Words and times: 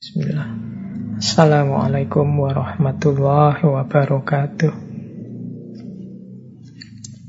Bismillah. 0.00 0.48
Assalamualaikum 1.20 2.24
warahmatullahi 2.24 3.68
wabarakatuh. 3.68 4.72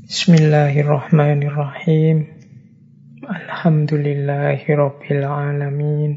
Bismillahirrahmanirrahim. 0.08 2.32
Alhamdulillahi 3.28 4.64
rabbil 4.72 5.20
alamin. 5.20 6.16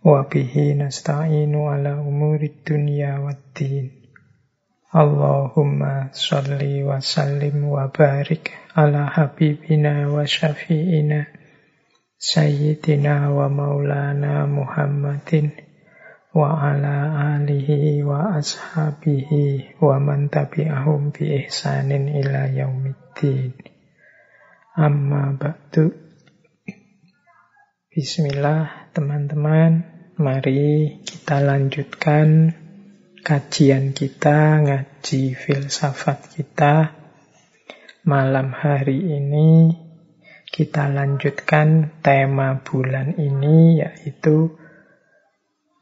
Wa 0.00 0.24
bihi 0.24 0.80
nasta'inu 0.80 1.68
ala 1.68 2.00
umuri 2.00 2.56
dunya 2.64 3.20
waddin. 3.20 3.92
Allahumma 4.88 6.16
salli 6.16 6.80
wa 6.80 7.04
sallim 7.04 7.60
wa 7.60 7.92
barik 7.92 8.56
ala 8.72 9.12
habibina 9.12 10.08
wa 10.08 10.24
syafi'ina 10.24 11.28
Sayyidina 12.16 13.28
wa 13.28 13.52
maulana 13.52 14.48
Muhammadin 14.48 15.52
wa 16.32 16.56
ala 16.64 17.12
alihi 17.36 18.00
wa 18.00 18.40
ashabihi 18.40 19.76
wa 19.84 20.00
man 20.00 20.32
tabi'ahum 20.32 21.12
bi 21.12 21.44
ihsanin 21.44 22.08
ila 22.08 22.48
yaumiddin. 22.48 23.52
Amma 24.80 25.36
ba'du. 25.36 25.92
Bismillah 27.92 28.96
teman-teman, 28.96 29.84
mari 30.16 30.96
kita 31.04 31.44
lanjutkan 31.44 32.56
kajian 33.20 33.92
kita, 33.92 34.64
ngaji 34.64 35.36
filsafat 35.36 36.32
kita. 36.32 36.96
Malam 38.08 38.56
hari 38.56 39.04
ini 39.04 39.84
kita 40.46 40.88
lanjutkan 40.88 41.98
tema 42.00 42.62
bulan 42.62 43.18
ini 43.18 43.82
yaitu 43.82 44.54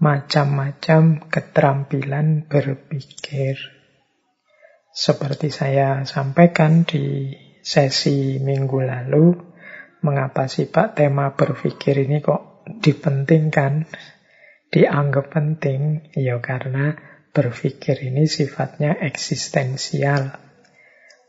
macam-macam 0.01 1.31
keterampilan 1.31 2.45
berpikir. 2.49 3.56
Seperti 4.95 5.51
saya 5.51 6.03
sampaikan 6.06 6.84
di 6.87 7.34
sesi 7.65 8.39
minggu 8.39 8.79
lalu, 8.84 9.33
mengapa 10.05 10.47
sih 10.47 10.69
Pak 10.69 10.99
tema 10.99 11.33
berpikir 11.33 12.05
ini 12.05 12.21
kok 12.21 12.67
dipentingkan, 12.69 13.89
dianggap 14.69 15.33
penting? 15.33 16.12
Ya 16.15 16.39
karena 16.39 16.95
berpikir 17.34 17.99
ini 18.05 18.31
sifatnya 18.31 18.95
eksistensial 19.01 20.45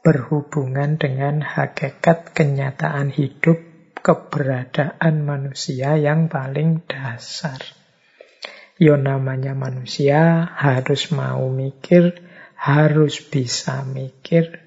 berhubungan 0.05 1.01
dengan 1.01 1.41
hakikat 1.41 2.37
kenyataan 2.37 3.09
hidup 3.09 3.57
keberadaan 4.05 5.25
manusia 5.25 5.97
yang 5.97 6.29
paling 6.29 6.85
dasar. 6.85 7.57
Yo 8.77 9.01
namanya 9.01 9.57
manusia 9.57 10.45
harus 10.45 11.09
mau 11.09 11.49
mikir, 11.49 12.21
harus 12.53 13.17
bisa 13.17 13.81
mikir, 13.81 14.61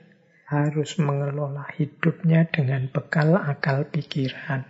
harus 0.50 0.98
mengelola 0.98 1.70
hidupnya 1.78 2.50
dengan 2.50 2.91
bekal 2.91 3.39
akal 3.39 3.86
pikiran. 3.86 4.66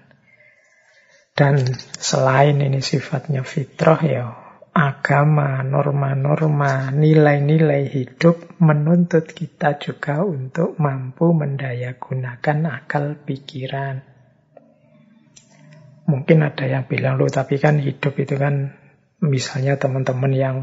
Dan 1.32 1.64
selain 1.96 2.60
ini 2.60 2.84
sifatnya 2.84 3.40
fitrah 3.40 4.04
ya 4.04 4.47
agama, 4.78 5.58
norma-norma, 5.66 6.94
nilai-nilai 6.94 7.90
hidup 7.90 8.62
menuntut 8.62 9.26
kita 9.26 9.74
juga 9.82 10.22
untuk 10.22 10.78
mampu 10.78 11.34
mendayagunakan 11.34 12.58
akal 12.70 13.18
pikiran. 13.26 14.06
Mungkin 16.06 16.46
ada 16.46 16.64
yang 16.70 16.86
bilang, 16.86 17.18
loh 17.18 17.26
tapi 17.26 17.58
kan 17.58 17.82
hidup 17.82 18.14
itu 18.22 18.38
kan 18.38 18.70
misalnya 19.18 19.74
teman-teman 19.82 20.32
yang 20.32 20.56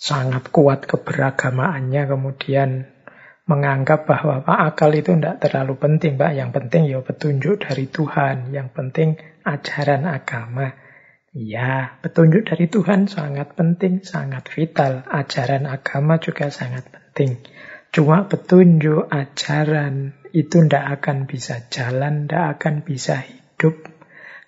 sangat 0.00 0.48
kuat 0.48 0.88
keberagamaannya 0.88 2.08
kemudian 2.08 2.88
menganggap 3.46 4.08
bahwa 4.08 4.42
Pak 4.42 4.60
akal 4.74 4.90
itu 4.96 5.12
tidak 5.12 5.44
terlalu 5.44 5.76
penting, 5.76 6.16
Pak. 6.16 6.32
Yang 6.34 6.50
penting 6.56 6.82
ya 6.88 6.98
petunjuk 7.04 7.62
dari 7.62 7.84
Tuhan, 7.86 8.50
yang 8.50 8.72
penting 8.72 9.20
ajaran 9.44 10.08
agama. 10.08 10.85
Ya, 11.36 12.00
petunjuk 12.00 12.48
dari 12.48 12.64
Tuhan 12.64 13.12
sangat 13.12 13.52
penting, 13.52 14.00
sangat 14.00 14.48
vital. 14.48 15.04
Ajaran 15.04 15.68
agama 15.68 16.16
juga 16.16 16.48
sangat 16.48 16.88
penting. 16.88 17.44
Cuma 17.92 18.24
petunjuk 18.24 19.04
ajaran 19.12 20.16
itu 20.32 20.64
tidak 20.64 20.96
akan 20.96 21.28
bisa 21.28 21.68
jalan, 21.68 22.24
tidak 22.24 22.56
akan 22.56 22.74
bisa 22.88 23.20
hidup 23.20 23.84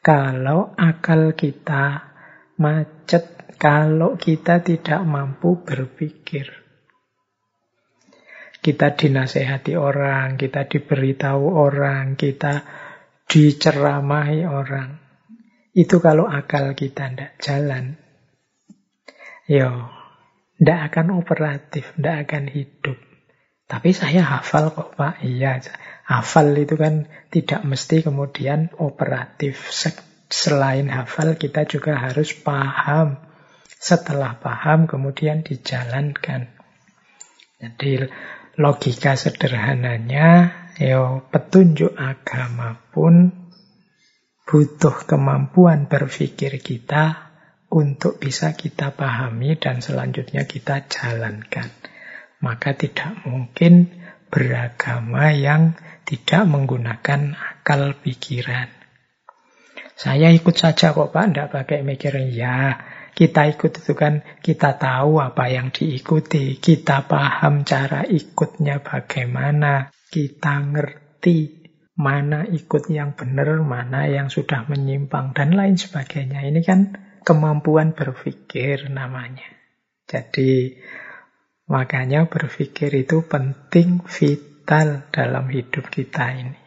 kalau 0.01 0.73
akal 0.81 1.37
kita 1.37 2.09
macet, 2.57 3.53
kalau 3.61 4.17
kita 4.17 4.65
tidak 4.65 5.05
mampu 5.05 5.61
berpikir. 5.61 6.49
Kita 8.65 8.97
dinasehati 8.97 9.77
orang, 9.77 10.41
kita 10.41 10.65
diberitahu 10.65 11.53
orang, 11.53 12.17
kita 12.17 12.65
diceramahi 13.29 14.49
orang. 14.49 15.08
Itu 15.77 16.01
kalau 16.01 16.25
akal 16.25 16.73
kita 16.73 17.13
tidak 17.13 17.33
jalan. 17.41 18.01
Yo, 19.49 19.89
tidak 20.59 20.81
akan 20.93 21.07
operatif, 21.17 21.95
tidak 21.97 22.29
akan 22.29 22.45
hidup. 22.51 22.99
Tapi 23.69 23.93
saya 23.93 24.25
hafal 24.25 24.73
kok 24.73 24.97
Pak. 24.97 25.21
Iya, 25.21 25.61
hafal 26.09 26.57
itu 26.57 26.75
kan 26.81 27.05
tidak 27.29 27.61
mesti 27.69 28.01
kemudian 28.01 28.73
operatif. 28.81 29.69
Selain 30.29 30.89
hafal 30.89 31.37
kita 31.37 31.69
juga 31.69 32.01
harus 32.01 32.33
paham. 32.33 33.21
Setelah 33.69 34.41
paham 34.41 34.89
kemudian 34.89 35.45
dijalankan. 35.45 36.49
Jadi 37.59 38.09
logika 38.59 39.15
sederhananya, 39.15 40.51
yo 40.81 41.23
petunjuk 41.31 41.95
agama 41.95 42.83
pun 42.91 43.48
butuh 44.49 45.05
kemampuan 45.05 45.93
berpikir 45.93 46.57
kita 46.57 47.29
untuk 47.69 48.17
bisa 48.17 48.57
kita 48.57 48.97
pahami 48.97 49.61
dan 49.61 49.85
selanjutnya 49.85 50.49
kita 50.49 50.89
jalankan. 50.89 51.69
Maka 52.41 52.73
tidak 52.73 53.29
mungkin 53.29 53.93
beragama 54.33 55.37
yang 55.37 55.77
tidak 56.09 56.49
menggunakan 56.49 57.37
akal 57.37 57.93
pikiran. 58.01 58.73
Saya 59.99 60.33
ikut 60.33 60.57
saja 60.57 60.97
kok 60.97 61.13
Pak, 61.13 61.25
tidak 61.29 61.49
pakai 61.53 61.85
mikir. 61.85 62.17
Ya, 62.33 62.81
kita 63.13 63.51
ikut 63.53 63.83
itu 63.83 63.93
kan 63.99 64.23
kita 64.41 64.79
tahu 64.79 65.19
apa 65.19 65.51
yang 65.51 65.75
diikuti, 65.75 66.57
kita 66.63 67.05
paham 67.05 67.67
cara 67.69 68.07
ikutnya 68.07 68.81
bagaimana, 68.81 69.91
kita 70.09 70.55
ngerti 70.71 71.58
mana 71.99 72.47
ikut 72.47 72.87
yang 72.95 73.19
benar, 73.19 73.59
mana 73.67 74.07
yang 74.07 74.31
sudah 74.31 74.71
menyimpang, 74.71 75.35
dan 75.35 75.59
lain 75.59 75.75
sebagainya. 75.75 76.47
Ini 76.47 76.63
kan 76.63 76.95
kemampuan 77.27 77.99
berpikir 77.99 78.87
namanya. 78.87 79.51
Jadi 80.07 80.79
makanya 81.67 82.31
berpikir 82.31 82.95
itu 82.95 83.27
penting, 83.27 84.07
vital 84.07 85.11
dalam 85.11 85.51
hidup 85.51 85.91
kita 85.91 86.39
ini. 86.39 86.61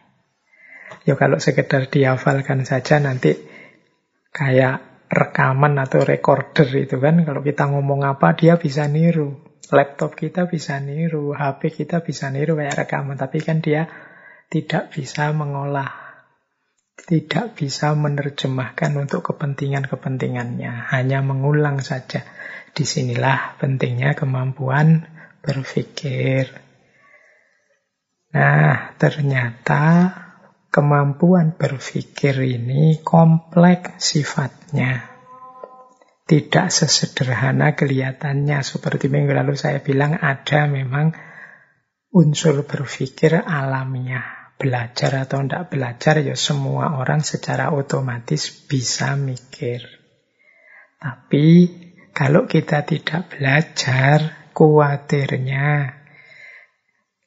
Ya 1.08 1.16
kalau 1.16 1.40
sekedar 1.40 1.88
dihafalkan 1.88 2.68
saja 2.68 3.00
nanti 3.00 3.32
kayak 4.30 5.08
rekaman 5.08 5.80
atau 5.80 6.04
recorder 6.04 6.68
itu 6.76 7.00
kan 7.00 7.24
kalau 7.24 7.40
kita 7.40 7.72
ngomong 7.72 8.04
apa 8.04 8.36
dia 8.36 8.60
bisa 8.60 8.84
niru. 8.84 9.40
Laptop 9.72 10.12
kita 10.12 10.44
bisa 10.44 10.76
niru, 10.84 11.32
HP 11.32 11.72
kita 11.72 12.04
bisa 12.04 12.28
niru 12.28 12.60
kayak 12.60 12.84
rekaman, 12.84 13.16
tapi 13.16 13.40
kan 13.40 13.64
dia 13.64 13.88
tidak 14.52 14.92
bisa 14.92 15.32
mengolah, 15.32 15.88
tidak 16.92 17.56
bisa 17.56 17.96
menerjemahkan 17.96 18.92
untuk 19.00 19.32
kepentingan-kepentingannya, 19.32 20.92
hanya 20.92 21.24
mengulang 21.24 21.80
saja. 21.80 22.20
Di 22.76 22.84
sinilah 22.84 23.56
pentingnya 23.56 24.12
kemampuan 24.12 25.08
berpikir. 25.40 26.52
Nah, 28.36 28.92
ternyata 29.00 30.12
kemampuan 30.68 31.56
berpikir 31.56 32.36
ini 32.44 33.00
kompleks 33.00 34.04
sifatnya. 34.04 35.08
Tidak 36.28 36.68
sesederhana 36.68 37.72
kelihatannya. 37.72 38.60
Seperti 38.60 39.08
minggu 39.08 39.32
lalu 39.32 39.56
saya 39.56 39.80
bilang 39.84 40.16
ada 40.16 40.64
memang 40.64 41.12
unsur 42.12 42.64
berpikir 42.64 43.36
alamiah 43.36 44.41
belajar 44.62 45.26
atau 45.26 45.42
tidak 45.42 45.74
belajar, 45.74 46.22
ya 46.22 46.38
semua 46.38 46.94
orang 47.02 47.26
secara 47.26 47.74
otomatis 47.74 48.46
bisa 48.46 49.18
mikir. 49.18 49.82
Tapi 51.02 51.46
kalau 52.14 52.46
kita 52.46 52.86
tidak 52.86 53.34
belajar, 53.34 54.46
khawatirnya 54.54 55.98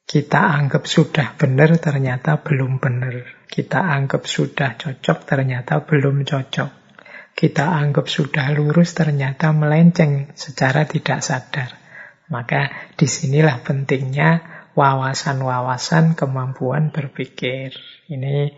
kita 0.06 0.40
anggap 0.40 0.88
sudah 0.88 1.36
benar, 1.36 1.76
ternyata 1.76 2.40
belum 2.40 2.80
benar. 2.80 3.44
Kita 3.44 3.84
anggap 3.84 4.24
sudah 4.24 4.80
cocok, 4.80 5.18
ternyata 5.28 5.84
belum 5.84 6.24
cocok. 6.24 6.88
kita 7.36 7.68
anggap 7.68 8.08
sudah 8.08 8.48
lurus 8.56 8.96
ternyata 8.96 9.52
melenceng 9.52 10.32
secara 10.32 10.88
tidak 10.88 11.20
sadar. 11.20 11.76
Maka 12.32 12.72
di 12.96 13.04
sinilah 13.04 13.60
pentingnya 13.60 14.55
wawasan-wawasan 14.76 16.14
kemampuan 16.14 16.92
berpikir. 16.92 17.72
Ini 18.06 18.52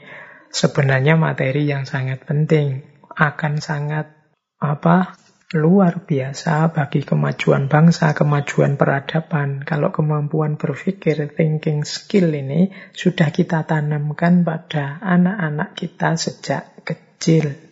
sebenarnya 0.50 1.15
materi 1.15 1.70
yang 1.70 1.87
sangat 1.87 2.26
penting. 2.26 2.82
Akan 3.15 3.62
sangat 3.62 4.11
apa 4.59 5.15
luar 5.55 6.05
biasa 6.05 6.75
bagi 6.76 7.06
kemajuan 7.06 7.70
bangsa, 7.73 8.12
kemajuan 8.12 8.76
peradaban. 8.76 9.65
Kalau 9.65 9.94
kemampuan 9.94 10.61
berpikir, 10.61 11.31
thinking 11.32 11.87
skill 11.87 12.35
ini 12.35 12.75
sudah 12.93 13.32
kita 13.32 13.64
tanamkan 13.64 14.44
pada 14.44 15.00
anak-anak 15.00 15.73
kita 15.73 16.19
sejak 16.21 16.85
kecil. 16.85 17.68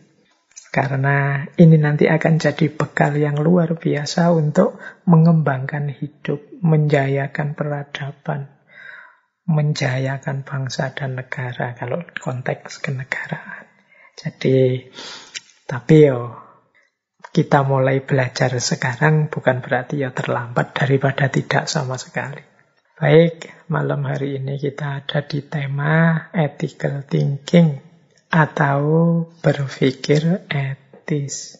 Karena 0.76 1.40
ini 1.56 1.81
nanti 1.81 2.05
akan 2.05 2.37
jadi 2.37 2.69
bekal 2.69 3.17
yang 3.17 3.40
luar 3.40 3.81
biasa 3.81 4.28
untuk 4.37 4.76
mengembangkan 5.08 5.88
hidup, 5.88 6.44
menjayakan 6.61 7.56
peradaban, 7.56 8.52
menjayakan 9.49 10.44
bangsa 10.44 10.93
dan 10.93 11.17
negara 11.17 11.73
kalau 11.73 12.05
konteks 12.20 12.84
kenegaraan. 12.84 13.64
Jadi, 14.20 14.84
tapi 15.64 16.12
yo 16.12 16.37
kita 17.32 17.64
mulai 17.64 18.05
belajar 18.05 18.52
sekarang 18.61 19.32
bukan 19.32 19.64
berarti 19.64 20.05
ya 20.05 20.12
terlambat 20.12 20.76
daripada 20.76 21.32
tidak 21.32 21.73
sama 21.73 21.96
sekali. 21.96 22.44
Baik, 23.00 23.64
malam 23.73 24.05
hari 24.05 24.44
ini 24.44 24.61
kita 24.61 25.00
ada 25.00 25.25
di 25.25 25.40
tema 25.40 26.28
ethical 26.37 27.00
thinking 27.08 27.85
atau 28.31 28.81
berpikir 29.40 30.46
etis. 30.50 31.56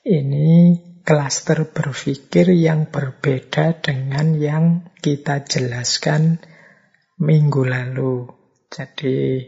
Ini 0.00 0.80
klaster 1.04 1.68
berpikir 1.68 2.54
yang 2.54 2.88
berbeda 2.88 3.80
dengan 3.82 4.36
yang 4.36 4.64
kita 5.00 5.44
jelaskan 5.44 6.40
minggu 7.20 7.62
lalu. 7.66 8.30
Jadi 8.70 9.44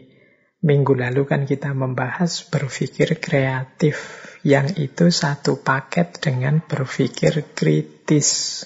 minggu 0.63 0.93
lalu 0.95 1.23
kan 1.27 1.43
kita 1.43 1.75
membahas 1.75 2.47
berpikir 2.47 3.19
kreatif 3.19 4.27
yang 4.43 4.75
itu 4.75 5.07
satu 5.07 5.63
paket 5.63 6.19
dengan 6.19 6.59
berpikir 6.63 7.55
kritis 7.55 8.63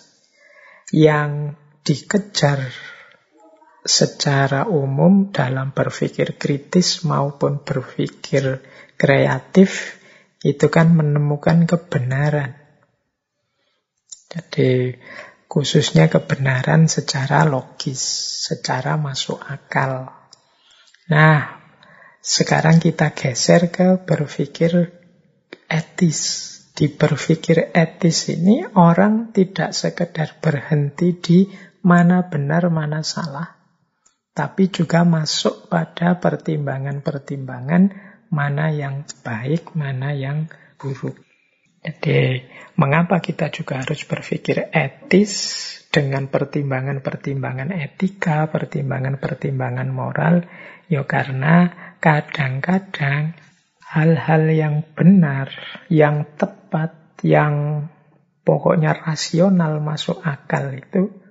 yang 0.89 1.57
dikejar 1.85 2.73
secara 3.87 4.67
umum 4.67 5.31
dalam 5.31 5.71
berpikir 5.71 6.35
kritis 6.35 7.07
maupun 7.07 7.63
berpikir 7.63 8.61
kreatif 8.99 9.97
itu 10.45 10.67
kan 10.69 10.93
menemukan 10.93 11.65
kebenaran. 11.65 12.55
Jadi 14.27 14.99
khususnya 15.47 16.11
kebenaran 16.11 16.91
secara 16.91 17.47
logis, 17.47 18.03
secara 18.45 18.99
masuk 18.99 19.39
akal. 19.41 20.11
Nah, 21.07 21.57
sekarang 22.19 22.83
kita 22.83 23.15
geser 23.15 23.71
ke 23.71 24.03
berpikir 24.03 24.91
etis. 25.71 26.53
Di 26.77 26.93
berpikir 26.93 27.73
etis 27.73 28.29
ini 28.29 28.61
orang 28.77 29.33
tidak 29.33 29.73
sekedar 29.73 30.37
berhenti 30.37 31.17
di 31.17 31.39
mana 31.81 32.29
benar, 32.29 32.69
mana 32.69 33.01
salah, 33.01 33.56
tapi 34.37 34.69
juga 34.69 35.01
masuk 35.01 35.65
pada 35.65 36.21
pertimbangan-pertimbangan 36.21 37.89
mana 38.29 38.69
yang 38.69 39.01
baik, 39.25 39.73
mana 39.73 40.13
yang 40.13 40.45
buruk. 40.77 41.17
Jadi, 41.81 42.45
mengapa 42.77 43.17
kita 43.17 43.49
juga 43.49 43.81
harus 43.81 44.05
berpikir 44.05 44.69
etis 44.69 45.33
dengan 45.89 46.29
pertimbangan-pertimbangan 46.29 47.73
etika, 47.73 48.45
pertimbangan-pertimbangan 48.53 49.89
moral? 49.89 50.45
Ya 50.85 51.01
karena 51.09 51.73
kadang-kadang 51.97 53.33
hal-hal 53.89 54.43
yang 54.53 54.85
benar, 54.93 55.49
yang 55.89 56.29
tepat, 56.37 56.93
yang 57.25 57.89
pokoknya 58.45 58.93
rasional 58.93 59.81
masuk 59.81 60.21
akal 60.21 60.77
itu 60.77 61.25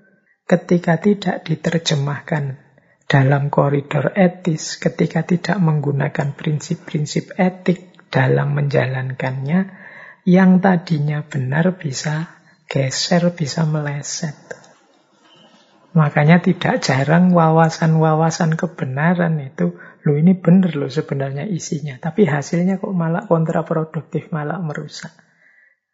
ketika 0.51 0.99
tidak 0.99 1.47
diterjemahkan 1.47 2.66
dalam 3.07 3.55
koridor 3.55 4.11
etis 4.19 4.83
ketika 4.83 5.23
tidak 5.23 5.63
menggunakan 5.63 6.35
prinsip-prinsip 6.35 7.39
etik 7.39 8.11
dalam 8.11 8.59
menjalankannya, 8.59 9.71
yang 10.27 10.59
tadinya 10.59 11.23
benar 11.23 11.79
bisa 11.79 12.43
geser, 12.67 13.31
bisa 13.31 13.63
meleset. 13.63 14.35
Makanya 15.95 16.45
tidak 16.45 16.83
jarang 16.83 17.33
wawasan-wawasan 17.33 18.59
kebenaran 18.59 19.39
itu, 19.41 19.79
lo 20.05 20.13
ini 20.13 20.37
benar 20.37 20.77
loh 20.77 20.91
sebenarnya 20.93 21.49
isinya, 21.49 21.97
tapi 21.97 22.27
hasilnya 22.29 22.83
kok 22.83 22.93
malah 22.93 23.25
kontraproduktif, 23.25 24.29
malah 24.29 24.61
merusak. 24.61 25.15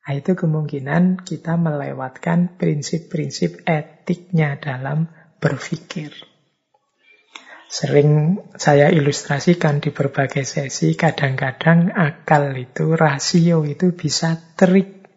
Nah, 0.03 0.19
itu 0.19 0.35
kemungkinan 0.35 1.23
kita 1.23 1.55
melewatkan 1.55 2.59
prinsip-prinsip 2.59 3.63
etiknya 3.63 4.59
dalam 4.59 5.07
berpikir. 5.39 6.32
Sering 7.73 8.37
saya 8.61 8.93
ilustrasikan 8.93 9.81
di 9.81 9.97
berbagai 9.97 10.45
sesi, 10.45 10.93
kadang-kadang 10.93 11.89
akal 11.97 12.53
itu, 12.53 12.93
rasio 12.93 13.65
itu 13.65 13.97
bisa 13.97 14.37
trik. 14.61 15.09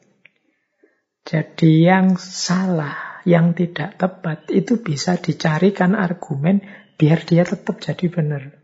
Jadi 1.28 1.84
yang 1.84 2.16
salah, 2.16 3.20
yang 3.28 3.52
tidak 3.52 4.00
tepat, 4.00 4.48
itu 4.56 4.80
bisa 4.80 5.20
dicarikan 5.20 6.00
argumen 6.00 6.64
biar 6.96 7.28
dia 7.28 7.44
tetap 7.44 7.84
jadi 7.84 8.08
benar. 8.08 8.56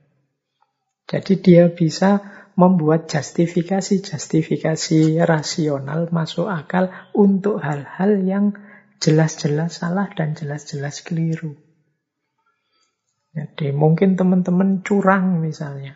Jadi 1.11 1.43
dia 1.43 1.67
bisa 1.67 2.23
membuat 2.55 3.11
justifikasi-justifikasi 3.11 5.19
rasional 5.19 6.07
masuk 6.15 6.47
akal 6.47 6.95
untuk 7.11 7.59
hal-hal 7.59 8.23
yang 8.23 8.55
jelas-jelas 9.03 9.83
salah 9.83 10.07
dan 10.15 10.31
jelas-jelas 10.31 11.03
keliru. 11.03 11.59
Jadi 13.31 13.71
mungkin 13.71 14.19
teman-teman 14.19 14.83
curang 14.83 15.39
misalnya. 15.39 15.95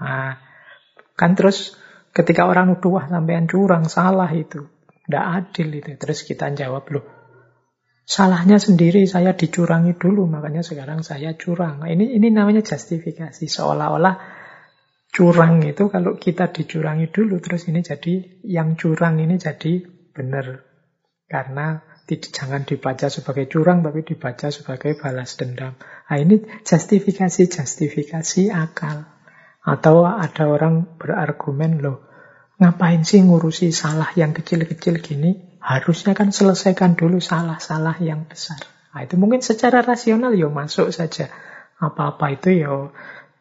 Nah, 0.00 0.40
kan 1.20 1.36
terus 1.36 1.76
ketika 2.16 2.48
orang 2.48 2.72
nuduh 2.72 2.96
wah 2.96 3.06
sampean 3.08 3.44
curang, 3.44 3.92
salah 3.92 4.28
itu. 4.32 4.64
Tidak 5.04 5.24
adil 5.24 5.68
itu. 5.76 5.92
Terus 6.00 6.24
kita 6.24 6.48
jawab 6.56 6.88
loh, 6.88 7.04
salahnya 8.08 8.56
sendiri 8.56 9.04
saya 9.04 9.36
dicurangi 9.36 10.00
dulu, 10.00 10.24
makanya 10.24 10.64
sekarang 10.64 11.04
saya 11.04 11.36
curang. 11.36 11.84
Nah, 11.84 11.92
ini 11.92 12.16
ini 12.16 12.32
namanya 12.32 12.64
justifikasi 12.64 13.44
seolah-olah 13.44 14.40
curang 15.12 15.60
itu 15.60 15.92
kalau 15.92 16.16
kita 16.16 16.48
dicurangi 16.48 17.12
dulu 17.12 17.36
terus 17.44 17.68
ini 17.68 17.84
jadi 17.84 18.40
yang 18.48 18.80
curang 18.80 19.20
ini 19.20 19.36
jadi 19.36 19.84
benar 20.16 20.64
karena 21.28 21.84
jangan 22.20 22.68
dibaca 22.68 23.08
sebagai 23.08 23.48
curang, 23.48 23.80
tapi 23.80 24.04
dibaca 24.04 24.52
sebagai 24.52 24.98
balas 24.98 25.38
dendam. 25.40 25.78
Nah, 26.12 26.20
ini 26.20 26.44
justifikasi-justifikasi 26.60 28.52
akal. 28.52 29.08
Atau 29.64 30.04
ada 30.04 30.44
orang 30.44 31.00
berargumen, 31.00 31.80
loh, 31.80 32.04
ngapain 32.60 33.00
sih 33.00 33.24
ngurusi 33.24 33.72
salah 33.72 34.12
yang 34.12 34.36
kecil-kecil 34.36 35.00
gini? 35.00 35.56
Harusnya 35.64 36.12
kan 36.12 36.28
selesaikan 36.28 37.00
dulu 37.00 37.16
salah-salah 37.16 37.96
yang 38.04 38.28
besar. 38.28 38.60
Nah, 38.92 39.08
itu 39.08 39.16
mungkin 39.16 39.40
secara 39.40 39.80
rasional 39.80 40.36
ya 40.36 40.52
masuk 40.52 40.92
saja. 40.92 41.32
Apa-apa 41.80 42.36
itu 42.36 42.60
ya 42.60 42.92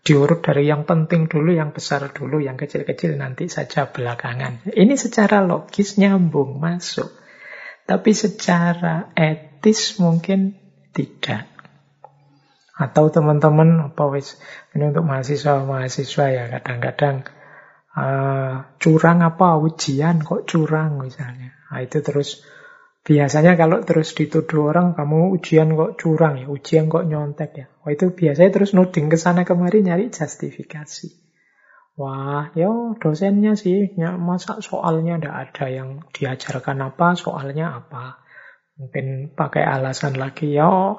diurut 0.08 0.40
dari 0.40 0.72
yang 0.72 0.88
penting 0.88 1.28
dulu, 1.28 1.52
yang 1.52 1.76
besar 1.76 2.08
dulu, 2.16 2.40
yang 2.40 2.56
kecil-kecil 2.56 3.20
nanti 3.20 3.52
saja 3.52 3.92
belakangan. 3.92 4.64
Ini 4.72 4.96
secara 4.96 5.44
logis 5.44 6.00
nyambung, 6.00 6.56
masuk. 6.56 7.12
Tapi 7.84 8.16
secara 8.16 9.12
etis 9.12 10.00
mungkin 10.00 10.56
tidak. 10.96 11.51
Atau 12.82 13.14
teman-teman 13.14 13.94
apa 13.94 14.10
wis 14.10 14.42
ini 14.74 14.90
untuk 14.90 15.06
mahasiswa-mahasiswa 15.06 16.26
ya 16.34 16.44
kadang-kadang 16.50 17.30
uh, 17.94 18.66
curang 18.82 19.22
apa 19.22 19.62
ujian 19.62 20.26
kok 20.26 20.50
curang 20.50 20.98
misalnya. 20.98 21.54
Nah, 21.70 21.80
itu 21.86 22.02
terus 22.02 22.42
biasanya 23.06 23.54
kalau 23.54 23.86
terus 23.86 24.18
dituduh 24.18 24.74
orang 24.74 24.98
kamu 24.98 25.38
ujian 25.38 25.78
kok 25.78 26.02
curang 26.02 26.42
ya, 26.42 26.50
ujian 26.50 26.90
kok 26.90 27.06
nyontek 27.06 27.52
ya. 27.54 27.66
Wah 27.86 27.94
itu 27.94 28.10
biasanya 28.10 28.50
terus 28.50 28.74
nuding 28.74 29.14
ke 29.14 29.18
sana 29.22 29.46
kemari 29.46 29.86
nyari 29.86 30.10
justifikasi. 30.10 31.22
Wah, 32.00 32.50
ya 32.58 32.72
dosennya 32.98 33.60
sih, 33.60 33.94
ya, 34.00 34.16
masa 34.16 34.64
soalnya 34.64 35.20
ndak 35.20 35.36
ada 35.38 35.66
yang 35.70 35.90
diajarkan 36.16 36.82
apa, 36.88 37.20
soalnya 37.20 37.84
apa. 37.84 38.24
Mungkin 38.80 39.36
pakai 39.38 39.62
alasan 39.62 40.16
lagi, 40.18 40.56
ya 40.56 40.98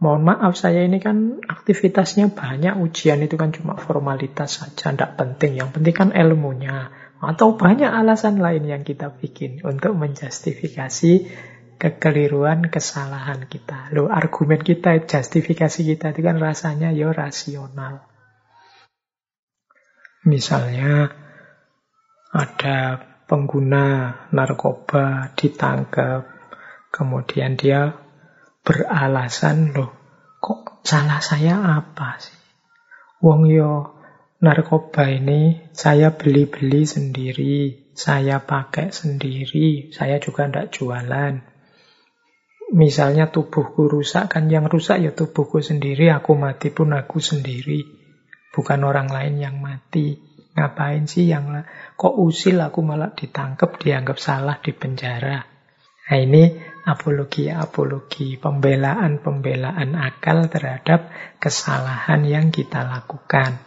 mohon 0.00 0.24
maaf 0.24 0.56
saya 0.56 0.82
ini 0.82 0.96
kan 0.96 1.44
aktivitasnya 1.44 2.32
banyak, 2.32 2.80
ujian 2.80 3.20
itu 3.20 3.36
kan 3.36 3.52
cuma 3.52 3.76
formalitas 3.76 4.64
saja, 4.64 4.96
ndak 4.96 5.20
penting. 5.20 5.60
Yang 5.60 5.70
penting 5.76 5.94
kan 5.94 6.10
ilmunya. 6.16 6.88
Atau 7.20 7.60
banyak 7.60 7.92
alasan 7.92 8.40
lain 8.40 8.64
yang 8.64 8.80
kita 8.80 9.12
bikin 9.12 9.60
untuk 9.60 9.92
menjustifikasi 9.92 11.12
kekeliruan, 11.76 12.72
kesalahan 12.72 13.44
kita. 13.44 13.92
Loh, 13.92 14.08
argumen 14.08 14.64
kita, 14.64 15.04
justifikasi 15.04 15.84
kita 15.84 16.16
itu 16.16 16.20
kan 16.24 16.40
rasanya 16.40 16.96
ya 16.96 17.12
rasional. 17.12 18.08
Misalnya 20.24 21.12
ada 22.32 23.04
pengguna 23.28 24.16
narkoba 24.32 25.36
ditangkap, 25.36 26.24
kemudian 26.88 27.60
dia 27.60 27.99
beralasan, 28.62 29.72
loh 29.76 29.90
kok 30.40 30.84
salah 30.84 31.20
saya 31.20 31.60
apa 31.60 32.16
sih? 32.20 32.36
Wong 33.20 33.48
yo 33.52 34.00
narkoba 34.40 35.12
ini 35.12 35.72
saya 35.76 36.16
beli-beli 36.16 36.88
sendiri, 36.88 37.92
saya 37.92 38.40
pakai 38.40 38.88
sendiri, 38.92 39.92
saya 39.92 40.16
juga 40.16 40.48
ndak 40.48 40.72
jualan. 40.72 41.44
Misalnya 42.70 43.28
tubuhku 43.28 43.90
rusak, 43.90 44.30
kan 44.32 44.46
yang 44.46 44.70
rusak 44.70 45.02
ya 45.02 45.10
tubuhku 45.10 45.58
sendiri, 45.58 46.08
aku 46.08 46.38
mati 46.38 46.70
pun 46.70 46.94
aku 46.94 47.18
sendiri 47.18 48.00
bukan 48.50 48.82
orang 48.82 49.08
lain 49.10 49.38
yang 49.38 49.56
mati. 49.62 50.18
Ngapain 50.50 51.06
sih 51.06 51.30
yang 51.30 51.62
kok 51.94 52.14
usil 52.18 52.58
aku 52.58 52.82
malah 52.82 53.14
ditangkap, 53.14 53.78
dianggap 53.78 54.18
salah 54.18 54.58
di 54.58 54.74
penjara. 54.74 55.46
Nah 56.10 56.18
ini 56.18 56.58
apologi-apologi, 56.84 58.40
pembelaan-pembelaan 58.40 59.96
akal 59.96 60.48
terhadap 60.48 61.12
kesalahan 61.36 62.24
yang 62.24 62.48
kita 62.48 62.84
lakukan. 62.84 63.60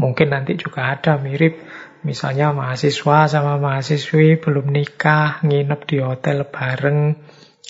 Mungkin 0.00 0.32
nanti 0.32 0.56
juga 0.56 0.96
ada 0.96 1.20
mirip, 1.20 1.60
misalnya 2.02 2.56
mahasiswa 2.56 3.28
sama 3.28 3.60
mahasiswi 3.60 4.40
belum 4.40 4.72
nikah, 4.72 5.44
nginep 5.44 5.80
di 5.84 5.96
hotel 6.00 6.48
bareng, 6.48 7.20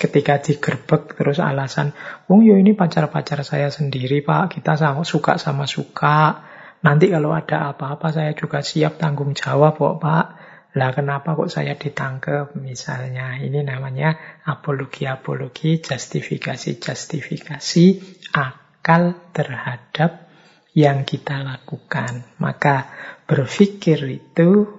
ketika 0.00 0.40
digerbek 0.40 1.18
terus 1.18 1.42
alasan, 1.42 1.92
"Wong 2.30 2.46
yo 2.46 2.56
ini 2.56 2.72
pacar-pacar 2.72 3.44
saya 3.44 3.68
sendiri, 3.68 4.24
Pak. 4.24 4.56
Kita 4.56 4.78
sama 4.78 5.04
suka 5.04 5.36
sama 5.36 5.68
suka. 5.68 6.46
Nanti 6.80 7.12
kalau 7.12 7.36
ada 7.36 7.76
apa-apa 7.76 8.08
saya 8.08 8.32
juga 8.32 8.64
siap 8.64 8.96
tanggung 8.96 9.36
jawab 9.36 9.76
kok, 9.76 10.00
Pak." 10.00 10.39
Lah 10.70 10.94
kenapa 10.94 11.34
kok 11.34 11.50
saya 11.50 11.74
ditangkap 11.74 12.54
misalnya? 12.54 13.42
Ini 13.42 13.66
namanya 13.66 14.14
apologi-apologi, 14.46 15.82
justifikasi-justifikasi 15.82 17.84
akal 18.30 19.18
terhadap 19.34 20.30
yang 20.70 21.02
kita 21.02 21.42
lakukan. 21.42 22.22
Maka 22.38 22.86
berpikir 23.26 23.98
itu 24.06 24.70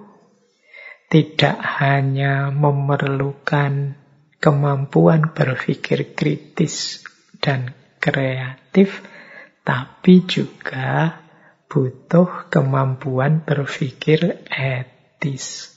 tidak 1.12 1.60
hanya 1.60 2.48
memerlukan 2.48 3.92
kemampuan 4.40 5.36
berpikir 5.36 6.16
kritis 6.16 7.04
dan 7.36 7.76
kreatif, 8.00 9.04
tapi 9.60 10.24
juga 10.24 11.20
butuh 11.68 12.48
kemampuan 12.48 13.44
berpikir 13.44 14.40
etis. 14.48 15.71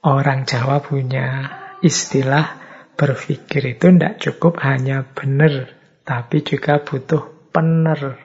Orang 0.00 0.48
Jawa 0.48 0.80
punya 0.80 1.52
istilah 1.84 2.56
berpikir 2.96 3.76
itu 3.76 3.92
tidak 3.92 4.16
cukup 4.16 4.56
hanya 4.64 5.04
benar, 5.04 5.76
tapi 6.08 6.40
juga 6.40 6.80
butuh 6.80 7.52
pener. 7.52 8.16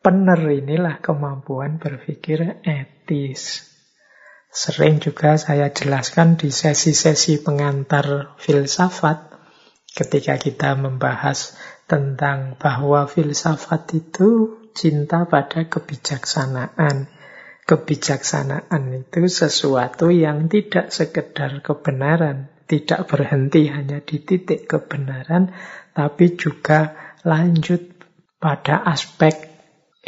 Pener 0.00 0.40
inilah 0.48 1.04
kemampuan 1.04 1.76
berpikir 1.76 2.64
etis. 2.64 3.68
Sering 4.48 4.96
juga 4.96 5.36
saya 5.36 5.68
jelaskan 5.68 6.40
di 6.40 6.48
sesi-sesi 6.48 7.44
pengantar 7.44 8.40
filsafat 8.40 9.28
ketika 9.92 10.40
kita 10.40 10.72
membahas 10.72 11.52
tentang 11.84 12.56
bahwa 12.56 13.04
filsafat 13.04 13.92
itu 13.92 14.56
cinta 14.72 15.28
pada 15.28 15.68
kebijaksanaan. 15.68 17.12
Kebijaksanaan 17.68 18.96
itu 18.96 19.28
sesuatu 19.28 20.08
yang 20.08 20.48
tidak 20.48 20.88
sekedar 20.88 21.60
kebenaran, 21.60 22.48
tidak 22.64 23.04
berhenti 23.04 23.68
hanya 23.68 24.00
di 24.00 24.24
titik 24.24 24.64
kebenaran, 24.64 25.52
tapi 25.92 26.32
juga 26.32 26.96
lanjut 27.28 27.92
pada 28.40 28.88
aspek 28.88 29.52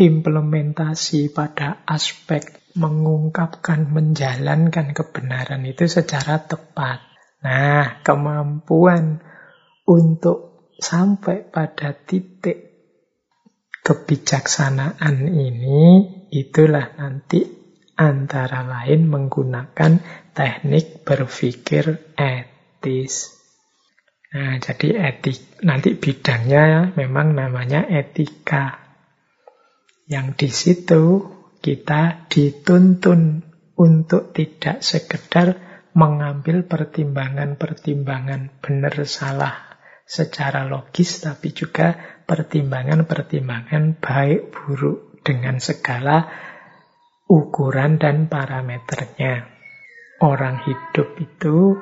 implementasi, 0.01 1.29
pada 1.37 1.85
aspek 1.85 2.73
mengungkapkan, 2.81 3.93
menjalankan 3.93 4.97
kebenaran 4.97 5.61
itu 5.69 5.85
secara 5.85 6.41
tepat. 6.41 7.05
Nah, 7.45 8.01
kemampuan 8.01 9.21
untuk 9.85 10.71
sampai 10.81 11.45
pada 11.45 11.93
titik 11.93 12.73
kebijaksanaan 13.85 15.17
ini, 15.29 16.20
itulah 16.31 16.95
nanti 16.97 17.43
antara 17.99 18.65
lain 18.65 19.13
menggunakan 19.13 20.01
teknik 20.33 21.05
berpikir 21.05 22.17
etis. 22.17 23.37
Nah, 24.31 24.57
jadi 24.63 25.11
etik 25.11 25.61
nanti 25.67 25.99
bidangnya 25.99 26.95
memang 26.97 27.35
namanya 27.35 27.85
etika. 27.85 28.79
Yang 30.07 30.27
di 30.39 30.49
situ 30.49 31.03
kita 31.61 32.31
dituntun 32.31 33.45
untuk 33.77 34.33
tidak 34.33 34.81
sekedar 34.81 35.61
mengambil 35.93 36.63
pertimbangan-pertimbangan 36.65 38.63
benar 38.63 38.95
salah 39.05 39.77
secara 40.07 40.65
logis, 40.67 41.27
tapi 41.27 41.51
juga 41.51 41.99
pertimbangan-pertimbangan 42.25 43.99
baik 43.99 44.55
buruk 44.55 45.10
dengan 45.21 45.61
segala 45.61 46.29
ukuran 47.31 48.03
dan 48.03 48.27
parameternya. 48.27 49.47
Orang 50.21 50.61
hidup 50.67 51.17
itu 51.17 51.81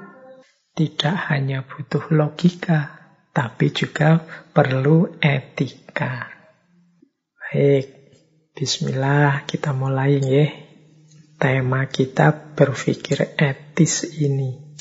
tidak 0.79 1.17
hanya 1.35 1.67
butuh 1.67 2.07
logika, 2.15 3.11
tapi 3.35 3.75
juga 3.75 4.23
perlu 4.55 5.19
etika. 5.19 6.31
Baik, 7.35 7.99
Bismillah, 8.55 9.47
kita 9.47 9.75
mulai 9.75 10.19
ya. 10.23 10.47
Tema 11.39 11.87
kita 11.87 12.55
berpikir 12.59 13.39
etis 13.39 14.19
ini. 14.19 14.75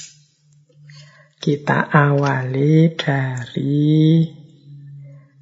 Kita 1.38 1.86
awali 1.86 2.98
dari 2.98 4.26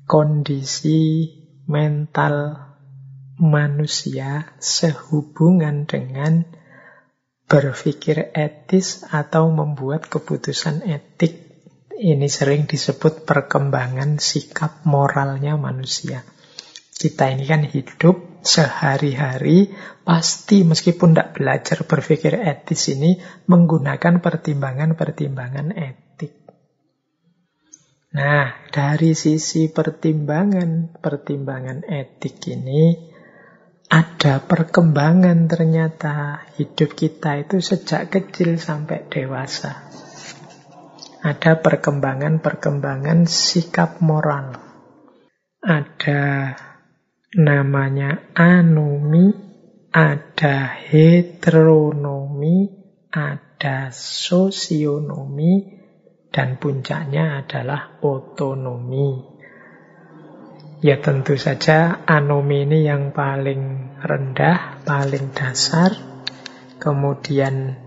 kondisi 0.04 1.32
mental 1.72 2.75
manusia 3.36 4.56
sehubungan 4.58 5.84
dengan 5.84 6.48
berpikir 7.46 8.34
etis 8.34 9.06
atau 9.06 9.54
membuat 9.54 10.10
keputusan 10.10 10.82
etik. 10.88 11.46
Ini 11.96 12.28
sering 12.28 12.68
disebut 12.68 13.24
perkembangan 13.24 14.20
sikap 14.20 14.84
moralnya 14.84 15.56
manusia. 15.56 16.28
Kita 16.96 17.32
ini 17.32 17.48
kan 17.48 17.64
hidup 17.64 18.44
sehari-hari, 18.44 19.72
pasti 20.04 20.64
meskipun 20.64 21.16
tidak 21.16 21.40
belajar 21.40 21.84
berpikir 21.84 22.36
etis 22.40 22.88
ini, 22.92 23.20
menggunakan 23.48 24.20
pertimbangan-pertimbangan 24.20 25.72
etik. 25.76 26.46
Nah, 28.16 28.48
dari 28.72 29.12
sisi 29.12 29.68
pertimbangan-pertimbangan 29.68 31.84
etik 31.84 32.48
ini, 32.48 33.12
ada 33.86 34.42
perkembangan 34.42 35.46
ternyata 35.46 36.42
hidup 36.58 36.98
kita 36.98 37.46
itu 37.46 37.62
sejak 37.62 38.10
kecil 38.10 38.58
sampai 38.58 39.06
dewasa. 39.06 39.86
Ada 41.22 41.62
perkembangan-perkembangan 41.62 43.30
sikap 43.30 44.02
moral. 44.02 44.58
Ada 45.62 46.54
namanya 47.38 48.34
anomi, 48.38 49.34
ada 49.90 50.70
heteronomi, 50.70 52.70
ada 53.10 53.90
sosionomi, 53.94 55.82
dan 56.30 56.62
puncaknya 56.62 57.42
adalah 57.42 57.98
otonomi. 58.02 59.35
Ya 60.84 61.00
tentu 61.00 61.40
saja 61.40 62.04
anomi 62.04 62.68
ini 62.68 62.84
yang 62.84 63.16
paling 63.16 63.96
rendah, 64.04 64.84
paling 64.84 65.32
dasar, 65.32 65.96
kemudian 66.84 67.80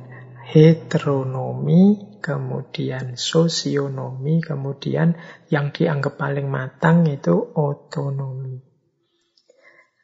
heteronomi, 0.49 2.17
kemudian 2.25 3.21
sosionomi, 3.21 4.41
kemudian 4.41 5.21
yang 5.53 5.69
dianggap 5.69 6.17
paling 6.17 6.49
matang 6.49 7.05
itu 7.05 7.37
otonomi. 7.37 8.65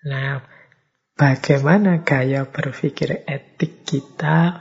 Nah, 0.04 0.44
bagaimana 1.16 2.04
gaya 2.04 2.44
berpikir 2.44 3.24
etik 3.24 3.88
kita, 3.88 4.60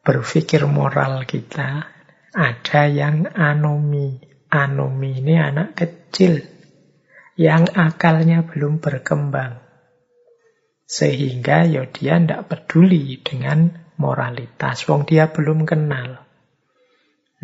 berpikir 0.00 0.64
moral 0.64 1.28
kita, 1.28 1.84
ada 2.32 2.82
yang 2.88 3.28
anomi. 3.28 4.24
Anomi 4.48 5.20
ini 5.20 5.36
anak 5.36 5.76
kecil 5.76 6.55
yang 7.36 7.68
akalnya 7.76 8.48
belum 8.48 8.80
berkembang. 8.80 9.60
Sehingga 10.88 11.68
ya 11.68 11.84
dia 11.84 12.16
tidak 12.16 12.48
peduli 12.48 13.20
dengan 13.20 13.76
moralitas. 14.00 14.88
Wong 14.88 15.04
dia 15.04 15.28
belum 15.28 15.68
kenal. 15.68 16.24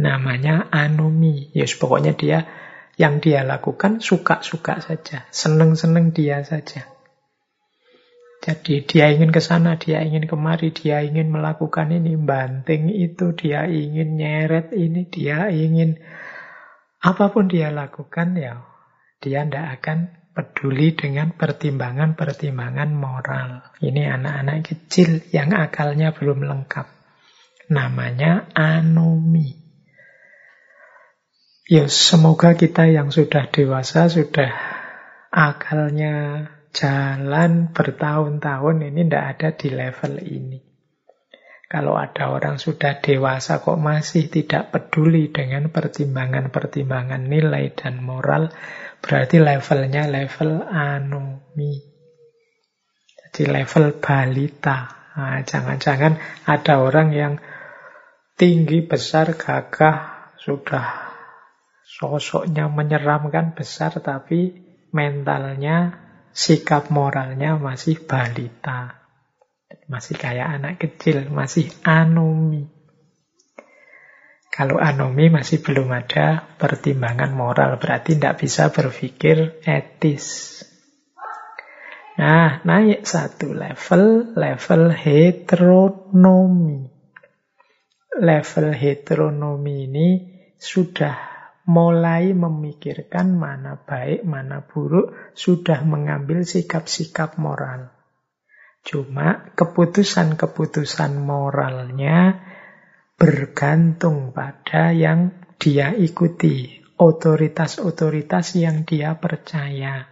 Namanya 0.01 0.73
anomi. 0.73 1.53
Ya 1.53 1.69
yes, 1.69 1.77
pokoknya 1.77 2.17
dia 2.17 2.49
yang 2.97 3.21
dia 3.21 3.45
lakukan 3.45 4.01
suka-suka 4.01 4.81
saja. 4.81 5.29
Seneng-seneng 5.29 6.17
dia 6.17 6.41
saja. 6.41 6.89
Jadi 8.43 8.83
dia 8.83 9.07
ingin 9.15 9.31
ke 9.31 9.39
sana, 9.39 9.79
dia 9.79 10.03
ingin 10.03 10.27
kemari, 10.27 10.75
dia 10.75 10.99
ingin 11.07 11.31
melakukan 11.31 11.95
ini, 11.95 12.19
banting 12.19 12.91
itu, 12.91 13.31
dia 13.39 13.71
ingin 13.71 14.19
nyeret 14.19 14.75
ini, 14.75 15.07
dia 15.07 15.47
ingin 15.47 16.03
apa 16.99 17.31
pun 17.31 17.47
dia 17.47 17.71
lakukan 17.71 18.35
ya 18.35 18.72
dia 19.23 19.47
tidak 19.47 19.79
akan 19.79 19.99
peduli 20.35 20.97
dengan 20.99 21.31
pertimbangan-pertimbangan 21.37 22.91
moral. 22.91 23.63
Ini 23.79 24.11
anak-anak 24.19 24.59
kecil 24.67 25.23
yang 25.31 25.55
akalnya 25.55 26.11
belum 26.11 26.43
lengkap. 26.43 26.89
Namanya 27.71 28.51
anomi. 28.53 29.63
Ya, 31.71 31.87
semoga 31.87 32.59
kita 32.59 32.91
yang 32.91 33.15
sudah 33.15 33.49
dewasa, 33.49 34.11
sudah 34.11 34.51
akalnya 35.31 36.49
jalan 36.75 37.71
bertahun-tahun 37.73 38.93
ini 38.93 39.01
tidak 39.07 39.25
ada 39.39 39.49
di 39.57 39.69
level 39.71 40.15
ini. 40.21 40.61
Kalau 41.73 41.97
ada 41.97 42.29
orang 42.29 42.61
sudah 42.61 43.01
dewasa 43.01 43.65
kok 43.65 43.81
masih 43.81 44.29
tidak 44.29 44.77
peduli 44.77 45.33
dengan 45.33 45.73
pertimbangan-pertimbangan 45.73 47.25
nilai 47.25 47.73
dan 47.73 48.05
moral, 48.05 48.53
berarti 49.03 49.37
levelnya 49.43 50.07
level 50.07 50.63
anomi. 50.71 51.75
Jadi 53.19 53.43
level 53.51 53.99
balita. 53.99 55.03
Nah, 55.13 55.45
jangan-jangan 55.45 56.17
ada 56.49 56.81
orang 56.81 57.13
yang 57.13 57.35
tinggi, 58.41 58.81
besar, 58.81 59.37
gagah, 59.37 60.33
sudah 60.41 61.13
sosoknya 61.85 62.73
menyeramkan 62.73 63.53
besar, 63.53 63.93
tapi 64.01 64.57
mentalnya 64.97 66.01
sikap 66.33 66.89
moralnya 66.89 67.61
masih 67.61 68.01
balita. 68.09 69.05
Masih 69.93 70.17
kayak 70.17 70.49
anak 70.57 70.75
kecil, 70.81 71.29
masih 71.29 71.69
anomi. 71.85 72.72
Kalau 74.53 74.77
anomi 74.77 75.33
masih 75.33 75.65
belum 75.65 75.89
ada 75.97 76.45
pertimbangan 76.61 77.33
moral, 77.33 77.81
berarti 77.81 78.21
tidak 78.21 78.45
bisa 78.45 78.69
berpikir 78.69 79.65
etis. 79.65 80.61
Nah, 82.21 82.61
naik 82.61 83.09
satu 83.09 83.57
level, 83.57 84.37
level 84.37 84.93
heteronomi. 84.93 86.85
Level 88.13 88.77
heteronomi 88.77 89.89
ini 89.89 90.09
sudah 90.61 91.17
mulai 91.65 92.37
memikirkan 92.37 93.33
mana 93.33 93.81
baik, 93.81 94.21
mana 94.29 94.61
buruk, 94.69 95.33
sudah 95.33 95.81
mengambil 95.89 96.45
sikap-sikap 96.45 97.41
moral. 97.41 97.89
Cuma 98.85 99.49
keputusan-keputusan 99.57 101.17
moralnya 101.25 102.52
bergantung 103.17 104.35
pada 104.35 104.91
yang 104.91 105.33
dia 105.57 105.95
ikuti, 105.95 106.83
otoritas-otoritas 106.99 108.59
yang 108.59 108.83
dia 108.83 109.15
percaya. 109.19 110.11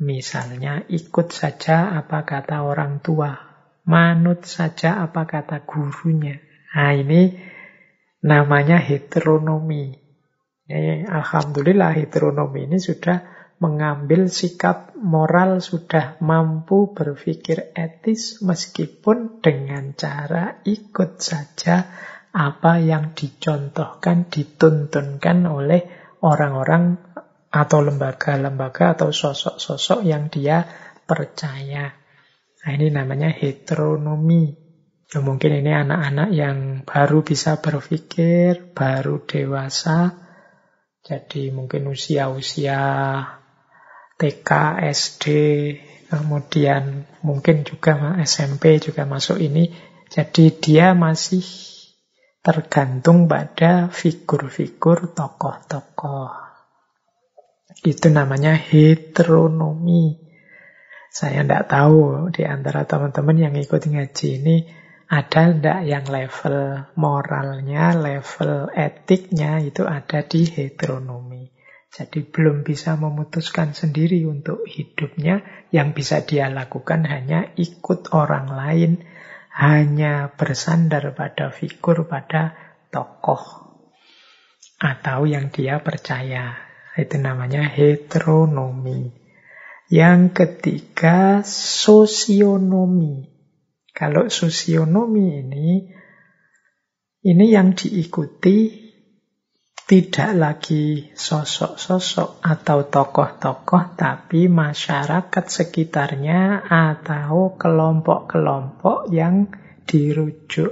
Misalnya 0.00 0.82
ikut 0.88 1.28
saja 1.30 1.92
apa 1.92 2.24
kata 2.24 2.64
orang 2.64 3.04
tua, 3.04 3.36
manut 3.84 4.48
saja 4.48 5.04
apa 5.04 5.28
kata 5.28 5.62
gurunya. 5.68 6.40
Nah 6.72 6.92
ini 6.96 7.36
namanya 8.24 8.80
heteronomi. 8.80 9.96
Ya, 10.70 11.04
Alhamdulillah 11.10 11.92
heteronomi 11.98 12.70
ini 12.70 12.78
sudah 12.78 13.39
mengambil 13.60 14.32
sikap 14.32 14.96
moral, 14.96 15.60
sudah 15.60 16.16
mampu 16.24 16.96
berpikir 16.96 17.76
etis 17.76 18.40
meskipun 18.40 19.44
dengan 19.44 19.92
cara 19.92 20.64
ikut 20.64 21.20
saja 21.20 21.84
apa 22.32 22.80
yang 22.80 23.12
dicontohkan, 23.12 24.32
dituntunkan 24.32 25.44
oleh 25.44 25.84
orang-orang 26.24 26.98
atau 27.52 27.78
lembaga-lembaga 27.84 28.96
atau 28.96 29.12
sosok-sosok 29.12 30.08
yang 30.08 30.32
dia 30.32 30.64
percaya. 31.04 31.92
Nah, 32.64 32.70
ini 32.72 32.88
namanya 32.88 33.28
heteronomi. 33.28 34.56
Ya, 35.10 35.18
mungkin 35.20 35.58
ini 35.58 35.74
anak-anak 35.74 36.28
yang 36.30 36.58
baru 36.86 37.26
bisa 37.26 37.58
berpikir, 37.58 38.72
baru 38.72 39.26
dewasa, 39.26 40.14
jadi 41.02 41.50
mungkin 41.50 41.90
usia-usia 41.90 42.78
TK, 44.20 44.50
SD, 44.92 45.24
kemudian 46.12 47.08
mungkin 47.24 47.64
juga 47.64 48.20
SMP 48.20 48.76
juga 48.76 49.08
masuk 49.08 49.40
ini. 49.40 49.72
Jadi 50.12 50.60
dia 50.60 50.92
masih 50.92 51.40
tergantung 52.44 53.24
pada 53.24 53.88
figur-figur 53.88 55.16
tokoh-tokoh. 55.16 56.36
Itu 57.80 58.12
namanya 58.12 58.52
heteronomi. 58.52 60.20
Saya 61.08 61.40
tidak 61.40 61.72
tahu 61.72 62.28
di 62.28 62.44
antara 62.44 62.84
teman-teman 62.84 63.40
yang 63.40 63.54
ikut 63.56 63.82
ngaji 63.88 64.28
ini 64.36 64.56
ada 65.10 65.50
ndak 65.50 65.80
yang 65.88 66.06
level 66.06 66.86
moralnya, 66.94 67.98
level 67.98 68.70
etiknya 68.76 69.58
itu 69.58 69.82
ada 69.82 70.22
di 70.22 70.46
heteronomi. 70.46 71.50
Jadi 72.00 72.24
belum 72.24 72.64
bisa 72.64 72.96
memutuskan 72.96 73.76
sendiri 73.76 74.24
untuk 74.24 74.64
hidupnya, 74.64 75.44
yang 75.68 75.92
bisa 75.92 76.24
dia 76.24 76.48
lakukan 76.48 77.04
hanya 77.04 77.52
ikut 77.60 78.16
orang 78.16 78.48
lain, 78.48 79.04
hanya 79.52 80.32
bersandar 80.32 81.12
pada 81.12 81.52
figur, 81.52 82.08
pada 82.08 82.56
tokoh. 82.88 83.76
Atau 84.80 85.28
yang 85.28 85.52
dia 85.52 85.84
percaya. 85.84 86.56
Itu 86.96 87.20
namanya 87.20 87.68
heteronomi. 87.68 89.12
Yang 89.92 90.20
ketiga, 90.32 91.44
sosionomi. 91.44 93.28
Kalau 93.92 94.32
sosionomi 94.32 95.44
ini, 95.44 95.68
ini 97.28 97.46
yang 97.52 97.76
diikuti 97.76 98.88
tidak 99.90 100.30
lagi 100.38 101.10
sosok-sosok 101.18 102.38
atau 102.46 102.86
tokoh-tokoh, 102.86 103.98
tapi 103.98 104.46
masyarakat 104.46 105.44
sekitarnya 105.50 106.62
atau 106.62 107.58
kelompok-kelompok 107.58 109.10
yang 109.10 109.50
dirujuk 109.90 110.70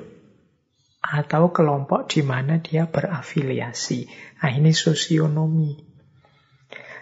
atau 1.02 1.50
kelompok 1.50 2.06
di 2.06 2.22
mana 2.22 2.62
dia 2.62 2.86
berafiliasi. 2.86 4.06
Nah, 4.38 4.54
ini 4.54 4.70
sosionomi. 4.70 5.74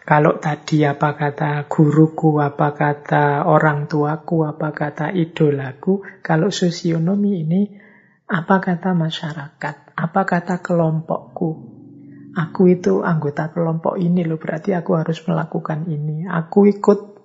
Kalau 0.09 0.41
tadi 0.41 0.89
apa 0.89 1.13
kata 1.13 1.69
guruku, 1.69 2.41
apa 2.41 2.73
kata 2.73 3.45
orang 3.45 3.93
tuaku, 3.93 4.49
apa 4.49 4.73
kata 4.73 5.13
idolaku, 5.13 6.01
kalau 6.25 6.49
sosionomi 6.49 7.45
ini 7.45 7.77
apa 8.25 8.57
kata 8.57 8.97
masyarakat, 8.97 9.93
apa 9.93 10.23
kata 10.25 10.65
kelompokku. 10.65 11.76
Aku 12.37 12.69
itu 12.69 13.01
anggota 13.01 13.49
kelompok 13.49 13.97
ini 13.97 14.21
loh, 14.29 14.37
berarti 14.37 14.77
aku 14.77 14.93
harus 15.01 15.25
melakukan 15.25 15.89
ini. 15.89 16.29
Aku 16.29 16.69
ikut 16.69 17.17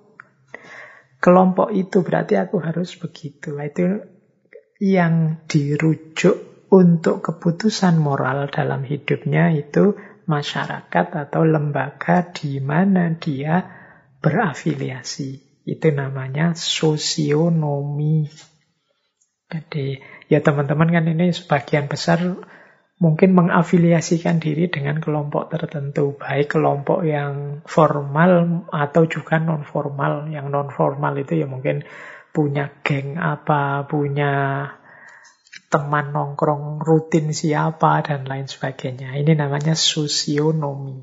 kelompok 1.20 1.68
itu, 1.76 2.00
berarti 2.00 2.40
aku 2.40 2.56
harus 2.64 2.96
begitu. 2.96 3.60
Itu 3.60 4.08
yang 4.80 5.44
dirujuk 5.44 6.66
untuk 6.72 7.20
keputusan 7.20 8.00
moral 8.00 8.48
dalam 8.48 8.88
hidupnya 8.88 9.52
itu 9.52 9.92
masyarakat 10.24 11.06
atau 11.28 11.44
lembaga 11.44 12.32
di 12.32 12.56
mana 12.64 13.12
dia 13.12 13.68
berafiliasi. 14.24 15.60
Itu 15.68 15.92
namanya 15.92 16.56
sosionomi. 16.56 18.32
Jadi 19.52 20.00
ya 20.32 20.40
teman-teman 20.40 20.88
kan 20.88 21.04
ini 21.04 21.36
sebagian 21.36 21.92
besar 21.92 22.24
mungkin 23.02 23.34
mengafiliasikan 23.34 24.38
diri 24.38 24.70
dengan 24.70 25.02
kelompok 25.02 25.50
tertentu, 25.50 26.14
baik 26.14 26.54
kelompok 26.54 27.02
yang 27.02 27.66
formal 27.66 28.62
atau 28.70 29.02
juga 29.10 29.42
non 29.42 29.66
formal. 29.66 30.30
Yang 30.30 30.46
non 30.46 30.68
formal 30.70 31.18
itu 31.18 31.42
ya 31.42 31.50
mungkin 31.50 31.82
punya 32.30 32.70
geng 32.86 33.18
apa, 33.18 33.82
punya 33.90 34.64
teman 35.66 36.14
nongkrong 36.14 36.78
rutin 36.78 37.34
siapa, 37.34 38.06
dan 38.06 38.22
lain 38.22 38.46
sebagainya. 38.46 39.18
Ini 39.18 39.34
namanya 39.34 39.74
sosionomi. 39.74 41.02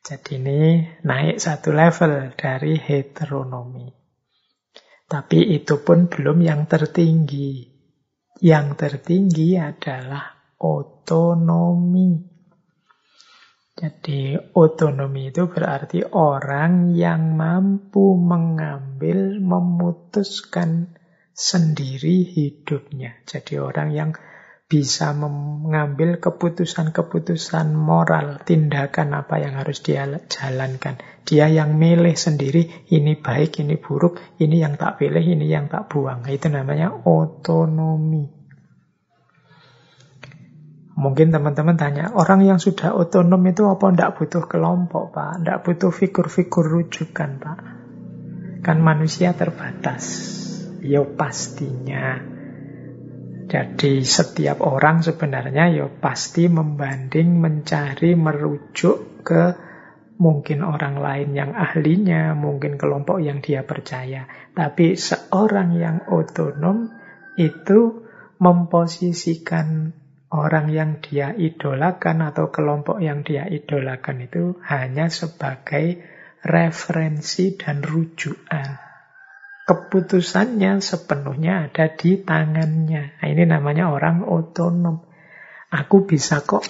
Jadi 0.00 0.38
ini 0.38 0.86
naik 1.02 1.42
satu 1.42 1.74
level 1.74 2.32
dari 2.38 2.78
heteronomi. 2.78 3.90
Tapi 5.10 5.38
itu 5.50 5.82
pun 5.82 6.06
belum 6.06 6.38
yang 6.46 6.70
tertinggi. 6.70 7.66
Yang 8.40 8.66
tertinggi 8.78 9.58
adalah 9.58 10.39
otonomi. 10.60 12.20
Jadi 13.80 14.36
otonomi 14.36 15.32
itu 15.32 15.48
berarti 15.48 16.04
orang 16.04 16.92
yang 16.92 17.32
mampu 17.32 18.12
mengambil, 18.12 19.40
memutuskan 19.40 20.92
sendiri 21.32 22.28
hidupnya. 22.28 23.16
Jadi 23.24 23.56
orang 23.56 23.88
yang 23.96 24.10
bisa 24.70 25.16
mengambil 25.16 26.20
keputusan-keputusan 26.20 27.74
moral, 27.74 28.44
tindakan 28.44 29.16
apa 29.16 29.40
yang 29.40 29.56
harus 29.56 29.80
dia 29.82 30.04
jalankan. 30.06 31.00
Dia 31.24 31.48
yang 31.48 31.74
milih 31.74 32.14
sendiri, 32.14 32.86
ini 32.92 33.16
baik, 33.16 33.64
ini 33.64 33.80
buruk, 33.80 34.20
ini 34.38 34.60
yang 34.60 34.76
tak 34.76 35.00
pilih, 35.00 35.24
ini 35.24 35.48
yang 35.48 35.72
tak 35.72 35.88
buang. 35.88 36.22
Itu 36.28 36.52
namanya 36.52 36.92
otonomi. 37.02 38.39
Mungkin 41.00 41.32
teman-teman 41.32 41.80
tanya, 41.80 42.12
orang 42.12 42.44
yang 42.44 42.60
sudah 42.60 42.92
otonom 42.92 43.40
itu 43.48 43.64
apa 43.64 43.88
tidak 43.88 44.20
butuh 44.20 44.44
kelompok, 44.44 45.16
Pak? 45.16 45.40
Tidak 45.40 45.58
butuh 45.64 45.88
figur-figur 45.88 46.68
rujukan, 46.68 47.40
Pak? 47.40 47.58
Kan 48.60 48.84
manusia 48.84 49.32
terbatas. 49.32 50.04
Ya 50.84 51.00
pastinya. 51.00 52.20
Jadi 53.48 54.04
setiap 54.04 54.60
orang 54.60 55.00
sebenarnya 55.00 55.72
ya 55.72 55.88
pasti 55.88 56.52
membanding, 56.52 57.32
mencari, 57.40 58.12
merujuk 58.12 59.24
ke 59.24 59.56
mungkin 60.20 60.60
orang 60.60 61.00
lain 61.00 61.32
yang 61.32 61.56
ahlinya, 61.56 62.36
mungkin 62.36 62.76
kelompok 62.76 63.24
yang 63.24 63.40
dia 63.40 63.64
percaya. 63.64 64.28
Tapi 64.52 65.00
seorang 65.00 65.80
yang 65.80 66.04
otonom 66.12 66.92
itu 67.40 68.04
memposisikan 68.36 69.96
orang 70.30 70.70
yang 70.70 71.02
dia 71.02 71.34
idolakan 71.34 72.30
atau 72.30 72.54
kelompok 72.54 73.02
yang 73.02 73.26
dia 73.26 73.50
idolakan 73.50 74.26
itu 74.26 74.58
hanya 74.62 75.10
sebagai 75.10 75.98
referensi 76.46 77.58
dan 77.58 77.82
rujukan. 77.82 78.78
Keputusannya 79.66 80.82
sepenuhnya 80.82 81.70
ada 81.70 81.94
di 81.94 82.18
tangannya. 82.18 83.22
Nah, 83.22 83.26
ini 83.26 83.44
namanya 83.46 83.90
orang 83.94 84.26
otonom. 84.26 85.06
Aku 85.70 86.02
bisa 86.06 86.42
kok 86.42 86.66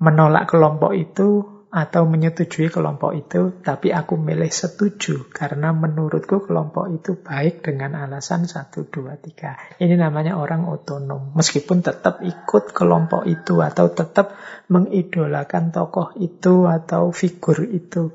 menolak 0.00 0.48
kelompok 0.48 0.96
itu 0.96 1.53
atau 1.74 2.06
menyetujui 2.06 2.70
kelompok 2.70 3.18
itu, 3.18 3.50
tapi 3.58 3.90
aku 3.90 4.14
milih 4.14 4.46
setuju 4.46 5.26
karena 5.34 5.74
menurutku 5.74 6.46
kelompok 6.46 6.86
itu 6.94 7.18
baik 7.18 7.66
dengan 7.66 7.98
alasan 7.98 8.46
1, 8.46 8.70
2, 8.70 8.94
3. 8.94 9.82
Ini 9.82 9.98
namanya 9.98 10.38
orang 10.38 10.70
otonom. 10.70 11.34
Meskipun 11.34 11.82
tetap 11.82 12.22
ikut 12.22 12.70
kelompok 12.70 13.26
itu 13.26 13.58
atau 13.58 13.90
tetap 13.90 14.38
mengidolakan 14.70 15.74
tokoh 15.74 16.14
itu 16.22 16.70
atau 16.70 17.10
figur 17.10 17.66
itu. 17.66 18.14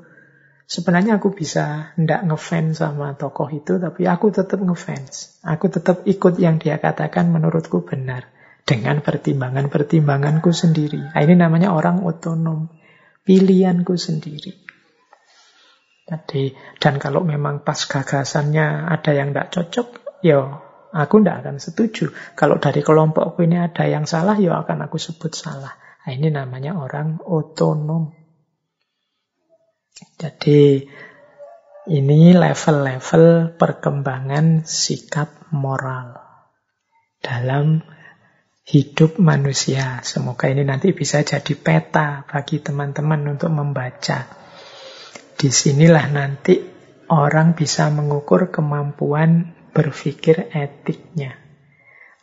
Sebenarnya 0.64 1.20
aku 1.20 1.36
bisa 1.36 1.92
ndak 2.00 2.32
ngefans 2.32 2.80
sama 2.80 3.12
tokoh 3.12 3.52
itu, 3.52 3.76
tapi 3.76 4.08
aku 4.08 4.32
tetap 4.32 4.56
ngefans. 4.56 5.36
Aku 5.44 5.68
tetap 5.68 6.08
ikut 6.08 6.40
yang 6.40 6.56
dia 6.56 6.80
katakan 6.80 7.28
menurutku 7.28 7.84
benar. 7.84 8.24
Dengan 8.64 9.02
pertimbangan-pertimbanganku 9.02 10.54
sendiri. 10.54 11.10
Nah, 11.10 11.20
ini 11.26 11.34
namanya 11.34 11.74
orang 11.74 12.06
otonom 12.06 12.79
pilihanku 13.24 13.94
sendiri. 13.96 14.52
Jadi, 16.10 16.50
dan 16.82 16.98
kalau 16.98 17.22
memang 17.22 17.62
pas 17.62 17.78
gagasannya 17.86 18.90
ada 18.90 19.10
yang 19.14 19.30
tidak 19.30 19.48
cocok, 19.54 19.88
ya 20.26 20.42
aku 20.90 21.22
tidak 21.22 21.46
akan 21.46 21.56
setuju. 21.62 22.10
Kalau 22.34 22.58
dari 22.58 22.82
kelompokku 22.82 23.46
ini 23.46 23.62
ada 23.62 23.86
yang 23.86 24.10
salah, 24.10 24.34
ya 24.34 24.58
akan 24.58 24.90
aku 24.90 24.98
sebut 24.98 25.30
salah. 25.30 25.70
Nah, 26.02 26.10
ini 26.10 26.34
namanya 26.34 26.74
orang 26.74 27.22
otonom. 27.22 28.10
Jadi, 30.18 30.82
ini 31.90 32.34
level-level 32.34 33.54
perkembangan 33.54 34.66
sikap 34.66 35.52
moral 35.54 36.18
dalam 37.20 37.84
hidup 38.64 39.16
manusia. 39.18 40.04
Semoga 40.04 40.46
ini 40.52 40.62
nanti 40.62 40.92
bisa 40.92 41.24
jadi 41.24 41.54
peta 41.56 42.24
bagi 42.28 42.60
teman-teman 42.60 43.36
untuk 43.36 43.50
membaca. 43.50 44.28
Di 45.40 45.48
sinilah 45.48 46.06
nanti 46.12 46.60
orang 47.08 47.56
bisa 47.56 47.88
mengukur 47.88 48.52
kemampuan 48.52 49.56
berpikir 49.72 50.52
etiknya. 50.52 51.40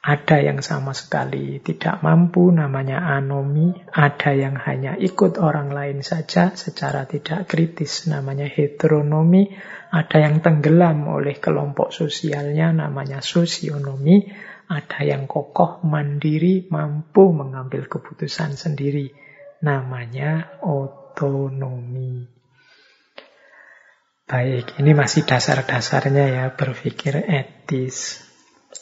Ada 0.08 0.40
yang 0.40 0.64
sama 0.64 0.96
sekali 0.96 1.60
tidak 1.60 2.00
mampu, 2.00 2.48
namanya 2.48 3.04
anomi. 3.20 3.76
Ada 3.92 4.40
yang 4.40 4.56
hanya 4.56 4.96
ikut 4.96 5.36
orang 5.36 5.68
lain 5.68 6.00
saja 6.00 6.56
secara 6.56 7.04
tidak 7.04 7.44
kritis, 7.52 8.08
namanya 8.08 8.48
heteronomi. 8.48 9.52
Ada 9.92 10.24
yang 10.24 10.40
tenggelam 10.40 11.12
oleh 11.12 11.36
kelompok 11.44 11.92
sosialnya, 11.92 12.72
namanya 12.72 13.20
sosionomi 13.20 14.32
ada 14.68 15.00
yang 15.04 15.32
kokoh, 15.32 15.80
mandiri, 15.88 16.68
mampu 16.68 17.32
mengambil 17.32 17.88
keputusan 17.88 18.60
sendiri. 18.60 19.16
Namanya 19.64 20.60
otonomi. 20.62 22.28
Baik, 24.28 24.76
ini 24.84 24.92
masih 24.92 25.24
dasar-dasarnya 25.24 26.26
ya 26.28 26.46
berpikir 26.52 27.16
etis. 27.32 28.28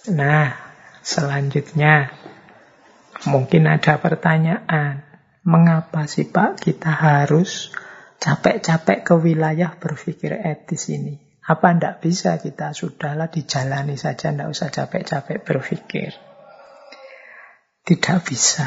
Nah, 0.10 0.58
selanjutnya 1.06 2.10
mungkin 3.30 3.69
ada 3.69 4.02
pertanyaan. 4.02 5.06
Mengapa 5.45 6.10
sih 6.10 6.26
Pak 6.26 6.65
kita 6.65 6.89
harus 6.89 7.69
capek-capek 8.17 9.06
ke 9.06 9.13
wilayah 9.13 9.78
berpikir 9.78 10.34
etis 10.34 10.89
ini? 10.89 11.25
Apa 11.46 11.78
ndak 11.78 12.02
bisa 12.02 12.42
kita 12.42 12.74
sudahlah 12.74 13.30
dijalani 13.30 14.02
saja, 14.02 14.34
ndak 14.34 14.50
usah 14.50 14.74
capek-capek 14.74 15.46
berpikir. 15.46 16.12
Tidak 17.86 18.18
bisa. 18.26 18.66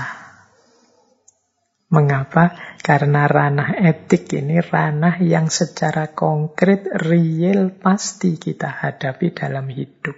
Mengapa? 1.90 2.54
Karena 2.78 3.26
ranah 3.26 3.82
etik 3.82 4.30
ini 4.30 4.62
ranah 4.62 5.18
yang 5.18 5.50
secara 5.50 6.14
konkret, 6.14 6.86
real, 7.02 7.74
pasti 7.74 8.38
kita 8.38 8.70
hadapi 8.70 9.34
dalam 9.34 9.66
hidup. 9.66 10.14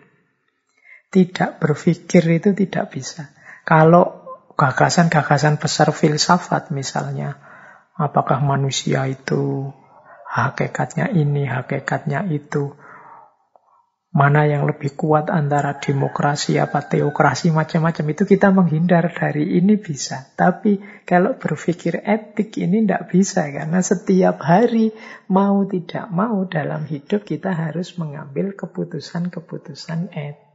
Tidak 1.08 1.56
berpikir 1.56 2.22
itu 2.28 2.52
tidak 2.52 2.92
bisa. 2.92 3.32
Kalau 3.64 4.20
gagasan-gagasan 4.60 5.56
besar 5.56 5.96
filsafat 5.96 6.68
misalnya, 6.76 7.40
apakah 7.96 8.44
manusia 8.44 9.08
itu 9.08 9.72
hakikatnya 10.30 11.10
ini, 11.10 11.50
hakikatnya 11.50 12.30
itu. 12.30 12.78
Mana 14.10 14.42
yang 14.42 14.66
lebih 14.66 14.98
kuat 14.98 15.30
antara 15.30 15.78
demokrasi 15.78 16.58
apa 16.58 16.82
teokrasi 16.82 17.54
macam-macam 17.54 18.10
itu 18.10 18.26
kita 18.26 18.50
menghindar 18.50 19.06
dari 19.06 19.54
ini 19.54 19.78
bisa. 19.78 20.34
Tapi 20.34 20.82
kalau 21.06 21.38
berpikir 21.38 22.02
etik 22.02 22.58
ini 22.58 22.82
tidak 22.82 23.06
bisa 23.06 23.46
karena 23.46 23.78
setiap 23.78 24.42
hari 24.42 24.90
mau 25.30 25.62
tidak 25.62 26.10
mau 26.10 26.42
dalam 26.50 26.90
hidup 26.90 27.22
kita 27.22 27.54
harus 27.54 27.94
mengambil 28.02 28.50
keputusan-keputusan 28.58 30.10
etik. 30.10 30.49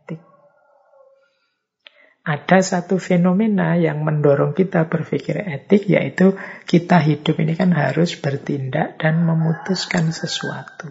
Ada 2.26 2.66
satu 2.66 2.98
fenomena 2.98 3.78
yang 3.78 4.02
mendorong 4.02 4.58
kita 4.58 4.90
berpikir 4.90 5.46
etik, 5.46 5.86
yaitu 5.86 6.34
kita 6.66 6.98
hidup 6.98 7.38
ini 7.38 7.54
kan 7.54 7.70
harus 7.70 8.18
bertindak 8.18 8.98
dan 8.98 9.22
memutuskan 9.22 10.10
sesuatu. 10.10 10.90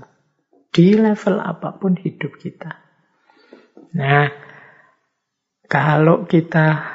Di 0.70 0.94
level 0.94 1.42
apa 1.42 1.74
pun 1.74 1.98
hidup 1.98 2.38
kita. 2.38 2.78
Nah, 3.98 4.30
kalau 5.66 6.22
kita 6.30 6.86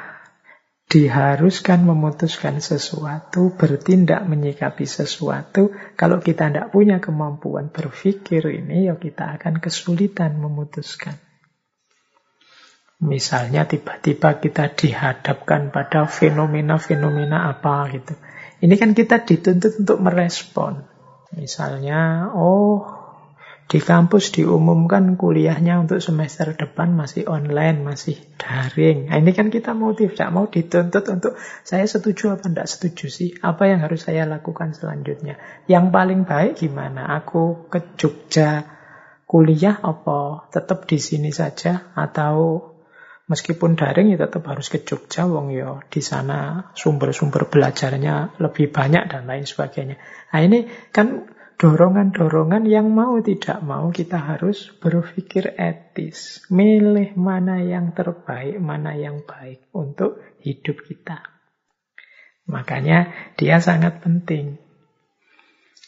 diharuskan 0.88 1.84
memutuskan 1.84 2.64
sesuatu, 2.64 3.54
bertindak 3.54 4.24
menyikapi 4.24 4.88
sesuatu, 4.88 5.70
kalau 6.00 6.16
kita 6.18 6.48
tidak 6.48 6.72
punya 6.72 6.96
kemampuan 6.96 7.68
berpikir 7.68 8.42
ini, 8.48 8.88
ya 8.88 8.96
kita 8.96 9.36
akan 9.36 9.60
kesulitan 9.60 10.40
memutuskan. 10.40 11.20
Misalnya 13.00 13.64
tiba-tiba 13.64 14.36
kita 14.36 14.76
dihadapkan 14.76 15.72
pada 15.72 16.04
fenomena-fenomena 16.04 17.48
apa 17.48 17.88
gitu. 17.96 18.12
Ini 18.60 18.76
kan 18.76 18.92
kita 18.92 19.24
dituntut 19.24 19.80
untuk 19.80 20.04
merespon. 20.04 20.84
Misalnya, 21.32 22.28
oh 22.36 23.00
Di 23.70 23.78
kampus 23.78 24.34
diumumkan 24.34 25.14
kuliahnya 25.14 25.78
untuk 25.78 26.02
semester 26.02 26.58
depan 26.58 26.90
masih 26.90 27.30
online, 27.30 27.86
masih 27.86 28.18
daring. 28.34 29.06
Nah, 29.06 29.22
ini 29.22 29.30
kan 29.30 29.46
kita 29.46 29.78
mau 29.78 29.94
tidak 29.94 30.26
mau 30.34 30.50
dituntut 30.50 31.06
untuk 31.06 31.38
saya 31.62 31.86
setuju 31.86 32.34
apa 32.34 32.50
tidak 32.50 32.66
setuju 32.66 33.06
sih? 33.06 33.30
Apa 33.38 33.70
yang 33.70 33.86
harus 33.86 34.02
saya 34.02 34.26
lakukan 34.26 34.74
selanjutnya? 34.74 35.38
Yang 35.70 35.86
paling 35.94 36.26
baik 36.26 36.58
gimana? 36.58 37.14
Aku 37.22 37.70
ke 37.70 37.94
Jogja 37.94 38.66
kuliah 39.30 39.78
apa 39.78 40.50
tetap 40.50 40.90
di 40.90 40.98
sini 40.98 41.30
saja 41.30 41.94
atau 41.94 42.69
meskipun 43.30 43.78
daring 43.78 44.10
ya 44.10 44.18
tetap 44.18 44.42
harus 44.50 44.66
ke 44.66 44.82
Jogja 44.82 45.30
wong 45.30 45.54
yo 45.54 45.78
ya 45.78 45.86
di 45.86 46.02
sana 46.02 46.74
sumber-sumber 46.74 47.46
belajarnya 47.46 48.42
lebih 48.42 48.74
banyak 48.74 49.06
dan 49.06 49.30
lain 49.30 49.46
sebagainya. 49.46 50.02
Nah 50.34 50.40
ini 50.42 50.66
kan 50.90 51.30
dorongan-dorongan 51.60 52.66
yang 52.66 52.90
mau 52.90 53.20
tidak 53.22 53.62
mau 53.62 53.94
kita 53.94 54.18
harus 54.18 54.74
berpikir 54.82 55.54
etis. 55.54 56.42
Milih 56.50 57.14
mana 57.14 57.62
yang 57.62 57.94
terbaik, 57.94 58.58
mana 58.58 58.98
yang 58.98 59.22
baik 59.22 59.68
untuk 59.76 60.18
hidup 60.42 60.82
kita. 60.82 61.20
Makanya 62.50 63.12
dia 63.38 63.62
sangat 63.62 64.02
penting. 64.02 64.58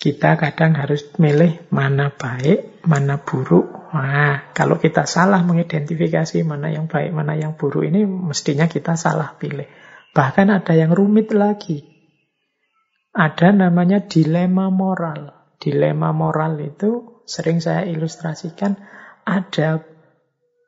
Kita 0.02 0.34
kadang 0.34 0.74
harus 0.74 1.14
milih 1.22 1.70
mana 1.70 2.10
baik, 2.10 2.82
mana 2.90 3.22
buruk. 3.22 3.94
Nah, 3.94 4.50
kalau 4.50 4.82
kita 4.82 5.06
salah 5.06 5.46
mengidentifikasi 5.46 6.42
mana 6.42 6.74
yang 6.74 6.90
baik, 6.90 7.14
mana 7.14 7.38
yang 7.38 7.54
buruk 7.54 7.86
ini 7.86 8.02
mestinya 8.02 8.66
kita 8.66 8.98
salah 8.98 9.38
pilih. 9.38 9.70
Bahkan 10.10 10.50
ada 10.50 10.74
yang 10.74 10.90
rumit 10.90 11.30
lagi. 11.30 11.86
Ada 13.14 13.54
namanya 13.54 14.02
dilema 14.02 14.74
moral. 14.74 15.54
Dilema 15.62 16.10
moral 16.10 16.58
itu 16.58 17.22
sering 17.22 17.62
saya 17.62 17.86
ilustrasikan 17.86 18.74
ada 19.22 19.86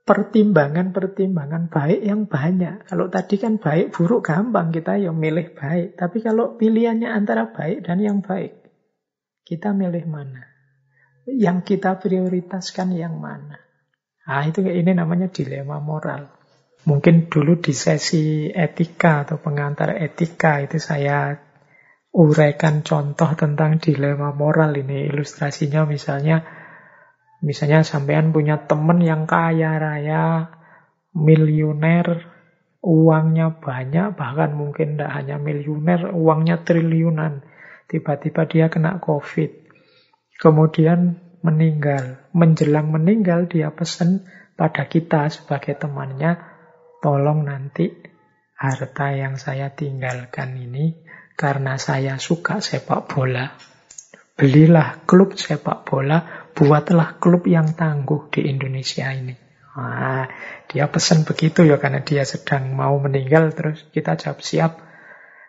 pertimbangan-pertimbangan 0.07 1.75
baik 1.75 2.01
yang 2.07 2.31
banyak. 2.31 2.87
Kalau 2.87 3.11
tadi 3.11 3.43
kan 3.43 3.59
baik 3.59 3.91
buruk 3.91 4.31
gampang 4.31 4.71
kita 4.71 4.95
yang 4.95 5.19
milih 5.19 5.59
baik. 5.59 5.99
Tapi 5.99 6.23
kalau 6.23 6.55
pilihannya 6.55 7.11
antara 7.11 7.51
baik 7.51 7.83
dan 7.83 7.99
yang 7.99 8.23
baik, 8.23 8.64
kita 9.45 9.77
milih 9.77 10.09
mana? 10.09 10.43
Yang 11.29 11.77
kita 11.77 12.01
prioritaskan 12.01 12.97
yang 12.97 13.21
mana? 13.21 13.61
Nah, 14.25 14.43
itu 14.49 14.65
ini 14.65 14.97
namanya 14.97 15.29
dilema 15.29 15.81
moral. 15.85 16.33
Mungkin 16.85 17.29
dulu 17.29 17.61
di 17.61 17.73
sesi 17.77 18.49
etika 18.49 19.25
atau 19.25 19.41
pengantar 19.41 19.97
etika 20.01 20.61
itu 20.65 20.81
saya 20.81 21.37
uraikan 22.13 22.81
contoh 22.85 23.33
tentang 23.37 23.81
dilema 23.81 24.33
moral 24.33 24.77
ini. 24.77 25.09
Ilustrasinya 25.09 25.85
misalnya, 25.85 26.45
misalnya 27.41 27.85
sampean 27.85 28.33
punya 28.33 28.65
teman 28.65 29.01
yang 29.01 29.29
kaya 29.29 29.77
raya, 29.77 30.49
miliuner, 31.17 32.33
uangnya 32.85 33.61
banyak, 33.61 34.13
bahkan 34.13 34.53
mungkin 34.53 34.97
tidak 34.97 35.13
hanya 35.13 35.37
miliuner, 35.41 36.13
uangnya 36.13 36.65
triliunan. 36.65 37.45
Tiba-tiba 37.89 38.49
dia 38.49 38.67
kena 38.73 38.99
COVID. 38.99 39.51
Kemudian 40.41 41.21
meninggal. 41.45 42.25
Menjelang 42.33 42.89
meninggal 42.89 43.47
dia 43.47 43.69
pesan 43.71 44.25
pada 44.57 44.89
kita 44.89 45.29
sebagai 45.29 45.77
temannya, 45.77 46.41
tolong 47.05 47.45
nanti 47.45 47.93
harta 48.57 49.13
yang 49.13 49.37
saya 49.37 49.75
tinggalkan 49.77 50.57
ini 50.57 51.05
karena 51.37 51.77
saya 51.77 52.17
suka 52.17 52.65
sepak 52.65 53.11
bola. 53.11 53.53
Belilah 54.35 55.05
klub 55.07 55.39
sepak 55.39 55.87
bola, 55.87 56.49
buatlah 56.57 57.23
klub 57.23 57.47
yang 57.47 57.77
tangguh 57.79 58.33
di 58.35 58.51
Indonesia 58.51 59.11
ini. 59.15 59.35
Nah, 59.75 60.27
dia 60.71 60.87
pesan 60.87 61.27
begitu 61.27 61.67
ya 61.67 61.83
karena 61.83 62.03
dia 62.03 62.23
sedang 62.23 62.75
mau 62.75 62.95
meninggal 62.99 63.51
terus 63.55 63.87
kita 63.91 64.15
jawab 64.15 64.43
siap. 64.43 64.73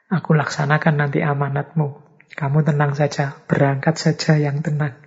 Aku 0.09 0.37
laksanakan 0.37 1.01
nanti 1.01 1.21
amanatmu. 1.25 2.04
Kamu 2.33 2.65
tenang 2.65 2.97
saja, 2.97 3.37
berangkat 3.45 4.01
saja 4.01 4.41
yang 4.41 4.65
tenang. 4.65 4.97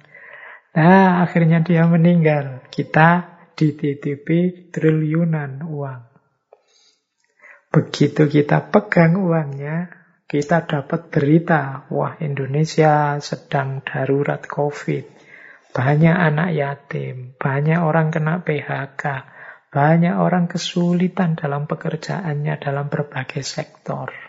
Nah, 0.78 1.26
akhirnya 1.26 1.58
dia 1.66 1.82
meninggal. 1.90 2.62
Kita 2.70 3.40
dititipi 3.58 4.70
triliunan 4.70 5.66
uang. 5.66 6.02
Begitu 7.68 8.30
kita 8.30 8.70
pegang 8.70 9.18
uangnya, 9.18 9.90
kita 10.28 10.64
dapat 10.64 11.10
berita, 11.10 11.88
wah 11.90 12.14
Indonesia 12.22 13.18
sedang 13.18 13.82
darurat 13.82 14.44
COVID. 14.44 15.04
Banyak 15.74 16.16
anak 16.16 16.50
yatim, 16.56 17.36
banyak 17.36 17.80
orang 17.80 18.08
kena 18.08 18.40
PHK, 18.40 19.04
banyak 19.68 20.16
orang 20.16 20.48
kesulitan 20.48 21.36
dalam 21.36 21.68
pekerjaannya 21.68 22.56
dalam 22.56 22.88
berbagai 22.88 23.44
sektor. 23.44 24.27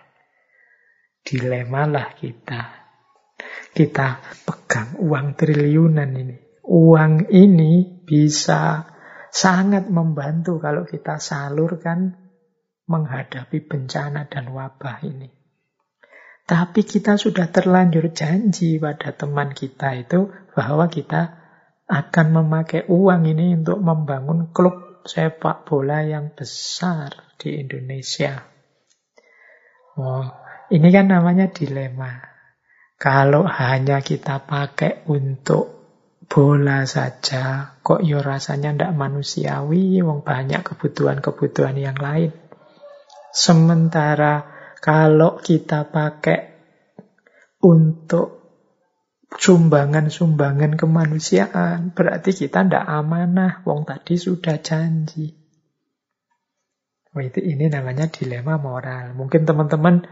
Dilemalah 1.30 2.18
kita. 2.18 2.62
Kita 3.70 4.18
pegang 4.50 4.98
uang 4.98 5.38
triliunan 5.38 6.10
ini. 6.18 6.38
Uang 6.65 7.30
ini 7.30 8.02
bisa 8.02 8.89
sangat 9.30 9.94
membantu 9.94 10.58
kalau 10.58 10.89
kita 10.89 11.22
salurkan 11.22 12.18
menghadapi 12.89 13.62
bencana 13.62 14.26
dan 14.26 14.50
wabah 14.50 15.06
ini. 15.06 15.30
Tapi 16.50 16.82
kita 16.82 17.13
sudah 17.13 17.54
terlanjur 17.54 18.10
janji 18.10 18.82
pada 18.82 19.13
teman 19.13 19.54
kita 19.54 19.94
itu 20.02 20.34
bahwa 20.58 20.89
kita 20.89 21.38
akan 21.86 22.28
memakai 22.42 22.89
uang 22.89 23.30
ini 23.30 23.54
untuk 23.54 23.78
membangun 23.78 24.50
klub 24.50 25.06
sepak 25.06 25.70
bola 25.70 26.02
yang 26.02 26.34
besar 26.34 27.38
di 27.38 27.62
Indonesia. 27.62 28.50
Oh, 29.94 30.26
ini 30.69 30.88
kan 30.93 31.10
namanya 31.10 31.49
dilema. 31.49 32.21
Kalau 32.99 33.47
hanya 33.47 34.03
kita 34.03 34.43
pakai 34.43 35.08
untuk 35.08 35.79
bola 36.29 36.86
saja, 36.86 37.75
kok 37.82 38.05
yo 38.05 38.21
rasanya 38.21 38.75
ndak 38.75 38.93
manusiawi, 38.93 40.03
wong 40.05 40.21
banyak 40.21 40.62
kebutuhan-kebutuhan 40.62 41.79
yang 41.79 41.97
lain. 41.97 42.36
Sementara 43.34 44.45
kalau 44.77 45.41
kita 45.41 45.89
pakai 45.89 46.53
untuk 47.65 48.39
sumbangan-sumbangan 49.34 50.77
kemanusiaan, 50.77 51.93
berarti 51.93 52.32
kita 52.34 52.65
tidak 52.65 52.86
amanah. 52.86 53.62
Wong 53.65 53.86
tadi 53.86 54.17
sudah 54.17 54.58
janji. 54.62 55.38
Oh, 57.10 57.21
itu 57.25 57.41
ini 57.41 57.69
namanya 57.73 58.05
dilema 58.05 58.62
moral. 58.62 59.17
Mungkin 59.17 59.49
teman-teman 59.49 60.05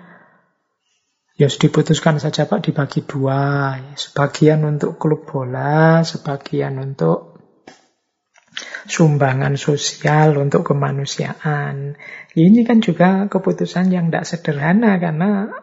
ya 1.38 1.48
diputuskan 1.48 2.18
saja 2.18 2.50
Pak 2.50 2.66
dibagi 2.66 3.06
dua. 3.06 3.78
Sebagian 3.94 4.66
untuk 4.66 4.98
klub 4.98 5.30
bola, 5.30 6.02
sebagian 6.02 6.82
untuk 6.82 7.38
sumbangan 8.90 9.54
sosial 9.54 10.34
untuk 10.42 10.66
kemanusiaan. 10.74 11.94
Ini 12.34 12.60
kan 12.66 12.82
juga 12.82 13.30
keputusan 13.30 13.94
yang 13.94 14.10
tidak 14.10 14.26
sederhana 14.26 14.98
karena 14.98 15.54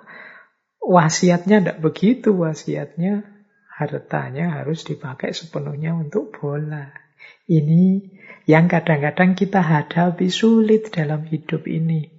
wasiatnya 0.79 1.59
tidak 1.59 1.79
begitu. 1.83 2.31
Wasiatnya 2.39 3.27
hartanya 3.75 4.63
harus 4.63 4.87
dipakai 4.87 5.35
sepenuhnya 5.35 5.99
untuk 5.99 6.31
bola. 6.39 6.95
Ini 7.51 8.15
yang 8.47 8.71
kadang-kadang 8.71 9.35
kita 9.35 9.59
hadapi 9.59 10.31
sulit 10.31 10.95
dalam 10.95 11.27
hidup 11.27 11.67
ini. 11.67 12.14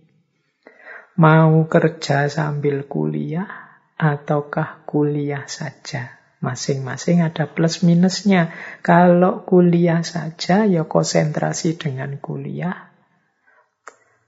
Mau 1.15 1.63
kerja 1.71 2.27
sambil 2.27 2.91
kuliah 2.91 3.47
ataukah 3.95 4.83
kuliah 4.83 5.47
saja? 5.47 6.19
Masing-masing 6.43 7.23
ada 7.23 7.47
plus 7.47 7.87
minusnya. 7.87 8.51
Kalau 8.83 9.47
kuliah 9.47 10.03
saja 10.03 10.67
ya 10.67 10.83
konsentrasi 10.83 11.79
dengan 11.79 12.19
kuliah. 12.19 12.91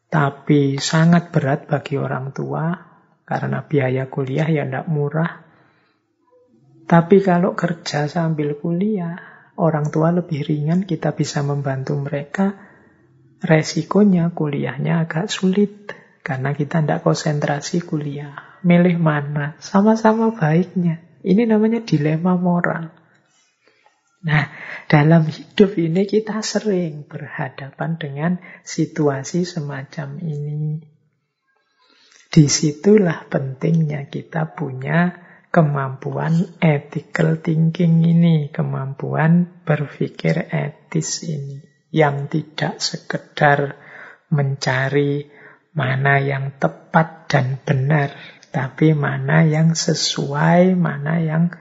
Tapi 0.07 0.79
sangat 0.79 1.35
berat 1.35 1.67
bagi 1.67 1.99
orang 1.99 2.31
tua 2.31 2.71
karena 3.27 3.67
biaya 3.67 4.07
kuliah 4.07 4.47
ya 4.47 4.63
tidak 4.63 4.87
murah. 4.87 5.43
Tapi 6.87 7.19
kalau 7.19 7.51
kerja 7.51 8.07
sambil 8.07 8.55
kuliah, 8.55 9.19
orang 9.59 9.91
tua 9.91 10.15
lebih 10.15 10.39
ringan, 10.39 10.87
kita 10.87 11.11
bisa 11.11 11.43
membantu 11.43 11.99
mereka. 11.99 12.55
Resikonya 13.43 14.31
kuliahnya 14.31 15.03
agak 15.03 15.27
sulit 15.27 15.96
karena 16.27 16.51
kita 16.51 16.83
tidak 16.83 17.07
konsentrasi 17.07 17.87
kuliah. 17.87 18.59
Milih 18.67 18.99
mana? 18.99 19.55
Sama-sama 19.63 20.35
baiknya. 20.35 20.99
Ini 21.23 21.47
namanya 21.47 21.79
dilema 21.79 22.35
moral. 22.35 22.91
Nah, 24.27 24.51
dalam 24.91 25.23
hidup 25.31 25.79
ini 25.79 26.03
kita 26.03 26.43
sering 26.43 27.07
berhadapan 27.07 27.95
dengan 27.95 28.31
situasi 28.67 29.47
semacam 29.47 30.19
ini. 30.19 30.83
Di 32.27 32.51
situlah 32.51 33.23
pentingnya 33.31 34.11
kita 34.11 34.51
punya 34.51 35.15
kemampuan 35.47 36.59
ethical 36.59 37.39
thinking 37.39 38.03
ini, 38.03 38.51
kemampuan 38.51 39.63
berpikir 39.63 40.51
etis 40.51 41.23
ini, 41.23 41.63
yang 41.95 42.27
tidak 42.27 42.83
sekedar 42.83 43.79
mencari 44.27 45.36
mana 45.77 46.17
yang 46.17 46.57
tepat 46.57 47.29
dan 47.29 47.61
benar, 47.61 48.17
tapi 48.49 48.97
mana 48.97 49.45
yang 49.45 49.77
sesuai, 49.77 50.73
mana 50.73 51.21
yang 51.21 51.53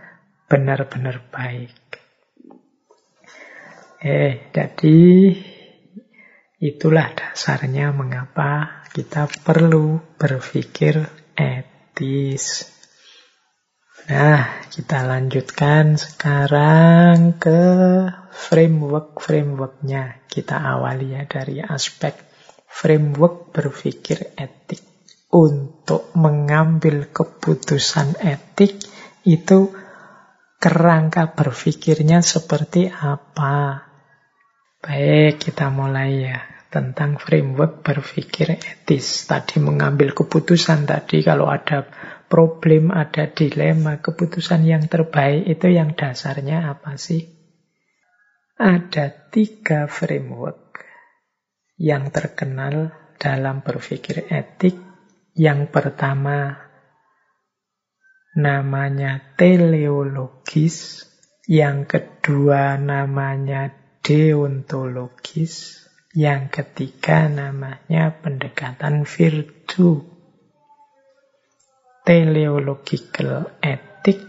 benar-benar 0.49 1.21
baik. 1.29 1.77
Eh, 4.01 4.49
jadi 4.57 5.01
itulah 6.57 7.13
dasarnya 7.13 7.93
mengapa 7.93 8.81
kita 8.97 9.29
perlu 9.45 10.01
berpikir 10.17 11.05
etis. 11.37 12.73
Nah, 14.07 14.65
kita 14.71 15.03
lanjutkan 15.05 15.99
sekarang 15.99 17.37
ke 17.37 17.61
framework-frameworknya. 18.33 20.25
Kita 20.31 20.57
awali 20.63 21.13
ya 21.13 21.27
dari 21.27 21.59
aspek 21.61 22.36
framework 22.77 23.57
berpikir 23.57 24.37
etik. 24.37 24.85
Untuk 25.33 26.13
mengambil 26.13 27.09
keputusan 27.09 28.21
etik 28.21 28.77
itu 29.25 29.73
kerangka 30.61 31.33
berpikirnya 31.33 32.21
seperti 32.21 32.89
apa. 32.93 33.85
Baik, 34.81 35.41
kita 35.41 35.73
mulai 35.73 36.31
ya 36.31 36.39
tentang 36.69 37.17
framework 37.17 37.81
berpikir 37.81 38.61
etis. 38.61 39.25
Tadi 39.25 39.57
mengambil 39.59 40.13
keputusan 40.13 40.85
tadi 40.85 41.25
kalau 41.25 41.49
ada 41.49 41.89
problem, 42.29 42.93
ada 42.93 43.29
dilema, 43.33 43.99
keputusan 44.05 44.63
yang 44.69 44.85
terbaik 44.87 45.49
itu 45.49 45.73
yang 45.73 45.97
dasarnya 45.97 46.77
apa 46.77 47.01
sih? 47.01 47.25
Ada 48.57 49.33
tiga 49.33 49.85
framework 49.85 50.66
yang 51.77 52.13
terkenal 52.13 52.93
dalam 53.21 53.61
berpikir 53.65 54.29
etik. 54.33 54.77
Yang 55.37 55.69
pertama 55.69 56.57
namanya 58.37 59.21
teleologis, 59.37 61.05
yang 61.45 61.85
kedua 61.85 62.81
namanya 62.81 63.73
deontologis, 64.01 65.85
yang 66.17 66.49
ketiga 66.49 67.29
namanya 67.29 68.17
pendekatan 68.17 69.05
virtu 69.05 70.17
teleological 72.07 73.51
ethic, 73.61 74.23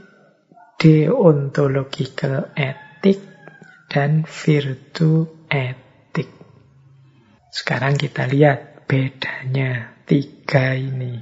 deontological 0.82 2.50
ethic, 2.58 3.22
dan 3.86 4.26
virtu 4.26 5.30
etik. 5.48 5.87
Sekarang 7.58 7.98
kita 7.98 8.30
lihat 8.30 8.86
bedanya 8.86 9.98
tiga 10.06 10.78
ini. 10.78 11.18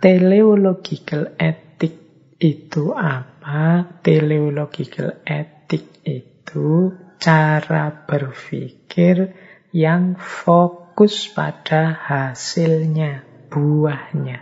Teleological 0.00 1.36
ethic 1.36 1.92
itu 2.40 2.96
apa? 2.96 3.84
Teleological 4.00 5.20
ethic 5.28 6.00
itu 6.08 6.96
cara 7.20 7.92
berpikir 7.92 9.36
yang 9.76 10.16
fokus 10.16 11.28
pada 11.28 11.92
hasilnya, 11.92 13.20
buahnya. 13.52 14.40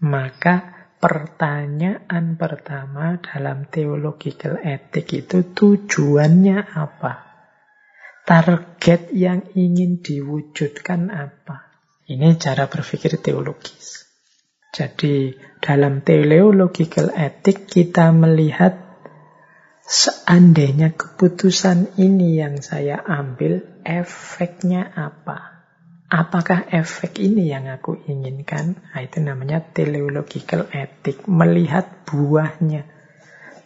Maka 0.00 0.88
pertanyaan 0.96 2.40
pertama 2.40 3.20
dalam 3.20 3.68
theological 3.68 4.56
ethic 4.64 5.20
itu 5.20 5.52
tujuannya 5.52 6.64
apa? 6.64 7.29
Target 8.30 9.10
yang 9.10 9.42
ingin 9.58 10.06
diwujudkan 10.06 11.10
apa? 11.10 11.66
Ini 12.06 12.38
cara 12.38 12.70
berpikir 12.70 13.18
teologis. 13.18 14.06
Jadi 14.70 15.34
dalam 15.58 16.06
theological 16.06 17.10
ethic 17.10 17.66
kita 17.66 18.14
melihat 18.14 18.78
seandainya 19.82 20.94
keputusan 20.94 21.98
ini 21.98 22.38
yang 22.38 22.62
saya 22.62 23.02
ambil, 23.02 23.66
efeknya 23.82 24.94
apa? 24.94 25.66
Apakah 26.06 26.70
efek 26.70 27.18
ini 27.18 27.50
yang 27.50 27.66
aku 27.66 27.98
inginkan? 28.06 28.78
Nah, 28.78 29.02
itu 29.02 29.18
namanya 29.18 29.58
teleological 29.58 30.70
ethic. 30.70 31.26
Melihat 31.26 32.06
buahnya. 32.06 32.86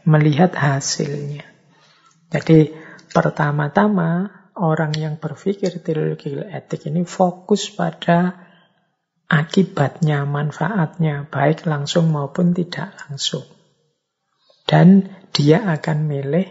Melihat 0.09 0.57
hasilnya. 0.57 1.44
Jadi 2.33 2.72
pertama-tama 3.12 4.43
orang 4.55 4.95
yang 4.95 5.19
berpikir 5.19 5.83
teleological 5.83 6.47
ethic 6.47 6.87
ini 6.87 7.03
fokus 7.03 7.71
pada 7.75 8.38
akibatnya, 9.27 10.23
manfaatnya. 10.27 11.27
Baik 11.29 11.67
langsung 11.67 12.11
maupun 12.14 12.55
tidak 12.55 12.95
langsung. 13.07 13.45
Dan 14.64 15.11
dia 15.35 15.61
akan 15.67 16.09
milih 16.09 16.49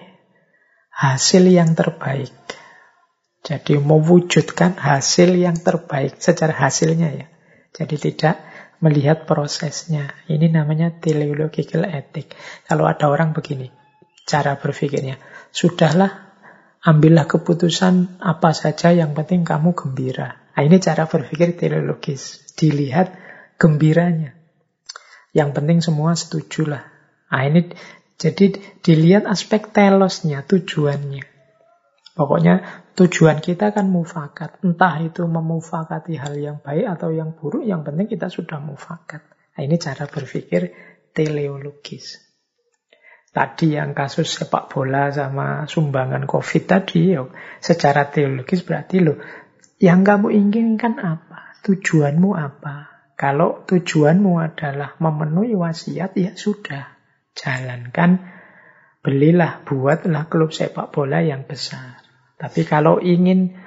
hasil 0.94 1.44
yang 1.50 1.74
terbaik. 1.74 2.36
Jadi 3.44 3.76
mewujudkan 3.76 4.80
hasil 4.80 5.36
yang 5.36 5.60
terbaik 5.60 6.20
secara 6.24 6.56
hasilnya 6.56 7.10
ya. 7.12 7.28
Jadi 7.74 7.96
tidak 8.00 8.40
melihat 8.80 9.28
prosesnya. 9.28 10.14
Ini 10.32 10.52
namanya 10.52 10.94
teleological 10.96 11.84
ethic. 11.90 12.36
Kalau 12.68 12.88
ada 12.88 13.12
orang 13.12 13.36
begini, 13.36 13.68
cara 14.24 14.56
berpikirnya, 14.56 15.20
sudahlah 15.52 16.23
ambillah 16.84 17.26
keputusan 17.26 18.20
apa 18.20 18.52
saja 18.52 18.92
yang 18.92 19.16
penting 19.16 19.48
kamu 19.48 19.72
gembira. 19.74 20.52
Nah, 20.54 20.62
ini 20.62 20.78
cara 20.84 21.10
berpikir 21.10 21.58
teleologis. 21.58 22.54
Dilihat 22.54 23.16
gembiranya. 23.58 24.38
Yang 25.34 25.50
penting 25.58 25.80
semua 25.82 26.14
setujulah. 26.14 26.84
Nah, 27.34 27.44
ini 27.50 27.74
jadi 28.22 28.60
dilihat 28.86 29.26
aspek 29.26 29.74
telosnya, 29.74 30.46
tujuannya. 30.46 31.26
Pokoknya 32.14 32.84
Tujuan 32.94 33.42
kita 33.42 33.74
kan 33.74 33.90
mufakat. 33.90 34.62
Entah 34.62 35.02
itu 35.02 35.26
memufakati 35.26 36.14
hal 36.14 36.38
yang 36.38 36.58
baik 36.62 36.86
atau 36.94 37.10
yang 37.10 37.34
buruk, 37.34 37.66
yang 37.66 37.82
penting 37.82 38.06
kita 38.06 38.30
sudah 38.30 38.62
mufakat. 38.62 39.26
Nah, 39.58 39.62
ini 39.66 39.82
cara 39.82 40.06
berpikir 40.06 40.70
teleologis. 41.10 42.22
Tadi 43.34 43.74
yang 43.74 43.98
kasus 43.98 44.30
sepak 44.30 44.70
bola 44.70 45.10
sama 45.10 45.66
sumbangan 45.66 46.30
COVID 46.30 46.64
tadi, 46.70 47.18
yo, 47.18 47.34
secara 47.58 48.14
teologis 48.14 48.62
berarti 48.62 49.02
loh, 49.02 49.18
yang 49.82 50.06
kamu 50.06 50.30
inginkan 50.30 51.02
apa? 51.02 51.58
Tujuanmu 51.66 52.38
apa? 52.38 52.94
Kalau 53.18 53.66
tujuanmu 53.66 54.38
adalah 54.38 54.94
memenuhi 55.02 55.58
wasiat, 55.58 56.14
ya 56.14 56.38
sudah. 56.38 56.94
Jalankan, 57.34 58.22
belilah, 59.02 59.66
buatlah 59.66 60.30
klub 60.30 60.54
sepak 60.54 60.94
bola 60.94 61.26
yang 61.26 61.50
besar. 61.50 62.06
Tapi 62.38 62.70
kalau 62.70 63.02
ingin 63.02 63.58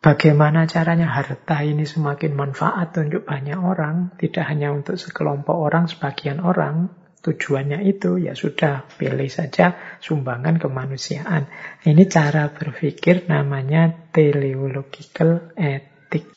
bagaimana 0.00 0.64
caranya 0.64 1.12
harta 1.12 1.60
ini 1.60 1.84
semakin 1.84 2.32
manfaat 2.32 2.96
untuk 2.96 3.28
banyak 3.28 3.60
orang, 3.60 4.16
tidak 4.16 4.48
hanya 4.48 4.72
untuk 4.72 4.96
sekelompok 4.96 5.52
orang, 5.52 5.84
sebagian 5.84 6.40
orang, 6.40 6.96
tujuannya 7.26 7.82
itu 7.90 8.22
ya 8.22 8.38
sudah 8.38 8.86
pilih 8.94 9.26
saja 9.26 9.74
sumbangan 9.98 10.62
kemanusiaan. 10.62 11.50
Ini 11.82 12.06
cara 12.06 12.54
berpikir 12.54 13.26
namanya 13.26 13.90
teleological 14.14 15.50
ethic. 15.58 16.30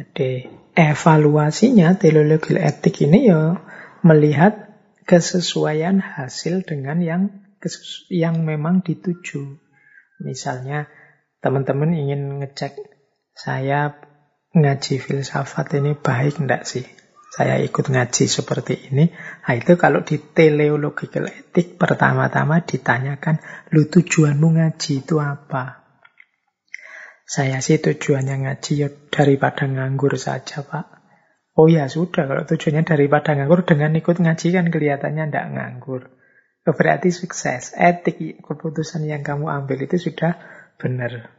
Jadi 0.00 0.48
evaluasinya 0.72 1.92
teleological 2.00 2.56
ethic 2.56 3.04
ini 3.04 3.28
ya 3.28 3.60
melihat 4.00 4.72
kesesuaian 5.04 6.00
hasil 6.00 6.64
dengan 6.64 7.04
yang 7.04 7.22
yang 8.08 8.40
memang 8.48 8.80
dituju. 8.80 9.60
Misalnya 10.24 10.88
teman-teman 11.44 11.92
ingin 11.92 12.40
ngecek 12.40 12.80
saya 13.36 14.00
ngaji 14.56 14.96
filsafat 15.04 15.76
ini 15.76 15.92
baik 15.92 16.40
enggak 16.40 16.64
sih? 16.64 16.88
Saya 17.30 17.62
ikut 17.62 17.86
ngaji 17.86 18.26
seperti 18.26 18.90
ini. 18.90 19.06
Nah 19.46 19.54
itu 19.54 19.78
kalau 19.78 20.02
di 20.02 20.18
teleological 20.18 21.30
etik 21.30 21.78
pertama-tama 21.78 22.66
ditanyakan, 22.66 23.38
lu 23.70 23.86
tujuanmu 23.86 24.58
ngaji 24.58 25.06
itu 25.06 25.22
apa? 25.22 25.86
Saya 27.22 27.62
sih 27.62 27.78
tujuannya 27.78 28.50
ngaji 28.50 28.72
ya 28.74 28.90
daripada 29.14 29.70
nganggur 29.70 30.18
saja 30.18 30.66
pak. 30.66 30.90
Oh 31.54 31.70
ya 31.70 31.86
sudah, 31.86 32.26
kalau 32.26 32.42
tujuannya 32.42 32.82
daripada 32.82 33.38
nganggur 33.38 33.62
dengan 33.62 33.94
ikut 33.94 34.18
ngaji 34.18 34.46
kan 34.50 34.66
kelihatannya 34.66 35.30
enggak 35.30 35.46
nganggur. 35.54 36.10
Berarti 36.66 37.14
sukses. 37.14 37.78
Etik 37.78 38.42
keputusan 38.42 39.06
yang 39.06 39.22
kamu 39.22 39.46
ambil 39.46 39.78
itu 39.86 40.02
sudah 40.02 40.34
benar. 40.82 41.30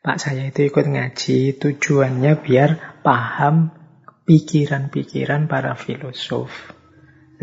Pak 0.00 0.16
saya 0.20 0.48
itu 0.48 0.64
ikut 0.68 0.88
ngaji, 0.88 1.60
tujuannya 1.60 2.32
biar 2.40 3.00
paham 3.04 3.83
pikiran-pikiran 4.24 5.46
para 5.46 5.76
filosof. 5.76 6.50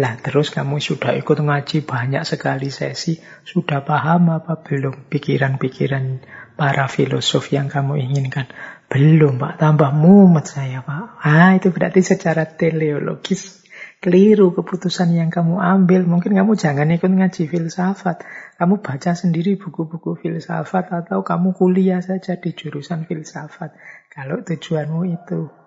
Lah 0.01 0.17
terus 0.17 0.49
kamu 0.49 0.81
sudah 0.81 1.13
ikut 1.13 1.37
ngaji 1.37 1.85
banyak 1.85 2.23
sekali 2.25 2.73
sesi, 2.73 3.21
sudah 3.45 3.85
paham 3.85 4.33
apa 4.33 4.57
belum 4.57 5.11
pikiran-pikiran 5.11 6.25
para 6.57 6.89
filosof 6.89 7.53
yang 7.53 7.69
kamu 7.69 8.01
inginkan? 8.01 8.49
Belum 8.89 9.37
Pak, 9.37 9.61
tambah 9.61 9.93
mumet 9.93 10.49
saya 10.49 10.81
Pak. 10.81 11.21
Ah 11.21 11.53
itu 11.53 11.69
berarti 11.69 12.01
secara 12.01 12.49
teleologis 12.49 13.61
keliru 14.01 14.49
keputusan 14.57 15.13
yang 15.13 15.29
kamu 15.29 15.61
ambil. 15.61 16.01
Mungkin 16.09 16.33
kamu 16.33 16.57
jangan 16.57 16.89
ikut 16.89 17.11
ngaji 17.11 17.45
filsafat. 17.45 18.25
Kamu 18.57 18.81
baca 18.81 19.13
sendiri 19.13 19.55
buku-buku 19.61 20.17
filsafat 20.17 20.89
atau 20.89 21.21
kamu 21.21 21.53
kuliah 21.53 22.01
saja 22.01 22.41
di 22.41 22.57
jurusan 22.57 23.05
filsafat. 23.05 23.77
Kalau 24.09 24.41
tujuanmu 24.41 25.01
itu. 25.07 25.60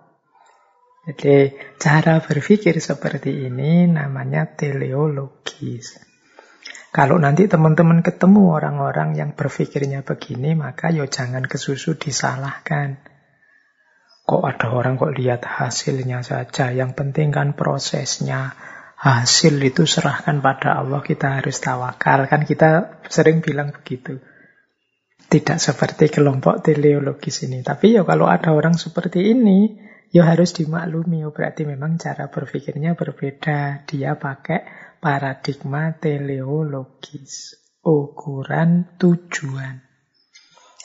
Jadi 1.04 1.52
cara 1.76 2.16
berpikir 2.24 2.80
seperti 2.80 3.44
ini 3.44 3.84
namanya 3.84 4.48
teleologis. 4.56 6.00
Kalau 6.94 7.20
nanti 7.20 7.44
teman-teman 7.44 8.00
ketemu 8.00 8.54
orang-orang 8.54 9.18
yang 9.18 9.30
berpikirnya 9.36 10.06
begini, 10.06 10.56
maka 10.56 10.94
yo 10.94 11.04
jangan 11.04 11.44
kesusu 11.44 11.98
disalahkan. 12.00 13.02
Kok 14.24 14.42
ada 14.46 14.72
orang 14.72 14.96
kok 14.96 15.12
lihat 15.12 15.44
hasilnya 15.44 16.24
saja, 16.24 16.72
yang 16.72 16.96
penting 16.96 17.34
kan 17.34 17.52
prosesnya. 17.52 18.56
Hasil 18.94 19.60
itu 19.60 19.84
serahkan 19.84 20.40
pada 20.40 20.80
Allah, 20.80 21.04
kita 21.04 21.42
harus 21.42 21.60
tawakal. 21.60 22.24
Kan 22.24 22.48
kita 22.48 23.02
sering 23.12 23.44
bilang 23.44 23.76
begitu. 23.76 24.24
Tidak 25.28 25.60
seperti 25.60 26.08
kelompok 26.08 26.64
teleologis 26.64 27.44
ini. 27.44 27.60
Tapi 27.60 28.00
ya 28.00 28.06
kalau 28.08 28.24
ada 28.24 28.56
orang 28.56 28.80
seperti 28.80 29.34
ini, 29.34 29.76
ya 30.14 30.30
harus 30.30 30.54
dimaklumi. 30.54 31.26
Oh, 31.26 31.34
berarti 31.34 31.66
memang 31.66 31.98
cara 31.98 32.30
berpikirnya 32.30 32.94
berbeda. 32.94 33.82
Dia 33.82 34.14
pakai 34.14 34.62
paradigma 35.02 35.98
teleologis. 35.98 37.58
Ukuran 37.82 38.96
tujuan. 38.96 39.82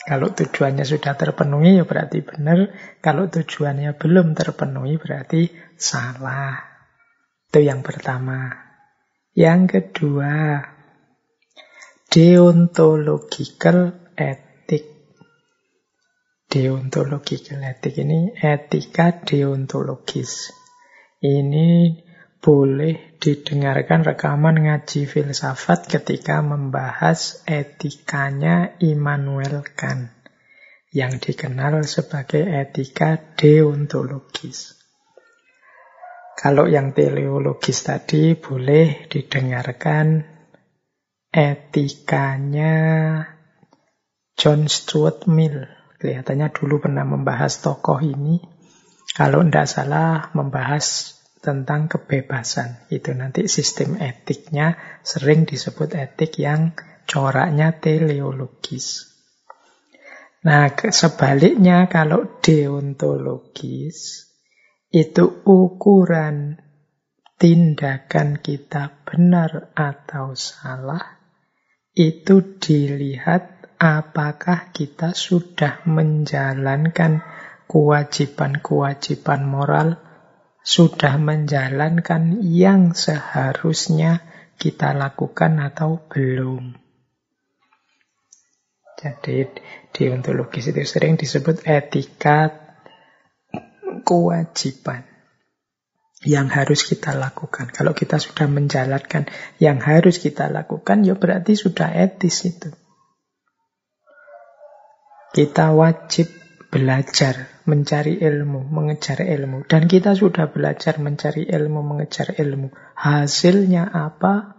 Kalau 0.04 0.34
tujuannya 0.34 0.82
sudah 0.82 1.14
terpenuhi 1.14 1.78
ya 1.78 1.86
berarti 1.86 2.26
benar. 2.26 2.74
Kalau 2.98 3.30
tujuannya 3.30 3.94
belum 3.94 4.34
terpenuhi 4.34 4.98
berarti 4.98 5.46
salah. 5.78 6.58
Itu 7.48 7.62
yang 7.62 7.86
pertama. 7.86 8.50
Yang 9.32 9.78
kedua, 9.78 10.58
deontological 12.10 14.10
deontological 16.50 17.62
etik 17.62 18.02
ini 18.02 18.34
etika 18.34 19.22
deontologis. 19.22 20.50
Ini 21.22 21.94
boleh 22.42 23.20
didengarkan 23.22 24.02
rekaman 24.02 24.66
ngaji 24.66 25.06
filsafat 25.06 25.86
ketika 25.86 26.42
membahas 26.42 27.46
etikanya 27.46 28.74
Immanuel 28.82 29.62
Kant 29.78 30.10
yang 30.90 31.22
dikenal 31.22 31.86
sebagai 31.86 32.42
etika 32.42 33.14
deontologis. 33.38 34.74
Kalau 36.34 36.66
yang 36.66 36.96
teleologis 36.96 37.84
tadi 37.86 38.34
boleh 38.34 39.06
didengarkan 39.06 40.24
etikanya 41.30 42.74
John 44.34 44.66
Stuart 44.66 45.28
Mill 45.28 45.79
Kelihatannya 46.00 46.48
dulu 46.56 46.80
pernah 46.80 47.04
membahas 47.04 47.60
tokoh 47.60 48.00
ini. 48.00 48.40
Kalau 49.12 49.44
tidak 49.44 49.68
salah 49.68 50.32
membahas 50.32 51.20
tentang 51.44 51.88
kebebasan. 51.88 52.88
Itu 52.92 53.16
nanti 53.16 53.48
sistem 53.48 54.00
etiknya 54.00 54.76
sering 55.04 55.48
disebut 55.48 55.92
etik 55.96 56.36
yang 56.40 56.76
coraknya 57.08 57.80
teleologis. 57.80 59.10
Nah, 60.40 60.72
sebaliknya 60.72 61.84
kalau 61.92 62.40
deontologis 62.40 64.24
itu 64.88 65.44
ukuran 65.44 66.56
tindakan 67.36 68.40
kita 68.40 69.04
benar 69.04 69.72
atau 69.76 70.32
salah 70.32 71.20
itu 71.92 72.56
dilihat 72.56 73.59
apakah 73.80 74.68
kita 74.76 75.16
sudah 75.16 75.80
menjalankan 75.88 77.24
kewajiban-kewajiban 77.64 79.40
moral, 79.48 79.96
sudah 80.60 81.16
menjalankan 81.16 82.44
yang 82.44 82.92
seharusnya 82.92 84.20
kita 84.60 84.92
lakukan 84.92 85.56
atau 85.64 86.04
belum. 86.12 86.76
Jadi 89.00 89.48
deontologis 89.96 90.76
itu 90.76 90.84
sering 90.84 91.16
disebut 91.16 91.64
etika 91.64 92.52
kewajiban 94.04 95.08
yang 96.20 96.52
harus 96.52 96.84
kita 96.84 97.16
lakukan. 97.16 97.72
Kalau 97.72 97.96
kita 97.96 98.20
sudah 98.20 98.44
menjalankan 98.44 99.24
yang 99.56 99.80
harus 99.80 100.20
kita 100.20 100.52
lakukan, 100.52 101.00
ya 101.08 101.16
berarti 101.16 101.56
sudah 101.56 101.96
etis 101.96 102.44
itu. 102.44 102.68
Kita 105.30 105.70
wajib 105.72 106.26
belajar 106.70 107.62
mencari 107.66 108.18
ilmu, 108.18 108.66
mengejar 108.66 109.22
ilmu. 109.22 109.62
Dan 109.66 109.86
kita 109.86 110.18
sudah 110.18 110.50
belajar 110.50 110.98
mencari 110.98 111.46
ilmu, 111.46 111.82
mengejar 111.86 112.34
ilmu. 112.34 112.74
Hasilnya 112.98 113.90
apa? 113.90 114.58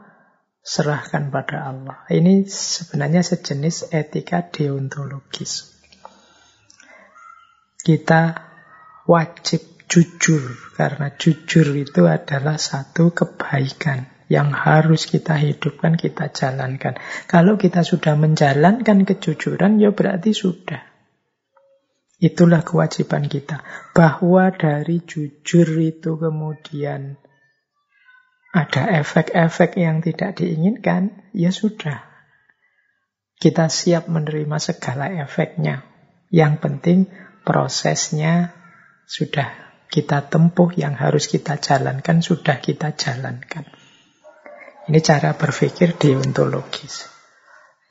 Serahkan 0.61 1.33
pada 1.33 1.67
Allah. 1.67 2.05
Ini 2.07 2.45
sebenarnya 2.45 3.25
sejenis 3.25 3.91
etika 3.91 4.47
deontologis. 4.47 5.73
Kita 7.81 8.37
wajib 9.09 9.59
jujur, 9.89 10.55
karena 10.77 11.11
jujur 11.17 11.73
itu 11.75 12.05
adalah 12.05 12.61
satu 12.61 13.11
kebaikan 13.11 14.20
yang 14.31 14.55
harus 14.55 15.11
kita 15.11 15.35
hidupkan, 15.35 15.99
kita 15.99 16.31
jalankan. 16.31 16.95
Kalau 17.27 17.59
kita 17.59 17.83
sudah 17.83 18.15
menjalankan 18.15 19.03
kejujuran, 19.03 19.75
ya 19.83 19.91
berarti 19.91 20.31
sudah. 20.31 20.87
Itulah 22.15 22.63
kewajiban 22.63 23.27
kita. 23.27 23.59
Bahwa 23.91 24.47
dari 24.55 25.03
jujur 25.03 25.67
itu 25.83 26.15
kemudian 26.15 27.19
ada 28.55 29.03
efek-efek 29.03 29.75
yang 29.75 29.99
tidak 29.99 30.39
diinginkan, 30.39 31.27
ya 31.35 31.51
sudah. 31.51 32.07
Kita 33.35 33.67
siap 33.67 34.07
menerima 34.07 34.63
segala 34.63 35.11
efeknya. 35.11 35.83
Yang 36.31 36.53
penting 36.63 36.99
prosesnya 37.43 38.55
sudah 39.11 39.51
kita 39.91 40.31
tempuh, 40.31 40.71
yang 40.71 40.95
harus 40.95 41.27
kita 41.27 41.59
jalankan 41.59 42.23
sudah 42.23 42.63
kita 42.63 42.95
jalankan. 42.95 43.80
Ini 44.91 44.99
cara 44.99 45.39
berpikir 45.39 45.95
deontologis. 45.95 47.07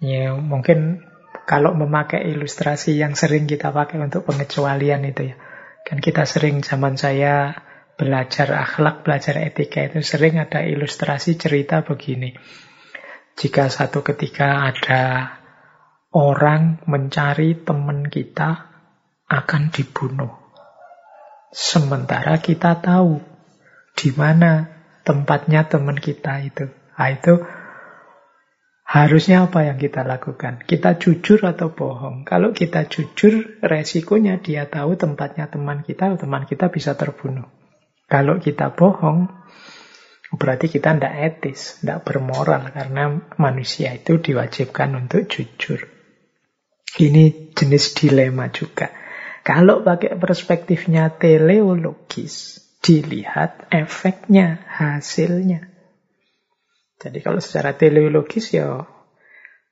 Ya, 0.05 0.37
mungkin 0.37 1.01
kalau 1.49 1.73
memakai 1.73 2.29
ilustrasi 2.29 3.01
yang 3.01 3.17
sering 3.17 3.49
kita 3.49 3.73
pakai 3.73 3.97
untuk 4.05 4.29
pengecualian 4.29 5.09
itu 5.09 5.33
ya. 5.33 5.41
Kan 5.81 6.05
kita 6.05 6.29
sering 6.29 6.61
zaman 6.61 7.01
saya 7.01 7.57
belajar 7.97 8.53
akhlak, 8.53 9.01
belajar 9.01 9.41
etika 9.41 9.81
itu 9.81 10.05
sering 10.05 10.45
ada 10.45 10.61
ilustrasi 10.61 11.41
cerita 11.41 11.81
begini. 11.81 12.37
Jika 13.33 13.73
satu 13.73 14.05
ketika 14.05 14.69
ada 14.69 15.05
orang 16.13 16.85
mencari 16.85 17.65
teman 17.65 18.13
kita 18.13 18.69
akan 19.25 19.73
dibunuh. 19.73 20.37
Sementara 21.49 22.45
kita 22.45 22.77
tahu 22.77 23.25
di 23.97 24.13
mana 24.13 24.69
tempatnya 25.01 25.65
teman 25.65 25.97
kita 25.97 26.45
itu. 26.45 26.77
Nah, 27.01 27.17
itu 27.17 27.41
harusnya 28.85 29.49
apa 29.49 29.65
yang 29.65 29.81
kita 29.81 30.05
lakukan? 30.05 30.61
Kita 30.69 31.01
jujur 31.01 31.41
atau 31.49 31.73
bohong? 31.73 32.29
Kalau 32.29 32.53
kita 32.53 32.93
jujur, 32.93 33.65
resikonya 33.65 34.37
dia 34.45 34.69
tahu 34.69 35.01
tempatnya 35.01 35.49
teman 35.49 35.81
kita, 35.81 36.21
teman 36.21 36.45
kita 36.45 36.69
bisa 36.69 36.93
terbunuh. 37.01 37.49
Kalau 38.05 38.37
kita 38.37 38.77
bohong, 38.77 39.33
berarti 40.37 40.69
kita 40.69 40.93
tidak 40.93 41.15
etis, 41.17 41.81
tidak 41.81 42.05
bermoral, 42.05 42.69
karena 42.69 43.25
manusia 43.41 43.97
itu 43.97 44.21
diwajibkan 44.21 44.93
untuk 44.93 45.25
jujur. 45.25 45.89
Ini 47.01 47.57
jenis 47.57 47.97
dilema 47.97 48.53
juga. 48.53 48.93
Kalau 49.41 49.81
pakai 49.81 50.21
perspektifnya 50.21 51.17
teleologis, 51.17 52.61
dilihat 52.85 53.73
efeknya, 53.73 54.69
hasilnya. 54.69 55.70
Jadi 57.01 57.19
kalau 57.25 57.41
secara 57.41 57.73
teleologis 57.81 58.53
ya, 58.53 58.85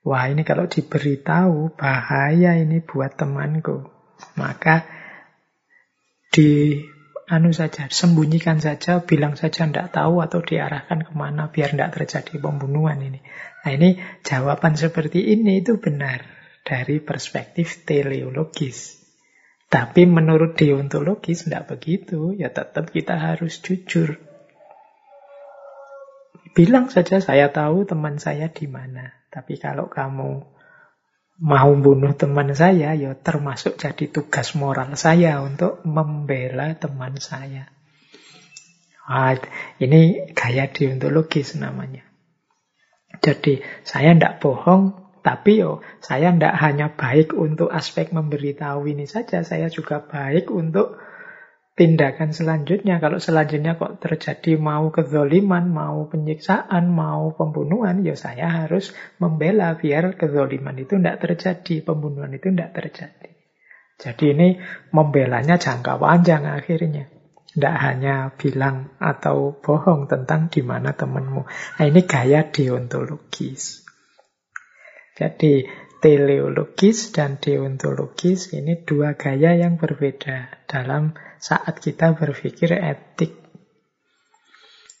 wah 0.01 0.25
ini 0.25 0.41
kalau 0.41 0.65
diberitahu 0.65 1.77
bahaya 1.77 2.57
ini 2.57 2.81
buat 2.81 3.13
temanku. 3.13 3.85
Maka 4.33 4.89
di 6.33 6.81
anu 7.29 7.53
saja, 7.53 7.85
sembunyikan 7.85 8.57
saja, 8.57 9.05
bilang 9.05 9.37
saja 9.37 9.69
tidak 9.69 9.93
tahu 9.93 10.25
atau 10.25 10.41
diarahkan 10.41 11.05
ke 11.05 11.13
mana 11.13 11.53
biar 11.53 11.77
tidak 11.77 11.93
terjadi 12.01 12.41
pembunuhan 12.41 12.97
ini. 12.97 13.21
Nah 13.61 13.71
ini 13.77 14.01
jawaban 14.25 14.73
seperti 14.73 15.29
ini 15.29 15.61
itu 15.61 15.77
benar 15.77 16.25
dari 16.65 16.97
perspektif 16.97 17.85
teleologis. 17.85 18.97
Tapi 19.69 20.09
menurut 20.09 20.57
deontologis 20.57 21.45
tidak 21.45 21.77
begitu, 21.77 22.33
ya 22.33 22.49
tetap 22.49 22.89
kita 22.89 23.21
harus 23.21 23.61
jujur. 23.61 24.17
Bilang 26.57 26.89
saja 26.89 27.21
saya 27.21 27.53
tahu 27.53 27.85
teman 27.85 28.17
saya 28.17 28.49
di 28.49 28.65
mana. 28.65 29.13
Tapi 29.29 29.61
kalau 29.61 29.87
kamu 29.87 30.41
mau 31.39 31.71
bunuh 31.79 32.13
teman 32.17 32.51
saya, 32.51 32.91
ya 32.97 33.15
termasuk 33.15 33.79
jadi 33.79 34.11
tugas 34.11 34.57
moral 34.59 34.97
saya 34.99 35.39
untuk 35.39 35.79
membela 35.87 36.75
teman 36.75 37.15
saya. 37.21 37.71
Nah, 39.09 39.33
ini 39.81 40.33
gaya 40.37 40.69
deontologis 40.69 41.57
namanya. 41.57 42.05
Jadi 43.25 43.65
saya 43.81 44.13
tidak 44.13 44.37
bohong, 44.37 44.93
tapi 45.25 45.65
yo, 45.65 45.81
saya 45.97 46.29
tidak 46.29 46.53
hanya 46.61 46.93
baik 46.93 47.33
untuk 47.33 47.73
aspek 47.73 48.13
memberitahu 48.13 48.85
ini 48.85 49.09
saja, 49.09 49.41
saya 49.41 49.67
juga 49.73 50.05
baik 50.05 50.53
untuk 50.53 51.01
tindakan 51.79 52.35
selanjutnya. 52.35 52.99
Kalau 52.99 53.23
selanjutnya 53.23 53.79
kok 53.79 54.03
terjadi 54.03 54.59
mau 54.59 54.91
kezoliman, 54.91 55.71
mau 55.71 56.11
penyiksaan, 56.11 56.91
mau 56.91 57.31
pembunuhan, 57.31 58.03
ya 58.03 58.19
saya 58.19 58.51
harus 58.51 58.91
membela 59.23 59.79
biar 59.79 60.19
kezoliman 60.19 60.75
itu 60.75 60.99
tidak 60.99 61.23
terjadi, 61.23 61.87
pembunuhan 61.87 62.35
itu 62.35 62.51
tidak 62.51 62.75
terjadi. 62.75 63.31
Jadi 63.95 64.25
ini 64.35 64.47
membelanya 64.91 65.55
jangka 65.55 65.95
panjang 65.95 66.43
akhirnya. 66.51 67.07
Tidak 67.49 67.75
hanya 67.81 68.35
bilang 68.35 68.93
atau 69.01 69.57
bohong 69.57 70.05
tentang 70.05 70.51
di 70.51 70.61
mana 70.61 70.93
temanmu. 70.93 71.47
Nah 71.47 71.85
ini 71.87 72.05
gaya 72.05 72.45
deontologis. 72.45 73.87
Jadi 75.17 75.67
teleologis 75.99 77.11
dan 77.11 77.41
deontologis 77.41 78.55
ini 78.55 78.85
dua 78.87 79.19
gaya 79.19 79.57
yang 79.57 79.75
berbeda 79.75 80.63
dalam 80.69 81.17
saat 81.39 81.79
kita 81.79 82.13
berpikir 82.19 82.75
etik. 82.75 83.39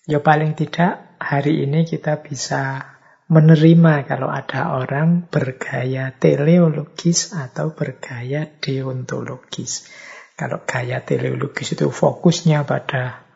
Ya 0.09 0.23
paling 0.23 0.55
tidak 0.57 1.19
hari 1.19 1.67
ini 1.67 1.85
kita 1.85 2.23
bisa 2.23 2.95
menerima 3.29 4.09
kalau 4.09 4.33
ada 4.33 4.73
orang 4.73 5.29
bergaya 5.29 6.09
teleologis 6.17 7.37
atau 7.37 7.77
bergaya 7.77 8.49
deontologis. 8.57 9.85
Kalau 10.33 10.65
gaya 10.65 11.03
teleologis 11.05 11.77
itu 11.77 11.91
fokusnya 11.93 12.65
pada 12.65 13.29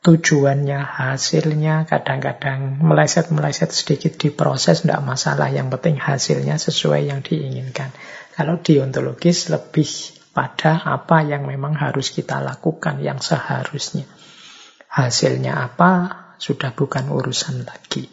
tujuannya, 0.00 0.80
hasilnya, 0.80 1.84
kadang-kadang 1.84 2.80
meleset-meleset 2.80 3.70
sedikit 3.70 4.16
di 4.16 4.32
proses, 4.32 4.82
tidak 4.82 5.04
masalah. 5.04 5.52
Yang 5.52 5.76
penting 5.78 5.96
hasilnya 6.00 6.56
sesuai 6.56 7.12
yang 7.12 7.20
diinginkan. 7.20 7.92
Kalau 8.32 8.58
deontologis 8.64 9.52
lebih 9.52 9.86
pada 10.40 10.80
apa 10.96 11.20
yang 11.20 11.44
memang 11.44 11.76
harus 11.76 12.16
kita 12.16 12.40
lakukan, 12.40 13.04
yang 13.04 13.20
seharusnya. 13.20 14.08
Hasilnya 14.88 15.52
apa, 15.52 15.92
sudah 16.40 16.72
bukan 16.72 17.12
urusan 17.12 17.68
lagi. 17.68 18.08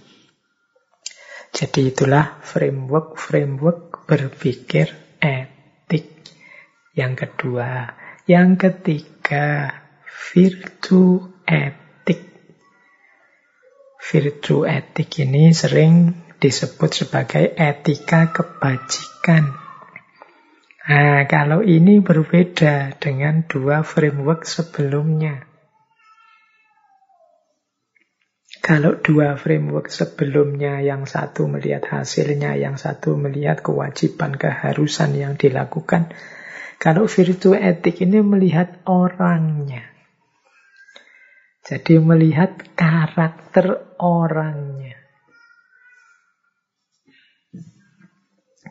Jadi 1.55 1.95
itulah 1.95 2.43
framework-framework 2.43 4.03
berpikir 4.03 4.91
etik. 5.23 6.27
Yang 6.91 7.13
kedua. 7.15 7.95
Yang 8.27 8.49
ketiga, 8.59 9.71
virtu 10.03 11.31
etik. 11.47 12.27
Virtu 14.03 14.67
etik 14.67 15.15
ini 15.23 15.55
sering 15.55 16.11
disebut 16.43 16.91
sebagai 16.91 17.55
etika 17.55 18.35
kebajikan. 18.35 19.66
Nah, 20.87 21.27
kalau 21.27 21.67
ini 21.67 21.99
berbeda 21.99 22.95
dengan 22.95 23.43
dua 23.43 23.83
framework 23.83 24.47
sebelumnya. 24.47 25.43
Kalau 28.63 28.95
dua 28.95 29.35
framework 29.35 29.91
sebelumnya, 29.91 30.79
yang 30.79 31.03
satu 31.03 31.51
melihat 31.51 31.91
hasilnya, 31.91 32.55
yang 32.55 32.79
satu 32.79 33.19
melihat 33.19 33.59
kewajiban, 33.59 34.39
keharusan 34.39 35.11
yang 35.15 35.35
dilakukan. 35.35 36.11
Kalau 36.79 37.11
virtu 37.11 37.51
etik 37.51 37.99
ini 37.99 38.23
melihat 38.23 38.79
orangnya. 38.87 39.83
Jadi 41.67 41.99
melihat 41.99 42.63
karakter 42.79 43.99
orangnya. 43.99 44.95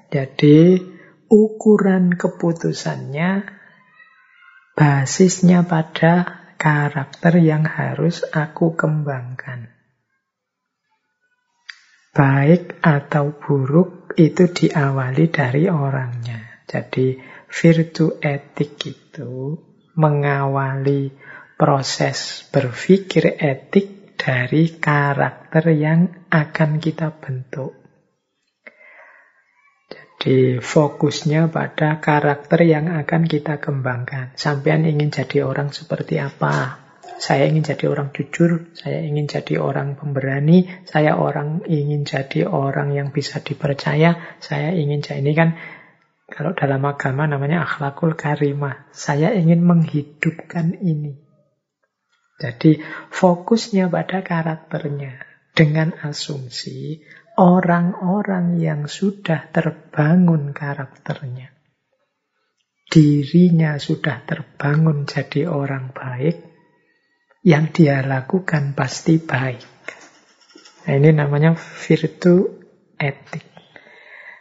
Jadi 0.08 0.95
ukuran 1.30 2.14
keputusannya 2.14 3.46
basisnya 4.76 5.64
pada 5.64 6.46
karakter 6.60 7.38
yang 7.40 7.64
harus 7.64 8.24
aku 8.28 8.76
kembangkan. 8.76 9.72
Baik 12.16 12.80
atau 12.80 13.36
buruk 13.36 14.16
itu 14.16 14.48
diawali 14.48 15.28
dari 15.28 15.68
orangnya. 15.68 16.64
Jadi 16.64 17.20
virtu 17.52 18.16
etik 18.18 18.80
itu 18.88 19.60
mengawali 19.94 21.12
proses 21.56 22.44
berpikir 22.48 23.36
etik 23.36 24.16
dari 24.16 24.76
karakter 24.80 25.72
yang 25.76 26.28
akan 26.32 26.80
kita 26.80 27.12
bentuk. 27.16 27.85
Jadi 30.26 30.58
fokusnya 30.58 31.54
pada 31.54 32.02
karakter 32.02 32.66
yang 32.66 32.90
akan 32.90 33.30
kita 33.30 33.62
kembangkan. 33.62 34.34
Sampean 34.34 34.82
ingin 34.82 35.14
jadi 35.14 35.46
orang 35.46 35.70
seperti 35.70 36.18
apa? 36.18 36.82
Saya 37.22 37.46
ingin 37.46 37.62
jadi 37.62 37.86
orang 37.86 38.10
jujur, 38.10 38.74
saya 38.74 39.06
ingin 39.06 39.30
jadi 39.30 39.62
orang 39.62 39.94
pemberani, 39.94 40.66
saya 40.82 41.14
orang 41.14 41.62
ingin 41.70 42.02
jadi 42.02 42.42
orang 42.42 42.98
yang 42.98 43.14
bisa 43.14 43.38
dipercaya, 43.38 44.18
saya 44.42 44.74
ingin 44.74 44.98
jadi 44.98 45.22
ini 45.22 45.30
kan 45.38 45.54
kalau 46.26 46.58
dalam 46.58 46.82
agama 46.82 47.30
namanya 47.30 47.62
akhlakul 47.62 48.18
karimah. 48.18 48.90
Saya 48.90 49.30
ingin 49.30 49.62
menghidupkan 49.62 50.74
ini. 50.82 51.22
Jadi 52.42 52.82
fokusnya 53.14 53.94
pada 53.94 54.26
karakternya 54.26 55.22
dengan 55.54 55.94
asumsi 56.02 57.06
orang-orang 57.36 58.56
yang 58.56 58.88
sudah 58.88 59.52
terbangun 59.52 60.56
karakternya. 60.56 61.52
Dirinya 62.88 63.76
sudah 63.76 64.24
terbangun 64.24 65.04
jadi 65.04 65.44
orang 65.44 65.92
baik, 65.92 66.40
yang 67.44 67.68
dia 67.70 68.00
lakukan 68.00 68.72
pasti 68.72 69.20
baik. 69.20 69.68
Nah, 70.86 70.94
ini 70.96 71.10
namanya 71.12 71.54
virtu 71.54 72.64
etik. 72.96 73.44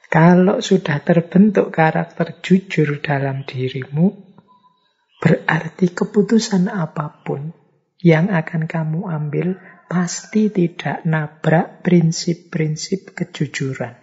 Kalau 0.08 0.64
sudah 0.64 1.04
terbentuk 1.04 1.76
karakter 1.76 2.40
jujur 2.40 3.04
dalam 3.04 3.44
dirimu, 3.44 4.16
berarti 5.20 5.92
keputusan 5.92 6.72
apa 6.72 7.26
pun 7.26 7.52
yang 8.00 8.32
akan 8.32 8.70
kamu 8.70 9.10
ambil 9.10 9.60
pasti 9.86 10.50
tidak 10.50 11.06
nabrak 11.06 11.82
prinsip-prinsip 11.86 13.14
kejujuran. 13.14 13.96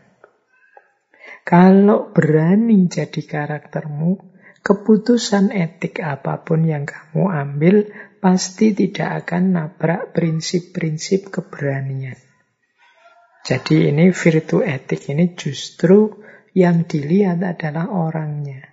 Kalau 1.43 2.15
berani 2.15 2.87
jadi 2.87 3.23
karaktermu, 3.27 4.17
keputusan 4.63 5.51
etik 5.51 5.99
apa 6.01 6.41
pun 6.47 6.63
yang 6.65 6.87
kamu 6.87 7.29
ambil 7.29 7.77
pasti 8.23 8.71
tidak 8.73 9.27
akan 9.27 9.59
nabrak 9.59 10.15
prinsip-prinsip 10.15 11.35
keberanian. 11.35 12.17
Jadi 13.43 13.91
ini 13.91 14.15
virtu 14.15 14.63
etik 14.63 15.11
ini 15.11 15.35
justru 15.35 16.23
yang 16.55 16.87
dilihat 16.87 17.43
adalah 17.43 17.91
orangnya. 17.91 18.72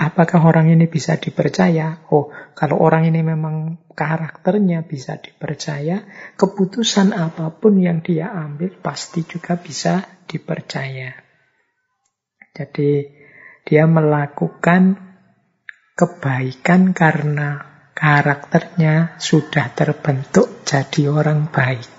Apakah 0.00 0.40
orang 0.48 0.72
ini 0.72 0.88
bisa 0.88 1.20
dipercaya? 1.20 2.08
Oh, 2.08 2.32
kalau 2.56 2.80
orang 2.80 3.04
ini 3.04 3.20
memang 3.20 3.84
karakternya 3.92 4.88
bisa 4.88 5.20
dipercaya, 5.20 6.08
keputusan 6.40 7.12
apa 7.12 7.52
pun 7.52 7.76
yang 7.76 8.00
dia 8.00 8.32
ambil 8.32 8.80
pasti 8.80 9.28
juga 9.28 9.60
bisa 9.60 10.24
dipercaya. 10.24 11.12
Jadi 12.56 13.12
dia 13.68 13.84
melakukan 13.84 14.96
kebaikan 15.92 16.96
karena 16.96 17.60
karakternya 17.92 19.20
sudah 19.20 19.68
terbentuk 19.76 20.64
jadi 20.64 21.12
orang 21.12 21.52
baik. 21.52 21.92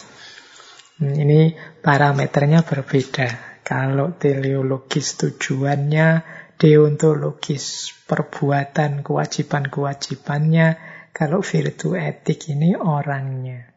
Hmm, 0.98 1.14
ini 1.22 1.54
parameternya 1.86 2.66
berbeda. 2.66 3.62
Kalau 3.62 4.18
teleologis 4.18 5.22
tujuannya 5.22 6.41
deontologis 6.62 7.90
perbuatan 8.06 9.02
kewajiban-kewajibannya 9.02 10.68
Kalau 11.12 11.44
virtu 11.44 11.98
etik 11.98 12.54
ini 12.54 12.78
orangnya. 12.78 13.68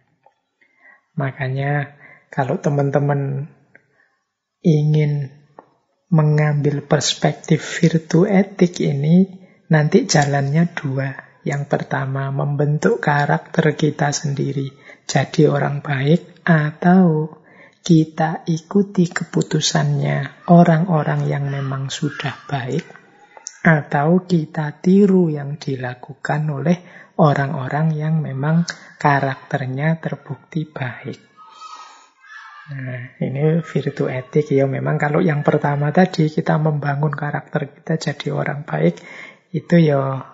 Makanya 1.18 1.98
kalau 2.30 2.62
teman-teman 2.62 3.50
ingin 4.62 5.34
mengambil 6.14 6.86
perspektif 6.86 7.58
virtu 7.58 8.22
etik 8.22 8.78
ini, 8.78 9.42
nanti 9.66 10.06
jalannya 10.06 10.70
dua. 10.78 11.10
Yang 11.42 11.66
pertama, 11.66 12.30
membentuk 12.30 13.02
karakter 13.02 13.74
kita 13.74 14.14
sendiri 14.14 14.70
jadi 15.04 15.50
orang 15.50 15.82
baik, 15.82 16.46
atau 16.46 17.34
kita 17.84 18.48
ikuti 18.48 19.12
keputusannya 19.12 20.48
orang-orang 20.48 21.28
yang 21.28 21.52
memang 21.52 21.92
sudah 21.92 22.32
baik, 22.48 22.88
atau 23.60 24.24
kita 24.24 24.80
tiru 24.80 25.28
yang 25.28 25.60
dilakukan 25.60 26.48
oleh 26.48 26.80
orang-orang 27.20 27.92
yang 27.92 28.24
memang 28.24 28.64
karakternya 28.96 30.00
terbukti 30.00 30.64
baik. 30.64 31.20
Nah, 32.64 33.20
ini 33.20 33.60
virtu 33.60 34.08
etik 34.08 34.48
ya. 34.48 34.64
Memang 34.64 34.96
kalau 34.96 35.20
yang 35.20 35.44
pertama 35.44 35.92
tadi 35.92 36.32
kita 36.32 36.56
membangun 36.56 37.12
karakter 37.12 37.68
kita 37.68 38.00
jadi 38.00 38.32
orang 38.32 38.64
baik, 38.64 38.96
itu 39.52 39.76
ya 39.76 40.24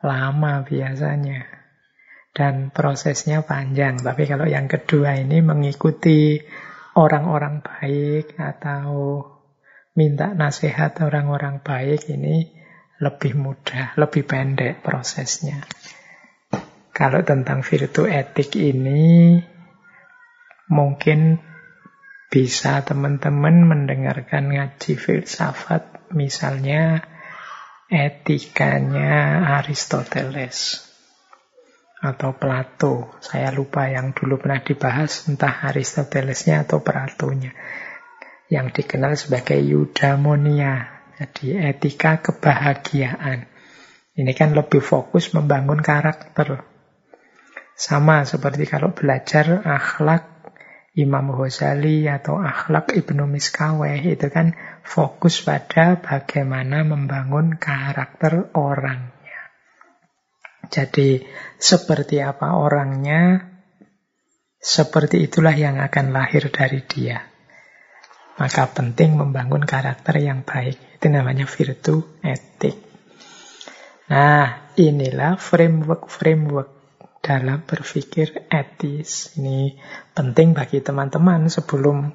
lama 0.00 0.52
biasanya. 0.64 1.44
Dan 2.32 2.72
prosesnya 2.72 3.44
panjang. 3.44 4.00
Tapi 4.00 4.24
kalau 4.24 4.48
yang 4.48 4.64
kedua 4.64 5.20
ini 5.20 5.44
mengikuti 5.44 6.40
orang-orang 6.98 7.62
baik 7.62 8.34
atau 8.34 9.22
minta 9.94 10.34
nasihat 10.34 10.98
orang-orang 10.98 11.62
baik 11.62 12.10
ini 12.10 12.50
lebih 12.98 13.38
mudah, 13.38 13.94
lebih 13.94 14.26
pendek 14.26 14.82
prosesnya. 14.82 15.62
Kalau 16.90 17.22
tentang 17.22 17.62
virtu 17.62 18.10
etik 18.10 18.58
ini 18.58 19.38
mungkin 20.66 21.38
bisa 22.26 22.82
teman-teman 22.82 23.62
mendengarkan 23.62 24.50
ngaji 24.50 24.98
filsafat, 24.98 26.10
misalnya 26.10 27.06
etikanya 27.86 29.46
Aristoteles 29.62 30.87
atau 31.98 32.34
Plato. 32.38 33.18
Saya 33.18 33.50
lupa 33.50 33.90
yang 33.90 34.14
dulu 34.14 34.38
pernah 34.38 34.62
dibahas, 34.62 35.26
entah 35.26 35.66
Aristotelesnya 35.66 36.66
atau 36.66 36.82
Platonya. 36.82 37.50
Yang 38.48 38.82
dikenal 38.82 39.12
sebagai 39.18 39.58
eudaimonia, 39.60 41.04
jadi 41.18 41.74
etika 41.74 42.22
kebahagiaan. 42.22 43.50
Ini 44.18 44.32
kan 44.34 44.54
lebih 44.54 44.82
fokus 44.82 45.34
membangun 45.34 45.82
karakter. 45.82 46.64
Sama 47.78 48.26
seperti 48.26 48.66
kalau 48.66 48.90
belajar 48.90 49.62
akhlak 49.62 50.38
Imam 50.98 51.30
Ghazali 51.30 52.10
atau 52.10 52.42
akhlak 52.42 52.90
Ibnu 52.90 53.30
Miskaweh 53.30 54.02
itu 54.02 54.26
kan 54.34 54.58
fokus 54.82 55.46
pada 55.46 56.02
bagaimana 56.02 56.82
membangun 56.82 57.54
karakter 57.54 58.50
orangnya. 58.58 59.17
Jadi 60.68 61.24
seperti 61.56 62.20
apa 62.20 62.60
orangnya, 62.60 63.40
seperti 64.58 65.24
itulah 65.24 65.56
yang 65.56 65.80
akan 65.80 66.12
lahir 66.12 66.52
dari 66.52 66.84
dia. 66.84 67.24
Maka 68.38 68.70
penting 68.70 69.18
membangun 69.18 69.66
karakter 69.66 70.22
yang 70.22 70.46
baik. 70.46 70.78
Itu 70.98 71.10
namanya 71.10 71.46
virtu 71.46 72.06
etik. 72.22 72.78
Nah, 74.08 74.72
inilah 74.78 75.36
framework-framework 75.36 76.78
dalam 77.18 77.66
berpikir 77.66 78.48
etis. 78.48 79.36
Ini 79.36 79.76
penting 80.14 80.54
bagi 80.54 80.80
teman-teman 80.80 81.50
sebelum 81.50 82.14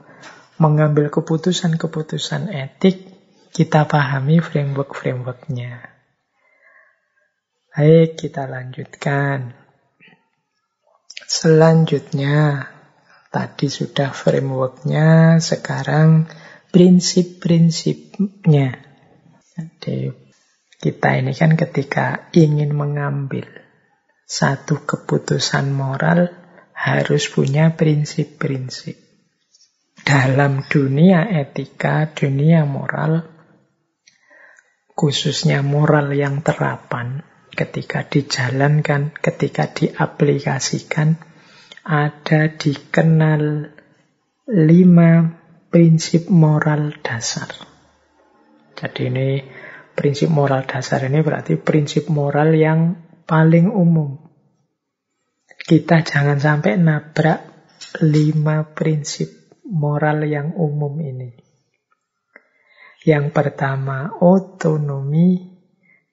mengambil 0.58 1.12
keputusan-keputusan 1.12 2.50
etik, 2.50 3.04
kita 3.54 3.86
pahami 3.86 4.42
framework-frameworknya. 4.42 5.93
Baik, 7.74 8.22
kita 8.22 8.46
lanjutkan. 8.46 9.50
Selanjutnya, 11.26 12.70
tadi 13.34 13.66
sudah 13.66 14.14
frameworknya, 14.14 15.42
sekarang 15.42 16.30
prinsip-prinsipnya. 16.70 18.78
Jadi, 19.58 20.06
kita 20.86 21.10
ini 21.18 21.34
kan 21.34 21.58
ketika 21.58 22.30
ingin 22.38 22.78
mengambil 22.78 23.50
satu 24.30 24.86
keputusan 24.86 25.74
moral 25.74 26.30
harus 26.78 27.26
punya 27.26 27.74
prinsip-prinsip. 27.74 29.02
Dalam 30.06 30.62
dunia 30.70 31.26
etika, 31.26 32.14
dunia 32.14 32.70
moral, 32.70 33.26
khususnya 34.94 35.66
moral 35.66 36.14
yang 36.14 36.46
terapan, 36.46 37.33
ketika 37.54 38.10
dijalankan, 38.10 39.14
ketika 39.14 39.70
diaplikasikan, 39.70 41.22
ada 41.86 42.50
dikenal 42.54 43.70
lima 44.50 45.12
prinsip 45.70 46.28
moral 46.34 46.98
dasar. 47.06 47.50
Jadi 48.74 49.02
ini 49.08 49.28
prinsip 49.94 50.34
moral 50.34 50.66
dasar 50.66 51.06
ini 51.06 51.22
berarti 51.22 51.56
prinsip 51.56 52.10
moral 52.10 52.58
yang 52.58 52.98
paling 53.24 53.70
umum. 53.70 54.20
Kita 55.64 56.04
jangan 56.04 56.42
sampai 56.42 56.76
nabrak 56.76 57.40
lima 58.04 58.74
prinsip 58.74 59.62
moral 59.70 60.26
yang 60.28 60.52
umum 60.58 61.00
ini. 61.00 61.32
Yang 63.04 63.36
pertama, 63.36 64.16
otonomi. 64.20 65.53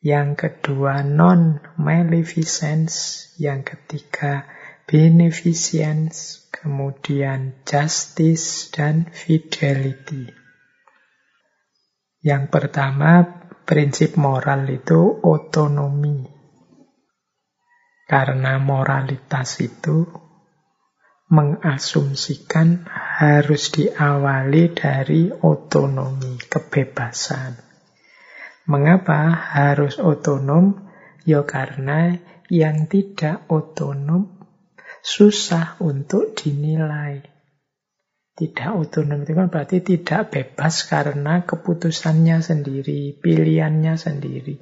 Yang 0.00 0.48
kedua, 0.48 1.04
non-maleficence. 1.04 3.28
Yang 3.36 3.76
ketiga, 3.76 4.48
beneficence. 4.88 6.48
Kemudian, 6.48 7.60
justice 7.68 8.72
dan 8.72 9.12
fidelity. 9.12 10.32
Yang 12.24 12.44
pertama, 12.48 13.28
prinsip 13.68 14.16
moral 14.16 14.64
itu 14.72 15.20
otonomi. 15.20 16.24
Karena 18.08 18.56
moralitas 18.58 19.60
itu 19.60 20.08
mengasumsikan 21.30 22.90
harus 22.90 23.70
diawali 23.70 24.74
dari 24.74 25.30
otonomi, 25.30 26.34
kebebasan. 26.50 27.69
Mengapa 28.70 29.34
harus 29.34 29.98
otonom? 29.98 30.86
Ya 31.26 31.42
karena 31.42 32.22
yang 32.46 32.86
tidak 32.86 33.50
otonom 33.50 34.40
susah 35.02 35.74
untuk 35.82 36.38
dinilai. 36.38 37.24
Tidak 38.38 38.70
otonom 38.70 39.26
itu 39.26 39.32
kan 39.34 39.50
berarti 39.50 39.82
tidak 39.82 40.30
bebas 40.32 40.86
karena 40.86 41.42
keputusannya 41.42 42.40
sendiri, 42.40 43.18
pilihannya 43.18 43.98
sendiri. 43.98 44.56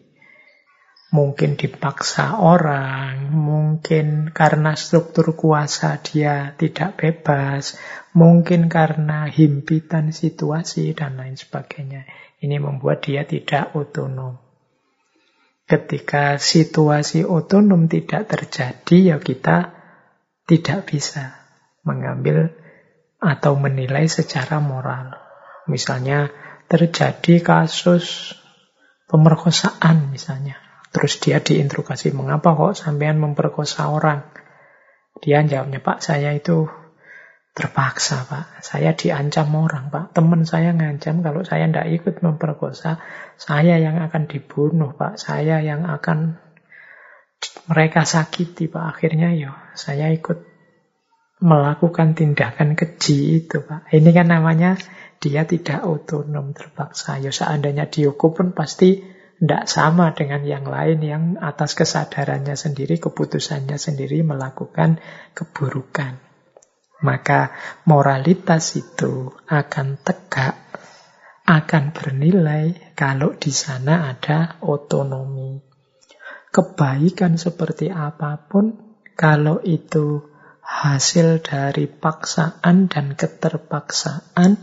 Mungkin 1.08 1.56
dipaksa 1.56 2.36
orang, 2.36 3.32
mungkin 3.32 4.28
karena 4.32 4.76
struktur 4.76 5.32
kuasa 5.32 6.00
dia 6.04 6.52
tidak 6.60 7.00
bebas, 7.00 7.80
mungkin 8.12 8.68
karena 8.68 9.24
himpitan 9.24 10.12
situasi 10.12 10.92
dan 10.92 11.16
lain 11.16 11.40
sebagainya. 11.40 12.04
Ini 12.38 12.62
membuat 12.62 13.02
dia 13.02 13.26
tidak 13.26 13.74
otonom. 13.74 14.38
Ketika 15.68 16.38
situasi 16.40 17.26
otonom 17.26 17.90
tidak 17.90 18.30
terjadi, 18.30 19.14
ya 19.14 19.16
kita 19.18 19.74
tidak 20.48 20.88
bisa 20.88 21.36
mengambil 21.84 22.54
atau 23.18 23.58
menilai 23.58 24.06
secara 24.06 24.62
moral. 24.62 25.18
Misalnya 25.66 26.30
terjadi 26.70 27.42
kasus 27.42 28.32
pemerkosaan 29.10 30.14
misalnya. 30.14 30.56
Terus 30.88 31.20
dia 31.20 31.42
diinterogasi, 31.42 32.16
mengapa 32.16 32.56
kok 32.56 32.78
sampean 32.80 33.20
memperkosa 33.20 33.92
orang? 33.92 34.24
Dia 35.20 35.44
jawabnya, 35.44 35.82
Pak, 35.84 36.00
saya 36.00 36.32
itu 36.32 36.70
terpaksa, 37.58 38.22
Pak. 38.30 38.62
Saya 38.62 38.94
diancam 38.94 39.50
orang, 39.58 39.90
Pak. 39.90 40.14
Teman 40.14 40.46
saya 40.46 40.70
ngancam 40.70 41.26
kalau 41.26 41.42
saya 41.42 41.66
tidak 41.66 41.90
ikut 41.90 42.22
memperkosa, 42.22 43.02
saya 43.34 43.82
yang 43.82 43.98
akan 43.98 44.30
dibunuh, 44.30 44.94
Pak. 44.94 45.18
Saya 45.18 45.58
yang 45.58 45.82
akan 45.82 46.38
mereka 47.66 48.06
sakiti, 48.06 48.70
Pak. 48.70 48.84
Akhirnya 48.94 49.34
ya 49.34 49.50
saya 49.74 50.14
ikut 50.14 50.38
melakukan 51.42 52.14
tindakan 52.14 52.78
keji 52.78 53.42
itu, 53.42 53.66
Pak. 53.66 53.90
Ini 53.90 54.10
kan 54.14 54.30
namanya 54.30 54.78
dia 55.18 55.42
tidak 55.42 55.82
otonom 55.82 56.54
terpaksa. 56.54 57.18
Ya 57.18 57.34
seandainya 57.34 57.90
dihukum 57.90 58.30
pun 58.38 58.48
pasti 58.54 59.02
tidak 59.38 59.70
sama 59.70 60.14
dengan 60.14 60.42
yang 60.46 60.66
lain 60.66 60.98
yang 61.02 61.22
atas 61.38 61.74
kesadarannya 61.74 62.54
sendiri, 62.58 63.02
keputusannya 63.02 63.78
sendiri 63.78 64.22
melakukan 64.22 65.02
keburukan. 65.34 66.27
Maka 66.98 67.54
moralitas 67.86 68.74
itu 68.74 69.30
akan 69.46 70.02
tegak, 70.02 70.58
akan 71.46 71.94
bernilai 71.94 72.94
kalau 72.98 73.38
di 73.38 73.54
sana 73.54 74.10
ada 74.10 74.58
otonomi. 74.58 75.62
Kebaikan 76.50 77.38
seperti 77.38 77.86
apa 77.92 78.50
pun, 78.50 78.96
kalau 79.14 79.62
itu 79.62 80.26
hasil 80.64 81.38
dari 81.38 81.86
paksaan 81.86 82.90
dan 82.90 83.14
keterpaksaan, 83.14 84.58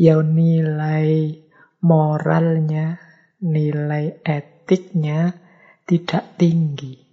ya 0.00 0.18
nilai 0.24 1.36
moralnya, 1.84 2.96
nilai 3.44 4.24
etiknya 4.24 5.36
tidak 5.84 6.38
tinggi. 6.40 7.07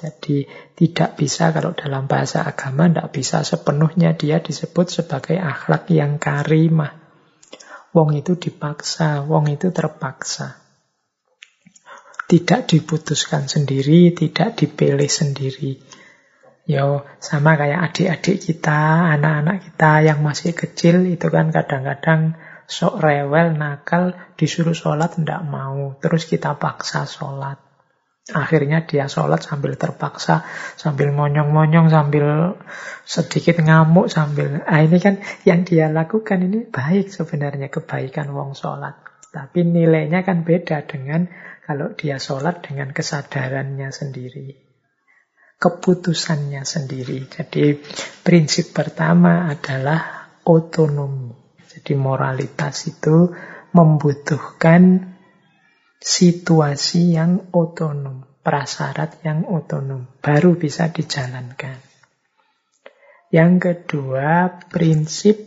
Jadi 0.00 0.48
tidak 0.72 1.20
bisa 1.20 1.52
kalau 1.52 1.76
dalam 1.76 2.08
bahasa 2.08 2.40
agama 2.40 2.88
tidak 2.88 3.12
bisa 3.12 3.44
sepenuhnya 3.44 4.16
dia 4.16 4.40
disebut 4.40 4.88
sebagai 4.88 5.36
akhlak 5.36 5.92
yang 5.92 6.16
karimah. 6.16 6.96
Wong 7.92 8.16
itu 8.16 8.40
dipaksa, 8.40 9.28
wong 9.28 9.52
itu 9.52 9.68
terpaksa. 9.68 10.56
Tidak 12.30 12.60
diputuskan 12.64 13.50
sendiri, 13.50 14.14
tidak 14.16 14.56
dipilih 14.56 15.10
sendiri. 15.10 15.82
Yo, 16.64 17.02
sama 17.18 17.58
kayak 17.58 17.90
adik-adik 17.90 18.38
kita, 18.38 19.10
anak-anak 19.18 19.66
kita 19.66 19.92
yang 20.06 20.22
masih 20.22 20.54
kecil 20.54 21.02
itu 21.10 21.26
kan 21.26 21.50
kadang-kadang 21.50 22.38
sok 22.70 23.02
rewel, 23.02 23.58
nakal, 23.58 24.14
disuruh 24.38 24.78
sholat 24.78 25.18
tidak 25.18 25.42
mau. 25.42 25.98
Terus 25.98 26.30
kita 26.30 26.54
paksa 26.56 27.04
sholat. 27.10 27.69
Akhirnya 28.30 28.84
dia 28.84 29.08
sholat 29.08 29.40
sambil 29.42 29.74
terpaksa, 29.80 30.44
sambil 30.76 31.10
monyong-monyong, 31.10 31.88
sambil 31.88 32.54
sedikit 33.02 33.58
ngamuk, 33.58 34.12
sambil... 34.12 34.60
Nah 34.60 34.80
ini 34.84 34.98
kan 35.00 35.24
yang 35.48 35.64
dia 35.64 35.88
lakukan 35.88 36.44
ini 36.44 36.68
baik 36.68 37.10
sebenarnya, 37.10 37.72
kebaikan 37.72 38.30
wong 38.30 38.52
sholat. 38.52 39.00
Tapi 39.30 39.66
nilainya 39.66 40.22
kan 40.22 40.46
beda 40.46 40.86
dengan 40.86 41.26
kalau 41.64 41.94
dia 41.94 42.20
sholat 42.22 42.62
dengan 42.66 42.94
kesadarannya 42.94 43.88
sendiri. 43.90 44.58
Keputusannya 45.58 46.62
sendiri. 46.62 47.26
Jadi 47.30 47.78
prinsip 48.22 48.76
pertama 48.76 49.48
adalah 49.50 50.30
otonomi. 50.46 51.30
Jadi 51.70 51.94
moralitas 51.94 52.90
itu 52.90 53.30
membutuhkan 53.70 55.09
situasi 56.00 57.14
yang 57.14 57.52
otonom, 57.52 58.40
prasyarat 58.40 59.20
yang 59.20 59.44
otonom, 59.44 60.08
baru 60.24 60.56
bisa 60.56 60.88
dijalankan. 60.88 61.76
Yang 63.30 63.54
kedua, 63.62 64.58
prinsip 64.66 65.38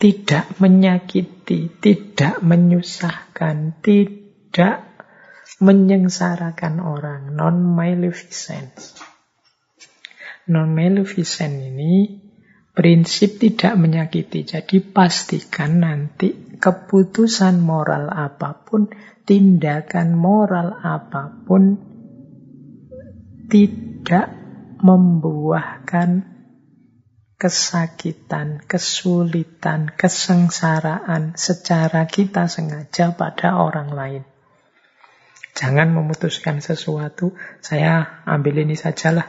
tidak 0.00 0.56
menyakiti, 0.56 1.68
tidak 1.82 2.40
menyusahkan, 2.40 3.84
tidak 3.84 4.88
menyengsarakan 5.60 6.80
orang, 6.80 7.36
non-maleficence. 7.36 8.96
Non-maleficence 10.48 11.60
ini 11.60 12.29
prinsip 12.74 13.42
tidak 13.42 13.74
menyakiti. 13.76 14.46
Jadi 14.46 14.80
pastikan 14.80 15.82
nanti 15.82 16.58
keputusan 16.60 17.58
moral 17.58 18.10
apa 18.10 18.62
pun, 18.62 18.90
tindakan 19.24 20.14
moral 20.14 20.76
apa 20.80 21.32
pun 21.44 21.78
tidak 23.50 24.30
membuahkan 24.80 26.30
kesakitan, 27.40 28.60
kesulitan, 28.68 29.88
kesengsaraan 29.96 31.34
secara 31.40 32.04
kita 32.04 32.52
sengaja 32.52 33.16
pada 33.16 33.56
orang 33.56 33.88
lain. 33.96 34.22
Jangan 35.56 35.90
memutuskan 35.90 36.62
sesuatu, 36.62 37.34
saya 37.64 38.22
ambil 38.28 38.64
ini 38.64 38.76
sajalah, 38.76 39.28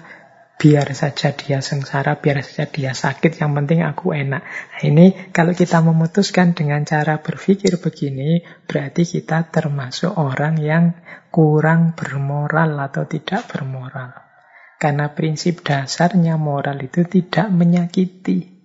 biar 0.61 0.93
saja 0.93 1.33
dia 1.33 1.57
sengsara, 1.57 2.21
biar 2.21 2.45
saja 2.45 2.69
dia 2.69 2.93
sakit, 2.93 3.41
yang 3.41 3.57
penting 3.57 3.81
aku 3.81 4.13
enak. 4.13 4.45
Nah, 4.45 4.81
ini 4.85 5.33
kalau 5.33 5.57
kita 5.57 5.81
memutuskan 5.81 6.53
dengan 6.53 6.85
cara 6.85 7.17
berpikir 7.17 7.81
begini, 7.81 8.45
berarti 8.69 9.01
kita 9.01 9.49
termasuk 9.49 10.13
orang 10.13 10.61
yang 10.61 10.93
kurang 11.33 11.97
bermoral 11.97 12.77
atau 12.77 13.09
tidak 13.09 13.49
bermoral. 13.49 14.13
Karena 14.77 15.09
prinsip 15.17 15.65
dasarnya 15.65 16.37
moral 16.37 16.77
itu 16.85 17.09
tidak 17.09 17.49
menyakiti. 17.49 18.61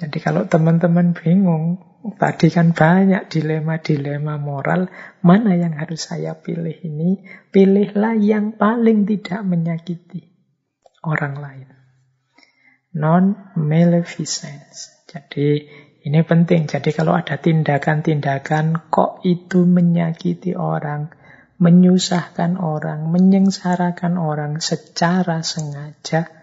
Jadi 0.00 0.18
kalau 0.24 0.48
teman-teman 0.48 1.12
bingung, 1.12 1.89
Tadi 2.00 2.48
kan 2.48 2.72
banyak 2.72 3.28
dilema-dilema 3.28 4.40
moral. 4.40 4.88
Mana 5.20 5.52
yang 5.52 5.76
harus 5.76 6.08
saya 6.08 6.32
pilih 6.32 6.80
ini? 6.80 7.28
Pilihlah 7.52 8.16
yang 8.16 8.56
paling 8.56 9.04
tidak 9.04 9.44
menyakiti 9.44 10.24
orang 11.04 11.36
lain. 11.36 11.68
Non-maleficence. 12.96 15.04
Jadi 15.04 15.68
ini 16.08 16.20
penting. 16.24 16.64
Jadi 16.64 16.88
kalau 16.96 17.12
ada 17.12 17.36
tindakan-tindakan 17.36 18.88
kok 18.88 19.20
itu 19.28 19.68
menyakiti 19.68 20.56
orang, 20.56 21.12
menyusahkan 21.60 22.56
orang, 22.56 23.12
menyengsarakan 23.12 24.16
orang 24.16 24.64
secara 24.64 25.44
sengaja, 25.44 26.39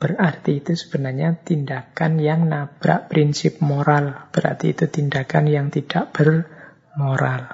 Berarti 0.00 0.64
itu 0.64 0.72
sebenarnya 0.72 1.44
tindakan 1.44 2.16
yang 2.24 2.48
nabrak 2.48 3.12
prinsip 3.12 3.60
moral. 3.60 4.32
Berarti 4.32 4.72
itu 4.72 4.88
tindakan 4.88 5.44
yang 5.44 5.68
tidak 5.68 6.16
bermoral. 6.16 7.52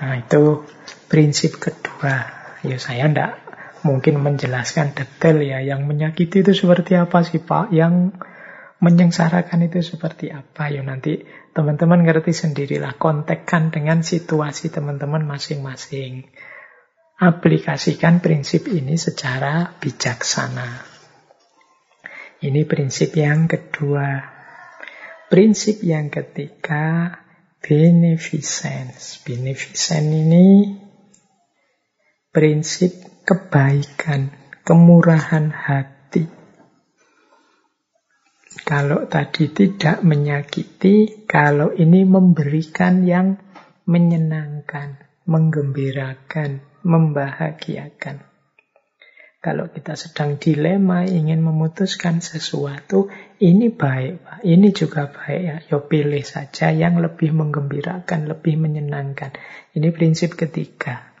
Nah 0.00 0.14
itu 0.16 0.64
prinsip 1.12 1.60
kedua. 1.60 2.32
Ya 2.64 2.80
saya 2.80 3.12
tidak 3.12 3.44
mungkin 3.84 4.24
menjelaskan 4.24 4.96
detail 4.96 5.44
ya. 5.44 5.60
Yang 5.60 5.84
menyakiti 5.84 6.40
itu 6.40 6.56
seperti 6.56 6.96
apa 6.96 7.20
sih 7.20 7.44
Pak? 7.44 7.76
Yang 7.76 8.16
menyengsarakan 8.80 9.68
itu 9.68 9.84
seperti 9.84 10.32
apa? 10.32 10.72
Ya 10.72 10.80
nanti 10.80 11.28
teman-teman 11.52 12.08
ngerti 12.08 12.32
sendirilah. 12.32 12.96
Kontekkan 12.96 13.68
dengan 13.68 14.00
situasi 14.00 14.72
teman-teman 14.72 15.28
masing-masing. 15.28 16.24
Aplikasikan 17.20 18.24
prinsip 18.24 18.64
ini 18.72 18.96
secara 18.96 19.76
bijaksana. 19.76 20.87
Ini 22.38 22.62
prinsip 22.70 23.18
yang 23.18 23.50
kedua. 23.50 24.22
Prinsip 25.26 25.82
yang 25.82 26.06
ketiga, 26.06 27.10
beneficence. 27.58 29.18
Beneficence 29.26 30.06
ini 30.06 30.78
prinsip 32.30 32.94
kebaikan, 33.26 34.30
kemurahan 34.62 35.50
hati. 35.50 36.30
Kalau 38.62 39.10
tadi 39.10 39.50
tidak 39.50 40.06
menyakiti, 40.06 41.26
kalau 41.26 41.74
ini 41.74 42.06
memberikan 42.06 43.02
yang 43.02 43.34
menyenangkan, 43.82 45.02
menggembirakan, 45.26 46.62
membahagiakan. 46.84 48.27
Kalau 49.38 49.70
kita 49.70 49.94
sedang 49.94 50.34
dilema, 50.34 51.06
ingin 51.06 51.38
memutuskan 51.38 52.18
sesuatu, 52.18 53.06
ini 53.38 53.70
baik, 53.70 54.12
Pak. 54.26 54.38
Ini 54.42 54.68
juga 54.74 55.06
baik 55.06 55.40
ya. 55.46 55.56
Yo 55.62 55.86
pilih 55.86 56.26
saja 56.26 56.74
yang 56.74 56.98
lebih 56.98 57.30
menggembirakan, 57.30 58.26
lebih 58.26 58.58
menyenangkan. 58.58 59.38
Ini 59.78 59.94
prinsip 59.94 60.34
ketiga. 60.34 61.14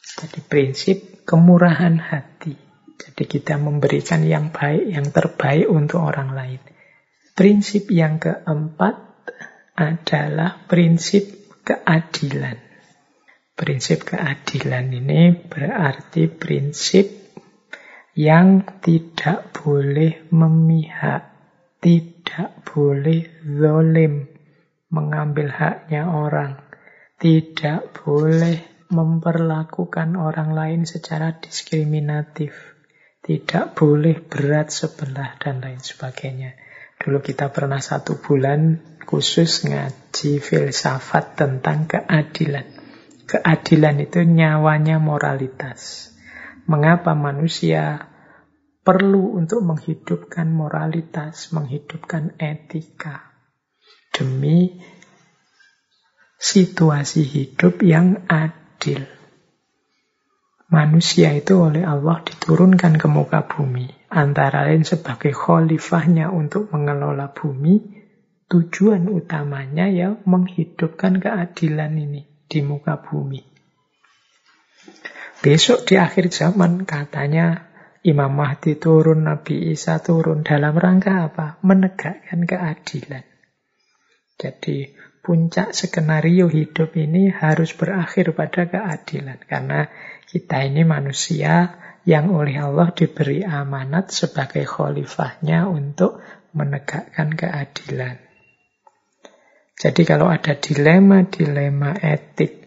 Jadi 0.00 0.40
prinsip 0.40 1.28
kemurahan 1.28 2.00
hati. 2.00 2.56
Jadi 2.96 3.24
kita 3.28 3.60
memberikan 3.60 4.24
yang 4.24 4.48
baik, 4.48 4.88
yang 4.88 5.12
terbaik 5.12 5.68
untuk 5.68 6.08
orang 6.08 6.32
lain. 6.32 6.60
Prinsip 7.36 7.92
yang 7.92 8.16
keempat 8.16 8.96
adalah 9.76 10.64
prinsip 10.64 11.52
keadilan. 11.68 12.56
Prinsip 13.52 14.08
keadilan 14.08 14.88
ini 14.88 15.36
berarti 15.36 16.32
prinsip 16.32 17.21
yang 18.12 18.68
tidak 18.84 19.56
boleh 19.56 20.28
memihak, 20.28 21.32
tidak 21.80 22.60
boleh 22.68 23.24
zolim, 23.40 24.28
mengambil 24.92 25.48
haknya 25.48 26.12
orang, 26.12 26.60
tidak 27.16 27.96
boleh 27.96 28.60
memperlakukan 28.92 30.20
orang 30.20 30.52
lain 30.52 30.84
secara 30.84 31.40
diskriminatif, 31.40 32.52
tidak 33.24 33.72
boleh 33.72 34.20
berat 34.20 34.68
sebelah 34.68 35.40
dan 35.40 35.64
lain 35.64 35.80
sebagainya. 35.80 36.52
Dulu 37.00 37.24
kita 37.24 37.48
pernah 37.48 37.80
satu 37.80 38.20
bulan 38.20 38.78
khusus 39.08 39.64
ngaji 39.64 40.38
filsafat 40.38 41.40
tentang 41.40 41.88
keadilan. 41.88 42.68
Keadilan 43.24 43.96
itu 44.04 44.20
nyawanya 44.22 45.00
moralitas. 45.00 46.11
Mengapa 46.66 47.18
manusia 47.18 48.12
perlu 48.82 49.38
untuk 49.38 49.62
menghidupkan 49.62 50.50
moralitas, 50.50 51.50
menghidupkan 51.54 52.34
etika 52.38 53.32
demi 54.10 54.82
situasi 56.42 57.22
hidup 57.22 57.82
yang 57.86 58.26
adil. 58.26 59.06
Manusia 60.72 61.30
itu 61.36 61.60
oleh 61.62 61.84
Allah 61.84 62.24
diturunkan 62.24 62.98
ke 62.98 63.06
muka 63.06 63.44
bumi. 63.44 63.92
Antara 64.08 64.66
lain 64.66 64.82
sebagai 64.82 65.30
khalifahnya 65.30 66.32
untuk 66.32 66.72
mengelola 66.74 67.30
bumi. 67.30 68.02
Tujuan 68.48 69.08
utamanya 69.08 69.88
ya 69.88 70.12
menghidupkan 70.28 71.20
keadilan 71.20 71.92
ini 71.96 72.28
di 72.44 72.60
muka 72.60 73.00
bumi. 73.00 73.40
Besok 75.42 75.90
di 75.90 75.98
akhir 75.98 76.30
zaman 76.30 76.86
katanya 76.86 77.66
Imam 78.06 78.30
Mahdi 78.30 78.78
turun, 78.78 79.26
Nabi 79.26 79.74
Isa 79.74 79.98
turun. 79.98 80.46
Dalam 80.46 80.78
rangka 80.78 81.26
apa? 81.26 81.58
Menegakkan 81.66 82.46
keadilan. 82.46 83.26
Jadi 84.38 84.94
puncak 85.18 85.74
skenario 85.74 86.46
hidup 86.46 86.94
ini 86.94 87.34
harus 87.34 87.74
berakhir 87.74 88.38
pada 88.38 88.70
keadilan. 88.70 89.42
Karena 89.42 89.90
kita 90.30 90.62
ini 90.62 90.86
manusia 90.86 91.74
yang 92.06 92.30
oleh 92.30 92.62
Allah 92.62 92.94
diberi 92.94 93.42
amanat 93.42 94.14
sebagai 94.14 94.62
khalifahnya 94.62 95.66
untuk 95.66 96.22
menegakkan 96.54 97.34
keadilan. 97.34 98.14
Jadi 99.74 100.02
kalau 100.06 100.30
ada 100.30 100.54
dilema-dilema 100.54 101.98
etik, 101.98 102.61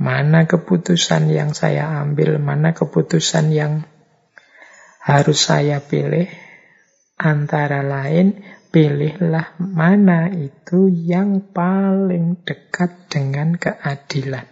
mana 0.00 0.48
keputusan 0.48 1.28
yang 1.28 1.52
saya 1.52 2.00
ambil, 2.00 2.40
mana 2.40 2.72
keputusan 2.72 3.52
yang 3.52 3.84
harus 5.04 5.44
saya 5.44 5.84
pilih, 5.84 6.24
antara 7.20 7.84
lain 7.84 8.40
pilihlah 8.72 9.60
mana 9.60 10.32
itu 10.32 10.88
yang 10.88 11.52
paling 11.52 12.40
dekat 12.48 13.12
dengan 13.12 13.60
keadilan. 13.60 14.48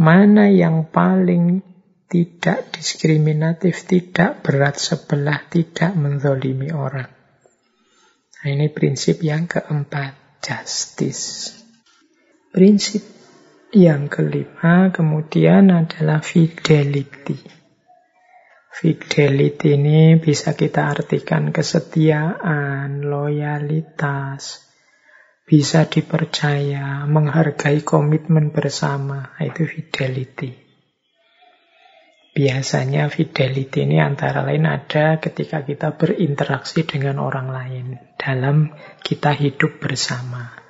Mana 0.00 0.48
yang 0.48 0.88
paling 0.88 1.60
tidak 2.08 2.72
diskriminatif, 2.72 3.84
tidak 3.84 4.40
berat 4.40 4.80
sebelah, 4.80 5.44
tidak 5.52 5.92
menzolimi 5.94 6.72
orang. 6.72 7.12
Nah, 8.40 8.48
ini 8.48 8.72
prinsip 8.72 9.20
yang 9.20 9.46
keempat, 9.46 10.40
justice. 10.42 11.54
Prinsip 12.50 13.13
yang 13.74 14.06
kelima 14.06 14.94
kemudian 14.94 15.74
adalah 15.74 16.22
fidelity. 16.22 17.42
Fidelity 18.70 19.74
ini 19.74 20.18
bisa 20.22 20.54
kita 20.54 20.94
artikan 20.94 21.50
kesetiaan, 21.50 23.02
loyalitas, 23.02 24.62
bisa 25.42 25.90
dipercaya, 25.90 27.02
menghargai 27.06 27.82
komitmen 27.82 28.54
bersama, 28.54 29.34
itu 29.42 29.66
fidelity. 29.66 30.54
Biasanya 32.34 33.10
fidelity 33.10 33.86
ini 33.86 34.02
antara 34.02 34.42
lain 34.42 34.66
ada 34.66 35.22
ketika 35.22 35.62
kita 35.62 35.94
berinteraksi 35.94 36.82
dengan 36.82 37.22
orang 37.22 37.46
lain 37.50 37.86
dalam 38.18 38.74
kita 39.06 39.30
hidup 39.38 39.78
bersama. 39.78 40.63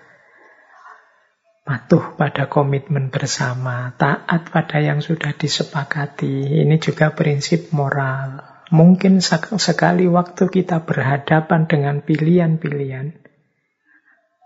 Patuh 1.64 2.12
pada 2.20 2.44
komitmen 2.52 3.08
bersama, 3.08 3.96
taat 3.96 4.52
pada 4.52 4.84
yang 4.84 5.00
sudah 5.00 5.32
disepakati. 5.32 6.60
Ini 6.60 6.76
juga 6.76 7.16
prinsip 7.16 7.72
moral. 7.72 8.44
Mungkin 8.68 9.24
sekali 9.24 10.04
waktu 10.04 10.52
kita 10.52 10.84
berhadapan 10.84 11.64
dengan 11.64 12.04
pilihan-pilihan, 12.04 13.16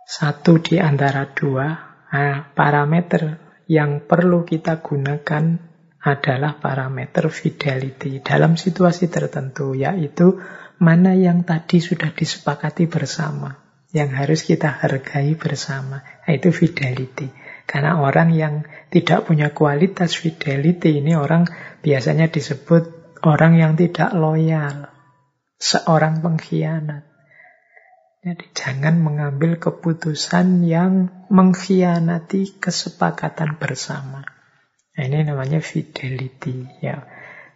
satu 0.06 0.62
di 0.62 0.78
antara 0.78 1.26
dua 1.34 1.66
nah, 2.14 2.54
parameter 2.54 3.42
yang 3.66 4.06
perlu 4.06 4.46
kita 4.46 4.78
gunakan 4.78 5.58
adalah 5.98 6.62
parameter 6.62 7.26
fidelity 7.34 8.22
dalam 8.22 8.54
situasi 8.54 9.10
tertentu, 9.10 9.74
yaitu 9.74 10.38
mana 10.78 11.18
yang 11.18 11.42
tadi 11.42 11.82
sudah 11.82 12.14
disepakati 12.14 12.86
bersama, 12.86 13.58
yang 13.88 14.12
harus 14.12 14.44
kita 14.44 14.68
hargai 14.68 15.32
bersama, 15.32 16.04
nah, 16.04 16.32
itu 16.32 16.52
fidelity. 16.52 17.32
Karena 17.68 18.00
orang 18.00 18.32
yang 18.32 18.64
tidak 18.88 19.28
punya 19.28 19.52
kualitas 19.52 20.16
fidelity 20.16 21.00
ini 21.00 21.16
orang 21.16 21.48
biasanya 21.80 22.28
disebut 22.28 23.16
orang 23.24 23.56
yang 23.60 23.72
tidak 23.76 24.12
loyal, 24.16 24.88
seorang 25.60 26.20
pengkhianat. 26.20 27.08
Jadi 28.18 28.44
jangan 28.52 28.98
mengambil 28.98 29.56
keputusan 29.56 30.66
yang 30.66 31.08
mengkhianati 31.32 32.60
kesepakatan 32.60 33.56
bersama. 33.56 34.26
Nah, 34.98 35.02
ini 35.06 35.22
namanya 35.22 35.62
fidelity. 35.62 36.66
Ya. 36.82 37.06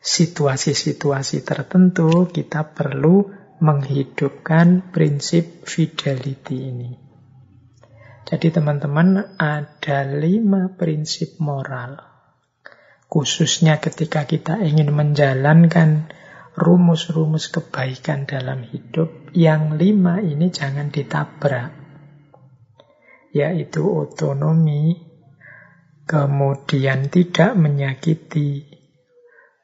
Situasi-situasi 0.02 1.42
tertentu 1.42 2.30
kita 2.30 2.74
perlu 2.74 3.41
menghidupkan 3.62 4.90
prinsip 4.90 5.62
fidelity 5.62 6.66
ini. 6.66 6.90
Jadi 8.26 8.50
teman-teman 8.50 9.38
ada 9.38 10.02
lima 10.02 10.74
prinsip 10.74 11.38
moral. 11.38 11.94
Khususnya 13.06 13.78
ketika 13.78 14.26
kita 14.26 14.58
ingin 14.66 14.90
menjalankan 14.90 16.10
rumus-rumus 16.58 17.52
kebaikan 17.54 18.26
dalam 18.26 18.66
hidup, 18.66 19.30
yang 19.36 19.78
lima 19.78 20.18
ini 20.18 20.50
jangan 20.50 20.90
ditabrak. 20.90 21.70
Yaitu 23.30 23.84
otonomi, 23.84 24.96
kemudian 26.08 27.08
tidak 27.08 27.52
menyakiti, 27.56 28.68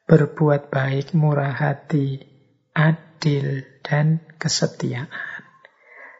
berbuat 0.09 0.73
baik, 0.73 1.13
murah 1.13 1.53
hati, 1.53 2.21
adil, 2.73 3.78
dan 3.89 4.21
kesetiaan. 4.37 5.09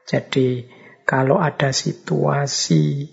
Jadi, 0.10 0.66
kalau 1.06 1.38
ada 1.38 1.70
situasi 1.70 3.06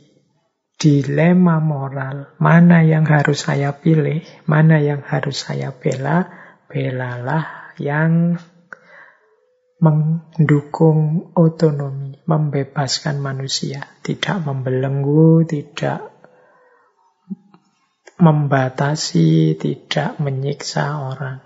dilema 0.81 1.61
moral, 1.61 2.33
mana 2.41 2.81
yang 2.81 3.05
harus 3.05 3.45
saya 3.45 3.77
pilih, 3.77 4.25
mana 4.49 4.81
yang 4.81 5.05
harus 5.05 5.45
saya 5.45 5.77
bela, 5.77 6.33
belalah 6.73 7.77
yang 7.77 8.41
mendukung 9.77 11.33
otonomi, 11.37 12.17
membebaskan 12.25 13.21
manusia, 13.21 13.85
tidak 14.01 14.41
membelenggu, 14.41 15.45
tidak 15.45 16.17
membatasi, 18.17 19.61
tidak 19.61 20.17
menyiksa 20.17 20.97
orang. 20.97 21.45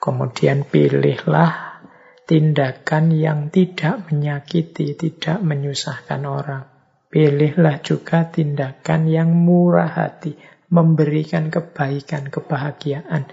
Kemudian 0.00 0.64
pilihlah 0.64 1.69
tindakan 2.30 3.10
yang 3.10 3.50
tidak 3.50 4.06
menyakiti, 4.06 4.94
tidak 4.94 5.42
menyusahkan 5.42 6.22
orang. 6.22 6.70
Pilihlah 7.10 7.82
juga 7.82 8.30
tindakan 8.30 9.10
yang 9.10 9.34
murah 9.34 9.90
hati, 9.90 10.38
memberikan 10.70 11.50
kebaikan, 11.50 12.30
kebahagiaan 12.30 13.26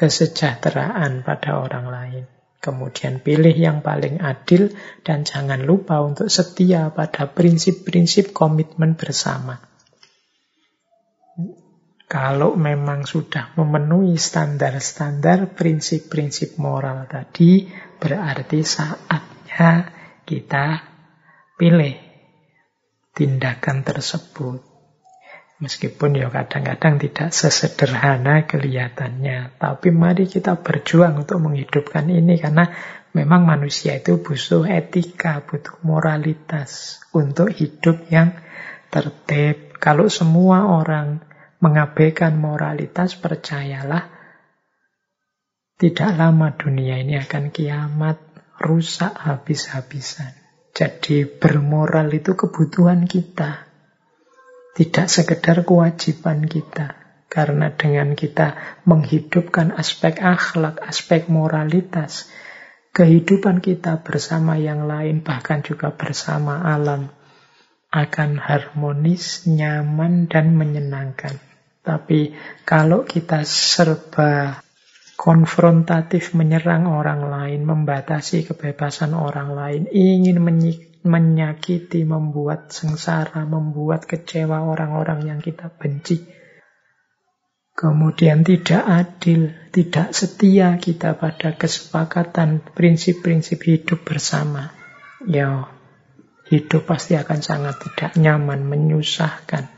kesejahteraan 0.00 1.20
pada 1.20 1.60
orang 1.60 1.86
lain. 1.92 2.24
Kemudian 2.60 3.20
pilih 3.20 3.52
yang 3.52 3.84
paling 3.84 4.24
adil 4.24 4.72
dan 5.04 5.28
jangan 5.28 5.60
lupa 5.60 6.00
untuk 6.00 6.32
setia 6.32 6.88
pada 6.88 7.28
prinsip-prinsip 7.28 8.32
komitmen 8.32 8.96
bersama. 8.96 9.60
Kalau 12.10 12.56
memang 12.58 13.06
sudah 13.06 13.54
memenuhi 13.54 14.18
standar-standar 14.18 15.52
prinsip-prinsip 15.52 16.58
moral 16.58 17.06
tadi, 17.06 17.70
berarti 18.00 18.64
saatnya 18.64 19.92
kita 20.24 20.82
pilih 21.60 21.94
tindakan 23.12 23.84
tersebut. 23.84 24.64
Meskipun 25.60 26.16
ya 26.16 26.32
kadang-kadang 26.32 26.96
tidak 26.96 27.36
sesederhana 27.36 28.48
kelihatannya. 28.48 29.60
Tapi 29.60 29.92
mari 29.92 30.24
kita 30.24 30.56
berjuang 30.56 31.20
untuk 31.20 31.36
menghidupkan 31.44 32.08
ini 32.08 32.40
karena 32.40 32.72
memang 33.12 33.44
manusia 33.44 34.00
itu 34.00 34.24
butuh 34.24 34.64
etika, 34.64 35.44
butuh 35.44 35.84
moralitas 35.84 37.04
untuk 37.12 37.52
hidup 37.52 38.08
yang 38.08 38.32
tertib. 38.88 39.76
Kalau 39.76 40.08
semua 40.08 40.64
orang 40.64 41.20
mengabaikan 41.60 42.40
moralitas, 42.40 43.20
percayalah 43.20 44.19
tidak 45.80 46.12
lama 46.12 46.52
dunia 46.52 47.00
ini 47.00 47.16
akan 47.16 47.48
kiamat. 47.48 48.28
rusak 48.60 49.16
habis-habisan. 49.16 50.36
Jadi 50.76 51.24
bermoral 51.24 52.12
itu 52.12 52.36
kebutuhan 52.36 53.08
kita. 53.08 53.64
Tidak 54.76 55.08
sekedar 55.08 55.64
kewajiban 55.64 56.44
kita. 56.44 57.00
Karena 57.32 57.72
dengan 57.72 58.12
kita 58.12 58.60
menghidupkan 58.84 59.72
aspek 59.72 60.20
akhlak, 60.20 60.84
aspek 60.84 61.32
moralitas, 61.32 62.28
kehidupan 62.92 63.64
kita 63.64 64.04
bersama 64.04 64.60
yang 64.60 64.84
lain, 64.84 65.24
bahkan 65.24 65.64
juga 65.64 65.96
bersama 65.96 66.60
alam, 66.60 67.08
akan 67.88 68.36
harmonis, 68.36 69.48
nyaman, 69.48 70.28
dan 70.28 70.52
menyenangkan. 70.52 71.40
Tapi 71.80 72.36
kalau 72.68 73.08
kita 73.08 73.48
serba 73.48 74.60
konfrontatif 75.20 76.32
menyerang 76.32 76.88
orang 76.88 77.28
lain, 77.28 77.68
membatasi 77.68 78.48
kebebasan 78.48 79.12
orang 79.12 79.52
lain, 79.52 79.82
ingin 79.92 80.40
menyakiti, 81.04 82.08
membuat 82.08 82.72
sengsara, 82.72 83.44
membuat 83.44 84.08
kecewa 84.08 84.64
orang-orang 84.64 85.28
yang 85.28 85.40
kita 85.44 85.68
benci, 85.68 86.24
Kemudian 87.80 88.44
tidak 88.44 88.84
adil, 88.84 89.56
tidak 89.72 90.12
setia 90.12 90.76
kita 90.76 91.16
pada 91.16 91.56
kesepakatan 91.56 92.60
prinsip-prinsip 92.76 93.56
hidup 93.64 94.04
bersama. 94.04 94.68
Ya, 95.24 95.64
hidup 96.52 96.84
pasti 96.84 97.16
akan 97.16 97.40
sangat 97.40 97.80
tidak 97.80 98.20
nyaman, 98.20 98.68
menyusahkan. 98.68 99.72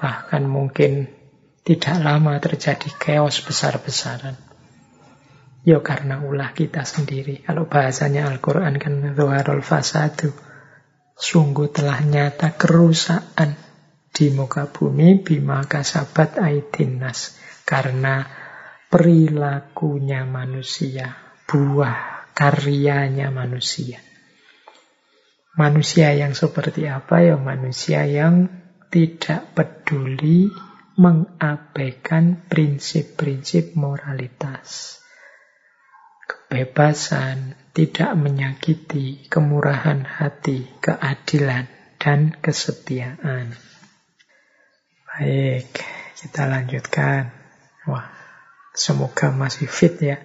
Bahkan 0.00 0.42
mungkin 0.48 1.12
tidak 1.60 2.00
lama 2.00 2.40
terjadi 2.40 2.88
chaos 2.96 3.44
besar-besaran. 3.44 4.49
Ya 5.60 5.84
karena 5.84 6.24
ulah 6.24 6.56
kita 6.56 6.88
sendiri. 6.88 7.44
Kalau 7.44 7.68
bahasanya 7.68 8.32
Al-Quran 8.32 8.80
kan 8.80 9.12
Zuharul 9.12 9.60
Fasadu. 9.60 10.32
Sungguh 11.20 11.68
telah 11.68 12.00
nyata 12.00 12.56
kerusakan 12.56 13.52
di 14.08 14.32
muka 14.32 14.72
bumi 14.72 15.20
bima 15.20 15.60
kasabat 15.68 16.40
aidinas 16.40 17.36
karena 17.68 18.24
perilakunya 18.88 20.24
manusia, 20.24 21.12
buah 21.44 22.32
karyanya 22.32 23.28
manusia. 23.28 24.00
Manusia 25.60 26.16
yang 26.16 26.32
seperti 26.32 26.88
apa 26.88 27.20
ya? 27.20 27.36
Manusia 27.36 28.08
yang 28.08 28.48
tidak 28.88 29.52
peduli 29.52 30.48
mengabaikan 30.96 32.48
prinsip-prinsip 32.48 33.76
moralitas. 33.76 35.00
Kebebasan, 36.50 37.54
tidak 37.70 38.10
menyakiti, 38.18 39.30
kemurahan 39.30 40.02
hati, 40.02 40.66
keadilan, 40.82 41.70
dan 41.94 42.34
kesetiaan. 42.42 43.54
Baik, 45.06 45.70
kita 46.18 46.50
lanjutkan. 46.50 47.30
Wah, 47.86 48.10
semoga 48.74 49.30
masih 49.30 49.70
fit 49.70 49.94
ya. 50.02 50.18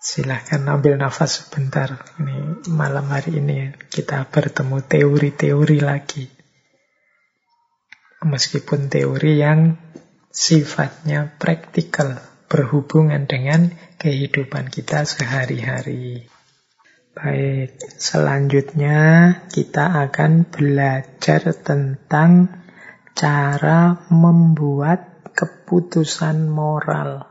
Silahkan 0.00 0.64
ambil 0.64 0.96
nafas 0.96 1.44
sebentar. 1.44 1.92
Ini 2.16 2.72
malam 2.72 3.04
hari 3.12 3.36
ini 3.36 3.68
kita 3.92 4.24
bertemu 4.32 4.80
teori-teori 4.80 5.78
lagi. 5.84 6.24
Meskipun 8.24 8.88
teori 8.88 9.44
yang 9.44 9.76
sifatnya 10.32 11.36
praktikal, 11.36 12.32
berhubungan 12.52 13.24
dengan 13.24 13.72
kehidupan 14.02 14.66
kita 14.66 15.06
sehari-hari. 15.06 16.26
Baik, 17.14 17.78
selanjutnya 18.02 18.98
kita 19.46 20.10
akan 20.10 20.50
belajar 20.50 21.54
tentang 21.62 22.50
cara 23.14 24.02
membuat 24.10 25.30
keputusan 25.30 26.50
moral. 26.50 27.30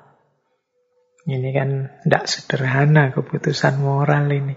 Ini 1.28 1.50
kan 1.52 1.70
tidak 2.08 2.24
sederhana 2.32 3.12
keputusan 3.12 3.84
moral 3.84 4.32
ini. 4.32 4.56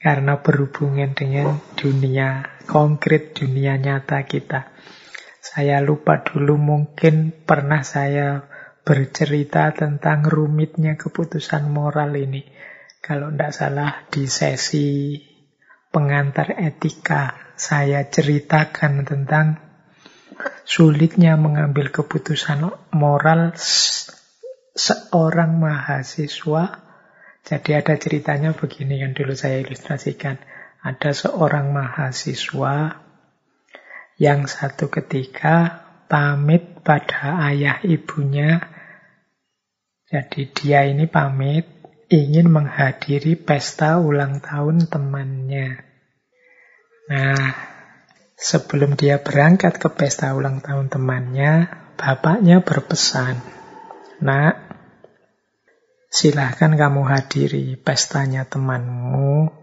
Karena 0.00 0.40
berhubungan 0.40 1.12
dengan 1.12 1.60
dunia 1.76 2.48
konkret, 2.64 3.36
dunia 3.36 3.76
nyata 3.76 4.24
kita. 4.24 4.72
Saya 5.44 5.84
lupa 5.84 6.24
dulu 6.24 6.56
mungkin 6.56 7.44
pernah 7.44 7.84
saya 7.84 8.53
bercerita 8.84 9.72
tentang 9.72 10.28
rumitnya 10.28 11.00
keputusan 11.00 11.72
moral 11.72 12.12
ini. 12.14 12.44
Kalau 13.00 13.32
tidak 13.32 13.52
salah 13.52 14.04
di 14.08 14.28
sesi 14.28 15.16
pengantar 15.88 16.56
etika 16.56 17.52
saya 17.56 18.04
ceritakan 18.08 19.04
tentang 19.08 19.60
sulitnya 20.64 21.36
mengambil 21.36 21.92
keputusan 21.92 22.92
moral 22.92 23.56
seorang 24.74 25.52
mahasiswa. 25.60 26.82
Jadi 27.44 27.70
ada 27.76 27.94
ceritanya 28.00 28.56
begini 28.56 29.04
yang 29.04 29.12
dulu 29.12 29.36
saya 29.36 29.60
ilustrasikan. 29.60 30.40
Ada 30.84 31.12
seorang 31.12 31.72
mahasiswa 31.72 33.04
yang 34.20 34.44
satu 34.48 34.88
ketika 34.92 35.84
pamit 36.08 36.80
pada 36.84 37.48
ayah 37.52 37.80
ibunya. 37.84 38.73
Jadi 40.14 40.54
dia 40.54 40.86
ini 40.86 41.10
pamit 41.10 41.66
ingin 42.06 42.46
menghadiri 42.46 43.34
pesta 43.34 43.98
ulang 43.98 44.38
tahun 44.38 44.86
temannya. 44.86 45.82
Nah, 47.10 47.74
Sebelum 48.34 48.98
dia 48.98 49.22
berangkat 49.22 49.78
ke 49.78 49.88
pesta 49.94 50.34
ulang 50.34 50.58
tahun 50.58 50.90
temannya, 50.90 51.70
bapaknya 51.94 52.66
berpesan, 52.66 53.38
Nak, 54.26 54.54
silahkan 56.10 56.74
kamu 56.74 57.02
hadiri 57.06 57.78
pestanya 57.78 58.42
temanmu, 58.42 59.54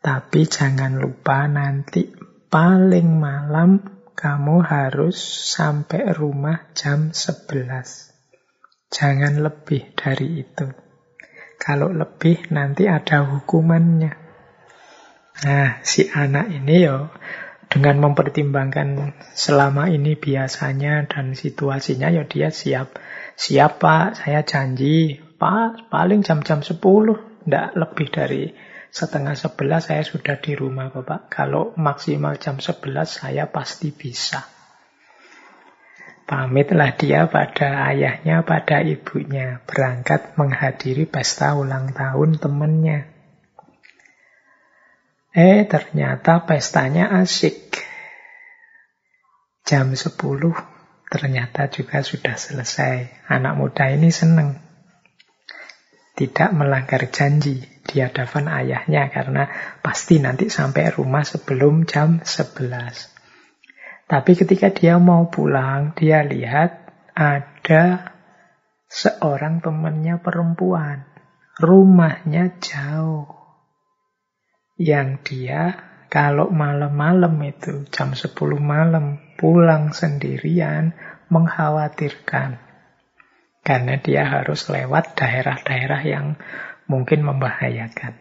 tapi 0.00 0.48
jangan 0.48 0.96
lupa 0.96 1.44
nanti 1.52 2.08
paling 2.48 3.12
malam 3.12 3.84
kamu 4.16 4.64
harus 4.64 5.20
sampai 5.52 6.08
rumah 6.16 6.64
jam 6.72 7.12
11. 7.12 8.07
Jangan 8.88 9.44
lebih 9.44 9.92
dari 9.92 10.40
itu. 10.40 10.66
Kalau 11.60 11.92
lebih 11.92 12.48
nanti 12.54 12.88
ada 12.88 13.26
hukumannya. 13.28 14.12
Nah, 15.38 15.70
si 15.84 16.08
anak 16.08 16.50
ini 16.50 16.88
yo 16.88 17.12
dengan 17.68 18.00
mempertimbangkan 18.00 19.12
selama 19.36 19.92
ini 19.92 20.16
biasanya 20.16 21.04
dan 21.04 21.36
situasinya 21.36 22.08
ya 22.08 22.24
dia 22.24 22.48
siap. 22.48 22.96
Siap 23.38 23.78
Pak, 23.78 24.24
saya 24.24 24.42
janji 24.42 25.20
Pak 25.38 25.92
paling 25.92 26.24
jam-jam 26.24 26.64
10, 26.64 26.80
tidak 26.80 27.68
lebih 27.76 28.08
dari 28.10 28.50
setengah 28.88 29.36
11 29.36 29.84
saya 29.84 30.02
sudah 30.02 30.40
di 30.40 30.56
rumah 30.56 30.90
Bapak. 30.90 31.28
Kalau 31.30 31.76
maksimal 31.76 32.40
jam 32.40 32.58
11 32.58 33.04
saya 33.04 33.46
pasti 33.52 33.92
bisa. 33.92 34.57
Pamitlah 36.28 36.92
dia 36.92 37.24
pada 37.24 37.88
ayahnya, 37.88 38.44
pada 38.44 38.84
ibunya, 38.84 39.64
berangkat 39.64 40.36
menghadiri 40.36 41.08
pesta 41.08 41.56
ulang 41.56 41.96
tahun 41.96 42.36
temannya. 42.36 43.08
Eh, 45.32 45.64
ternyata 45.64 46.44
pestanya 46.44 47.08
asik. 47.16 47.80
Jam 49.64 49.88
10 49.96 50.20
ternyata 51.08 51.72
juga 51.72 52.04
sudah 52.04 52.36
selesai. 52.36 53.24
Anak 53.32 53.56
muda 53.56 53.88
ini 53.88 54.12
senang. 54.12 54.60
Tidak 56.12 56.52
melanggar 56.52 57.08
janji 57.08 57.64
di 57.88 58.04
hadapan 58.04 58.52
ayahnya 58.52 59.08
karena 59.08 59.48
pasti 59.80 60.20
nanti 60.20 60.52
sampai 60.52 60.92
rumah 60.92 61.24
sebelum 61.24 61.88
jam 61.88 62.20
11. 62.20 63.17
Tapi 64.08 64.32
ketika 64.32 64.72
dia 64.72 64.96
mau 64.96 65.28
pulang, 65.28 65.92
dia 65.92 66.24
lihat 66.24 66.88
ada 67.12 68.16
seorang 68.88 69.60
temannya 69.60 70.16
perempuan. 70.16 71.04
Rumahnya 71.60 72.56
jauh 72.56 73.28
yang 74.80 75.20
dia 75.20 75.76
kalau 76.08 76.48
malam-malam 76.48 77.36
itu 77.44 77.84
jam 77.92 78.16
10 78.16 78.32
malam 78.56 79.20
pulang 79.36 79.92
sendirian 79.92 80.96
mengkhawatirkan. 81.28 82.64
Karena 83.60 84.00
dia 84.00 84.24
harus 84.24 84.72
lewat 84.72 85.20
daerah-daerah 85.20 86.00
yang 86.00 86.40
mungkin 86.88 87.28
membahayakan. 87.28 88.16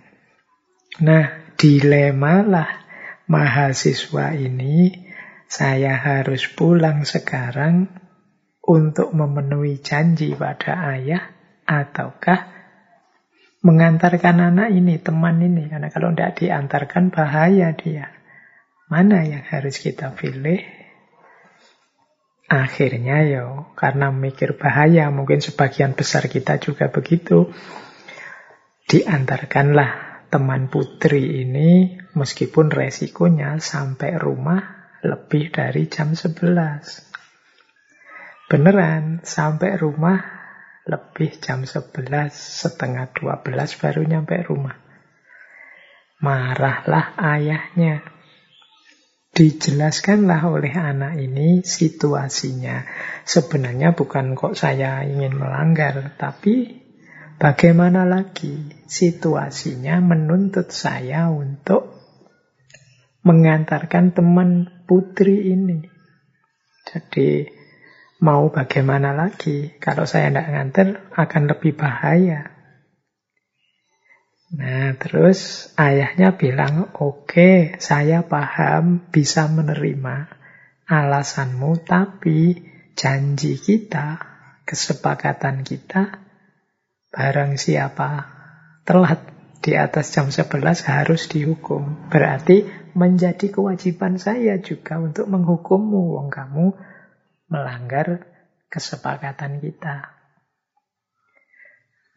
Nah, 0.99 1.55
dilema 1.55 2.43
lah 2.43 2.69
mahasiswa 3.31 4.35
ini 4.35 5.06
saya 5.47 5.95
harus 5.95 6.43
pulang 6.51 7.07
sekarang 7.07 7.87
untuk 8.67 9.15
memenuhi 9.15 9.79
janji 9.79 10.35
pada 10.35 10.91
ayah 10.91 11.31
ataukah 11.63 12.51
mengantarkan 13.63 14.37
anak 14.43 14.75
ini, 14.75 14.99
teman 14.99 15.39
ini. 15.39 15.71
Karena 15.71 15.87
kalau 15.87 16.11
tidak 16.11 16.39
diantarkan 16.43 17.09
bahaya 17.09 17.71
dia. 17.73 18.11
Mana 18.87 19.23
yang 19.23 19.43
harus 19.43 19.79
kita 19.79 20.15
pilih? 20.15 20.63
Akhirnya 22.47 23.27
yo, 23.27 23.75
karena 23.75 24.07
mikir 24.07 24.55
bahaya, 24.55 25.11
mungkin 25.11 25.43
sebagian 25.43 25.99
besar 25.99 26.31
kita 26.31 26.63
juga 26.63 26.87
begitu. 26.87 27.51
Diantarkanlah 28.87 30.23
teman 30.31 30.71
putri 30.71 31.43
ini, 31.43 31.99
meskipun 32.15 32.71
resikonya 32.71 33.59
sampai 33.59 34.15
rumah 34.15 34.76
lebih 35.05 35.53
dari 35.53 35.85
jam 35.85 36.17
11. 36.17 37.07
Beneran, 38.47 39.19
sampai 39.27 39.75
rumah 39.75 40.23
lebih 40.87 41.35
jam 41.43 41.67
11, 41.67 42.31
setengah 42.31 43.11
12 43.11 43.43
baru 43.83 44.01
nyampe 44.07 44.39
rumah. 44.47 44.79
Marahlah 46.23 47.13
ayahnya. 47.19 48.01
Dijelaskanlah 49.35 50.49
oleh 50.49 50.73
anak 50.73 51.19
ini 51.21 51.61
situasinya. 51.61 52.87
Sebenarnya 53.21 53.93
bukan 53.93 54.33
kok 54.33 54.57
saya 54.57 55.05
ingin 55.05 55.37
melanggar, 55.37 56.17
tapi 56.17 56.81
bagaimana 57.37 58.07
lagi 58.07 58.73
situasinya 58.89 60.01
menuntut 60.01 60.73
saya 60.73 61.29
untuk 61.29 61.96
mengantarkan 63.27 64.15
teman 64.15 64.71
putri 64.87 65.51
ini. 65.51 65.83
Jadi 66.87 67.57
Mau 68.17 68.49
bagaimana 68.49 69.13
lagi? 69.13 69.77
Kalau 69.77 70.09
saya 70.09 70.33
tidak 70.33 70.49
nganter 70.49 70.87
akan 71.13 71.43
lebih 71.53 71.77
bahaya. 71.77 72.49
Nah, 74.57 74.97
terus 74.97 75.69
ayahnya 75.77 76.33
bilang, 76.33 76.89
oke, 76.97 77.29
okay, 77.29 77.57
saya 77.77 78.25
paham, 78.25 79.05
bisa 79.13 79.45
menerima 79.45 80.33
alasanmu, 80.89 81.85
tapi 81.85 82.57
janji 82.97 83.61
kita, 83.61 84.17
kesepakatan 84.65 85.61
kita, 85.61 86.17
barang 87.13 87.53
siapa 87.59 88.33
telat 88.81 89.19
di 89.61 89.77
atas 89.77 90.09
jam 90.09 90.33
11 90.33 90.89
harus 90.89 91.29
dihukum. 91.29 92.09
Berarti 92.09 92.65
menjadi 92.97 93.53
kewajiban 93.53 94.17
saya 94.17 94.57
juga 94.57 94.97
untuk 94.97 95.29
menghukummu, 95.29 96.17
wong 96.17 96.33
kamu 96.33 96.73
melanggar 97.47 98.25
kesepakatan 98.73 99.61
kita. 99.61 100.17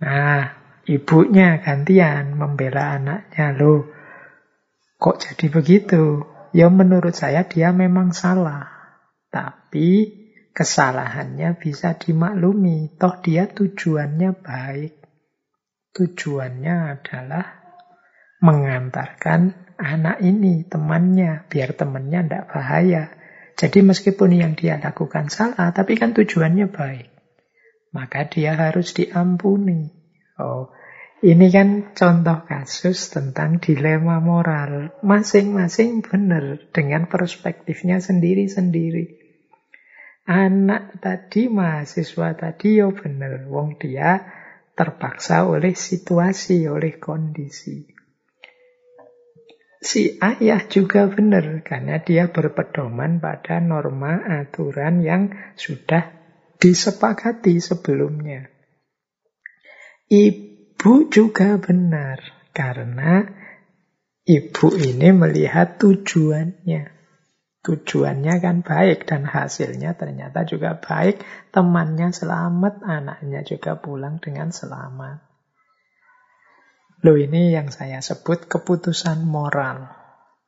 Nah, 0.00 0.56
ibunya 0.88 1.60
gantian 1.60 2.34
membela 2.34 2.96
anaknya. 2.96 3.52
Loh, 3.52 3.84
kok 4.96 5.20
jadi 5.20 5.46
begitu? 5.52 6.24
Ya 6.56 6.72
menurut 6.72 7.12
saya 7.12 7.44
dia 7.44 7.70
memang 7.70 8.16
salah. 8.16 8.66
Tapi 9.30 10.18
kesalahannya 10.56 11.54
bisa 11.60 11.94
dimaklumi. 11.94 12.96
Toh 12.96 13.20
dia 13.22 13.46
tujuannya 13.46 14.30
baik. 14.40 14.94
Tujuannya 15.94 16.76
adalah 16.96 17.46
mengantarkan 18.40 19.69
anak 19.80 20.20
ini, 20.20 20.68
temannya, 20.68 21.48
biar 21.48 21.72
temannya 21.72 22.20
tidak 22.28 22.44
bahaya. 22.52 23.04
Jadi 23.56 23.80
meskipun 23.80 24.30
yang 24.36 24.52
dia 24.54 24.76
lakukan 24.76 25.32
salah, 25.32 25.72
tapi 25.72 25.96
kan 25.96 26.12
tujuannya 26.12 26.68
baik. 26.68 27.08
Maka 27.90 28.28
dia 28.30 28.54
harus 28.54 28.94
diampuni. 28.94 29.90
Oh, 30.38 30.70
ini 31.20 31.52
kan 31.52 31.92
contoh 31.92 32.46
kasus 32.46 33.10
tentang 33.10 33.58
dilema 33.58 34.22
moral. 34.22 34.94
Masing-masing 35.02 36.06
benar 36.06 36.70
dengan 36.70 37.10
perspektifnya 37.10 37.98
sendiri-sendiri. 38.00 39.18
Anak 40.30 41.02
tadi, 41.02 41.50
mahasiswa 41.50 42.38
tadi, 42.38 42.78
yo 42.78 42.94
benar. 42.94 43.50
Wong 43.50 43.82
dia 43.82 44.22
terpaksa 44.78 45.50
oleh 45.50 45.74
situasi, 45.74 46.70
oleh 46.70 47.02
kondisi. 47.02 47.89
Si 49.80 50.20
ayah 50.20 50.68
juga 50.68 51.08
benar 51.08 51.64
karena 51.64 51.96
dia 52.04 52.28
berpedoman 52.28 53.16
pada 53.16 53.64
norma 53.64 54.20
aturan 54.20 55.00
yang 55.00 55.32
sudah 55.56 56.12
disepakati 56.60 57.56
sebelumnya. 57.64 58.52
Ibu 60.12 61.08
juga 61.08 61.56
benar 61.56 62.20
karena 62.52 63.24
ibu 64.28 64.68
ini 64.76 65.08
melihat 65.16 65.80
tujuannya. 65.80 67.00
Tujuannya 67.60 68.34
kan 68.40 68.60
baik 68.60 69.08
dan 69.08 69.24
hasilnya 69.24 69.96
ternyata 69.96 70.44
juga 70.44 70.76
baik. 70.76 71.24
Temannya 71.56 72.12
selamat, 72.12 72.84
anaknya 72.84 73.44
juga 73.48 73.80
pulang 73.80 74.20
dengan 74.20 74.52
selamat. 74.52 75.29
Loh 77.00 77.16
ini 77.16 77.56
yang 77.56 77.72
saya 77.72 78.04
sebut 78.04 78.44
keputusan 78.44 79.24
moral. 79.24 79.88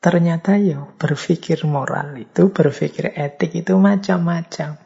Ternyata 0.02 0.60
ya 0.60 0.84
berpikir 0.98 1.64
moral 1.64 2.12
itu, 2.20 2.52
berpikir 2.52 3.14
etik 3.16 3.56
itu 3.56 3.78
macam-macam. 3.78 4.76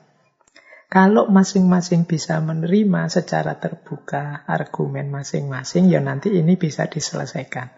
Kalau 0.87 1.27
masing-masing 1.27 2.07
bisa 2.07 2.39
menerima 2.39 3.11
secara 3.11 3.59
terbuka 3.59 4.47
argumen 4.47 5.11
masing-masing, 5.11 5.91
ya 5.91 5.99
nanti 5.99 6.31
ini 6.31 6.55
bisa 6.55 6.87
diselesaikan. 6.87 7.75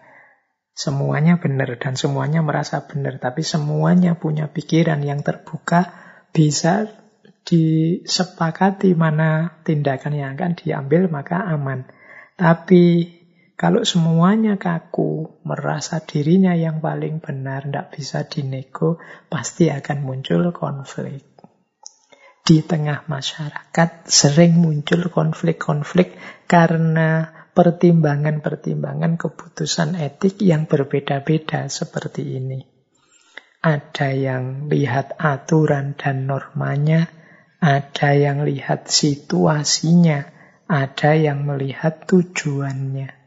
Semuanya 0.77 1.41
benar 1.41 1.73
dan 1.81 1.97
semuanya 1.97 2.45
merasa 2.45 2.85
benar, 2.85 3.17
tapi 3.17 3.41
semuanya 3.41 4.13
punya 4.21 4.53
pikiran 4.53 5.01
yang 5.01 5.25
terbuka, 5.25 5.89
bisa 6.29 6.85
disepakati 7.49 8.93
mana 8.93 9.57
tindakan 9.65 10.13
yang 10.13 10.37
akan 10.37 10.53
diambil, 10.53 11.09
maka 11.09 11.41
aman. 11.49 11.89
Tapi 12.37 13.18
kalau 13.59 13.83
semuanya 13.83 14.55
kaku, 14.55 15.43
merasa 15.43 15.99
dirinya 15.99 16.55
yang 16.55 16.79
paling 16.79 17.19
benar, 17.19 17.67
tidak 17.67 17.91
bisa 17.91 18.23
dinego, 18.23 19.03
pasti 19.27 19.67
akan 19.67 19.99
muncul 19.99 20.55
konflik. 20.55 21.27
Di 22.47 22.63
tengah 22.63 23.03
masyarakat 23.11 24.07
sering 24.07 24.55
muncul 24.55 25.11
konflik-konflik 25.11 26.15
karena 26.47 27.35
pertimbangan-pertimbangan 27.51 29.19
keputusan 29.19 29.99
etik 29.99 30.39
yang 30.39 30.63
berbeda-beda 30.63 31.67
seperti 31.67 32.39
ini. 32.39 32.63
Ada 33.59 34.15
yang 34.15 34.71
lihat 34.71 35.19
aturan 35.19 35.99
dan 35.99 36.31
normanya, 36.31 37.11
ada 37.59 38.15
yang 38.15 38.47
lihat 38.47 38.87
situasinya, 38.87 40.31
ada 40.71 41.11
yang 41.11 41.43
melihat 41.43 42.07
tujuannya. 42.07 43.18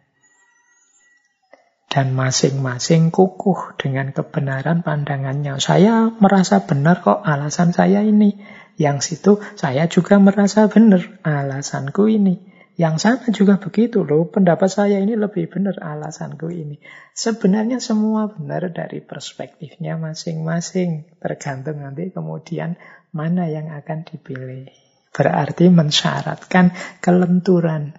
Dan 1.93 2.17
masing-masing 2.17 3.13
kukuh 3.13 3.77
dengan 3.77 4.17
kebenaran 4.17 4.81
pandangannya. 4.81 5.61
Saya 5.61 6.09
merasa 6.09 6.65
benar 6.65 7.05
kok 7.05 7.21
alasan 7.21 7.77
saya 7.77 8.01
ini. 8.01 8.41
Yang 8.81 8.99
situ 9.05 9.33
saya 9.61 9.85
juga 9.93 10.17
merasa 10.17 10.73
benar 10.73 11.21
alasanku 11.21 12.09
ini. 12.09 12.49
Yang 12.81 13.05
sana 13.05 13.29
juga 13.37 13.61
begitu 13.61 14.01
loh, 14.01 14.33
pendapat 14.33 14.73
saya 14.73 14.97
ini 14.97 15.13
lebih 15.13 15.53
benar 15.53 15.77
alasanku 15.77 16.49
ini. 16.49 16.81
Sebenarnya 17.13 17.85
semua 17.85 18.33
benar 18.33 18.73
dari 18.73 19.05
perspektifnya 19.05 20.01
masing-masing. 20.01 21.21
Tergantung 21.21 21.85
nanti 21.85 22.09
kemudian 22.09 22.81
mana 23.13 23.53
yang 23.53 23.69
akan 23.69 24.09
dipilih. 24.09 24.73
Berarti 25.13 25.69
mensyaratkan 25.69 26.73
kelenturan 27.05 27.93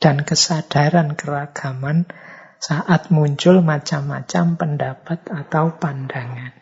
dan 0.00 0.24
kesadaran 0.24 1.12
keragaman 1.12 2.08
saat 2.58 3.14
muncul 3.14 3.62
macam-macam 3.62 4.58
pendapat 4.58 5.20
atau 5.30 5.78
pandangan. 5.78 6.52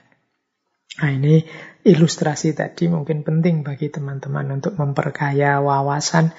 Nah 0.96 1.10
ini 1.12 1.44
ilustrasi 1.84 2.56
tadi 2.56 2.88
mungkin 2.88 3.20
penting 3.20 3.60
bagi 3.60 3.92
teman-teman 3.92 4.60
untuk 4.60 4.80
memperkaya 4.80 5.60
wawasan 5.60 6.32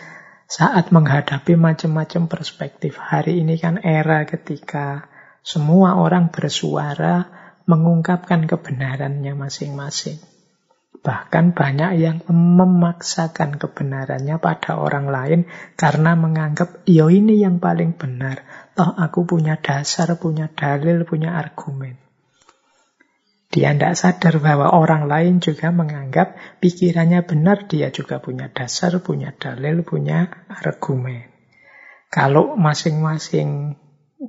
saat 0.47 0.89
menghadapi 0.89 1.59
macam-macam 1.59 2.31
perspektif. 2.31 2.97
Hari 2.97 3.43
ini 3.43 3.59
kan 3.61 3.84
era 3.84 4.23
ketika 4.23 5.11
semua 5.43 5.99
orang 5.99 6.34
bersuara 6.34 7.27
mengungkapkan 7.67 8.47
kebenarannya 8.47 9.35
masing-masing. 9.35 10.17
Bahkan 10.97 11.53
banyak 11.53 11.91
yang 12.01 12.17
memaksakan 12.27 13.61
kebenarannya 13.61 14.41
pada 14.41 14.79
orang 14.81 15.07
lain 15.07 15.39
karena 15.77 16.17
menganggap, 16.17 16.81
yo 16.89 17.07
ini 17.13 17.43
yang 17.43 17.61
paling 17.61 17.93
benar. 17.93 18.43
Toh 18.77 18.93
aku 18.93 19.25
punya 19.25 19.57
dasar, 19.57 20.05
punya 20.21 20.53
dalil, 20.53 21.01
punya 21.01 21.33
argumen. 21.33 21.97
Dia 23.49 23.73
tidak 23.73 23.97
sadar 23.97 24.37
bahwa 24.37 24.69
orang 24.69 25.09
lain 25.09 25.41
juga 25.41 25.73
menganggap 25.73 26.37
pikirannya 26.61 27.25
benar, 27.25 27.65
dia 27.65 27.89
juga 27.89 28.21
punya 28.21 28.53
dasar, 28.53 29.01
punya 29.01 29.33
dalil, 29.33 29.81
punya 29.81 30.29
argumen. 30.45 31.25
Kalau 32.13 32.53
masing-masing 32.53 33.81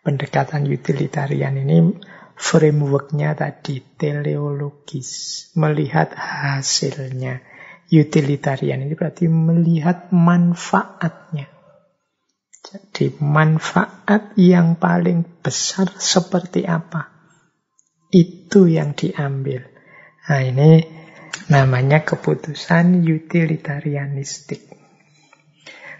Pendekatan 0.00 0.64
utilitarian 0.72 1.52
ini 1.58 1.90
frameworknya 2.38 3.34
tadi 3.34 3.82
teleologis, 3.98 5.10
melihat 5.58 6.14
hasilnya. 6.14 7.42
Utilitarian 7.88 8.84
ini 8.84 8.94
berarti 8.94 9.26
melihat 9.26 10.12
manfaatnya. 10.14 11.50
Jadi 12.62 13.16
manfaat 13.24 14.36
yang 14.36 14.76
paling 14.76 15.24
besar 15.40 15.88
seperti 15.96 16.68
apa? 16.68 17.08
Itu 18.12 18.68
yang 18.68 18.92
diambil. 18.92 19.64
Nah 20.28 20.40
ini 20.44 20.84
namanya 21.48 22.04
keputusan 22.04 23.08
utilitarianistik. 23.08 24.68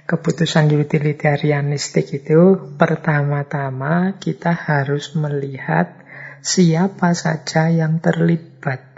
Keputusan 0.04 0.72
utilitarianistik 0.76 2.20
itu 2.20 2.72
pertama-tama 2.76 4.20
kita 4.20 4.52
harus 4.52 5.16
melihat 5.16 6.07
siapa 6.40 7.14
saja 7.14 7.70
yang 7.70 8.02
terlibat 8.02 8.88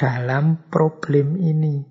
dalam 0.00 0.56
problem 0.72 1.36
ini. 1.36 1.84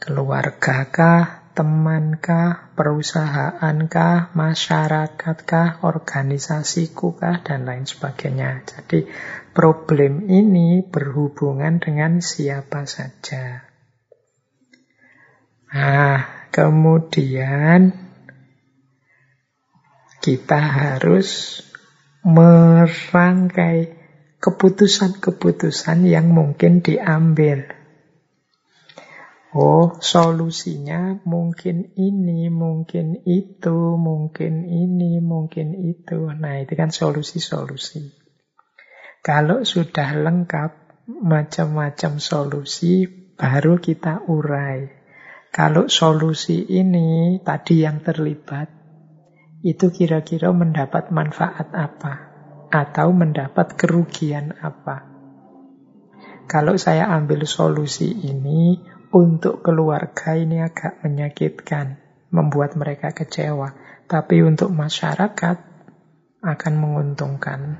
Keluargakah, 0.00 1.52
temankah, 1.52 2.72
perusahaankah, 2.72 4.32
masyarakatkah, 4.32 5.84
organisasikukah, 5.84 7.44
dan 7.44 7.68
lain 7.68 7.84
sebagainya. 7.84 8.64
Jadi 8.64 9.04
problem 9.52 10.24
ini 10.32 10.80
berhubungan 10.80 11.84
dengan 11.84 12.24
siapa 12.24 12.88
saja. 12.88 13.68
Nah, 15.68 16.48
kemudian 16.48 17.92
kita 20.24 20.60
harus 20.60 21.60
merangkai 22.24 23.96
keputusan-keputusan 24.40 26.08
yang 26.08 26.32
mungkin 26.32 26.80
diambil 26.80 27.80
Oh, 29.50 29.98
solusinya 29.98 31.18
mungkin 31.26 31.90
ini, 31.98 32.46
mungkin 32.54 33.18
itu, 33.26 33.98
mungkin 33.98 34.62
ini, 34.62 35.18
mungkin 35.18 35.74
itu. 35.90 36.30
Nah, 36.38 36.62
itu 36.62 36.78
kan 36.78 36.94
solusi-solusi. 36.94 38.14
Kalau 39.26 39.66
sudah 39.66 40.14
lengkap 40.14 41.02
macam-macam 41.10 42.22
solusi, 42.22 43.10
baru 43.34 43.82
kita 43.82 44.22
urai. 44.30 44.86
Kalau 45.50 45.90
solusi 45.90 46.70
ini 46.70 47.42
tadi 47.42 47.82
yang 47.82 48.06
terlibat, 48.06 48.70
itu 49.60 49.92
kira-kira 49.92 50.52
mendapat 50.56 51.12
manfaat 51.12 51.68
apa? 51.76 52.32
Atau 52.72 53.12
mendapat 53.12 53.76
kerugian 53.76 54.56
apa? 54.60 55.04
Kalau 56.50 56.74
saya 56.80 57.06
ambil 57.14 57.46
solusi 57.46 58.10
ini, 58.10 58.80
untuk 59.10 59.62
keluarga 59.62 60.38
ini 60.38 60.62
agak 60.62 61.02
menyakitkan, 61.02 61.98
membuat 62.30 62.78
mereka 62.78 63.10
kecewa. 63.10 63.74
Tapi 64.10 64.42
untuk 64.42 64.74
masyarakat 64.74 65.56
akan 66.42 66.74
menguntungkan. 66.74 67.78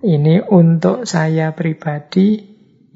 Ini 0.00 0.48
untuk 0.48 1.04
saya 1.04 1.52
pribadi, 1.52 2.40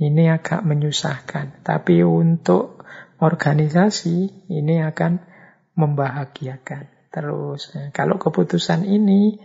ini 0.00 0.24
agak 0.32 0.64
menyusahkan. 0.64 1.60
Tapi 1.60 2.00
untuk 2.00 2.80
organisasi, 3.20 4.48
ini 4.48 4.80
akan 4.80 5.20
membahagiakan. 5.76 6.93
Terus, 7.14 7.70
kalau 7.94 8.18
keputusan 8.18 8.82
ini 8.82 9.38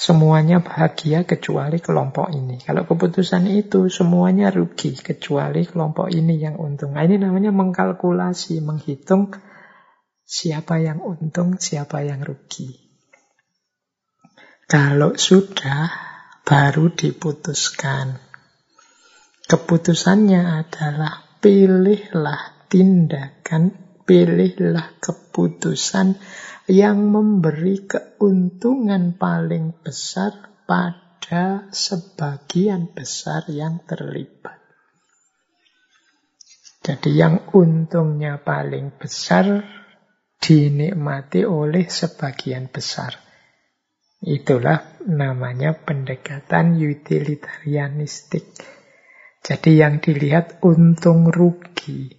semuanya 0.00 0.62
bahagia 0.62 1.26
kecuali 1.26 1.82
kelompok 1.82 2.30
ini. 2.30 2.56
Kalau 2.62 2.86
keputusan 2.86 3.50
itu 3.50 3.90
semuanya 3.90 4.54
rugi 4.54 4.94
kecuali 4.94 5.66
kelompok 5.66 6.14
ini 6.14 6.38
yang 6.38 6.62
untung. 6.62 6.94
Nah, 6.94 7.02
ini 7.02 7.18
namanya 7.18 7.50
mengkalkulasi, 7.50 8.62
menghitung 8.62 9.34
siapa 10.22 10.78
yang 10.78 11.02
untung, 11.02 11.58
siapa 11.58 12.06
yang 12.06 12.22
rugi. 12.22 12.70
Kalau 14.70 15.18
sudah 15.18 15.90
baru 16.46 16.94
diputuskan. 16.94 18.16
Keputusannya 19.50 20.62
adalah 20.62 21.42
pilihlah 21.42 22.70
tindakan, 22.70 23.74
pilihlah 24.06 24.96
keputusan 25.02 26.14
yang 26.70 27.10
memberi 27.10 27.82
keuntungan 27.82 29.18
paling 29.18 29.74
besar 29.82 30.62
pada 30.70 31.66
sebagian 31.74 32.94
besar 32.94 33.50
yang 33.50 33.82
terlibat. 33.82 34.54
Jadi 36.86 37.10
yang 37.18 37.50
untungnya 37.50 38.38
paling 38.38 38.94
besar 38.94 39.66
dinikmati 40.38 41.42
oleh 41.42 41.90
sebagian 41.90 42.70
besar. 42.70 43.18
Itulah 44.22 45.02
namanya 45.10 45.74
pendekatan 45.74 46.78
utilitarianistik. 46.78 48.46
Jadi 49.42 49.70
yang 49.74 49.98
dilihat 49.98 50.62
untung 50.62 51.34
rugi. 51.34 52.14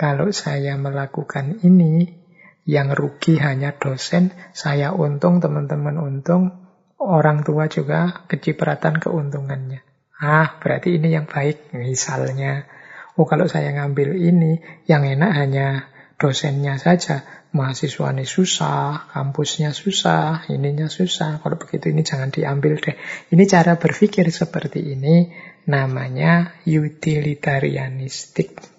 Kalau 0.00 0.32
saya 0.32 0.80
melakukan 0.80 1.60
ini, 1.60 2.27
yang 2.68 2.92
rugi 2.92 3.40
hanya 3.40 3.80
dosen, 3.80 4.36
saya 4.52 4.92
untung, 4.92 5.40
teman-teman 5.40 5.96
untung, 5.96 6.68
orang 7.00 7.40
tua 7.40 7.64
juga 7.72 8.28
kecipratan 8.28 9.00
keuntungannya. 9.00 9.80
Ah, 10.20 10.60
berarti 10.60 11.00
ini 11.00 11.16
yang 11.16 11.24
baik. 11.24 11.72
Misalnya, 11.72 12.68
oh 13.16 13.24
kalau 13.24 13.48
saya 13.48 13.72
ngambil 13.72 14.20
ini, 14.20 14.60
yang 14.84 15.08
enak 15.08 15.32
hanya 15.32 15.88
dosennya 16.20 16.76
saja. 16.76 17.24
Mahasiswa 17.48 18.12
ini 18.12 18.28
susah, 18.28 19.08
kampusnya 19.16 19.72
susah, 19.72 20.44
ininya 20.52 20.92
susah. 20.92 21.40
Kalau 21.40 21.56
begitu 21.56 21.88
ini 21.88 22.04
jangan 22.04 22.28
diambil 22.28 22.76
deh. 22.76 23.00
Ini 23.32 23.48
cara 23.48 23.80
berpikir 23.80 24.28
seperti 24.28 24.92
ini 24.92 25.32
namanya 25.64 26.60
utilitarianistik 26.68 28.77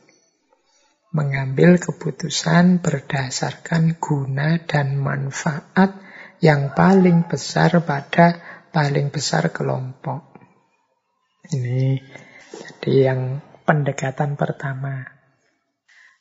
mengambil 1.10 1.82
keputusan 1.82 2.86
berdasarkan 2.86 3.98
guna 3.98 4.62
dan 4.62 4.98
manfaat 5.02 5.98
yang 6.40 6.78
paling 6.78 7.26
besar 7.26 7.82
pada 7.82 8.38
paling 8.70 9.10
besar 9.10 9.50
kelompok. 9.50 10.38
Ini 11.50 11.98
jadi 12.54 12.94
yang 13.10 13.22
pendekatan 13.66 14.38
pertama. 14.38 15.18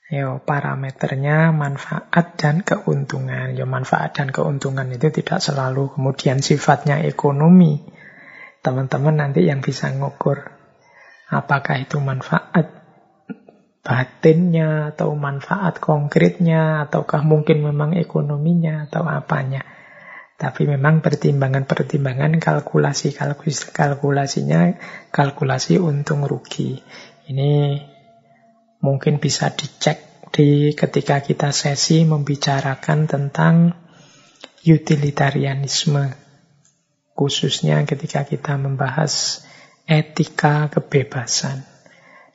Yo, 0.08 0.40
parameternya 0.40 1.52
manfaat 1.52 2.40
dan 2.40 2.64
keuntungan. 2.64 3.52
Yo, 3.52 3.68
manfaat 3.68 4.16
dan 4.16 4.32
keuntungan 4.32 4.88
itu 4.88 5.12
tidak 5.12 5.44
selalu 5.44 5.92
kemudian 5.92 6.40
sifatnya 6.40 7.04
ekonomi. 7.04 7.84
Teman-teman 8.64 9.20
nanti 9.20 9.44
yang 9.44 9.60
bisa 9.60 9.92
ngukur 9.92 10.58
apakah 11.28 11.84
itu 11.84 12.00
manfaat 12.00 12.77
batinnya 13.88 14.92
atau 14.92 15.16
manfaat 15.16 15.80
konkretnya 15.80 16.84
ataukah 16.84 17.24
mungkin 17.24 17.64
memang 17.64 17.96
ekonominya 17.96 18.84
atau 18.84 19.08
apanya. 19.08 19.64
Tapi 20.36 20.68
memang 20.68 21.00
pertimbangan-pertimbangan 21.00 22.36
kalkulasi-kalkulasi 22.36 23.72
kalkulasinya 23.72 24.76
kalkulasi 25.08 25.80
untung 25.80 26.28
rugi. 26.28 26.84
Ini 27.32 27.80
mungkin 28.84 29.24
bisa 29.24 29.56
dicek 29.56 30.28
di 30.36 30.76
ketika 30.76 31.24
kita 31.24 31.50
sesi 31.50 32.04
membicarakan 32.04 33.08
tentang 33.08 33.72
utilitarianisme. 34.68 36.12
Khususnya 37.16 37.82
ketika 37.88 38.28
kita 38.28 38.60
membahas 38.60 39.42
etika 39.88 40.68
kebebasan. 40.68 41.77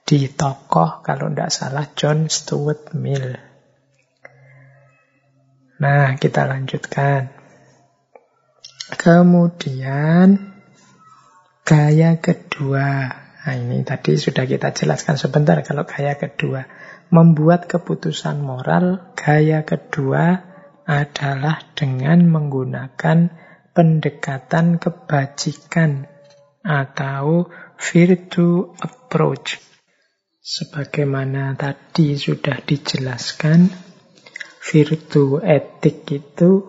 Di 0.03 0.27
tokoh, 0.27 0.99
kalau 0.99 1.31
tidak 1.31 1.51
salah, 1.55 1.87
John 1.95 2.27
Stuart 2.27 2.91
Mill. 2.91 3.39
Nah, 5.79 6.19
kita 6.19 6.43
lanjutkan. 6.43 7.31
Kemudian, 8.99 10.53
gaya 11.63 12.19
kedua. 12.19 12.87
Nah, 13.43 13.55
ini 13.55 13.83
tadi 13.87 14.19
sudah 14.19 14.43
kita 14.43 14.75
jelaskan 14.75 15.15
sebentar 15.15 15.59
kalau 15.63 15.87
gaya 15.87 16.19
kedua. 16.19 16.67
Membuat 17.11 17.67
keputusan 17.71 18.43
moral, 18.43 19.15
gaya 19.15 19.63
kedua 19.63 20.39
adalah 20.83 21.63
dengan 21.75 22.27
menggunakan 22.27 23.31
pendekatan 23.71 24.77
kebajikan 24.79 26.11
atau 26.63 27.51
virtue 27.75 28.71
approach. 28.79 29.72
Sebagaimana 30.43 31.55
tadi 31.55 32.19
sudah 32.19 32.59
dijelaskan, 32.67 33.63
virtue 34.59 35.39
etik 35.39 36.03
itu 36.11 36.67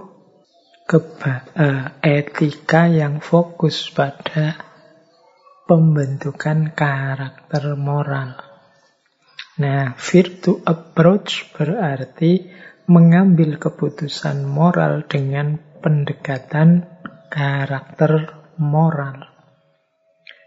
keba 0.86 1.34
uh, 1.58 1.98
etika 1.98 2.86
yang 2.86 3.18
fokus 3.18 3.90
pada 3.90 4.54
pembentukan 5.66 6.70
karakter 6.70 7.74
moral. 7.74 8.38
Nah, 9.58 9.98
virtue 9.98 10.62
approach 10.62 11.50
berarti 11.50 12.46
mengambil 12.86 13.58
keputusan 13.58 14.46
moral 14.46 15.02
dengan 15.10 15.58
pendekatan 15.82 16.86
karakter 17.26 18.38
moral. 18.54 19.34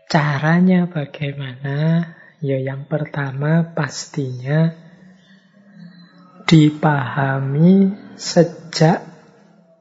Caranya 0.08 0.88
bagaimana? 0.88 1.76
Ya 2.38 2.62
yang 2.62 2.86
pertama 2.86 3.74
pastinya 3.74 4.70
dipahami 6.46 7.98
sejak 8.14 9.02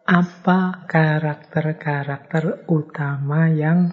apa 0.07 0.89
karakter-karakter 0.89 2.65
utama 2.71 3.53
yang 3.53 3.93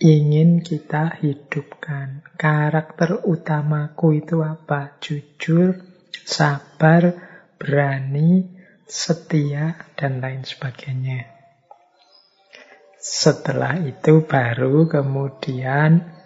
ingin 0.00 0.64
kita 0.64 1.20
hidupkan. 1.20 2.22
Karakter 2.38 3.26
utamaku 3.26 4.22
itu 4.24 4.40
apa? 4.40 4.96
Jujur, 5.02 5.76
sabar, 6.24 7.12
berani, 7.58 8.46
setia, 8.86 9.76
dan 9.98 10.22
lain 10.22 10.46
sebagainya. 10.46 11.26
Setelah 12.98 13.78
itu 13.82 14.26
baru 14.26 14.86
kemudian 14.90 16.17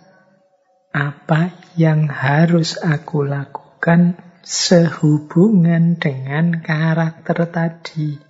apa 0.93 1.57
yang 1.81 2.13
harus 2.13 2.77
aku 2.77 3.25
lakukan 3.25 4.21
sehubungan 4.45 5.97
dengan 5.97 6.61
karakter 6.61 7.49
tadi. 7.49 8.21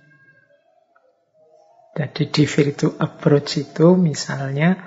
Jadi 1.93 2.23
di 2.31 2.43
virtue 2.49 2.95
approach 2.97 3.61
itu 3.61 3.93
misalnya 3.99 4.79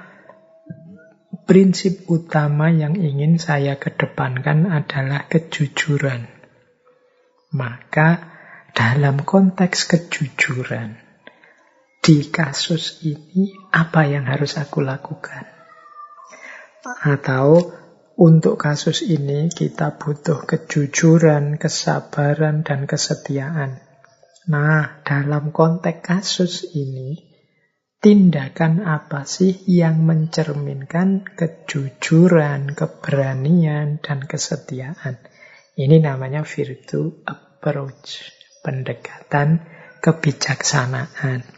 prinsip 1.46 2.10
utama 2.10 2.72
yang 2.74 2.98
ingin 2.98 3.38
saya 3.38 3.78
kedepankan 3.78 4.66
adalah 4.66 5.30
kejujuran. 5.30 6.26
Maka 7.54 8.34
dalam 8.74 9.22
konteks 9.22 9.86
kejujuran, 9.86 10.98
di 12.02 12.26
kasus 12.28 13.00
ini 13.06 13.54
apa 13.70 14.04
yang 14.10 14.26
harus 14.26 14.58
aku 14.58 14.82
lakukan? 14.82 15.55
Atau 16.86 17.74
untuk 18.16 18.56
kasus 18.56 19.02
ini 19.02 19.50
kita 19.50 19.98
butuh 19.98 20.46
kejujuran, 20.46 21.58
kesabaran, 21.58 22.62
dan 22.62 22.86
kesetiaan. 22.86 23.82
Nah, 24.46 25.02
dalam 25.02 25.50
konteks 25.50 26.00
kasus 26.00 26.54
ini, 26.70 27.18
tindakan 27.98 28.86
apa 28.86 29.26
sih 29.26 29.66
yang 29.66 30.06
mencerminkan 30.06 31.26
kejujuran, 31.26 32.72
keberanian, 32.72 33.98
dan 33.98 34.22
kesetiaan? 34.22 35.18
Ini 35.76 36.00
namanya 36.00 36.46
virtue 36.46 37.26
approach, 37.26 38.32
pendekatan 38.64 39.66
kebijaksanaan. 40.00 41.55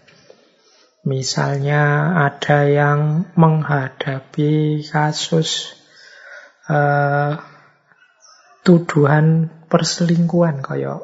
Misalnya 1.08 2.12
ada 2.28 2.68
yang 2.68 3.32
menghadapi 3.32 4.84
kasus 4.84 5.72
uh, 6.68 7.40
tuduhan 8.60 9.48
perselingkuhan 9.72 10.60
kayak 10.60 11.00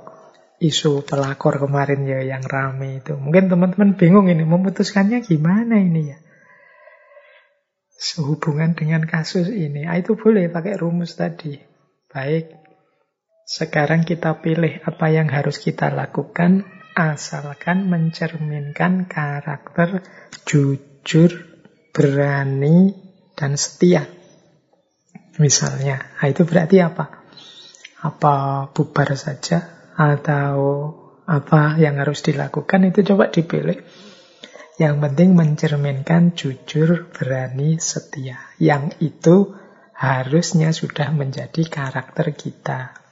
isu 0.60 1.09
pelakor 1.09 1.56
kemarin 1.56 2.05
ya 2.05 2.20
yang 2.20 2.44
rame 2.44 3.01
itu. 3.01 3.16
Mungkin 3.16 3.48
teman-teman 3.48 3.97
bingung 3.97 4.28
ini 4.28 4.44
memutuskannya 4.44 5.24
gimana 5.24 5.81
ini 5.81 6.12
ya. 6.12 6.18
Sehubungan 7.97 8.76
dengan 8.76 9.09
kasus 9.09 9.48
ini, 9.48 9.89
ah, 9.89 9.97
itu 9.97 10.20
boleh 10.20 10.52
pakai 10.52 10.76
rumus 10.76 11.16
tadi. 11.16 11.56
Baik, 12.12 12.52
sekarang 13.48 14.05
kita 14.05 14.44
pilih 14.44 14.85
apa 14.85 15.09
yang 15.09 15.32
harus 15.32 15.56
kita 15.56 15.89
lakukan 15.89 16.68
asalkan 16.94 17.90
mencerminkan 17.90 19.10
karakter 19.10 20.00
jujur, 20.46 21.30
berani, 21.90 22.94
dan 23.34 23.58
setia. 23.58 24.06
Misalnya, 25.42 25.98
nah 26.14 26.26
itu 26.30 26.46
berarti 26.46 26.78
apa? 26.78 27.26
Apa 28.06 28.70
bubar 28.70 29.18
saja 29.18 29.90
atau 29.98 30.54
apa 31.26 31.74
yang 31.82 31.98
harus 31.98 32.22
dilakukan 32.22 32.86
itu 32.86 33.02
coba 33.02 33.34
dipilih. 33.34 33.82
Yang 34.74 34.94
penting 35.06 35.30
mencerminkan 35.38 36.34
jujur, 36.34 37.10
berani, 37.10 37.78
setia. 37.78 38.38
Yang 38.58 38.98
itu 39.02 39.36
harusnya 39.94 40.74
sudah 40.74 41.14
menjadi 41.14 41.62
karakter 41.66 42.34
kita. 42.34 43.03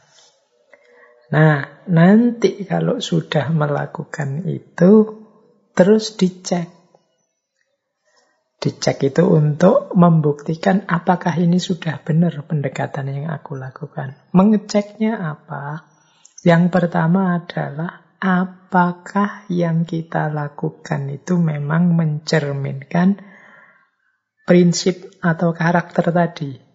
Nah, 1.33 1.89
nanti 1.89 2.61
kalau 2.69 3.01
sudah 3.01 3.49
melakukan 3.49 4.45
itu, 4.45 5.17
terus 5.73 6.21
dicek. 6.21 6.69
Dicek 8.63 9.11
itu 9.11 9.25
untuk 9.27 9.91
membuktikan 9.97 10.87
apakah 10.87 11.35
ini 11.41 11.59
sudah 11.59 12.05
benar 12.05 12.45
pendekatan 12.45 13.11
yang 13.11 13.27
aku 13.33 13.57
lakukan. 13.57 14.15
Mengeceknya 14.37 15.19
apa? 15.19 15.89
Yang 16.45 16.71
pertama 16.71 17.41
adalah 17.41 18.13
apakah 18.23 19.49
yang 19.51 19.83
kita 19.83 20.31
lakukan 20.31 21.11
itu 21.11 21.41
memang 21.41 21.97
mencerminkan 21.97 23.19
prinsip 24.47 25.11
atau 25.19 25.51
karakter 25.51 26.15
tadi. 26.15 26.72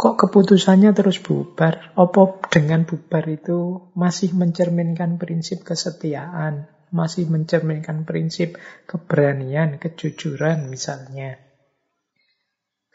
Kok 0.00 0.16
keputusannya 0.16 0.96
terus 0.96 1.20
bubar? 1.20 1.92
Apa 1.92 2.40
dengan 2.48 2.88
bubar 2.88 3.20
itu 3.28 3.92
masih 3.92 4.32
mencerminkan 4.32 5.20
prinsip 5.20 5.60
kesetiaan, 5.60 6.72
masih 6.88 7.28
mencerminkan 7.28 8.08
prinsip 8.08 8.56
keberanian, 8.88 9.76
kejujuran 9.76 10.72
misalnya. 10.72 11.36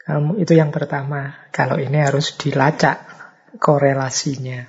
Kamu 0.02 0.42
itu 0.42 0.58
yang 0.58 0.74
pertama. 0.74 1.46
Kalau 1.54 1.78
ini 1.78 1.94
harus 2.02 2.34
dilacak 2.34 3.06
korelasinya. 3.62 4.66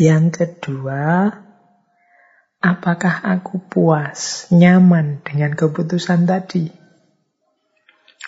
Yang 0.00 0.24
kedua, 0.40 1.28
apakah 2.64 3.28
aku 3.28 3.60
puas, 3.60 4.48
nyaman 4.56 5.20
dengan 5.20 5.52
keputusan 5.52 6.24
tadi? 6.24 6.83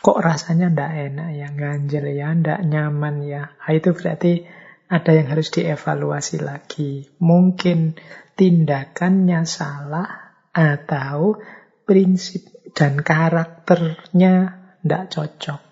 Kok 0.07 0.23
rasanya 0.23 0.71
ndak 0.71 0.93
enak 1.11 1.31
ya, 1.35 1.49
ganjel 1.51 2.07
ya, 2.15 2.31
ndak 2.31 2.63
nyaman 2.63 3.27
ya. 3.27 3.59
Nah, 3.59 3.71
itu 3.75 3.91
berarti 3.91 4.47
ada 4.87 5.11
yang 5.11 5.27
harus 5.35 5.51
dievaluasi 5.51 6.47
lagi. 6.47 7.11
Mungkin 7.19 7.99
tindakannya 8.39 9.43
salah 9.43 10.39
atau 10.55 11.43
prinsip 11.83 12.71
dan 12.71 13.03
karakternya 13.03 14.63
Tidak 14.87 15.05
cocok. 15.11 15.63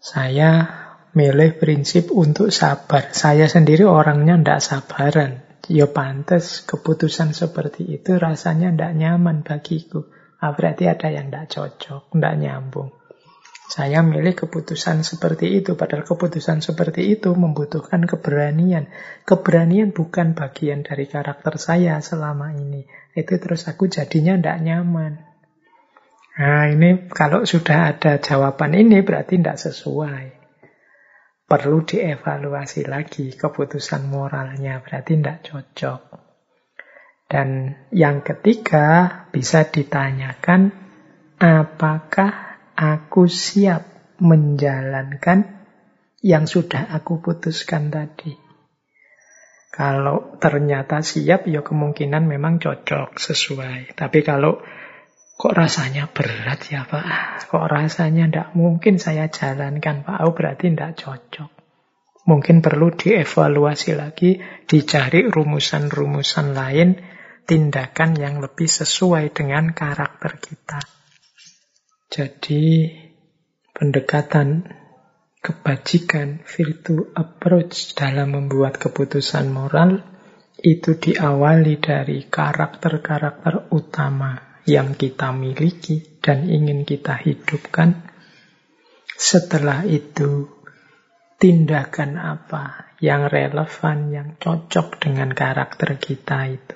Saya 0.00 0.64
milih 1.12 1.60
prinsip 1.60 2.08
untuk 2.08 2.48
sabar. 2.48 3.12
Saya 3.12 3.44
sendiri 3.52 3.84
orangnya 3.84 4.40
tidak 4.40 4.60
sabaran. 4.64 5.44
Ya 5.68 5.84
pantas 5.92 6.64
keputusan 6.64 7.36
seperti 7.36 8.00
itu 8.00 8.16
rasanya 8.16 8.72
tidak 8.72 8.92
nyaman 8.96 9.44
bagiku. 9.44 10.08
Ah, 10.46 10.54
berarti 10.54 10.86
ada 10.86 11.10
yang 11.10 11.26
tidak 11.26 11.50
cocok, 11.50 12.14
tidak 12.14 12.34
nyambung. 12.38 12.94
Saya 13.66 13.98
milih 14.06 14.38
keputusan 14.38 15.02
seperti 15.02 15.58
itu, 15.58 15.74
padahal 15.74 16.06
keputusan 16.06 16.62
seperti 16.62 17.18
itu 17.18 17.34
membutuhkan 17.34 18.06
keberanian. 18.06 18.86
Keberanian 19.26 19.90
bukan 19.90 20.38
bagian 20.38 20.86
dari 20.86 21.10
karakter 21.10 21.58
saya 21.58 21.98
selama 21.98 22.54
ini. 22.54 22.86
Itu 23.10 23.42
terus 23.42 23.66
aku 23.66 23.90
jadinya 23.90 24.38
tidak 24.38 24.62
nyaman. 24.62 25.12
Nah 26.38 26.70
ini 26.70 27.10
kalau 27.10 27.42
sudah 27.42 27.90
ada 27.90 28.22
jawaban 28.22 28.70
ini 28.78 29.02
berarti 29.02 29.42
tidak 29.42 29.58
sesuai. 29.58 30.24
Perlu 31.50 31.82
dievaluasi 31.82 32.86
lagi 32.86 33.34
keputusan 33.34 34.06
moralnya, 34.06 34.78
berarti 34.78 35.18
tidak 35.18 35.42
cocok. 35.42 36.25
Dan 37.26 37.74
yang 37.90 38.22
ketiga 38.22 39.10
bisa 39.34 39.66
ditanyakan 39.66 40.70
apakah 41.42 42.62
aku 42.78 43.26
siap 43.26 44.14
menjalankan 44.22 45.66
yang 46.22 46.46
sudah 46.46 46.86
aku 46.94 47.18
putuskan 47.18 47.90
tadi. 47.90 48.46
Kalau 49.76 50.40
ternyata 50.40 51.04
siap, 51.04 51.44
ya 51.44 51.60
kemungkinan 51.60 52.24
memang 52.24 52.56
cocok, 52.56 53.20
sesuai. 53.20 53.92
Tapi 53.92 54.24
kalau 54.24 54.56
kok 55.36 55.52
rasanya 55.52 56.08
berat 56.08 56.72
ya 56.72 56.88
Pak, 56.88 57.44
kok 57.52 57.68
rasanya 57.68 58.24
tidak 58.24 58.48
mungkin 58.56 58.96
saya 58.96 59.28
jalankan 59.28 60.00
Pak, 60.00 60.24
oh 60.24 60.32
berarti 60.32 60.72
tidak 60.72 60.96
cocok. 60.96 61.50
Mungkin 62.24 62.64
perlu 62.64 62.88
dievaluasi 62.96 63.94
lagi, 63.94 64.40
dicari 64.64 65.28
rumusan-rumusan 65.28 66.56
lain, 66.56 66.96
tindakan 67.46 68.18
yang 68.18 68.42
lebih 68.42 68.66
sesuai 68.66 69.30
dengan 69.30 69.70
karakter 69.70 70.42
kita. 70.42 70.82
Jadi 72.10 72.90
pendekatan 73.70 74.66
kebajikan, 75.46 76.42
virtue 76.42 77.14
approach 77.14 77.94
dalam 77.94 78.34
membuat 78.34 78.82
keputusan 78.82 79.46
moral 79.54 80.02
itu 80.58 80.98
diawali 80.98 81.78
dari 81.78 82.26
karakter-karakter 82.26 83.70
utama 83.70 84.58
yang 84.66 84.98
kita 84.98 85.30
miliki 85.30 86.18
dan 86.18 86.50
ingin 86.50 86.82
kita 86.82 87.14
hidupkan. 87.14 88.10
Setelah 89.14 89.86
itu, 89.86 90.50
tindakan 91.38 92.18
apa 92.18 92.96
yang 92.98 93.30
relevan, 93.30 94.10
yang 94.10 94.28
cocok 94.40 94.98
dengan 94.98 95.30
karakter 95.30 96.00
kita 96.00 96.50
itu. 96.50 96.75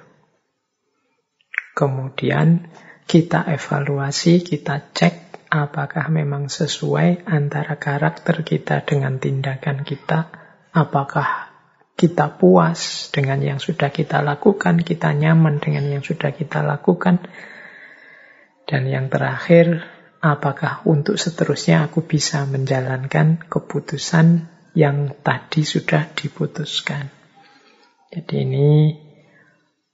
Kemudian 1.80 2.68
kita 3.08 3.48
evaluasi, 3.48 4.44
kita 4.44 4.92
cek 4.92 5.48
apakah 5.48 6.12
memang 6.12 6.52
sesuai 6.52 7.24
antara 7.24 7.80
karakter 7.80 8.44
kita 8.44 8.84
dengan 8.84 9.16
tindakan 9.16 9.80
kita, 9.88 10.28
apakah 10.76 11.48
kita 11.96 12.36
puas 12.36 13.08
dengan 13.08 13.40
yang 13.40 13.56
sudah 13.56 13.88
kita 13.88 14.20
lakukan, 14.20 14.84
kita 14.84 15.16
nyaman 15.16 15.56
dengan 15.56 15.88
yang 15.88 16.04
sudah 16.04 16.36
kita 16.36 16.60
lakukan, 16.60 17.24
dan 18.68 18.84
yang 18.84 19.08
terakhir, 19.08 19.80
apakah 20.20 20.84
untuk 20.84 21.16
seterusnya 21.16 21.88
aku 21.88 22.04
bisa 22.04 22.44
menjalankan 22.44 23.40
keputusan 23.48 24.52
yang 24.76 25.16
tadi 25.24 25.64
sudah 25.64 26.12
diputuskan. 26.12 27.08
Jadi 28.12 28.34
ini 28.44 28.68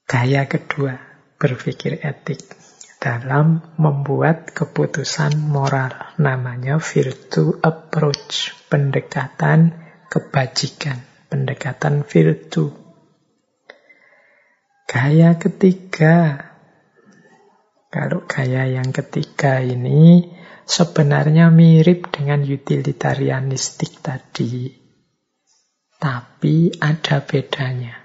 gaya 0.02 0.50
kedua 0.50 1.05
berpikir 1.36 2.00
etik 2.04 2.42
dalam 2.96 3.62
membuat 3.76 4.50
keputusan 4.50 5.36
moral. 5.38 6.16
Namanya 6.18 6.80
virtue 6.80 7.60
approach, 7.60 8.56
pendekatan 8.66 9.76
kebajikan, 10.08 11.04
pendekatan 11.28 12.02
virtue. 12.02 12.72
Gaya 14.86 15.36
ketiga, 15.36 16.46
kalau 17.90 18.22
gaya 18.24 18.70
yang 18.70 18.94
ketiga 18.94 19.58
ini 19.60 20.30
sebenarnya 20.66 21.50
mirip 21.50 22.10
dengan 22.14 22.42
utilitarianistik 22.42 24.02
tadi, 24.02 24.70
tapi 25.98 26.70
ada 26.78 27.22
bedanya. 27.22 27.98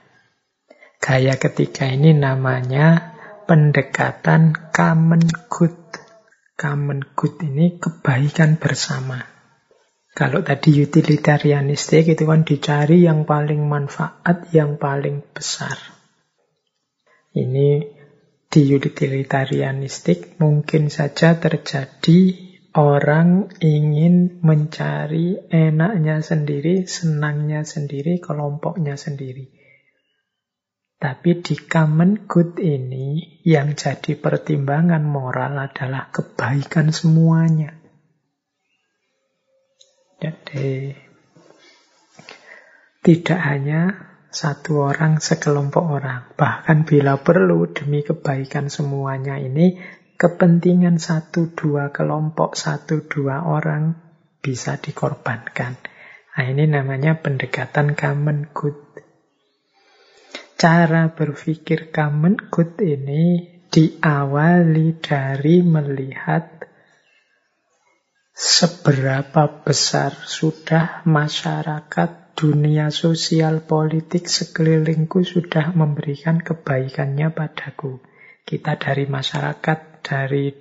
Gaya 1.01 1.37
ketiga 1.41 1.89
ini 1.89 2.13
namanya 2.13 3.10
pendekatan 3.51 4.55
common 4.71 5.27
good. 5.51 5.75
Common 6.55 7.03
good 7.19 7.35
ini 7.43 7.83
kebaikan 7.83 8.55
bersama. 8.55 9.19
Kalau 10.15 10.39
tadi 10.39 10.79
utilitarianistik 10.79 12.15
itu 12.15 12.23
kan 12.23 12.47
dicari 12.47 13.03
yang 13.03 13.27
paling 13.27 13.67
manfaat, 13.67 14.47
yang 14.55 14.79
paling 14.79 15.35
besar. 15.35 15.75
Ini 17.35 17.91
di 18.47 18.63
utilitarianistik 18.71 20.39
mungkin 20.39 20.87
saja 20.87 21.35
terjadi 21.35 22.19
orang 22.71 23.51
ingin 23.59 24.39
mencari 24.39 25.51
enaknya 25.51 26.23
sendiri, 26.23 26.87
senangnya 26.87 27.67
sendiri, 27.67 28.23
kelompoknya 28.23 28.95
sendiri. 28.95 29.60
Tapi 31.01 31.41
di 31.41 31.57
common 31.57 32.29
good 32.29 32.61
ini 32.61 33.41
yang 33.41 33.73
jadi 33.73 34.13
pertimbangan 34.21 35.01
moral 35.01 35.57
adalah 35.57 36.13
kebaikan 36.13 36.93
semuanya. 36.93 37.73
Jadi 40.21 40.93
tidak 43.01 43.39
hanya 43.41 43.81
satu 44.29 44.93
orang 44.93 45.17
sekelompok 45.17 45.81
orang. 45.81 46.37
Bahkan 46.37 46.85
bila 46.85 47.17
perlu 47.17 47.65
demi 47.73 48.05
kebaikan 48.05 48.69
semuanya 48.69 49.41
ini 49.41 49.81
kepentingan 50.21 51.01
satu 51.01 51.49
dua 51.57 51.89
kelompok, 51.89 52.53
satu 52.53 53.09
dua 53.09 53.41
orang 53.49 53.97
bisa 54.37 54.77
dikorbankan. 54.77 55.81
Nah 56.37 56.45
ini 56.45 56.69
namanya 56.69 57.17
pendekatan 57.17 57.97
common 57.97 58.53
good 58.53 58.90
cara 60.61 61.09
berpikir 61.09 61.89
common 61.89 62.37
good 62.53 62.77
ini 62.77 63.49
diawali 63.73 64.93
dari 65.01 65.65
melihat 65.65 66.69
seberapa 68.29 69.65
besar 69.65 70.13
sudah 70.21 71.01
masyarakat, 71.09 72.37
dunia 72.37 72.93
sosial, 72.93 73.65
politik 73.65 74.29
sekelilingku 74.29 75.25
sudah 75.25 75.73
memberikan 75.73 76.37
kebaikannya 76.37 77.33
padaku. 77.33 77.97
Kita 78.45 78.77
dari 78.77 79.09
masyarakat, 79.09 80.05
dari 80.05 80.53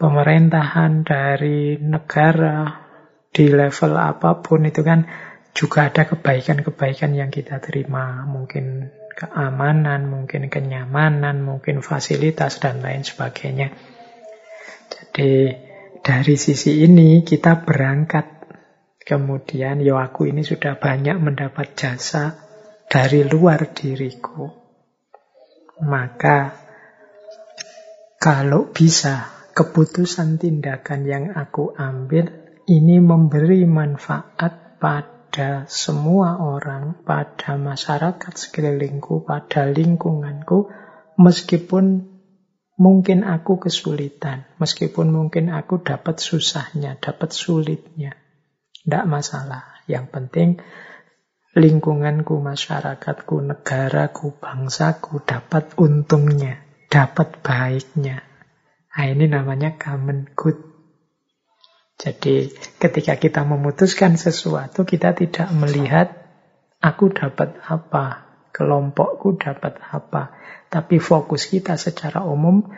pemerintahan, 0.00 1.04
dari 1.04 1.76
negara, 1.76 2.88
di 3.28 3.52
level 3.52 4.00
apa 4.00 4.40
pun 4.40 4.64
itu 4.64 4.80
kan 4.80 5.04
juga 5.52 5.92
ada 5.92 6.08
kebaikan-kebaikan 6.08 7.12
yang 7.12 7.28
kita 7.28 7.60
terima. 7.60 8.24
Mungkin 8.24 8.96
keamanan, 9.12 10.08
mungkin 10.08 10.48
kenyamanan, 10.48 11.42
mungkin 11.44 11.84
fasilitas, 11.84 12.62
dan 12.62 12.80
lain 12.80 13.02
sebagainya. 13.02 13.74
Jadi 14.90 15.54
dari 16.00 16.34
sisi 16.38 16.82
ini 16.82 17.22
kita 17.26 17.62
berangkat. 17.62 18.38
Kemudian, 19.00 19.82
yo 19.82 19.98
aku 19.98 20.30
ini 20.30 20.46
sudah 20.46 20.78
banyak 20.78 21.18
mendapat 21.18 21.74
jasa 21.74 22.38
dari 22.86 23.26
luar 23.26 23.74
diriku. 23.74 24.46
Maka 25.82 26.54
kalau 28.20 28.70
bisa 28.70 29.48
keputusan 29.50 30.38
tindakan 30.38 31.00
yang 31.08 31.24
aku 31.34 31.74
ambil 31.74 32.30
ini 32.70 33.02
memberi 33.02 33.66
manfaat 33.66 34.78
pada 34.78 35.19
pada 35.30 35.70
semua 35.70 36.42
orang, 36.42 37.06
pada 37.06 37.54
masyarakat 37.54 38.34
sekelilingku, 38.34 39.22
pada 39.22 39.70
lingkunganku, 39.70 40.66
meskipun 41.22 42.02
mungkin 42.74 43.22
aku 43.22 43.62
kesulitan, 43.62 44.50
meskipun 44.58 45.14
mungkin 45.14 45.54
aku 45.54 45.86
dapat 45.86 46.18
susahnya, 46.18 46.98
dapat 46.98 47.30
sulitnya. 47.30 48.18
Tidak 48.82 49.06
masalah. 49.06 49.86
Yang 49.86 50.10
penting 50.10 50.50
lingkunganku, 51.54 52.42
masyarakatku, 52.42 53.54
negaraku, 53.54 54.34
bangsaku 54.34 55.22
dapat 55.22 55.78
untungnya, 55.78 56.58
dapat 56.90 57.38
baiknya. 57.38 58.26
Nah, 58.98 59.06
ini 59.06 59.30
namanya 59.30 59.78
common 59.78 60.26
good. 60.34 60.69
Jadi 62.00 62.48
ketika 62.80 63.20
kita 63.20 63.44
memutuskan 63.44 64.16
sesuatu, 64.16 64.88
kita 64.88 65.12
tidak 65.12 65.52
melihat 65.52 66.08
aku 66.80 67.12
dapat 67.12 67.60
apa, 67.60 68.24
kelompokku 68.56 69.36
dapat 69.36 69.76
apa. 69.84 70.32
Tapi 70.72 70.96
fokus 70.96 71.52
kita 71.52 71.76
secara 71.76 72.24
umum, 72.24 72.72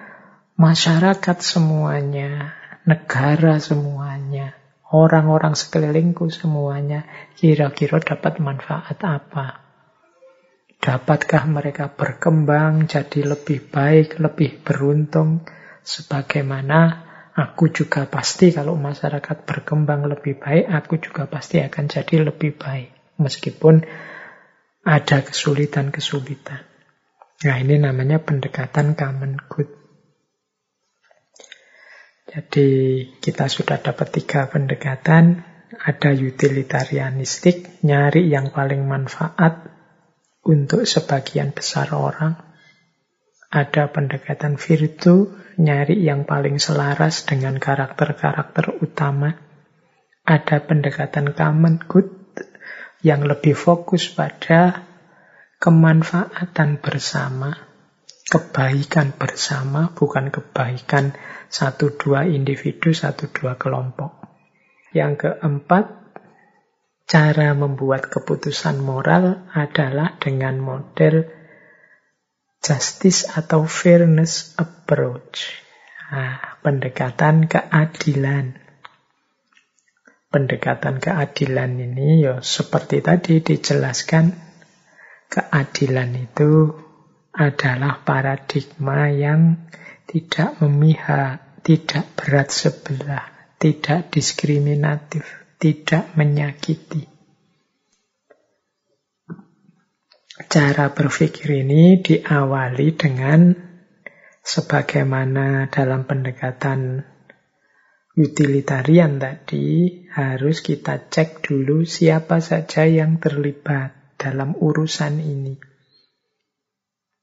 masyarakat 0.59 1.39
semuanya, 1.39 2.59
negara 2.83 3.63
semuanya, 3.63 4.59
orang-orang 4.91 5.55
sekelilingku 5.55 6.27
semuanya, 6.35 7.07
kira-kira 7.39 8.03
dapat 8.03 8.43
manfaat 8.43 8.99
apa. 9.07 9.63
Dapatkah 10.83 11.47
mereka 11.47 11.95
berkembang 11.95 12.91
jadi 12.91 13.23
lebih 13.23 13.71
baik, 13.71 14.19
lebih 14.19 14.67
beruntung, 14.67 15.47
sebagaimana 15.87 17.02
aku 17.33 17.73
juga 17.73 18.05
pasti 18.09 18.53
kalau 18.53 18.77
masyarakat 18.77 19.49
berkembang 19.49 20.05
lebih 20.09 20.41
baik, 20.41 20.69
aku 20.69 21.01
juga 21.01 21.25
pasti 21.29 21.61
akan 21.65 21.89
jadi 21.89 22.29
lebih 22.29 22.57
baik. 22.57 23.17
Meskipun 23.21 23.85
ada 24.83 25.19
kesulitan-kesulitan. 25.23 26.63
Nah 27.43 27.57
ini 27.59 27.79
namanya 27.79 28.23
pendekatan 28.23 28.95
common 28.95 29.39
good. 29.51 29.71
Jadi 32.33 32.69
kita 33.21 33.51
sudah 33.51 33.83
dapat 33.83 34.09
tiga 34.15 34.49
pendekatan. 34.49 35.45
Ada 35.73 36.13
utilitarianistik, 36.13 37.81
nyari 37.81 38.29
yang 38.29 38.53
paling 38.53 38.85
manfaat 38.85 39.73
untuk 40.45 40.85
sebagian 40.85 41.57
besar 41.57 41.97
orang. 41.97 42.37
Ada 43.49 43.89
pendekatan 43.89 44.61
virtu, 44.61 45.33
nyari 45.63 46.03
yang 46.03 46.27
paling 46.27 46.59
selaras 46.59 47.23
dengan 47.23 47.63
karakter-karakter 47.63 48.83
utama. 48.83 49.39
Ada 50.27 50.59
pendekatan 50.67 51.31
common 51.35 51.79
good, 51.87 52.11
yang 53.03 53.27
lebih 53.27 53.55
fokus 53.55 54.11
pada 54.11 54.87
kemanfaatan 55.59 56.79
bersama, 56.79 57.55
kebaikan 58.31 59.15
bersama, 59.15 59.91
bukan 59.95 60.31
kebaikan 60.31 61.15
satu 61.51 61.95
dua 61.95 62.27
individu, 62.27 62.95
satu 62.95 63.31
dua 63.31 63.59
kelompok. 63.59 64.23
Yang 64.95 65.27
keempat, 65.27 65.85
cara 67.07 67.55
membuat 67.59 68.07
keputusan 68.11 68.79
moral 68.79 69.47
adalah 69.51 70.15
dengan 70.23 70.63
model 70.63 71.27
justice 72.63 73.27
atau 73.27 73.67
fairness 73.67 74.55
approach. 74.55 74.82
Nah, 76.13 76.61
pendekatan 76.61 77.49
keadilan 77.49 78.63
pendekatan 80.33 80.97
keadilan 80.97 81.77
ini 81.77 82.25
ya 82.25 82.41
seperti 82.41 83.05
tadi 83.05 83.45
dijelaskan 83.45 84.33
keadilan 85.29 86.11
itu 86.17 86.73
adalah 87.33 88.05
paradigma 88.05 89.09
yang 89.09 89.69
tidak 90.05 90.61
memihak, 90.61 91.65
tidak 91.65 92.05
berat 92.13 92.53
sebelah, 92.53 93.25
tidak 93.57 94.13
diskriminatif, 94.13 95.25
tidak 95.57 96.13
menyakiti. 96.13 97.09
Cara 100.53 100.93
berpikir 100.93 101.65
ini 101.65 102.05
diawali 102.05 102.89
dengan 102.93 103.72
sebagaimana 104.43 105.71
dalam 105.71 106.03
pendekatan 106.03 107.07
utilitarian 108.13 109.17
tadi 109.17 110.05
harus 110.13 110.61
kita 110.61 111.09
cek 111.09 111.41
dulu 111.41 111.89
siapa 111.89 112.45
saja 112.45 112.85
yang 112.85 113.17
terlibat 113.17 114.19
dalam 114.21 114.53
urusan 114.53 115.17
ini. 115.23 115.57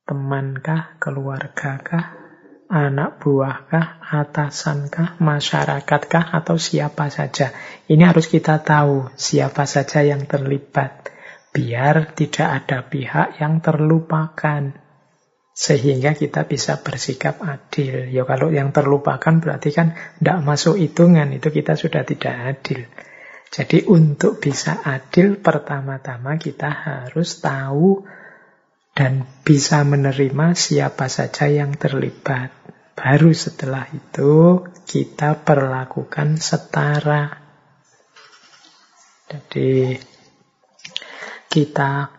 Temankah, 0.09 0.97
keluargakah, 0.97 2.17
anak 2.65 3.21
buahkah, 3.21 4.01
atasankah, 4.09 5.21
masyarakatkah, 5.21 6.33
atau 6.33 6.57
siapa 6.57 7.13
saja. 7.13 7.53
Ini 7.85 8.09
harus 8.09 8.25
kita 8.25 8.65
tahu 8.65 9.13
siapa 9.13 9.69
saja 9.69 10.01
yang 10.01 10.25
terlibat. 10.25 11.13
Biar 11.53 12.17
tidak 12.17 12.65
ada 12.65 12.89
pihak 12.89 13.37
yang 13.37 13.61
terlupakan 13.61 14.88
sehingga 15.59 16.15
kita 16.15 16.47
bisa 16.47 16.79
bersikap 16.79 17.43
adil. 17.43 18.07
Ya 18.07 18.23
kalau 18.23 18.47
yang 18.47 18.71
terlupakan 18.71 19.43
berarti 19.43 19.75
kan 19.75 19.91
tidak 20.15 20.39
masuk 20.47 20.79
hitungan, 20.79 21.35
itu 21.35 21.51
kita 21.51 21.75
sudah 21.75 22.07
tidak 22.07 22.31
adil. 22.55 22.87
Jadi 23.51 23.83
untuk 23.91 24.39
bisa 24.39 24.79
adil 24.87 25.35
pertama-tama 25.35 26.39
kita 26.39 26.71
harus 26.71 27.43
tahu 27.43 28.07
dan 28.95 29.27
bisa 29.43 29.83
menerima 29.83 30.55
siapa 30.55 31.11
saja 31.11 31.51
yang 31.51 31.75
terlibat. 31.75 32.55
Baru 32.95 33.35
setelah 33.35 33.83
itu 33.91 34.63
kita 34.87 35.43
perlakukan 35.43 36.39
setara. 36.39 37.35
Jadi 39.27 39.99
kita 41.51 42.18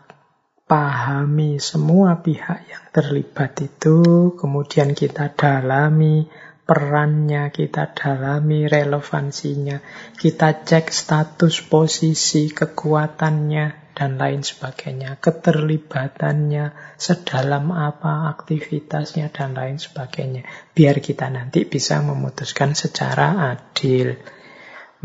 pahami 0.70 1.58
semua 1.58 2.22
pihak 2.22 2.70
yang 2.70 2.84
terlibat 2.94 3.58
itu, 3.58 4.38
kemudian 4.38 4.94
kita 4.94 5.34
dalami 5.34 6.30
perannya, 6.62 7.50
kita 7.50 7.90
dalami 7.90 8.70
relevansinya, 8.70 9.82
kita 10.14 10.62
cek 10.62 10.94
status 10.94 11.66
posisi 11.66 12.54
kekuatannya, 12.54 13.90
dan 14.00 14.16
lain 14.16 14.40
sebagainya, 14.40 15.20
keterlibatannya, 15.20 16.96
sedalam 16.96 17.68
apa 17.68 18.32
aktivitasnya, 18.32 19.28
dan 19.28 19.52
lain 19.52 19.76
sebagainya. 19.76 20.46
Biar 20.72 21.04
kita 21.04 21.28
nanti 21.28 21.68
bisa 21.68 22.00
memutuskan 22.00 22.72
secara 22.72 23.52
adil. 23.52 24.16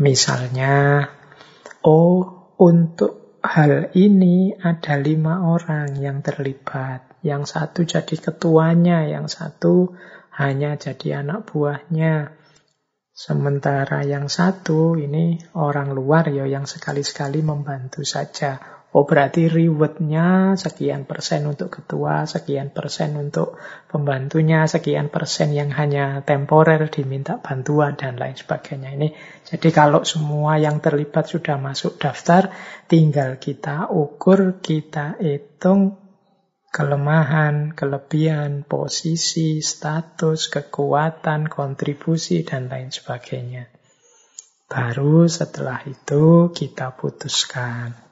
Misalnya, 0.00 1.04
oh 1.84 2.48
untuk 2.56 3.25
hal 3.46 3.94
ini 3.94 4.52
ada 4.58 4.98
lima 4.98 5.46
orang 5.46 5.96
yang 5.96 6.20
terlibat. 6.20 7.06
Yang 7.22 7.54
satu 7.54 7.86
jadi 7.86 8.16
ketuanya, 8.18 9.06
yang 9.06 9.30
satu 9.30 9.94
hanya 10.34 10.76
jadi 10.76 11.24
anak 11.24 11.48
buahnya. 11.48 12.36
Sementara 13.16 14.04
yang 14.04 14.28
satu 14.28 15.00
ini 15.00 15.40
orang 15.56 15.96
luar 15.96 16.28
ya 16.28 16.44
yang 16.44 16.68
sekali-sekali 16.68 17.40
membantu 17.40 18.04
saja. 18.04 18.75
Oh 18.94 19.04
berarti 19.04 19.50
rewardnya 19.50 20.56
sekian 20.56 21.04
persen 21.04 21.44
untuk 21.44 21.68
ketua, 21.68 22.24
sekian 22.24 22.72
persen 22.72 23.18
untuk 23.18 23.60
pembantunya, 23.92 24.64
sekian 24.64 25.12
persen 25.12 25.52
yang 25.52 25.68
hanya 25.74 26.24
temporer 26.24 26.88
diminta 26.88 27.36
bantuan 27.36 27.98
dan 27.98 28.16
lain 28.16 28.38
sebagainya. 28.38 28.96
Ini 28.96 29.08
jadi 29.44 29.68
kalau 29.74 30.06
semua 30.06 30.56
yang 30.56 30.80
terlibat 30.80 31.28
sudah 31.28 31.60
masuk 31.60 32.00
daftar, 32.00 32.48
tinggal 32.88 33.36
kita 33.36 33.92
ukur, 33.92 34.64
kita 34.64 35.20
hitung 35.20 36.00
kelemahan, 36.76 37.72
kelebihan, 37.72 38.64
posisi, 38.64 39.64
status, 39.64 40.52
kekuatan, 40.52 41.48
kontribusi, 41.48 42.44
dan 42.44 42.68
lain 42.68 42.92
sebagainya. 42.92 43.72
Baru 44.68 45.24
setelah 45.24 45.80
itu 45.88 46.52
kita 46.52 46.92
putuskan. 46.92 48.05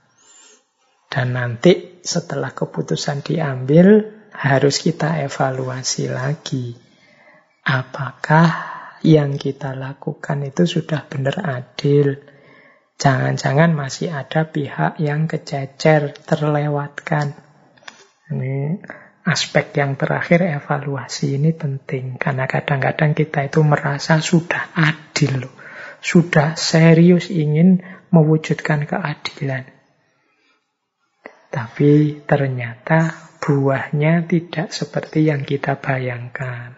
Dan 1.09 1.37
nanti 1.39 2.01
setelah 2.03 2.53
keputusan 2.53 3.23
diambil, 3.23 4.15
harus 4.35 4.83
kita 4.83 5.23
evaluasi 5.23 6.11
lagi. 6.11 6.75
Apakah 7.65 8.49
yang 9.07 9.39
kita 9.39 9.73
lakukan 9.73 10.43
itu 10.45 10.67
sudah 10.67 11.07
benar 11.07 11.39
adil? 11.45 12.19
Jangan-jangan 12.95 13.75
masih 13.75 14.15
ada 14.15 14.47
pihak 14.51 15.03
yang 15.03 15.27
kececer, 15.27 16.15
terlewatkan. 16.27 17.35
Ini 18.31 18.81
aspek 19.27 19.75
yang 19.77 19.99
terakhir 19.99 20.47
evaluasi 20.47 21.41
ini 21.41 21.51
penting. 21.57 22.21
Karena 22.21 22.47
kadang-kadang 22.47 23.17
kita 23.17 23.51
itu 23.51 23.65
merasa 23.67 24.23
sudah 24.23 24.77
adil. 24.79 25.49
Sudah 26.05 26.55
serius 26.55 27.33
ingin 27.33 27.83
mewujudkan 28.13 28.85
keadilan. 28.87 29.74
Tapi 31.55 32.19
ternyata 32.27 33.31
buahnya 33.39 34.27
tidak 34.27 34.75
seperti 34.75 35.31
yang 35.31 35.47
kita 35.47 35.79
bayangkan. 35.79 36.75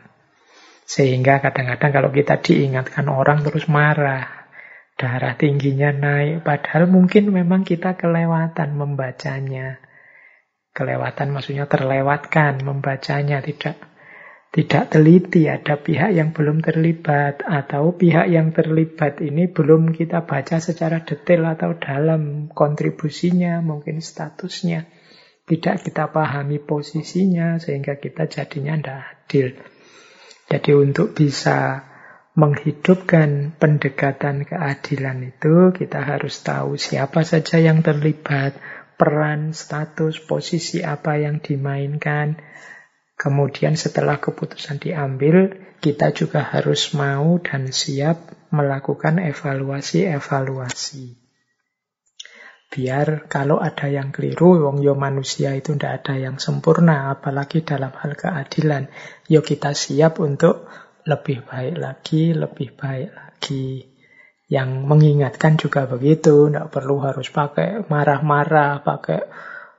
Sehingga 0.85 1.41
kadang-kadang 1.41 1.97
kalau 1.97 2.11
kita 2.13 2.45
diingatkan 2.45 3.09
orang 3.09 3.41
terus 3.41 3.73
marah. 3.73 4.45
Darah 5.01 5.33
tingginya 5.41 5.97
naik. 5.97 6.45
Padahal 6.45 6.93
mungkin 6.93 7.33
memang 7.33 7.65
kita 7.65 7.97
kelewatan 7.97 8.77
membacanya. 8.77 9.81
Kelewatan 10.77 11.33
maksudnya 11.33 11.65
terlewatkan 11.65 12.61
membacanya. 12.61 13.41
Tidak 13.41 13.96
tidak 14.57 14.89
teliti, 14.89 15.53
ada 15.53 15.77
pihak 15.77 16.17
yang 16.17 16.33
belum 16.33 16.65
terlibat, 16.65 17.45
atau 17.45 17.93
pihak 17.93 18.33
yang 18.33 18.57
terlibat 18.57 19.21
ini 19.21 19.53
belum 19.53 19.93
kita 19.93 20.25
baca 20.25 20.65
secara 20.65 21.05
detail 21.05 21.45
atau 21.53 21.77
dalam 21.77 22.49
kontribusinya, 22.49 23.61
mungkin 23.61 24.01
statusnya. 24.01 24.89
Tidak 25.45 25.77
kita 25.85 26.09
pahami 26.09 26.57
posisinya, 26.57 27.61
sehingga 27.61 28.01
kita 28.01 28.33
jadinya 28.33 28.81
tidak 28.81 29.01
adil. 29.05 29.49
Jadi 30.49 30.73
untuk 30.73 31.13
bisa 31.13 31.85
menghidupkan 32.33 33.61
pendekatan 33.61 34.49
keadilan 34.49 35.37
itu, 35.37 35.77
kita 35.77 36.01
harus 36.01 36.41
tahu 36.41 36.81
siapa 36.81 37.29
saja 37.29 37.61
yang 37.61 37.85
terlibat, 37.85 38.57
peran, 38.97 39.53
status, 39.53 40.25
posisi 40.25 40.81
apa 40.81 41.21
yang 41.21 41.45
dimainkan, 41.45 42.41
Kemudian 43.17 43.81
setelah 43.81 44.21
keputusan 44.21 44.77
diambil, 44.77 45.57
kita 45.81 46.13
juga 46.13 46.45
harus 46.45 46.93
mau 46.93 47.41
dan 47.41 47.73
siap 47.73 48.37
melakukan 48.53 49.17
evaluasi-evaluasi. 49.25 51.17
Biar 52.67 53.25
kalau 53.31 53.57
ada 53.57 53.89
yang 53.89 54.13
keliru, 54.13 54.61
wong 54.69 54.85
yo 54.85 54.93
manusia 54.93 55.57
itu 55.57 55.73
tidak 55.79 56.05
ada 56.05 56.21
yang 56.21 56.37
sempurna, 56.37 57.09
apalagi 57.09 57.65
dalam 57.65 57.95
hal 57.95 58.13
keadilan. 58.13 58.93
Yo 59.33 59.41
kita 59.41 59.73
siap 59.73 60.21
untuk 60.21 60.69
lebih 61.09 61.47
baik 61.47 61.77
lagi, 61.81 62.37
lebih 62.37 62.77
baik 62.77 63.17
lagi. 63.17 63.87
Yang 64.53 64.71
mengingatkan 64.85 65.57
juga 65.57 65.89
begitu, 65.89 66.53
tidak 66.53 66.69
perlu 66.69 67.01
harus 67.01 67.33
pakai 67.33 67.87
marah-marah, 67.87 68.85
pakai 68.85 69.25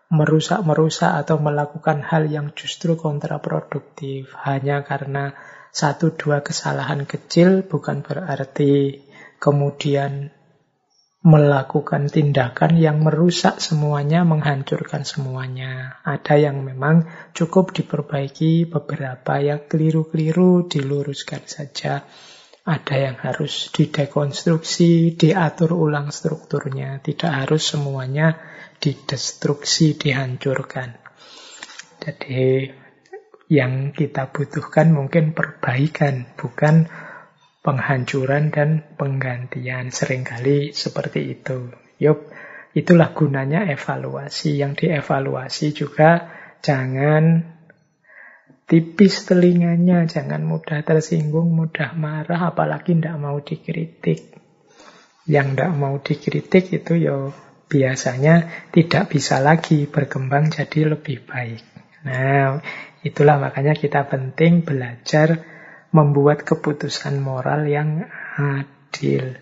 merusak-merusak 0.07 1.19
atau 1.25 1.35
melakukan 1.39 1.99
hal 1.99 2.31
yang 2.31 2.55
justru 2.55 2.95
kontraproduktif 2.95 4.31
hanya 4.47 4.87
karena 4.87 5.35
satu 5.75 6.15
dua 6.15 6.41
kesalahan 6.41 7.03
kecil 7.03 7.67
bukan 7.67 8.01
berarti 8.01 9.03
kemudian 9.37 10.31
melakukan 11.27 12.07
tindakan 12.07 12.79
yang 12.79 13.03
merusak 13.03 13.59
semuanya, 13.59 14.23
menghancurkan 14.23 15.03
semuanya. 15.03 15.99
Ada 16.07 16.39
yang 16.39 16.63
memang 16.63 17.03
cukup 17.35 17.75
diperbaiki, 17.75 18.69
beberapa 18.71 19.35
yang 19.43 19.67
keliru-keliru 19.67 20.71
diluruskan 20.71 21.43
saja. 21.43 22.07
Ada 22.67 22.95
yang 22.99 23.17
harus 23.23 23.71
didekonstruksi, 23.71 25.15
diatur 25.15 25.71
ulang 25.71 26.11
strukturnya. 26.11 26.99
Tidak 26.99 27.31
harus 27.31 27.63
semuanya 27.63 28.35
didestruksi, 28.83 29.95
dihancurkan. 29.95 30.99
Jadi 32.03 32.67
yang 33.47 33.95
kita 33.95 34.27
butuhkan 34.35 34.91
mungkin 34.91 35.31
perbaikan, 35.31 36.27
bukan 36.35 36.91
penghancuran 37.63 38.51
dan 38.51 38.83
penggantian. 38.99 39.87
Seringkali 39.87 40.75
seperti 40.75 41.39
itu. 41.39 41.71
Yup, 42.03 42.27
itulah 42.75 43.15
gunanya 43.15 43.63
evaluasi. 43.71 44.59
Yang 44.59 44.83
dievaluasi 44.83 45.71
juga 45.71 46.27
jangan 46.59 47.56
tipis 48.67 49.23
telinganya, 49.23 50.03
jangan 50.05 50.43
mudah 50.43 50.83
tersinggung, 50.83 51.55
mudah 51.55 51.95
marah, 51.95 52.51
apalagi 52.51 52.99
tidak 52.99 53.15
mau 53.15 53.39
dikritik. 53.39 54.35
Yang 55.27 55.47
tidak 55.55 55.71
mau 55.75 55.95
dikritik 55.99 56.65
itu 56.75 56.93
ya 56.99 57.31
biasanya 57.67 58.67
tidak 58.71 59.11
bisa 59.11 59.43
lagi 59.43 59.87
berkembang 59.87 60.51
jadi 60.51 60.95
lebih 60.95 61.23
baik. 61.27 61.63
Nah, 62.07 62.63
itulah 63.03 63.35
makanya 63.39 63.75
kita 63.75 64.07
penting 64.07 64.63
belajar 64.63 65.43
membuat 65.91 66.43
keputusan 66.47 67.19
moral 67.19 67.67
yang 67.67 68.07
adil. 68.39 69.35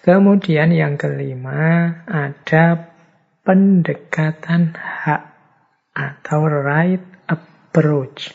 Kemudian 0.00 0.72
yang 0.72 0.96
kelima 0.96 1.92
ada 2.08 2.96
pendekatan 3.44 4.72
hak 4.72 5.22
atau 5.92 6.40
right 6.48 7.09
approach. 7.70 8.34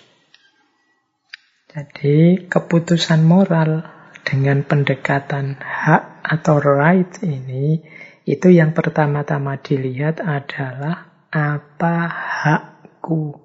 Jadi 1.67 2.47
keputusan 2.47 3.19
moral 3.27 3.83
dengan 4.23 4.63
pendekatan 4.63 5.59
hak 5.59 6.23
atau 6.23 6.63
right 6.63 7.19
ini 7.19 7.83
itu 8.23 8.47
yang 8.47 8.71
pertama-tama 8.71 9.59
dilihat 9.59 10.23
adalah 10.23 11.27
apa 11.35 11.95
hakku, 12.07 13.35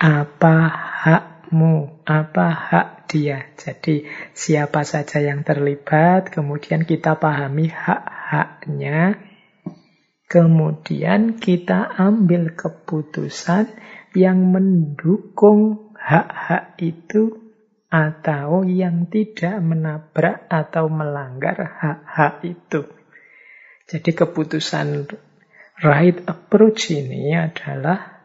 apa 0.00 0.56
hakmu, 0.72 2.00
apa 2.08 2.46
hak 2.48 2.88
dia. 3.04 3.52
Jadi 3.60 4.08
siapa 4.32 4.80
saja 4.88 5.20
yang 5.20 5.44
terlibat, 5.44 6.32
kemudian 6.32 6.88
kita 6.88 7.20
pahami 7.20 7.68
hak-haknya, 7.68 9.20
kemudian 10.24 11.36
kita 11.36 11.84
ambil 12.00 12.56
keputusan 12.56 13.68
yang 14.14 14.50
mendukung 14.50 15.92
hak-hak 15.94 16.80
itu 16.82 17.38
atau 17.90 18.62
yang 18.62 19.10
tidak 19.10 19.58
menabrak 19.58 20.46
atau 20.46 20.86
melanggar 20.86 21.58
hak-hak 21.58 22.34
itu. 22.46 22.86
Jadi 23.90 24.10
keputusan 24.14 25.10
right 25.82 26.22
approach 26.30 26.94
ini 26.94 27.34
adalah 27.34 28.22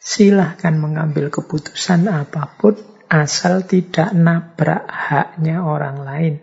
silahkan 0.00 0.72
mengambil 0.72 1.28
keputusan 1.28 2.08
apa 2.08 2.56
pun 2.56 2.80
asal 3.12 3.68
tidak 3.68 4.16
nabrak 4.16 4.88
haknya 4.88 5.60
orang 5.60 6.00
lain. 6.00 6.34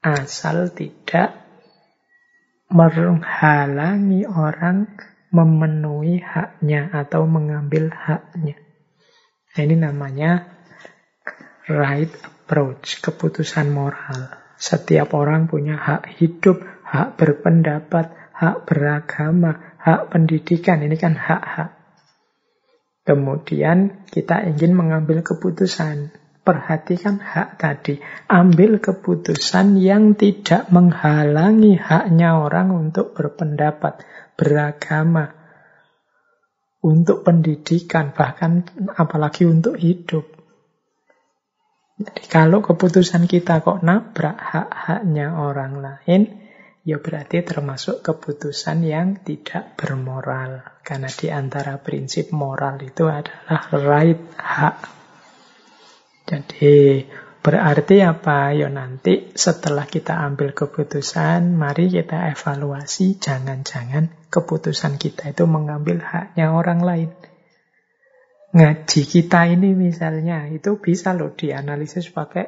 Asal 0.00 0.72
tidak 0.72 1.36
menghalangi 2.72 4.24
orang 4.24 4.96
memenuhi 5.32 6.20
haknya 6.20 6.92
atau 6.92 7.24
mengambil 7.24 7.88
haknya. 7.88 8.60
Nah, 9.52 9.60
ini 9.64 9.76
namanya 9.80 10.48
right 11.68 12.12
approach, 12.24 13.00
keputusan 13.00 13.72
moral. 13.72 14.32
Setiap 14.60 15.16
orang 15.16 15.48
punya 15.48 15.74
hak 15.80 16.20
hidup, 16.20 16.60
hak 16.84 17.16
berpendapat, 17.16 18.12
hak 18.36 18.68
beragama, 18.68 19.76
hak 19.80 20.12
pendidikan. 20.12 20.84
Ini 20.84 20.96
kan 21.00 21.16
hak-hak. 21.16 21.82
Kemudian 23.02 24.06
kita 24.06 24.46
ingin 24.46 24.76
mengambil 24.76 25.24
keputusan. 25.26 26.14
Perhatikan 26.42 27.22
hak 27.22 27.56
tadi. 27.58 28.02
Ambil 28.26 28.82
keputusan 28.82 29.78
yang 29.78 30.18
tidak 30.18 30.66
menghalangi 30.74 31.78
haknya 31.78 32.34
orang 32.34 32.74
untuk 32.74 33.14
berpendapat, 33.14 34.02
beragama, 34.36 35.42
untuk 36.82 37.22
pendidikan, 37.22 38.10
bahkan 38.10 38.66
apalagi 38.98 39.46
untuk 39.46 39.78
hidup. 39.78 40.26
Jadi 42.02 42.24
kalau 42.26 42.58
keputusan 42.58 43.30
kita 43.30 43.62
kok 43.62 43.86
nabrak 43.86 44.34
hak-haknya 44.34 45.38
orang 45.38 45.78
lain, 45.78 46.42
ya 46.82 46.98
berarti 46.98 47.46
termasuk 47.46 48.02
keputusan 48.02 48.82
yang 48.82 49.22
tidak 49.22 49.78
bermoral. 49.78 50.66
Karena 50.82 51.06
di 51.06 51.30
antara 51.30 51.78
prinsip 51.78 52.34
moral 52.34 52.82
itu 52.82 53.06
adalah 53.06 53.70
right 53.70 54.22
hak. 54.34 54.76
Jadi 56.26 57.06
berarti 57.42 58.00
apa? 58.00 58.54
Ya 58.54 58.70
nanti 58.70 59.34
setelah 59.34 59.84
kita 59.84 60.16
ambil 60.22 60.54
keputusan, 60.56 61.58
mari 61.58 61.90
kita 61.90 62.32
evaluasi. 62.32 63.18
Jangan-jangan 63.18 64.30
keputusan 64.30 64.96
kita 64.96 65.34
itu 65.34 65.44
mengambil 65.44 66.00
haknya 66.00 66.54
orang 66.54 66.80
lain. 66.80 67.10
Ngaji 68.52 69.02
kita 69.08 69.48
ini 69.48 69.74
misalnya, 69.74 70.48
itu 70.48 70.78
bisa 70.78 71.12
loh 71.12 71.32
dianalisis 71.34 72.12
pakai 72.12 72.46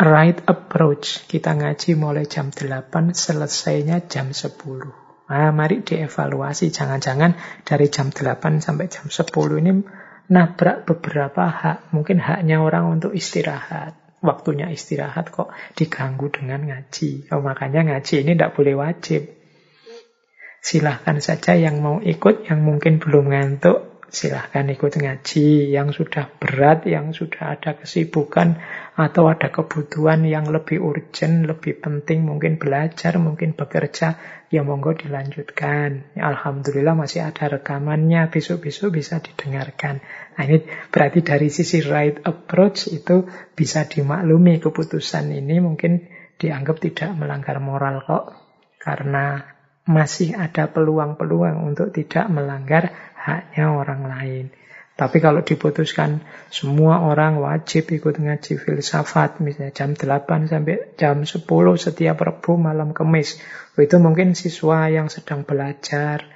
right 0.00 0.48
approach. 0.48 1.28
Kita 1.28 1.52
ngaji 1.52 1.98
mulai 1.98 2.24
jam 2.24 2.48
8, 2.54 3.12
selesainya 3.12 4.08
jam 4.08 4.32
10. 4.32 5.10
Nah, 5.30 5.54
mari 5.54 5.86
dievaluasi. 5.86 6.74
Jangan-jangan 6.74 7.62
dari 7.62 7.86
jam 7.86 8.10
8 8.10 8.58
sampai 8.58 8.90
jam 8.90 9.06
10 9.06 9.62
ini 9.62 9.72
nabrak 10.30 10.86
beberapa 10.86 11.50
hak. 11.50 11.90
Mungkin 11.92 12.22
haknya 12.22 12.62
orang 12.62 12.88
untuk 12.88 13.12
istirahat. 13.12 13.98
Waktunya 14.22 14.70
istirahat 14.70 15.34
kok 15.34 15.50
diganggu 15.74 16.30
dengan 16.30 16.62
ngaji. 16.64 17.32
Oh, 17.34 17.42
makanya 17.42 17.84
ngaji 17.84 18.22
ini 18.22 18.38
tidak 18.38 18.54
boleh 18.54 18.78
wajib. 18.78 19.26
Silahkan 20.60 21.18
saja 21.24 21.56
yang 21.56 21.80
mau 21.80 22.04
ikut, 22.04 22.46
yang 22.46 22.60
mungkin 22.60 23.00
belum 23.00 23.32
ngantuk, 23.32 23.89
silahkan 24.10 24.66
ikut 24.66 24.98
ngaji. 24.98 25.70
Yang 25.70 26.02
sudah 26.02 26.26
berat, 26.36 26.84
yang 26.84 27.14
sudah 27.14 27.56
ada 27.56 27.78
kesibukan, 27.78 28.58
atau 28.98 29.30
ada 29.30 29.48
kebutuhan 29.48 30.26
yang 30.26 30.50
lebih 30.50 30.82
urgent, 30.82 31.46
lebih 31.46 31.78
penting, 31.80 32.26
mungkin 32.26 32.58
belajar, 32.58 33.16
mungkin 33.16 33.54
bekerja, 33.56 34.18
ya 34.50 34.60
monggo 34.66 34.98
dilanjutkan. 34.98 36.18
Ya, 36.18 36.28
Alhamdulillah 36.28 36.98
masih 36.98 37.24
ada 37.24 37.48
rekamannya, 37.48 38.28
besok-besok 38.28 38.98
bisa 38.98 39.22
didengarkan. 39.22 40.02
Nah 40.36 40.42
ini 40.44 40.66
berarti 40.90 41.22
dari 41.22 41.48
sisi 41.48 41.80
right 41.80 42.20
approach 42.26 42.90
itu 42.90 43.24
bisa 43.54 43.86
dimaklumi 43.86 44.58
keputusan 44.58 45.30
ini 45.30 45.62
mungkin 45.62 46.10
dianggap 46.36 46.82
tidak 46.82 47.14
melanggar 47.14 47.62
moral 47.62 48.02
kok. 48.04 48.24
Karena 48.80 49.38
masih 49.90 50.38
ada 50.38 50.70
peluang-peluang 50.70 51.66
untuk 51.66 51.90
tidak 51.90 52.30
melanggar 52.30 53.09
haknya 53.20 53.76
orang 53.76 54.08
lain. 54.08 54.46
Tapi 55.00 55.16
kalau 55.16 55.40
diputuskan 55.40 56.20
semua 56.52 57.00
orang 57.00 57.40
wajib 57.40 57.88
ikut 57.88 58.20
ngaji 58.20 58.60
filsafat, 58.60 59.40
misalnya 59.40 59.72
jam 59.72 59.96
8 59.96 60.44
sampai 60.44 60.92
jam 61.00 61.24
10 61.24 61.40
setiap 61.80 62.20
Rebu 62.20 62.60
malam 62.60 62.92
Kemis, 62.92 63.40
itu 63.80 63.96
mungkin 63.96 64.36
siswa 64.36 64.92
yang 64.92 65.08
sedang 65.08 65.48
belajar 65.48 66.28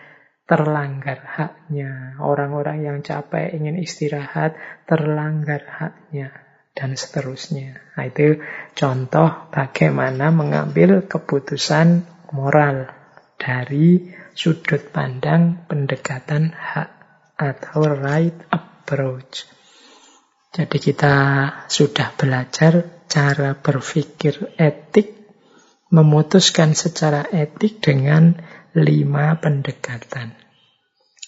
terlanggar 0.48 1.20
haknya. 1.24 2.16
Orang-orang 2.24 2.88
yang 2.88 2.98
capek 3.04 3.52
ingin 3.52 3.76
istirahat 3.76 4.56
terlanggar 4.88 5.60
haknya 5.68 6.32
dan 6.72 6.96
seterusnya. 6.96 7.84
Nah, 8.00 8.04
itu 8.08 8.40
contoh 8.72 9.52
bagaimana 9.52 10.32
mengambil 10.32 11.04
keputusan 11.04 12.08
moral 12.32 12.88
dari 13.36 14.08
sudut 14.34 14.90
pandang 14.90 15.64
pendekatan 15.70 16.50
hak 16.52 16.90
atau 17.38 17.86
right 17.90 18.34
approach. 18.50 19.46
Jadi 20.54 20.78
kita 20.78 21.16
sudah 21.66 22.14
belajar 22.14 23.02
cara 23.10 23.58
berpikir 23.58 24.54
etik, 24.54 25.26
memutuskan 25.90 26.78
secara 26.78 27.26
etik 27.30 27.82
dengan 27.82 28.38
lima 28.74 29.38
pendekatan. 29.38 30.34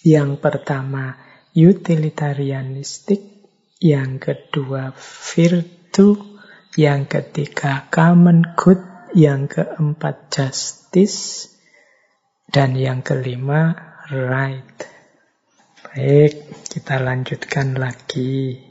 Yang 0.06 0.38
pertama 0.38 1.18
utilitarianistik, 1.54 3.50
yang 3.82 4.22
kedua 4.22 4.94
virtue, 5.34 6.38
yang 6.78 7.10
ketiga 7.10 7.90
common 7.90 8.54
good, 8.54 8.78
yang 9.16 9.50
keempat 9.50 10.30
justice, 10.30 11.55
dan 12.46 12.78
yang 12.78 13.02
kelima, 13.02 13.74
right. 14.08 14.78
Baik, 15.86 16.66
kita 16.70 17.02
lanjutkan 17.02 17.74
lagi. 17.76 18.62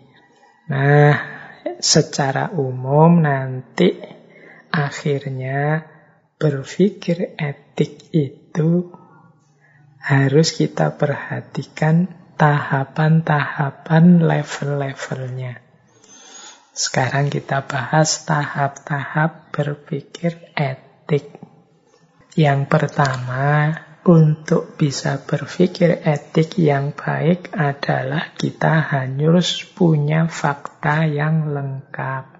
Nah, 0.71 1.15
secara 1.79 2.49
umum 2.55 3.21
nanti 3.21 3.93
akhirnya 4.71 5.85
berpikir 6.35 7.35
etik 7.39 8.11
itu 8.11 8.91
harus 10.01 10.53
kita 10.53 10.93
perhatikan 10.99 12.11
tahapan-tahapan 12.35 14.21
level-levelnya. 14.21 15.63
Sekarang 16.75 17.31
kita 17.31 17.63
bahas 17.63 18.27
tahap-tahap 18.27 19.49
berpikir 19.55 20.35
etik. 20.53 21.34
Yang 22.35 22.67
pertama, 22.67 23.71
untuk 24.05 24.77
bisa 24.77 25.23
berpikir 25.23 26.03
etik 26.05 26.61
yang 26.61 26.93
baik 26.93 27.49
adalah 27.55 28.37
kita 28.37 28.85
harus 28.85 29.65
punya 29.65 30.29
fakta 30.29 31.09
yang 31.09 31.49
lengkap. 31.55 32.35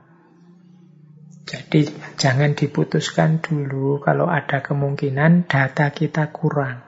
Jadi 1.45 1.89
jangan 2.21 2.53
diputuskan 2.53 3.41
dulu 3.41 3.97
kalau 3.97 4.29
ada 4.29 4.61
kemungkinan 4.61 5.49
data 5.49 5.89
kita 5.89 6.29
kurang. 6.29 6.85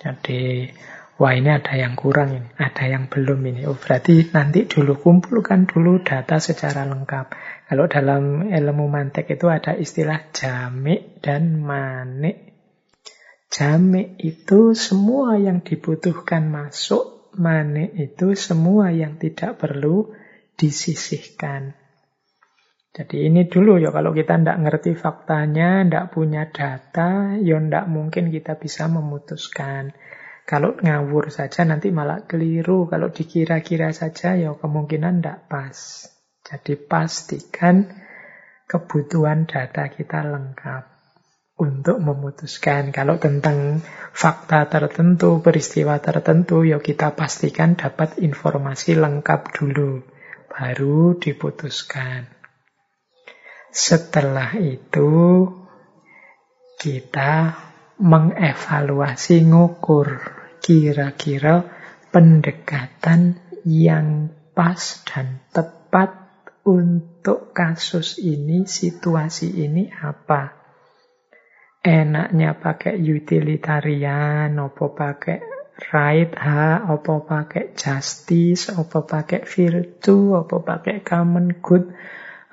Jadi 0.00 0.72
wah 1.20 1.36
ini 1.36 1.52
ada 1.52 1.76
yang 1.76 1.96
kurang 1.96 2.32
ini, 2.32 2.48
ada 2.56 2.84
yang 2.88 3.12
belum 3.12 3.40
ini. 3.44 3.68
Oh 3.68 3.76
berarti 3.76 4.30
nanti 4.32 4.64
dulu 4.64 4.96
kumpulkan 4.96 5.68
dulu 5.68 6.00
data 6.00 6.40
secara 6.40 6.88
lengkap. 6.88 7.26
Kalau 7.68 7.86
dalam 7.88 8.48
ilmu 8.50 8.84
mantek 8.90 9.32
itu 9.32 9.46
ada 9.48 9.72
istilah 9.78 10.32
jamik 10.34 11.22
dan 11.22 11.62
manik. 11.62 12.52
Jamik 13.52 14.16
itu 14.20 14.72
semua 14.72 15.36
yang 15.36 15.60
dibutuhkan 15.60 16.48
masuk, 16.48 17.32
manik 17.36 17.92
itu 17.96 18.32
semua 18.32 18.92
yang 18.92 19.20
tidak 19.20 19.60
perlu 19.60 20.12
disisihkan. 20.56 21.76
Jadi 22.92 23.24
ini 23.24 23.48
dulu 23.48 23.80
ya, 23.80 23.88
kalau 23.88 24.12
kita 24.12 24.36
tidak 24.36 24.58
ngerti 24.68 24.92
faktanya, 24.92 25.80
tidak 25.80 26.12
punya 26.12 26.44
data, 26.52 27.40
ya 27.40 27.56
tidak 27.56 27.88
mungkin 27.88 28.28
kita 28.28 28.60
bisa 28.60 28.84
memutuskan. 28.84 29.96
Kalau 30.44 30.76
ngawur 30.76 31.32
saja 31.32 31.64
nanti 31.64 31.88
malah 31.88 32.28
keliru, 32.28 32.84
kalau 32.92 33.08
dikira-kira 33.08 33.96
saja 33.96 34.36
ya 34.36 34.52
kemungkinan 34.52 35.24
tidak 35.24 35.48
pas. 35.48 36.04
Jadi 36.42 36.74
pastikan 36.74 37.86
kebutuhan 38.66 39.46
data 39.46 39.86
kita 39.86 40.26
lengkap 40.26 40.92
untuk 41.62 42.02
memutuskan. 42.02 42.90
Kalau 42.90 43.22
tentang 43.22 43.78
fakta 44.10 44.66
tertentu, 44.66 45.38
peristiwa 45.38 46.02
tertentu, 46.02 46.66
ya 46.66 46.82
kita 46.82 47.14
pastikan 47.14 47.78
dapat 47.78 48.18
informasi 48.18 48.98
lengkap 48.98 49.54
dulu. 49.54 50.02
Baru 50.50 51.16
diputuskan. 51.16 52.28
Setelah 53.72 54.52
itu, 54.60 55.48
kita 56.76 57.56
mengevaluasi 58.02 59.46
ngukur 59.48 60.20
kira-kira 60.60 61.64
pendekatan 62.12 63.40
yang 63.64 64.28
pas 64.52 65.00
dan 65.08 65.40
tepat 65.54 66.21
untuk 66.62 67.50
kasus 67.50 68.22
ini, 68.22 68.64
situasi 68.66 69.50
ini 69.66 69.90
apa? 69.90 70.62
Enaknya 71.82 72.54
pakai 72.54 72.94
utilitarian, 73.02 74.54
apa 74.54 74.86
pakai 74.94 75.38
right 75.90 76.30
ha, 76.38 76.86
apa 76.86 77.14
pakai 77.26 77.74
justice, 77.74 78.70
apa 78.70 79.02
pakai 79.02 79.42
virtue, 79.42 80.38
apa 80.38 80.62
pakai 80.62 81.02
common 81.02 81.58
good, 81.58 81.90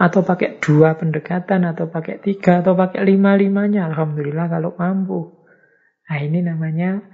atau 0.02 0.26
pakai 0.26 0.57
dua 0.57 0.98
pendekatan, 0.98 1.69
atau 1.69 1.86
pakai 1.94 2.18
tiga, 2.26 2.65
atau 2.65 2.73
pakai 2.73 3.06
lima-limanya. 3.06 3.86
Alhamdulillah 3.94 4.49
kalau 4.49 4.73
mampu. 4.73 5.38
Nah 6.10 6.18
ini 6.18 6.41
namanya 6.41 7.06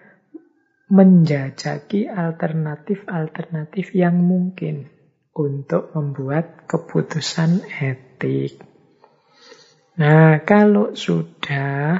menjajaki 0.87 2.07
alternatif-alternatif 2.07 3.91
yang 3.91 4.15
mungkin 4.23 4.94
untuk 5.35 5.91
membuat 5.91 6.63
keputusan 6.63 7.67
etik. 7.67 8.55
Nah, 9.99 10.39
kalau 10.47 10.95
sudah, 10.95 11.99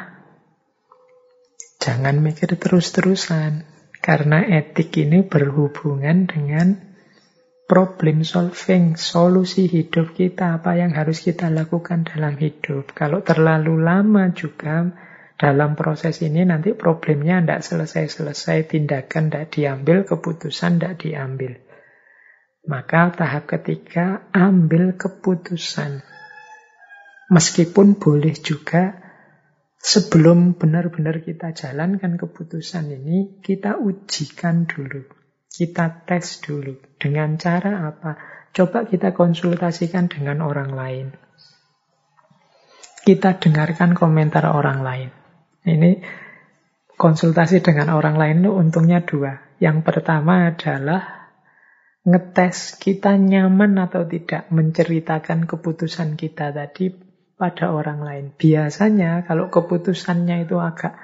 jangan 1.84 2.16
mikir 2.24 2.56
terus-terusan. 2.56 3.68
Karena 4.00 4.46
etik 4.46 4.96
ini 5.02 5.26
berhubungan 5.26 6.30
dengan 6.30 6.78
problem 7.66 8.22
solving, 8.22 8.94
solusi 8.94 9.66
hidup 9.66 10.14
kita, 10.14 10.62
apa 10.62 10.78
yang 10.78 10.94
harus 10.94 11.26
kita 11.26 11.50
lakukan 11.50 12.06
dalam 12.06 12.38
hidup. 12.38 12.94
Kalau 12.94 13.26
terlalu 13.26 13.82
lama 13.82 14.30
juga 14.30 14.94
dalam 15.36 15.74
proses 15.74 16.22
ini 16.22 16.46
nanti 16.46 16.78
problemnya 16.78 17.42
tidak 17.42 17.62
selesai-selesai, 17.66 18.70
tindakan 18.70 19.34
tidak 19.34 19.46
diambil, 19.52 19.98
keputusan 20.06 20.78
tidak 20.78 21.02
diambil. 21.02 21.65
Maka 22.66 23.14
tahap 23.14 23.46
ketiga, 23.46 24.26
ambil 24.34 24.98
keputusan. 24.98 26.02
Meskipun 27.30 27.98
boleh 28.02 28.34
juga 28.38 29.02
sebelum 29.78 30.58
benar-benar 30.58 31.22
kita 31.22 31.54
jalankan 31.54 32.18
keputusan 32.18 32.90
ini, 32.90 33.38
kita 33.46 33.78
ujikan 33.78 34.66
dulu. 34.66 35.06
Kita 35.46 36.06
tes 36.10 36.42
dulu. 36.42 36.74
Dengan 36.98 37.38
cara 37.38 37.86
apa? 37.86 38.18
Coba 38.50 38.90
kita 38.90 39.14
konsultasikan 39.14 40.10
dengan 40.10 40.42
orang 40.42 40.74
lain. 40.74 41.08
Kita 43.06 43.38
dengarkan 43.38 43.94
komentar 43.94 44.50
orang 44.50 44.82
lain. 44.82 45.10
Ini 45.66 46.02
konsultasi 46.98 47.62
dengan 47.62 47.94
orang 47.94 48.18
lain 48.18 48.42
itu 48.42 48.52
untungnya 48.54 49.06
dua. 49.06 49.38
Yang 49.62 49.86
pertama 49.86 50.50
adalah 50.50 51.25
ngetes 52.06 52.78
kita 52.78 53.18
nyaman 53.18 53.82
atau 53.82 54.06
tidak 54.06 54.46
menceritakan 54.54 55.50
keputusan 55.50 56.14
kita 56.14 56.54
tadi 56.54 56.94
pada 57.36 57.74
orang 57.74 58.00
lain. 58.06 58.26
Biasanya 58.38 59.26
kalau 59.26 59.50
keputusannya 59.50 60.46
itu 60.46 60.62
agak 60.62 60.96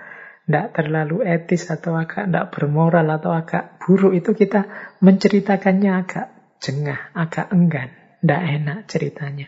tidak 0.46 0.68
terlalu 0.78 1.26
etis 1.26 1.74
atau 1.74 1.98
agak 1.98 2.30
tidak 2.30 2.54
bermoral 2.54 3.08
atau 3.10 3.34
agak 3.34 3.82
buruk 3.82 4.14
itu 4.14 4.32
kita 4.38 4.94
menceritakannya 5.02 5.92
agak 5.92 6.28
jengah, 6.62 7.10
agak 7.18 7.50
enggan, 7.50 7.90
tidak 8.22 8.42
enak 8.46 8.80
ceritanya. 8.86 9.48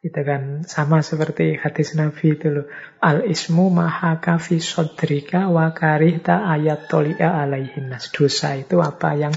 Itu 0.00 0.24
kan 0.24 0.64
sama 0.64 1.04
seperti 1.04 1.60
hadis 1.60 1.92
Nabi 1.92 2.32
itu 2.32 2.48
loh. 2.48 2.66
Al 3.04 3.28
ismu 3.28 3.68
maha 3.68 4.16
kafi 4.16 4.56
sodrika 4.56 5.52
wa 5.52 5.76
karihta 5.76 6.48
ayat 6.48 6.88
tolia 6.88 7.36
alaihinas. 7.44 8.08
Dosa 8.08 8.56
itu 8.56 8.80
apa 8.80 9.12
yang 9.12 9.36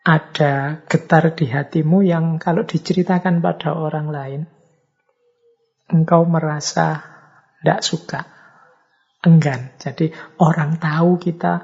ada 0.00 0.80
getar 0.88 1.36
di 1.36 1.46
hatimu 1.48 2.00
yang 2.00 2.40
kalau 2.40 2.64
diceritakan 2.64 3.44
pada 3.44 3.76
orang 3.76 4.08
lain, 4.08 4.42
engkau 5.92 6.24
merasa 6.24 7.04
tidak 7.60 7.80
suka, 7.84 8.20
enggan. 9.20 9.76
Jadi 9.76 10.08
orang 10.40 10.80
tahu 10.80 11.20
kita 11.20 11.60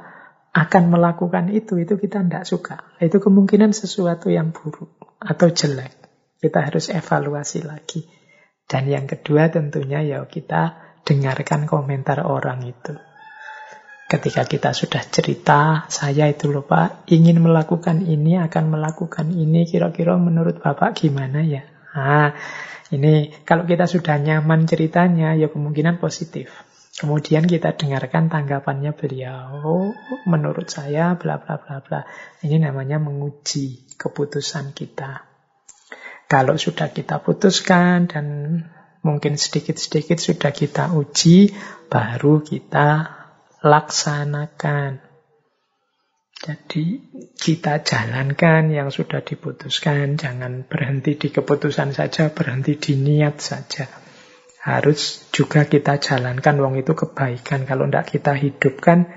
akan 0.53 0.85
melakukan 0.93 1.49
itu, 1.53 1.81
itu 1.81 1.97
kita 1.97 2.25
tidak 2.25 2.45
suka. 2.45 2.77
Itu 3.01 3.21
kemungkinan 3.21 3.73
sesuatu 3.73 4.29
yang 4.29 4.53
buruk 4.53 5.17
atau 5.21 5.49
jelek. 5.49 5.93
Kita 6.37 6.69
harus 6.69 6.93
evaluasi 6.93 7.65
lagi. 7.65 8.05
Dan 8.67 8.91
yang 8.91 9.09
kedua 9.09 9.49
tentunya 9.49 10.05
ya 10.05 10.21
kita 10.29 10.77
dengarkan 11.07 11.65
komentar 11.65 12.21
orang 12.27 12.67
itu. 12.67 12.93
Ketika 14.07 14.47
kita 14.47 14.71
sudah 14.71 15.03
cerita, 15.03 15.83
saya 15.91 16.31
itu 16.31 16.55
loh 16.55 16.63
Pak, 16.63 17.11
ingin 17.11 17.43
melakukan 17.43 18.07
ini, 18.07 18.39
akan 18.39 18.79
melakukan 18.79 19.35
ini, 19.35 19.67
kira-kira 19.67 20.15
menurut 20.15 20.63
Bapak 20.63 21.03
gimana 21.03 21.43
ya? 21.43 21.67
Nah, 21.91 22.31
ini 22.95 23.35
kalau 23.43 23.67
kita 23.67 23.91
sudah 23.91 24.15
nyaman 24.23 24.71
ceritanya, 24.71 25.35
ya 25.35 25.51
kemungkinan 25.51 25.99
positif. 25.99 26.55
Kemudian 26.97 27.51
kita 27.51 27.75
dengarkan 27.75 28.31
tanggapannya 28.31 28.95
beliau. 28.95 29.91
Menurut 30.23 30.71
saya, 30.71 31.19
bla 31.19 31.43
bla 31.43 31.59
bla 31.59 31.83
bla. 31.83 32.07
Ini 32.47 32.63
namanya 32.63 33.03
menguji 33.03 33.99
keputusan 33.99 34.71
kita. 34.71 35.27
Kalau 36.31 36.55
sudah 36.55 36.95
kita 36.95 37.19
putuskan 37.27 38.07
dan 38.07 38.27
mungkin 39.03 39.35
sedikit-sedikit 39.35 40.23
sudah 40.23 40.55
kita 40.55 40.95
uji, 40.95 41.51
baru 41.91 42.43
kita 42.47 43.16
laksanakan. 43.67 45.03
Jadi 46.37 46.85
kita 47.35 47.81
jalankan 47.81 48.69
yang 48.71 48.93
sudah 48.93 49.25
diputuskan, 49.25 50.21
jangan 50.21 50.69
berhenti 50.69 51.17
di 51.17 51.33
keputusan 51.33 51.97
saja, 51.97 52.31
berhenti 52.31 52.77
di 52.77 52.93
niat 52.95 53.41
saja. 53.41 53.89
Harus 54.63 55.27
juga 55.33 55.65
kita 55.65 55.97
jalankan, 55.97 56.61
wong 56.61 56.77
itu 56.79 56.93
kebaikan. 56.93 57.65
Kalau 57.65 57.89
tidak 57.89 58.07
kita 58.13 58.33
hidupkan, 58.37 59.09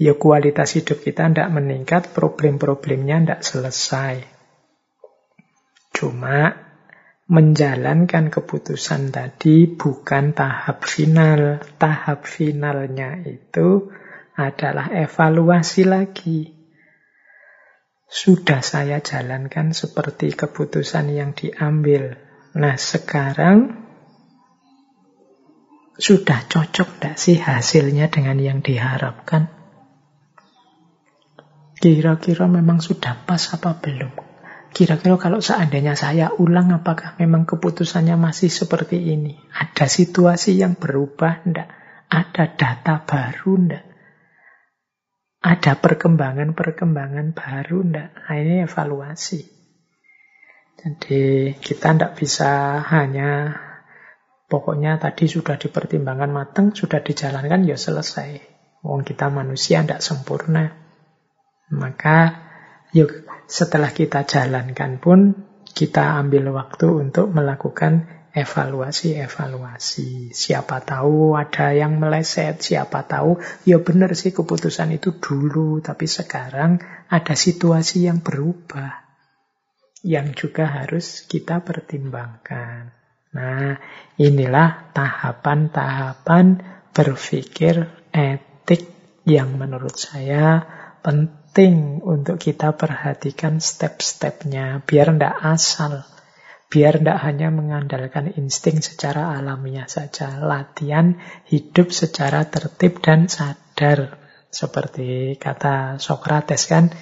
ya 0.00 0.16
kualitas 0.18 0.74
hidup 0.74 1.00
kita 1.00 1.30
tidak 1.30 1.48
meningkat, 1.54 2.10
problem-problemnya 2.16 3.22
tidak 3.22 3.40
selesai. 3.46 4.14
Cuma 5.94 6.69
menjalankan 7.30 8.26
keputusan 8.26 9.14
tadi 9.14 9.70
bukan 9.70 10.34
tahap 10.34 10.82
final. 10.82 11.62
Tahap 11.78 12.26
finalnya 12.26 13.22
itu 13.22 13.94
adalah 14.34 14.90
evaluasi 14.90 15.86
lagi. 15.86 16.50
Sudah 18.10 18.66
saya 18.66 18.98
jalankan 18.98 19.70
seperti 19.70 20.34
keputusan 20.34 21.14
yang 21.14 21.30
diambil. 21.30 22.18
Nah 22.58 22.74
sekarang 22.74 23.78
sudah 25.94 26.50
cocok 26.50 26.98
tidak 26.98 27.14
sih 27.14 27.38
hasilnya 27.38 28.10
dengan 28.10 28.42
yang 28.42 28.58
diharapkan? 28.58 29.54
Kira-kira 31.78 32.50
memang 32.50 32.82
sudah 32.82 33.14
pas 33.22 33.54
apa 33.54 33.78
belum? 33.78 34.29
Kira-kira 34.70 35.18
kalau 35.18 35.42
seandainya 35.42 35.98
saya 35.98 36.30
ulang, 36.38 36.70
apakah 36.70 37.18
memang 37.18 37.42
keputusannya 37.42 38.14
masih 38.14 38.46
seperti 38.46 39.02
ini? 39.02 39.34
Ada 39.50 39.90
situasi 39.90 40.54
yang 40.62 40.78
berubah 40.78 41.42
enggak? 41.42 41.68
Ada 42.06 42.54
data 42.54 42.94
baru 43.02 43.52
enggak? 43.58 43.84
Ada 45.42 45.72
perkembangan-perkembangan 45.74 47.34
baru 47.34 47.78
enggak? 47.82 48.08
Nah, 48.14 48.36
ini 48.38 48.54
evaluasi. 48.62 49.40
Jadi 50.78 51.52
kita 51.58 51.86
enggak 51.90 52.14
bisa 52.14 52.78
hanya 52.94 53.58
pokoknya 54.46 55.02
tadi 55.02 55.26
sudah 55.26 55.58
dipertimbangkan 55.58 56.30
matang, 56.30 56.66
sudah 56.70 57.02
dijalankan, 57.02 57.66
ya 57.66 57.74
selesai. 57.74 58.38
Wong 58.86 59.02
kita 59.02 59.34
manusia 59.34 59.82
enggak 59.82 60.00
sempurna. 60.00 60.72
Maka 61.74 62.38
yuk 62.94 63.29
setelah 63.50 63.90
kita 63.90 64.22
jalankan 64.22 65.02
pun 65.02 65.34
kita 65.74 66.22
ambil 66.22 66.54
waktu 66.54 66.86
untuk 66.86 67.34
melakukan 67.34 68.06
evaluasi-evaluasi. 68.30 70.30
Siapa 70.30 70.86
tahu 70.86 71.34
ada 71.34 71.74
yang 71.74 71.98
meleset, 71.98 72.62
siapa 72.62 73.02
tahu 73.10 73.42
ya 73.66 73.82
benar 73.82 74.14
sih 74.14 74.30
keputusan 74.30 74.94
itu 74.94 75.18
dulu, 75.18 75.82
tapi 75.82 76.06
sekarang 76.06 76.78
ada 77.10 77.34
situasi 77.34 78.06
yang 78.06 78.22
berubah 78.22 79.10
yang 80.06 80.32
juga 80.32 80.70
harus 80.70 81.26
kita 81.26 81.60
pertimbangkan. 81.60 82.94
Nah, 83.34 83.76
inilah 84.16 84.94
tahapan-tahapan 84.94 86.46
berpikir 86.94 87.90
etik 88.14 88.90
yang 89.28 89.58
menurut 89.58 89.94
saya 89.94 90.64
penting 91.04 91.39
penting 91.50 91.98
untuk 92.06 92.38
kita 92.38 92.78
perhatikan 92.78 93.58
step-stepnya, 93.58 94.86
biar 94.86 95.10
tidak 95.10 95.34
asal. 95.42 96.06
Biar 96.70 97.02
tidak 97.02 97.26
hanya 97.26 97.50
mengandalkan 97.50 98.30
insting 98.38 98.78
secara 98.78 99.34
alamiah 99.34 99.90
saja. 99.90 100.38
Latihan 100.38 101.18
hidup 101.50 101.90
secara 101.90 102.46
tertib 102.46 103.02
dan 103.02 103.26
sadar. 103.26 104.22
Seperti 104.46 105.34
kata 105.42 105.98
Sokrates 105.98 106.70
kan, 106.70 106.94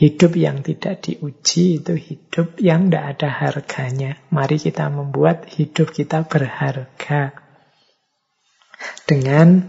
hidup 0.00 0.32
yang 0.40 0.64
tidak 0.64 1.04
diuji 1.04 1.84
itu 1.84 1.92
hidup 2.00 2.56
yang 2.56 2.88
tidak 2.88 3.20
ada 3.20 3.28
harganya. 3.28 4.16
Mari 4.32 4.56
kita 4.56 4.88
membuat 4.88 5.52
hidup 5.52 5.92
kita 5.92 6.24
berharga. 6.24 7.36
Dengan 9.04 9.60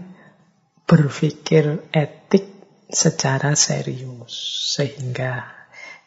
berpikir 0.88 1.92
etik 1.92 2.57
secara 2.88 3.52
serius 3.52 4.32
sehingga 4.74 5.44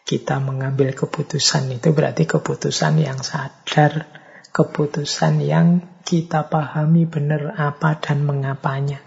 kita 0.02 0.42
mengambil 0.42 0.98
keputusan 0.98 1.78
itu 1.78 1.94
berarti 1.94 2.26
keputusan 2.26 3.06
yang 3.06 3.22
sadar, 3.22 4.10
keputusan 4.50 5.46
yang 5.46 5.86
kita 6.02 6.50
pahami 6.50 7.06
benar 7.06 7.54
apa 7.56 8.02
dan 8.02 8.26
mengapanya. 8.26 9.00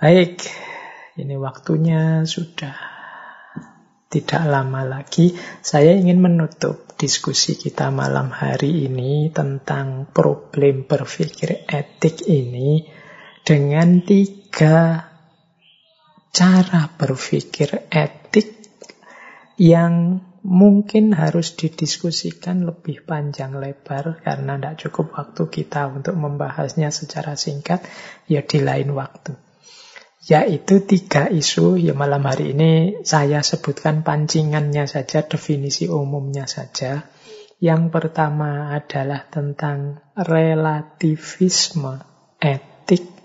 Baik, 0.00 0.42
ini 1.14 1.38
waktunya 1.38 2.26
sudah 2.26 2.74
tidak 4.10 4.42
lama 4.48 4.82
lagi. 4.82 5.36
Saya 5.62 5.94
ingin 5.94 6.18
menutup 6.18 6.98
diskusi 6.98 7.54
kita 7.54 7.94
malam 7.94 8.34
hari 8.34 8.90
ini 8.90 9.30
tentang 9.30 10.10
problem 10.10 10.88
berpikir 10.88 11.68
etik 11.70 12.26
ini 12.26 12.90
dengan 13.46 14.02
tiga 14.02 15.11
cara 16.32 16.88
berpikir 16.96 17.92
etik 17.92 18.56
yang 19.60 20.24
mungkin 20.42 21.14
harus 21.14 21.54
didiskusikan 21.54 22.66
lebih 22.66 23.06
panjang 23.06 23.54
lebar 23.60 24.18
karena 24.24 24.58
tidak 24.58 24.74
cukup 24.80 25.14
waktu 25.14 25.42
kita 25.52 25.92
untuk 25.92 26.16
membahasnya 26.18 26.90
secara 26.90 27.38
singkat, 27.38 27.84
ya 28.26 28.42
di 28.42 28.58
lain 28.64 28.96
waktu. 28.96 29.36
Yaitu 30.22 30.82
tiga 30.86 31.28
isu, 31.28 31.78
ya 31.78 31.94
malam 31.94 32.24
hari 32.24 32.54
ini 32.56 33.02
saya 33.04 33.42
sebutkan 33.44 34.00
pancingannya 34.02 34.88
saja, 34.88 35.26
definisi 35.26 35.90
umumnya 35.90 36.48
saja. 36.48 37.06
Yang 37.62 37.94
pertama 37.94 38.74
adalah 38.74 39.30
tentang 39.30 40.02
relativisme 40.18 42.02
etik 42.42 43.21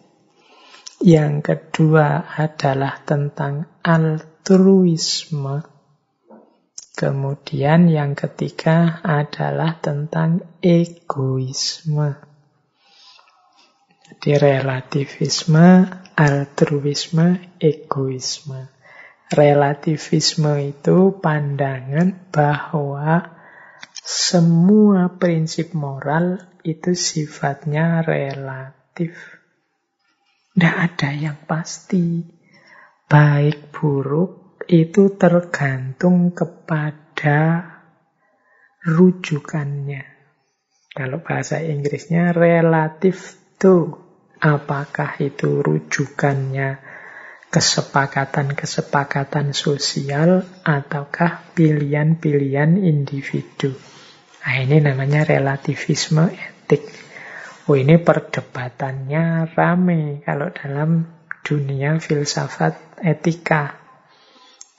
yang 0.97 1.45
kedua 1.45 2.25
adalah 2.33 3.05
tentang 3.05 3.69
altruisme. 3.85 5.61
Kemudian 6.97 7.93
yang 7.93 8.17
ketiga 8.17 9.05
adalah 9.05 9.77
tentang 9.77 10.41
egoisme. 10.65 12.17
Jadi 14.07 14.31
relativisme, 14.41 15.85
altruisme, 16.17 17.53
egoisme. 17.61 18.73
Relativisme 19.29 20.57
itu 20.65 21.13
pandangan 21.21 22.33
bahwa 22.33 23.37
semua 24.01 25.13
prinsip 25.21 25.77
moral 25.77 26.41
itu 26.65 26.97
sifatnya 26.97 28.01
relatif. 28.01 29.36
Tidak 30.57 30.73
ada 30.73 31.13
yang 31.13 31.45
pasti. 31.45 32.17
Baik 33.05 33.69
buruk 33.69 34.65
itu 34.65 35.13
tergantung 35.13 36.33
kepada 36.33 37.61
rujukannya. 38.81 40.01
Kalau 40.97 41.21
bahasa 41.21 41.61
Inggrisnya 41.61 42.33
relatif 42.33 43.37
to. 43.61 44.01
Apakah 44.41 45.21
itu 45.21 45.61
rujukannya 45.61 46.81
kesepakatan-kesepakatan 47.53 49.53
sosial 49.53 50.41
ataukah 50.65 51.53
pilihan-pilihan 51.53 52.81
individu. 52.81 53.77
Nah, 54.41 54.57
ini 54.57 54.83
namanya 54.83 55.21
relativisme 55.21 56.33
etik. 56.33 57.06
Oh, 57.67 57.75
ini 57.75 57.99
perdebatannya 57.99 59.51
rame 59.51 60.23
kalau 60.23 60.47
dalam 60.55 61.03
dunia 61.43 61.99
filsafat 61.99 63.03
etika. 63.03 63.75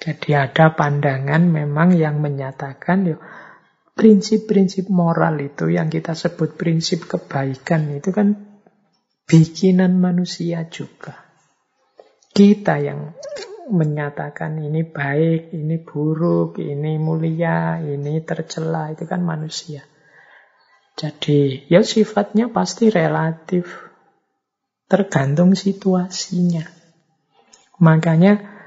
Jadi 0.01 0.33
ada 0.33 0.73
pandangan 0.73 1.53
memang 1.53 1.93
yang 1.93 2.25
menyatakan 2.25 3.13
yuk, 3.13 3.21
prinsip-prinsip 3.93 4.89
moral 4.89 5.37
itu 5.37 5.69
yang 5.69 5.93
kita 5.93 6.17
sebut 6.17 6.57
prinsip 6.57 7.05
kebaikan 7.05 7.93
itu 7.93 8.09
kan 8.09 8.41
bikinan 9.29 10.01
manusia 10.01 10.65
juga. 10.73 11.29
Kita 12.33 12.81
yang 12.81 13.13
menyatakan 13.69 14.65
ini 14.65 14.89
baik, 14.89 15.53
ini 15.53 15.77
buruk, 15.85 16.57
ini 16.57 16.97
mulia, 16.97 17.85
ini 17.85 18.25
tercela, 18.25 18.89
itu 18.97 19.05
kan 19.05 19.21
manusia. 19.21 19.85
Jadi 20.99 21.71
ya 21.71 21.87
sifatnya 21.87 22.51
pasti 22.51 22.91
relatif, 22.91 23.71
tergantung 24.91 25.55
situasinya. 25.55 26.67
Makanya 27.79 28.59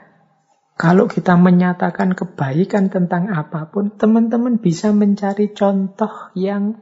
kalau 0.80 1.12
kita 1.12 1.36
menyatakan 1.36 2.16
kebaikan 2.16 2.88
tentang 2.88 3.30
apa 3.30 3.68
pun, 3.68 3.92
teman-teman 3.94 4.64
bisa 4.64 4.96
mencari 4.96 5.52
contoh 5.52 6.32
yang 6.34 6.80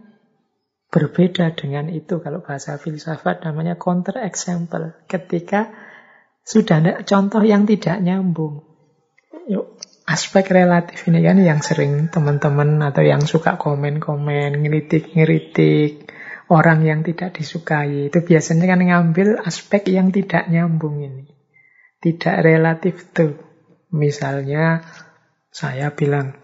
berbeda 0.93 1.51
dengan 1.57 1.89
itu. 1.89 2.21
Kalau 2.21 2.45
bahasa 2.45 2.77
filsafat 2.77 3.41
namanya 3.41 3.75
counter 3.75 4.21
example. 4.21 4.93
Ketika 5.09 5.73
sudah 6.45 6.79
ada 6.79 6.93
contoh 7.03 7.41
yang 7.41 7.65
tidak 7.65 7.99
nyambung. 7.99 8.65
Yuk, 9.49 9.78
aspek 10.09 10.49
relatif 10.49 11.05
ini 11.05 11.21
kan 11.21 11.37
yang 11.37 11.61
sering 11.61 12.09
teman-teman 12.09 12.81
atau 12.81 13.05
yang 13.05 13.21
suka 13.21 13.61
komen-komen, 13.61 14.57
ngeritik-ngeritik, 14.65 16.09
orang 16.49 16.81
yang 16.81 17.05
tidak 17.05 17.37
disukai. 17.37 18.09
Itu 18.09 18.25
biasanya 18.25 18.65
kan 18.65 18.81
ngambil 18.81 19.45
aspek 19.45 19.93
yang 19.93 20.09
tidak 20.09 20.49
nyambung 20.49 21.05
ini. 21.05 21.29
Tidak 22.01 22.41
relatif 22.41 23.13
tuh. 23.13 23.37
Misalnya 23.93 24.81
saya 25.53 25.93
bilang 25.93 26.37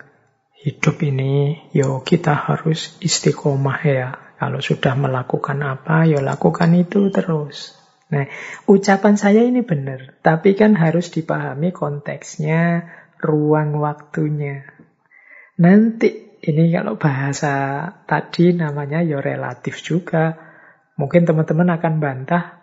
hidup 0.62 1.02
ini 1.06 1.70
yo 1.74 2.06
kita 2.06 2.38
harus 2.38 3.02
istiqomah 3.02 3.82
ya. 3.82 4.10
Kalau 4.36 4.62
sudah 4.62 4.94
melakukan 4.94 5.58
apa, 5.66 6.06
yo 6.06 6.22
lakukan 6.22 6.70
itu 6.78 7.10
terus. 7.10 7.74
Nah, 8.06 8.30
ucapan 8.70 9.18
saya 9.18 9.42
ini 9.42 9.66
benar, 9.66 10.22
tapi 10.22 10.54
kan 10.54 10.78
harus 10.78 11.10
dipahami 11.10 11.74
konteksnya, 11.74 12.86
ruang 13.26 13.82
waktunya. 13.82 14.64
Nanti 15.58 16.40
ini 16.46 16.70
kalau 16.70 17.02
bahasa 17.02 17.90
tadi 18.06 18.54
namanya 18.54 19.02
yo 19.02 19.20
relatif 19.20 19.82
juga. 19.82 20.38
Mungkin 20.96 21.28
teman-teman 21.28 21.76
akan 21.76 21.94
bantah, 22.00 22.56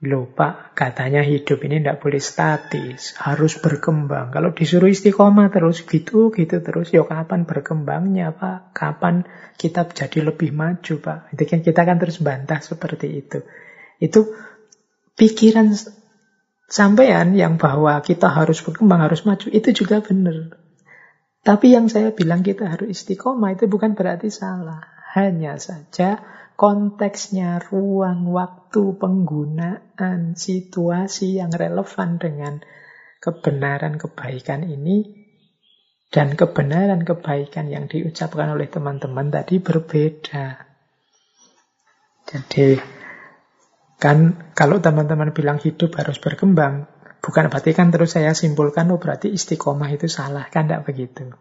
Loh 0.00 0.24
Pak, 0.32 0.72
katanya 0.72 1.20
hidup 1.20 1.60
ini 1.60 1.76
tidak 1.76 2.00
boleh 2.00 2.24
statis, 2.24 3.12
harus 3.20 3.60
berkembang. 3.60 4.32
Kalau 4.32 4.56
disuruh 4.56 4.88
istiqomah 4.88 5.52
terus 5.52 5.84
gitu, 5.84 6.32
gitu 6.32 6.56
terus, 6.64 6.88
ya 6.88 7.04
kapan 7.04 7.44
berkembangnya 7.44 8.32
Pak? 8.32 8.72
Kapan 8.72 9.28
kita 9.60 9.84
jadi 9.92 10.32
lebih 10.32 10.56
maju 10.56 10.94
Pak? 11.04 11.36
Itu 11.36 11.44
kan 11.44 11.60
kita 11.60 11.84
kan 11.84 12.00
terus 12.00 12.16
bantah 12.24 12.64
seperti 12.64 13.12
itu. 13.12 13.44
Itu 14.00 14.32
pikiran 15.20 15.68
sampean 16.70 17.34
yang 17.34 17.58
bahwa 17.58 17.98
kita 18.00 18.30
harus 18.30 18.62
berkembang, 18.62 19.02
harus 19.02 19.26
maju, 19.26 19.50
itu 19.50 19.74
juga 19.74 19.98
benar. 20.00 20.56
Tapi 21.42 21.74
yang 21.74 21.90
saya 21.90 22.14
bilang 22.14 22.46
kita 22.46 22.70
harus 22.70 22.94
istiqomah 22.94 23.58
itu 23.58 23.66
bukan 23.66 23.98
berarti 23.98 24.30
salah. 24.30 24.80
Hanya 25.10 25.58
saja 25.58 26.22
konteksnya, 26.54 27.58
ruang, 27.58 28.30
waktu, 28.30 28.94
penggunaan, 29.00 30.36
situasi 30.36 31.40
yang 31.40 31.50
relevan 31.50 32.20
dengan 32.20 32.60
kebenaran 33.18 33.96
kebaikan 33.96 34.68
ini 34.68 35.20
dan 36.12 36.36
kebenaran 36.36 37.08
kebaikan 37.08 37.72
yang 37.72 37.88
diucapkan 37.88 38.52
oleh 38.52 38.68
teman-teman 38.68 39.32
tadi 39.32 39.56
berbeda. 39.56 40.68
Jadi 42.28 42.99
kan 44.00 44.50
kalau 44.56 44.80
teman-teman 44.80 45.36
bilang 45.36 45.60
hidup 45.60 45.92
harus 46.00 46.16
berkembang, 46.16 46.88
bukan 47.20 47.52
berarti 47.52 47.76
kan 47.76 47.92
terus 47.92 48.16
saya 48.16 48.32
simpulkan 48.32 48.88
oh 48.90 48.98
berarti 48.98 49.28
istiqomah 49.28 49.92
itu 49.92 50.08
salah, 50.08 50.48
kan 50.48 50.66
tidak 50.66 50.88
begitu. 50.88 51.36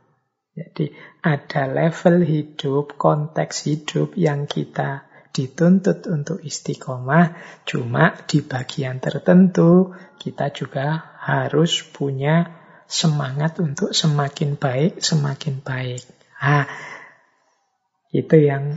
Jadi 0.60 0.92
ada 1.24 1.72
level 1.72 2.28
hidup, 2.28 3.00
konteks 3.00 3.64
hidup 3.64 4.20
yang 4.20 4.44
kita 4.44 5.08
dituntut 5.32 6.04
untuk 6.12 6.44
istiqomah, 6.44 7.40
cuma 7.64 8.12
di 8.28 8.44
bagian 8.44 9.00
tertentu 9.00 9.96
kita 10.20 10.52
juga 10.52 11.16
harus 11.24 11.80
punya 11.88 12.60
semangat 12.90 13.62
untuk 13.64 13.96
semakin 13.96 14.60
baik, 14.60 15.00
semakin 15.00 15.64
baik. 15.64 16.04
Nah, 16.44 16.68
itu 18.12 18.36
yang 18.36 18.76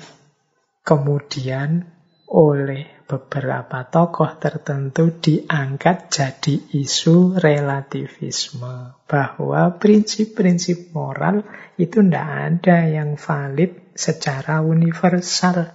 kemudian 0.87 1.89
oleh 2.31 3.02
beberapa 3.05 3.85
tokoh 3.89 4.39
tertentu 4.39 5.13
diangkat 5.19 6.09
jadi 6.09 6.55
isu 6.79 7.37
relativisme. 7.37 8.99
Bahwa 9.07 9.77
prinsip-prinsip 9.77 10.95
moral 10.97 11.45
itu 11.77 12.01
tidak 12.01 12.29
ada 12.29 12.79
yang 12.89 13.21
valid 13.21 13.97
secara 13.99 14.63
universal. 14.63 15.75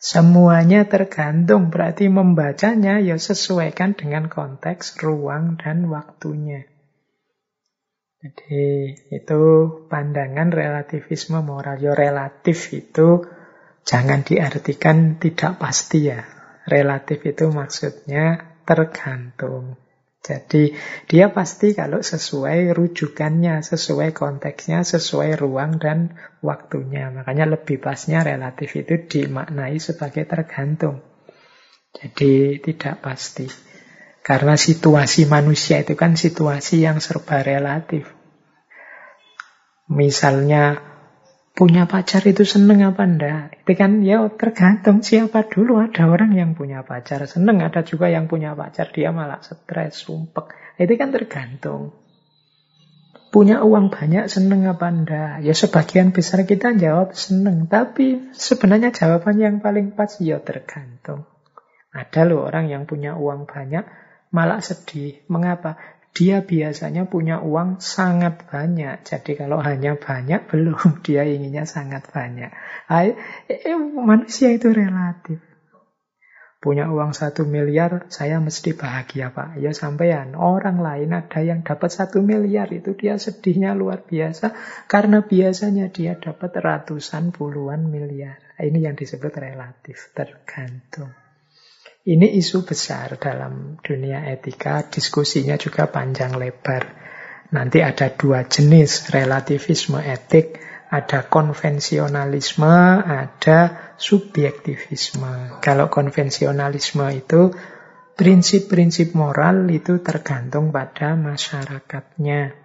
Semuanya 0.00 0.88
tergantung, 0.88 1.68
berarti 1.68 2.08
membacanya 2.08 3.04
ya 3.04 3.20
sesuaikan 3.20 3.92
dengan 3.92 4.32
konteks, 4.32 4.96
ruang, 5.04 5.60
dan 5.60 5.92
waktunya. 5.92 6.64
Jadi 8.20 8.96
itu 9.16 9.40
pandangan 9.88 10.52
relativisme 10.52 11.40
moral. 11.40 11.80
Ya 11.80 11.96
relatif 11.96 12.68
itu 12.72 13.24
jangan 13.84 14.20
diartikan 14.24 15.16
tidak 15.16 15.56
pasti 15.56 16.12
ya. 16.12 16.39
Relatif 16.68 17.24
itu 17.24 17.48
maksudnya 17.48 18.56
tergantung. 18.68 19.80
Jadi 20.20 20.76
dia 21.08 21.32
pasti 21.32 21.72
kalau 21.72 22.04
sesuai 22.04 22.76
rujukannya, 22.76 23.64
sesuai 23.64 24.12
konteksnya, 24.12 24.84
sesuai 24.84 25.40
ruang 25.40 25.80
dan 25.80 26.12
waktunya. 26.44 27.08
Makanya 27.08 27.48
lebih 27.48 27.80
pasnya 27.80 28.20
relatif 28.20 28.76
itu 28.76 29.00
dimaknai 29.08 29.80
sebagai 29.80 30.28
tergantung. 30.28 31.00
Jadi 31.96 32.60
tidak 32.60 33.00
pasti. 33.00 33.48
Karena 34.20 34.60
situasi 34.60 35.24
manusia 35.24 35.80
itu 35.80 35.96
kan 35.96 36.12
situasi 36.20 36.84
yang 36.84 37.00
serba 37.00 37.40
relatif. 37.40 38.04
Misalnya 39.88 40.89
punya 41.60 41.84
pacar 41.84 42.24
itu 42.24 42.48
seneng 42.48 42.80
apa 42.80 43.04
enggak? 43.04 43.60
Itu 43.68 43.76
kan 43.76 44.00
ya 44.00 44.24
tergantung 44.32 45.04
siapa 45.04 45.44
dulu. 45.44 45.76
Ada 45.84 46.08
orang 46.08 46.32
yang 46.32 46.56
punya 46.56 46.80
pacar 46.80 47.20
seneng, 47.28 47.60
ada 47.60 47.84
juga 47.84 48.08
yang 48.08 48.32
punya 48.32 48.56
pacar 48.56 48.88
dia 48.88 49.12
malah 49.12 49.44
stres, 49.44 50.00
sumpek. 50.00 50.56
Itu 50.80 50.96
kan 50.96 51.12
tergantung. 51.12 51.92
Punya 53.28 53.60
uang 53.60 53.92
banyak 53.92 54.32
seneng 54.32 54.64
apa 54.64 54.88
enggak? 54.88 55.44
Ya 55.44 55.52
sebagian 55.52 56.16
besar 56.16 56.48
kita 56.48 56.72
jawab 56.80 57.12
seneng. 57.12 57.68
Tapi 57.68 58.32
sebenarnya 58.32 58.96
jawaban 58.96 59.36
yang 59.36 59.60
paling 59.60 59.92
pas 59.92 60.16
ya 60.16 60.40
tergantung. 60.40 61.28
Ada 61.92 62.24
loh 62.24 62.48
orang 62.48 62.72
yang 62.72 62.88
punya 62.88 63.20
uang 63.20 63.44
banyak 63.44 63.84
malah 64.32 64.64
sedih. 64.64 65.20
Mengapa? 65.28 65.76
Dia 66.10 66.42
biasanya 66.42 67.06
punya 67.06 67.38
uang 67.38 67.78
sangat 67.78 68.50
banyak. 68.50 69.06
Jadi 69.06 69.38
kalau 69.38 69.62
hanya 69.62 69.94
banyak, 69.94 70.46
belum. 70.50 71.02
Dia 71.06 71.22
inginnya 71.26 71.64
sangat 71.64 72.10
banyak. 72.10 72.50
Eh, 72.90 73.14
eh, 73.46 73.78
manusia 73.78 74.50
itu 74.50 74.74
relatif. 74.74 75.38
Punya 76.60 76.92
uang 76.92 77.16
satu 77.16 77.48
miliar, 77.48 78.04
saya 78.12 78.36
mesti 78.36 78.76
bahagia 78.76 79.32
Pak. 79.32 79.56
Ya 79.64 79.72
sampean, 79.72 80.36
orang 80.36 80.84
lain 80.84 81.16
ada 81.16 81.40
yang 81.40 81.64
dapat 81.64 81.88
satu 81.88 82.20
miliar, 82.20 82.68
itu 82.68 82.92
dia 82.92 83.16
sedihnya 83.16 83.72
luar 83.72 84.04
biasa. 84.04 84.52
Karena 84.84 85.24
biasanya 85.24 85.88
dia 85.88 86.20
dapat 86.20 86.52
ratusan 86.52 87.32
puluhan 87.32 87.88
miliar. 87.88 88.36
Ini 88.60 88.92
yang 88.92 88.96
disebut 88.98 89.32
relatif, 89.40 90.12
tergantung. 90.12 91.29
Ini 92.10 92.26
isu 92.42 92.66
besar 92.66 93.22
dalam 93.22 93.78
dunia 93.78 94.26
etika, 94.26 94.82
diskusinya 94.82 95.54
juga 95.54 95.86
panjang 95.86 96.34
lebar. 96.34 96.82
Nanti 97.54 97.86
ada 97.86 98.10
dua 98.10 98.50
jenis 98.50 99.14
relativisme 99.14 100.02
etik, 100.02 100.58
ada 100.90 101.30
konvensionalisme, 101.30 102.74
ada 103.06 103.94
subjektivisme. 103.94 105.62
Kalau 105.62 105.86
konvensionalisme 105.86 107.06
itu 107.14 107.54
prinsip-prinsip 108.18 109.14
moral 109.14 109.70
itu 109.70 110.02
tergantung 110.02 110.74
pada 110.74 111.14
masyarakatnya. 111.14 112.58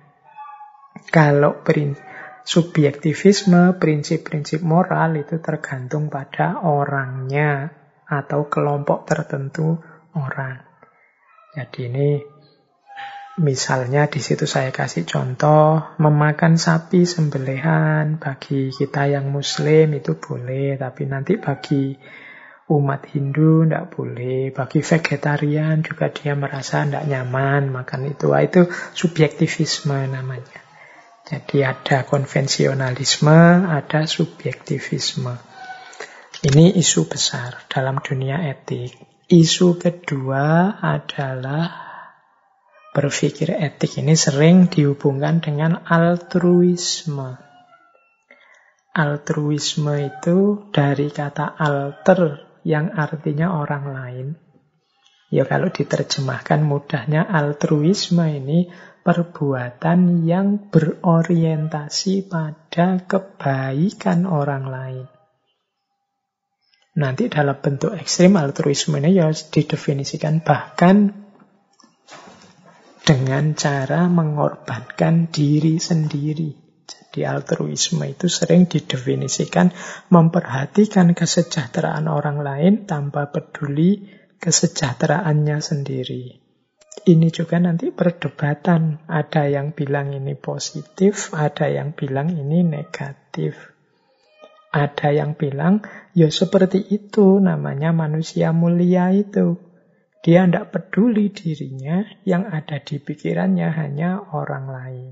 Kalau 1.14 1.62
prin 1.62 1.94
subjektivisme, 2.42 3.78
prinsip-prinsip 3.78 4.66
moral 4.66 5.22
itu 5.22 5.38
tergantung 5.38 6.10
pada 6.10 6.66
orangnya 6.66 7.85
atau 8.06 8.48
kelompok 8.48 9.10
tertentu 9.10 9.82
orang. 10.14 10.62
Jadi 11.56 11.80
ini 11.90 12.10
Misalnya 13.36 14.08
di 14.08 14.24
situ 14.24 14.48
saya 14.48 14.72
kasih 14.72 15.04
contoh, 15.04 15.84
memakan 16.00 16.56
sapi 16.56 17.04
sembelihan 17.04 18.16
bagi 18.16 18.72
kita 18.72 19.12
yang 19.12 19.28
muslim 19.28 19.92
itu 19.92 20.16
boleh, 20.16 20.80
tapi 20.80 21.04
nanti 21.04 21.36
bagi 21.36 22.00
umat 22.72 23.12
Hindu 23.12 23.68
tidak 23.68 23.92
boleh, 23.92 24.56
bagi 24.56 24.80
vegetarian 24.80 25.84
juga 25.84 26.16
dia 26.16 26.32
merasa 26.32 26.88
tidak 26.88 27.12
nyaman 27.12 27.76
makan 27.76 28.16
itu. 28.16 28.32
Wah, 28.32 28.40
itu 28.40 28.72
subjektivisme 28.96 30.16
namanya. 30.16 30.64
Jadi 31.28 31.60
ada 31.60 32.08
konvensionalisme, 32.08 33.68
ada 33.68 34.08
subjektivisme. 34.08 35.36
Ini 36.46 36.78
isu 36.78 37.10
besar 37.10 37.66
dalam 37.66 37.98
dunia 38.06 38.46
etik. 38.46 38.94
Isu 39.26 39.82
kedua 39.82 40.78
adalah 40.78 41.66
berpikir 42.94 43.50
etik 43.50 43.98
ini 43.98 44.14
sering 44.14 44.70
dihubungkan 44.70 45.42
dengan 45.42 45.82
altruisme. 45.90 47.42
Altruisme 48.94 49.98
itu 50.06 50.70
dari 50.70 51.10
kata 51.10 51.58
alter 51.58 52.46
yang 52.62 52.94
artinya 52.94 53.58
orang 53.58 53.86
lain. 53.90 54.28
Ya 55.34 55.50
kalau 55.50 55.74
diterjemahkan 55.74 56.62
mudahnya 56.62 57.26
altruisme 57.26 58.22
ini 58.22 58.70
perbuatan 59.02 60.22
yang 60.22 60.70
berorientasi 60.70 62.30
pada 62.30 63.02
kebaikan 63.02 64.30
orang 64.30 64.70
lain. 64.70 65.15
Nanti 66.96 67.28
dalam 67.28 67.60
bentuk 67.60 67.92
ekstrim 67.92 68.40
altruisme 68.40 69.04
ini 69.04 69.20
ya 69.20 69.28
didefinisikan 69.28 70.40
bahkan 70.40 71.12
dengan 73.04 73.52
cara 73.54 74.08
mengorbankan 74.08 75.28
diri 75.28 75.76
sendiri. 75.76 76.56
Jadi 76.88 77.22
altruisme 77.28 78.08
itu 78.08 78.32
sering 78.32 78.72
didefinisikan 78.72 79.76
memperhatikan 80.08 81.12
kesejahteraan 81.12 82.08
orang 82.08 82.40
lain 82.40 82.74
tanpa 82.88 83.28
peduli 83.28 84.08
kesejahteraannya 84.40 85.58
sendiri. 85.60 86.40
Ini 87.06 87.28
juga 87.30 87.60
nanti 87.60 87.92
perdebatan. 87.92 89.04
Ada 89.06 89.52
yang 89.52 89.76
bilang 89.76 90.16
ini 90.16 90.34
positif, 90.34 91.36
ada 91.36 91.68
yang 91.68 91.92
bilang 91.92 92.34
ini 92.34 92.64
negatif. 92.64 93.75
Ada 94.76 95.16
yang 95.16 95.40
bilang, 95.40 95.88
ya 96.12 96.28
seperti 96.28 96.84
itu 96.92 97.40
namanya 97.40 97.96
manusia 97.96 98.52
mulia 98.52 99.08
itu. 99.16 99.56
Dia 100.20 100.44
tidak 100.44 100.76
peduli 100.76 101.32
dirinya, 101.32 102.04
yang 102.28 102.44
ada 102.52 102.84
di 102.84 103.00
pikirannya 103.00 103.72
hanya 103.72 104.20
orang 104.36 104.66
lain. 104.68 105.12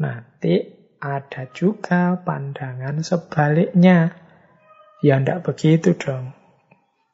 Nanti 0.00 0.72
ada 0.96 1.52
juga 1.52 2.16
pandangan 2.16 3.04
sebaliknya. 3.04 4.16
Ya 5.04 5.20
tidak 5.20 5.52
begitu 5.52 5.92
dong. 5.92 6.32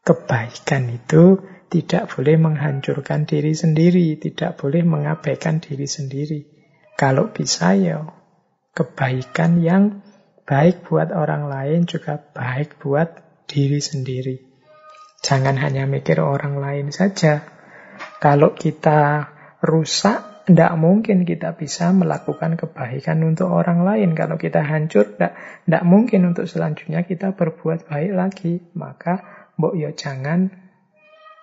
Kebaikan 0.07 0.95
itu 0.95 1.43
tidak 1.75 2.15
boleh 2.15 2.39
menghancurkan 2.39 3.27
diri 3.27 3.59
sendiri, 3.59 4.15
tidak 4.23 4.63
boleh 4.63 4.87
mengabaikan 4.87 5.59
diri 5.59 5.91
sendiri. 5.91 6.47
Kalau 6.95 7.35
bisa 7.35 7.75
ya 7.75 8.07
kebaikan 8.79 9.59
yang 9.59 10.07
baik 10.43 10.87
buat 10.87 11.15
orang 11.15 11.47
lain 11.47 11.87
juga 11.87 12.19
baik 12.19 12.83
buat 12.83 13.23
diri 13.47 13.79
sendiri. 13.79 14.37
Jangan 15.23 15.55
hanya 15.61 15.87
mikir 15.87 16.19
orang 16.19 16.59
lain 16.59 16.91
saja. 16.91 17.47
Kalau 18.19 18.59
kita 18.59 19.31
rusak, 19.63 20.33
tidak 20.43 20.75
mungkin 20.75 21.23
kita 21.23 21.55
bisa 21.55 21.95
melakukan 21.95 22.59
kebaikan 22.59 23.23
untuk 23.23 23.55
orang 23.55 23.87
lain. 23.87 24.19
Kalau 24.19 24.35
kita 24.35 24.67
hancur, 24.67 25.15
tidak 25.15 25.85
mungkin 25.87 26.35
untuk 26.35 26.51
selanjutnya 26.51 27.07
kita 27.07 27.39
berbuat 27.39 27.87
baik 27.87 28.13
lagi. 28.13 28.55
Maka, 28.75 29.23
mbok 29.55 29.79
yo 29.79 29.95
jangan 29.95 30.51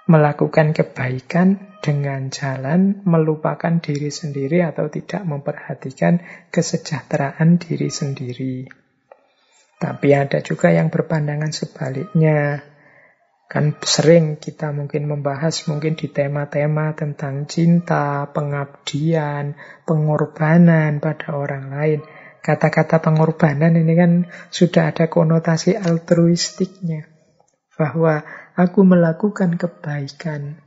melakukan 0.09 0.75
kebaikan 0.75 1.79
dengan 1.79 2.27
jalan 2.33 2.99
melupakan 3.07 3.79
diri 3.79 4.11
sendiri 4.11 4.65
atau 4.65 4.91
tidak 4.91 5.23
memperhatikan 5.23 6.19
kesejahteraan 6.51 7.61
diri 7.61 7.87
sendiri. 7.87 8.78
Tapi 9.79 10.11
ada 10.11 10.43
juga 10.43 10.75
yang 10.75 10.91
berpandangan 10.91 11.55
sebaliknya. 11.55 12.67
Kan 13.49 13.79
sering 13.81 14.37
kita 14.37 14.75
mungkin 14.75 15.07
membahas 15.07 15.65
mungkin 15.71 15.95
di 15.95 16.11
tema-tema 16.11 16.93
tentang 16.93 17.47
cinta, 17.47 18.27
pengabdian, 18.29 19.55
pengorbanan 19.87 20.99
pada 20.99 21.33
orang 21.33 21.71
lain. 21.71 21.99
Kata-kata 22.43 22.99
pengorbanan 22.99 23.79
ini 23.79 23.93
kan 23.95 24.11
sudah 24.51 24.91
ada 24.91 25.07
konotasi 25.07 25.79
altruistiknya. 25.79 27.07
Bahwa 27.73 28.21
aku 28.59 28.83
melakukan 28.83 29.55
kebaikan 29.55 30.59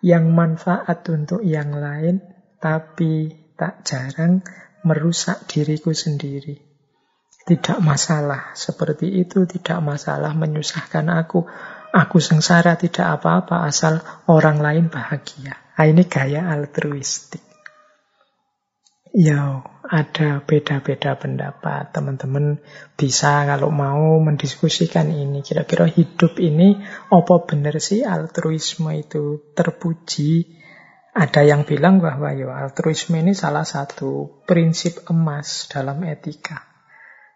yang 0.00 0.32
manfaat 0.32 1.04
untuk 1.12 1.44
yang 1.44 1.76
lain, 1.76 2.24
tapi 2.56 3.36
tak 3.54 3.84
jarang 3.84 4.40
merusak 4.82 5.44
diriku 5.44 5.92
sendiri. 5.92 6.75
Tidak 7.46 7.78
masalah 7.78 8.52
seperti 8.58 9.22
itu, 9.22 9.46
tidak 9.46 9.78
masalah 9.78 10.34
menyusahkan 10.34 11.06
aku 11.14 11.46
Aku 11.96 12.20
sengsara 12.20 12.76
tidak 12.76 13.20
apa-apa 13.20 13.64
asal 13.64 14.04
orang 14.28 14.60
lain 14.60 14.92
bahagia. 14.92 15.56
Nah, 15.80 15.86
ini 15.88 16.04
gaya 16.04 16.44
altruistik. 16.52 17.40
Ya, 19.16 19.64
ada 19.80 20.44
beda-beda 20.44 21.16
pendapat. 21.16 21.96
Teman-teman 21.96 22.60
bisa 23.00 23.48
kalau 23.48 23.72
mau 23.72 24.20
mendiskusikan 24.20 25.08
ini. 25.08 25.40
Kira-kira 25.40 25.88
hidup 25.88 26.36
ini 26.36 26.76
apa 27.08 27.48
benar 27.48 27.80
sih 27.80 28.04
altruisme 28.04 28.92
itu 28.92 29.56
terpuji? 29.56 30.52
Ada 31.16 31.48
yang 31.48 31.64
bilang 31.64 32.04
bahwa 32.04 32.28
ya 32.36 32.52
altruisme 32.60 33.16
ini 33.24 33.32
salah 33.32 33.64
satu 33.64 34.44
prinsip 34.44 35.08
emas 35.08 35.64
dalam 35.72 36.04
etika. 36.04 36.75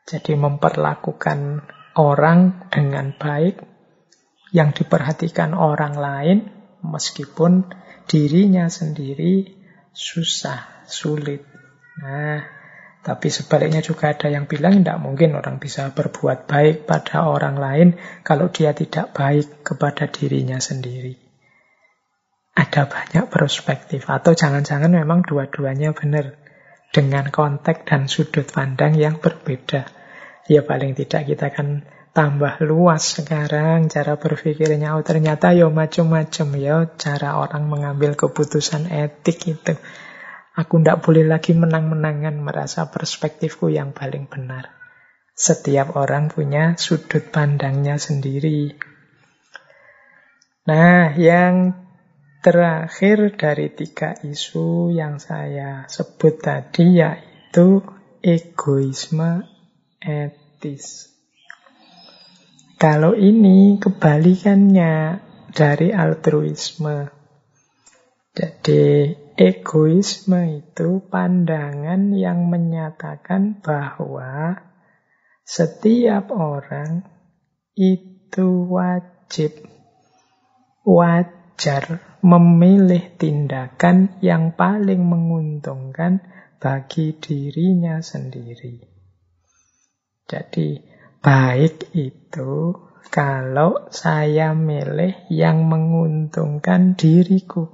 Jadi 0.09 0.37
memperlakukan 0.37 1.65
orang 1.99 2.71
dengan 2.73 3.13
baik 3.15 3.61
yang 4.51 4.75
diperhatikan 4.75 5.55
orang 5.55 5.95
lain 5.95 6.39
meskipun 6.83 7.71
dirinya 8.11 8.67
sendiri 8.67 9.47
susah, 9.95 10.87
sulit. 10.91 11.47
Nah, 12.03 12.43
tapi 13.01 13.33
sebaliknya 13.33 13.81
juga 13.81 14.13
ada 14.13 14.29
yang 14.29 14.45
bilang 14.51 14.83
tidak 14.83 14.99
mungkin 15.01 15.39
orang 15.39 15.57
bisa 15.63 15.95
berbuat 15.95 16.51
baik 16.51 16.85
pada 16.85 17.29
orang 17.29 17.57
lain 17.57 17.89
kalau 18.27 18.51
dia 18.51 18.75
tidak 18.75 19.15
baik 19.15 19.63
kepada 19.63 20.11
dirinya 20.11 20.59
sendiri. 20.59 21.17
Ada 22.51 22.91
banyak 22.91 23.31
perspektif 23.31 24.11
atau 24.11 24.35
jangan-jangan 24.35 24.91
memang 24.91 25.23
dua-duanya 25.23 25.95
benar 25.95 26.40
dengan 26.91 27.31
konteks 27.31 27.87
dan 27.87 28.11
sudut 28.11 28.47
pandang 28.51 28.99
yang 28.99 29.23
berbeda. 29.23 29.87
Ya 30.51 30.67
paling 30.67 30.99
tidak 30.99 31.31
kita 31.31 31.55
kan 31.55 31.87
tambah 32.11 32.59
luas 32.67 33.23
sekarang 33.23 33.87
cara 33.87 34.19
berpikirnya. 34.19 34.99
Oh 34.99 35.05
ternyata 35.07 35.55
ya 35.55 35.71
macam-macam 35.71 36.49
ya 36.59 36.77
cara 36.99 37.39
orang 37.39 37.71
mengambil 37.71 38.19
keputusan 38.19 38.91
etik 38.91 39.39
itu. 39.47 39.75
Aku 40.59 40.83
tidak 40.83 41.07
boleh 41.07 41.25
lagi 41.25 41.55
menang-menangan 41.55 42.35
merasa 42.43 42.91
perspektifku 42.91 43.71
yang 43.71 43.95
paling 43.95 44.27
benar. 44.27 44.75
Setiap 45.33 45.95
orang 45.97 46.29
punya 46.29 46.75
sudut 46.77 47.31
pandangnya 47.31 47.97
sendiri. 47.97 48.75
Nah, 50.69 51.17
yang 51.17 51.73
terakhir 52.41 53.37
dari 53.37 53.73
tiga 53.73 54.17
isu 54.21 54.93
yang 54.93 55.21
saya 55.21 55.85
sebut 55.89 56.41
tadi 56.41 57.01
yaitu 57.01 57.85
egoisme 58.21 59.45
etis. 60.01 61.09
Kalau 62.81 63.13
ini 63.13 63.77
kebalikannya, 63.77 65.21
dari 65.51 65.91
altruisme. 65.91 67.11
Jadi 68.31 69.11
egoisme 69.35 70.63
itu 70.63 71.03
pandangan 71.11 72.15
yang 72.15 72.47
menyatakan 72.47 73.59
bahwa 73.59 74.55
setiap 75.43 76.31
orang 76.31 77.03
itu 77.75 78.71
wajib, 78.71 79.67
wajar 80.87 82.10
memilih 82.21 83.17
tindakan 83.17 84.21
yang 84.21 84.53
paling 84.53 85.01
menguntungkan 85.01 86.21
bagi 86.61 87.17
dirinya 87.17 88.05
sendiri. 88.05 88.85
Jadi 90.29 90.79
baik 91.25 91.97
itu 91.97 92.77
kalau 93.11 93.91
saya 93.91 94.55
milih 94.55 95.27
yang 95.33 95.67
menguntungkan 95.67 96.95
diriku. 96.95 97.67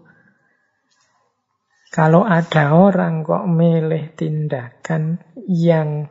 Kalau 1.93 2.24
ada 2.24 2.73
orang 2.73 3.27
kok 3.27 3.44
milih 3.44 4.16
tindakan 4.16 5.20
yang 5.48 6.09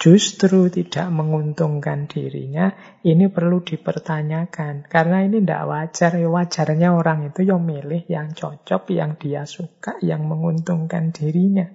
justru 0.00 0.72
tidak 0.72 1.12
menguntungkan 1.12 2.08
dirinya, 2.08 2.72
ini 3.04 3.28
perlu 3.28 3.60
dipertanyakan. 3.60 4.88
Karena 4.88 5.28
ini 5.28 5.44
tidak 5.44 5.68
wajar. 5.68 6.16
Ya 6.16 6.28
wajarnya 6.32 6.88
orang 6.96 7.28
itu 7.28 7.44
yang 7.44 7.60
milih 7.60 8.08
yang 8.08 8.32
cocok, 8.32 8.88
yang 8.96 9.20
dia 9.20 9.44
suka, 9.44 10.00
yang 10.00 10.24
menguntungkan 10.24 11.12
dirinya. 11.12 11.68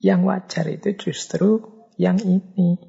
Yang 0.00 0.20
wajar 0.24 0.64
itu 0.72 0.88
justru 0.96 1.60
yang 2.00 2.16
ini. 2.16 2.80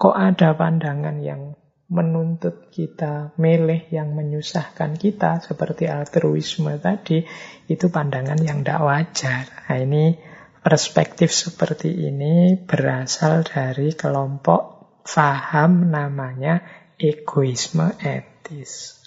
Kok 0.00 0.16
ada 0.16 0.56
pandangan 0.56 1.20
yang 1.20 1.52
menuntut 1.92 2.72
kita 2.72 3.36
milih 3.36 3.92
yang 3.92 4.16
menyusahkan 4.16 4.96
kita 4.96 5.44
seperti 5.44 5.92
altruisme 5.92 6.80
tadi 6.80 7.20
itu 7.68 7.86
pandangan 7.92 8.40
yang 8.40 8.64
tidak 8.64 8.80
wajar. 8.80 9.44
Nah, 9.68 9.76
ini 9.76 10.31
perspektif 10.62 11.34
seperti 11.34 11.90
ini 11.90 12.54
berasal 12.54 13.42
dari 13.42 13.92
kelompok 13.98 14.82
faham 15.02 15.90
namanya 15.90 16.62
egoisme 16.94 17.98
etis. 17.98 19.02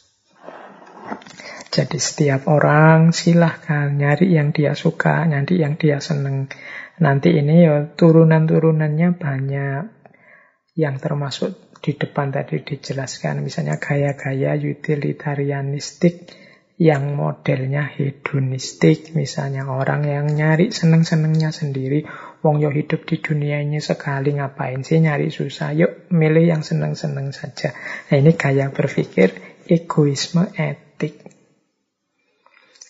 Jadi 1.71 1.99
setiap 1.99 2.47
orang 2.47 3.11
silahkan 3.11 3.91
nyari 3.91 4.31
yang 4.35 4.55
dia 4.55 4.75
suka, 4.75 5.27
nyari 5.27 5.59
yang 5.59 5.75
dia 5.75 5.99
seneng. 5.99 6.47
Nanti 7.03 7.35
ini 7.35 7.67
ya 7.67 7.83
turunan-turunannya 7.91 9.19
banyak 9.19 9.83
yang 10.79 10.95
termasuk 10.99 11.79
di 11.83 11.95
depan 11.99 12.31
tadi 12.31 12.63
dijelaskan, 12.63 13.43
misalnya 13.43 13.75
gaya-gaya 13.75 14.55
utilitarianistik 14.55 16.44
yang 16.75 17.15
modelnya 17.15 17.87
hedonistik, 17.87 19.15
misalnya 19.15 19.63
orang 19.71 20.03
yang 20.03 20.27
nyari 20.27 20.75
seneng-senengnya 20.75 21.55
sendiri, 21.55 22.03
wong 22.43 22.59
yo 22.59 22.67
hidup 22.67 23.07
di 23.07 23.23
dunia 23.23 23.63
ini 23.63 23.79
sekali 23.79 24.35
ngapain 24.35 24.83
sih 24.83 24.99
nyari 24.99 25.31
susah, 25.31 25.71
yuk 25.71 26.11
milih 26.11 26.51
yang 26.51 26.67
seneng-seneng 26.67 27.31
saja. 27.31 27.71
Nah 28.11 28.15
ini 28.19 28.35
gaya 28.35 28.75
berpikir 28.75 29.31
egoisme 29.71 30.51
etik. 30.59 31.23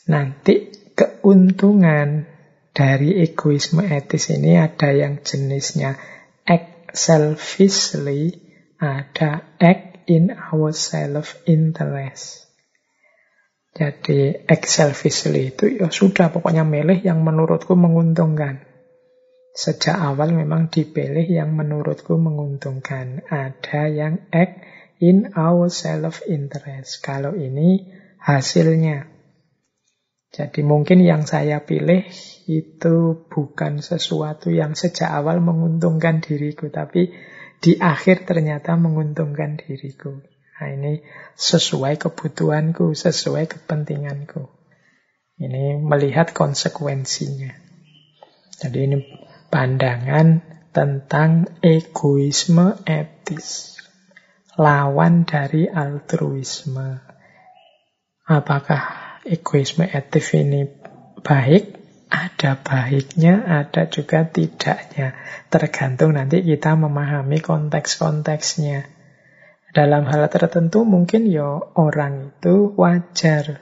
Nanti 0.09 0.73
keuntungan 0.97 2.25
dari 2.73 3.21
egoisme 3.21 3.85
etis 3.85 4.33
ini 4.33 4.57
ada 4.57 4.89
yang 4.97 5.21
jenisnya 5.21 5.93
act 6.41 6.97
selfishly, 6.97 8.33
ada 8.81 9.45
act 9.61 10.09
in 10.09 10.33
our 10.33 10.73
self-interest. 10.73 12.44
Jadi 13.75 14.47
act 14.47 14.71
selfishly 14.71 15.51
itu 15.51 15.67
ya 15.67 15.91
sudah 15.91 16.31
pokoknya 16.31 16.63
milih 16.63 17.03
yang 17.03 17.19
menurutku 17.27 17.75
menguntungkan. 17.75 18.63
Sejak 19.51 19.99
awal 19.99 20.31
memang 20.31 20.71
dipilih 20.71 21.27
yang 21.27 21.51
menurutku 21.51 22.15
menguntungkan. 22.15 23.27
Ada 23.27 23.91
yang 23.91 24.31
act 24.31 24.63
in 25.03 25.35
our 25.35 25.67
self-interest. 25.67 27.03
Kalau 27.03 27.35
ini 27.35 27.91
hasilnya. 28.23 29.11
Jadi 30.31 30.63
mungkin 30.63 31.03
yang 31.03 31.27
saya 31.27 31.63
pilih 31.67 32.07
itu 32.47 33.27
bukan 33.27 33.83
sesuatu 33.83 34.51
yang 34.55 34.75
sejak 34.75 35.07
awal 35.07 35.43
menguntungkan 35.43 36.23
diriku, 36.23 36.71
tapi 36.71 37.11
di 37.59 37.75
akhir 37.79 38.27
ternyata 38.27 38.75
menguntungkan 38.79 39.59
diriku. 39.59 40.34
Nah, 40.55 40.71
ini 40.71 41.03
sesuai 41.35 41.99
kebutuhanku, 41.99 42.95
sesuai 42.95 43.51
kepentinganku. 43.51 44.47
Ini 45.35 45.83
melihat 45.83 46.31
konsekuensinya. 46.31 47.51
Jadi 48.55 48.77
ini 48.87 48.97
pandangan 49.51 50.39
tentang 50.71 51.59
egoisme 51.59 52.79
etis. 52.87 53.75
Lawan 54.55 55.27
dari 55.27 55.67
altruisme. 55.67 57.03
Apakah 58.23 58.83
egoisme 59.27 59.83
etis 59.91 60.31
ini 60.39 60.71
baik? 61.19 61.83
Ada 62.07 62.63
baiknya, 62.63 63.43
ada 63.43 63.91
juga 63.91 64.23
tidaknya. 64.23 65.19
Tergantung 65.51 66.15
nanti 66.15 66.47
kita 66.47 66.79
memahami 66.79 67.43
konteks-konteksnya. 67.43 68.94
Dalam 69.75 70.07
hal 70.07 70.31
tertentu 70.31 70.87
mungkin 70.87 71.27
ya 71.27 71.59
orang 71.75 72.31
itu 72.31 72.71
wajar 72.79 73.59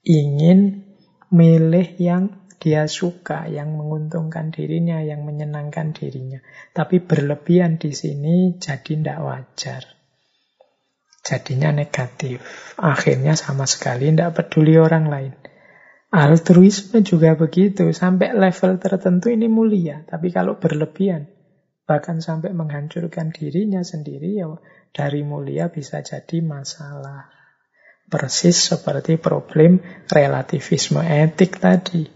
ingin 0.00 0.88
milih 1.28 2.00
yang 2.00 2.40
dia 2.60 2.88
suka, 2.88 3.48
yang 3.48 3.76
menguntungkan 3.76 4.52
dirinya, 4.52 5.00
yang 5.04 5.24
menyenangkan 5.28 5.96
dirinya. 5.96 6.40
Tapi 6.72 7.04
berlebihan 7.04 7.76
di 7.76 7.92
sini 7.92 8.56
jadi 8.56 8.80
tidak 8.84 9.18
wajar. 9.20 9.82
Jadinya 11.20 11.72
negatif. 11.72 12.40
Akhirnya 12.80 13.36
sama 13.36 13.64
sekali 13.64 14.12
tidak 14.12 14.40
peduli 14.40 14.76
orang 14.76 15.08
lain. 15.08 15.32
Altruisme 16.10 17.00
juga 17.04 17.36
begitu, 17.36 17.92
sampai 17.92 18.34
level 18.34 18.82
tertentu 18.82 19.30
ini 19.30 19.46
mulia, 19.46 20.02
tapi 20.10 20.34
kalau 20.34 20.58
berlebihan, 20.58 21.30
bahkan 21.86 22.18
sampai 22.18 22.50
menghancurkan 22.50 23.30
dirinya 23.30 23.86
sendiri, 23.86 24.34
ya 24.34 24.50
dari 24.90 25.22
mulia 25.22 25.70
bisa 25.70 26.02
jadi 26.02 26.42
masalah. 26.42 27.30
Persis 28.10 28.74
seperti 28.74 29.22
problem 29.22 29.78
relativisme 30.10 30.98
etik 31.02 31.62
tadi. 31.62 32.10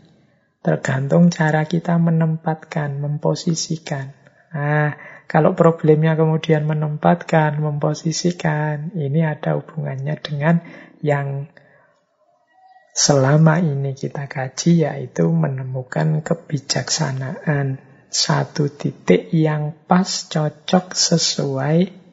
Tergantung 0.59 1.31
cara 1.31 1.69
kita 1.71 2.01
menempatkan, 2.01 2.99
memposisikan. 2.99 4.11
Nah, 4.51 4.97
kalau 5.31 5.55
problemnya 5.55 6.19
kemudian 6.19 6.67
menempatkan, 6.67 7.63
memposisikan, 7.63 8.91
ini 8.99 9.23
ada 9.23 9.55
hubungannya 9.55 10.17
dengan 10.19 10.65
yang 11.05 11.47
selama 12.95 13.59
ini 13.59 13.99
kita 13.99 14.31
kaji 14.31 14.87
yaitu 14.87 15.27
menemukan 15.27 16.23
kebijaksanaan 16.23 17.83
satu 18.15 18.71
titik 18.71 19.35
yang 19.35 19.75
pas 19.91 20.07
cocok 20.07 20.95
sesuai 20.95 22.04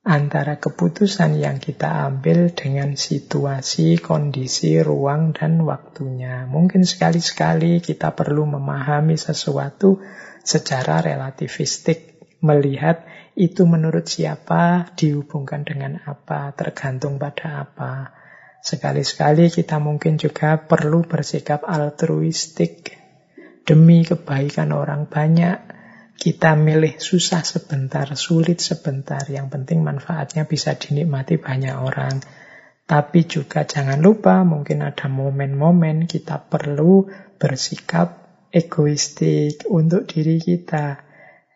antara 0.00 0.56
keputusan 0.56 1.36
yang 1.36 1.60
kita 1.60 2.08
ambil 2.08 2.56
dengan 2.56 2.96
situasi, 2.96 4.00
kondisi, 4.00 4.80
ruang, 4.80 5.36
dan 5.36 5.60
waktunya. 5.68 6.48
Mungkin 6.48 6.88
sekali-sekali 6.88 7.84
kita 7.84 8.16
perlu 8.16 8.48
memahami 8.48 9.20
sesuatu 9.20 10.00
secara 10.40 11.04
relativistik, 11.04 12.16
melihat 12.40 13.04
itu 13.36 13.68
menurut 13.68 14.08
siapa, 14.08 14.88
dihubungkan 14.96 15.68
dengan 15.68 16.00
apa, 16.08 16.56
tergantung 16.56 17.20
pada 17.20 17.68
apa. 17.68 18.16
Sekali-sekali 18.60 19.48
kita 19.48 19.80
mungkin 19.80 20.20
juga 20.20 20.60
perlu 20.60 21.04
bersikap 21.04 21.64
altruistik 21.64 22.92
demi 23.64 24.04
kebaikan 24.04 24.72
orang 24.72 25.08
banyak. 25.08 25.79
Kita 26.20 26.52
milih 26.52 27.00
susah 27.00 27.40
sebentar, 27.40 28.04
sulit 28.12 28.60
sebentar. 28.60 29.24
Yang 29.24 29.56
penting 29.56 29.80
manfaatnya 29.80 30.44
bisa 30.44 30.76
dinikmati 30.76 31.40
banyak 31.40 31.72
orang. 31.72 32.20
Tapi 32.84 33.24
juga 33.24 33.64
jangan 33.64 33.96
lupa 34.04 34.44
mungkin 34.44 34.84
ada 34.84 35.08
momen-momen 35.08 36.04
kita 36.04 36.44
perlu 36.44 37.08
bersikap 37.40 38.20
egoistik 38.52 39.64
untuk 39.72 40.04
diri 40.04 40.36
kita. 40.36 41.08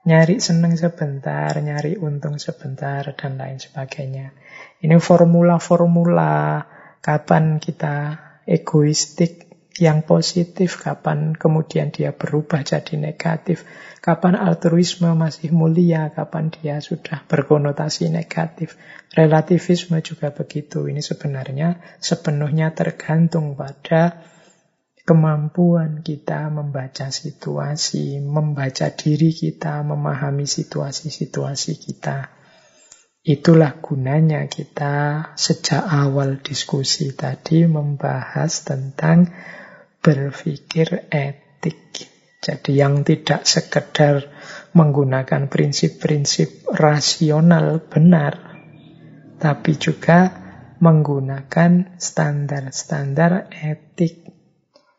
Nyari 0.09 0.41
seneng 0.41 0.81
sebentar, 0.81 1.53
nyari 1.61 2.01
untung 2.01 2.41
sebentar, 2.41 3.05
dan 3.13 3.37
lain 3.37 3.61
sebagainya. 3.61 4.33
Ini 4.81 4.97
formula-formula 4.97 6.65
Kapan 7.05 7.61
kita 7.61 8.17
egoistik, 8.49 9.44
yang 9.75 10.07
positif, 10.07 10.79
kapan 10.79 11.35
kemudian 11.35 11.91
dia 11.91 12.15
berubah 12.15 12.63
jadi 12.63 12.95
negatif, 12.95 13.67
kapan 13.99 14.39
altruisme 14.39 15.11
masih 15.19 15.51
mulia, 15.51 16.15
kapan 16.15 16.55
dia 16.55 16.79
sudah 16.79 17.27
berkonotasi 17.27 18.07
negatif. 18.07 18.79
Relativisme 19.11 19.99
juga 19.99 20.31
begitu. 20.31 20.87
Ini 20.87 21.03
sebenarnya 21.03 21.83
sepenuhnya 21.99 22.71
tergantung 22.71 23.59
pada 23.59 24.23
kemampuan 25.03 26.07
kita 26.07 26.49
membaca 26.55 27.11
situasi, 27.11 28.23
membaca 28.23 28.89
diri 28.95 29.35
kita, 29.35 29.83
memahami 29.83 30.47
situasi-situasi 30.47 31.73
kita. 31.83 32.31
Itulah 33.25 33.81
gunanya 33.81 34.45
kita 34.53 35.33
sejak 35.33 35.81
awal 35.81 36.45
diskusi 36.45 37.17
tadi 37.17 37.65
membahas 37.65 38.69
tentang 38.69 39.33
berpikir 40.05 41.09
etik. 41.09 42.13
Jadi 42.45 42.77
yang 42.77 43.09
tidak 43.09 43.49
sekedar 43.49 44.29
menggunakan 44.77 45.49
prinsip-prinsip 45.49 46.69
rasional 46.77 47.81
benar, 47.89 48.61
tapi 49.41 49.81
juga 49.81 50.45
menggunakan 50.77 51.97
standar-standar 51.97 53.49
etik. 53.49 54.29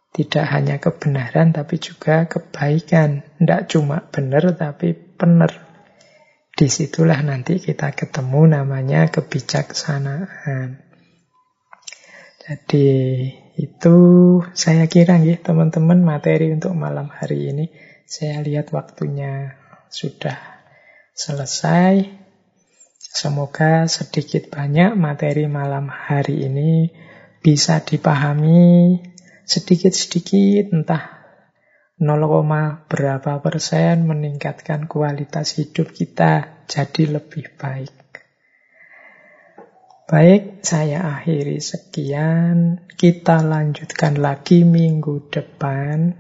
Tidak 0.10 0.46
hanya 0.48 0.82
kebenaran, 0.82 1.54
tapi 1.54 1.78
juga 1.78 2.26
kebaikan. 2.26 3.38
Tidak 3.38 3.62
cuma 3.70 4.02
benar, 4.10 4.58
tapi 4.58 4.96
benar. 4.96 5.54
Di 6.56 6.72
situlah 6.72 7.20
nanti 7.20 7.60
kita 7.60 7.92
ketemu 7.94 8.58
namanya 8.58 9.12
kebijaksanaan. 9.12 10.82
Jadi 12.40 12.88
itu 13.56 13.98
saya 14.52 14.86
kira 14.92 15.16
ya 15.24 15.40
teman-teman 15.40 16.04
materi 16.04 16.52
untuk 16.52 16.76
malam 16.76 17.08
hari 17.08 17.56
ini. 17.56 17.66
Saya 18.04 18.44
lihat 18.44 18.76
waktunya 18.76 19.56
sudah 19.88 20.36
selesai. 21.16 22.12
Semoga 23.00 23.88
sedikit 23.88 24.52
banyak 24.52 25.00
materi 25.00 25.48
malam 25.48 25.88
hari 25.88 26.52
ini 26.52 26.92
bisa 27.40 27.80
dipahami 27.80 29.00
sedikit-sedikit 29.48 30.76
entah 30.76 31.16
0, 31.96 32.92
berapa 32.92 33.40
persen 33.40 34.04
meningkatkan 34.04 34.92
kualitas 34.92 35.56
hidup 35.56 35.96
kita 35.96 36.66
jadi 36.68 37.08
lebih 37.08 37.56
baik. 37.56 38.05
Baik, 40.06 40.62
saya 40.62 41.18
akhiri 41.18 41.58
sekian. 41.58 42.86
Kita 42.94 43.42
lanjutkan 43.42 44.22
lagi 44.22 44.62
minggu 44.62 45.34
depan 45.34 46.14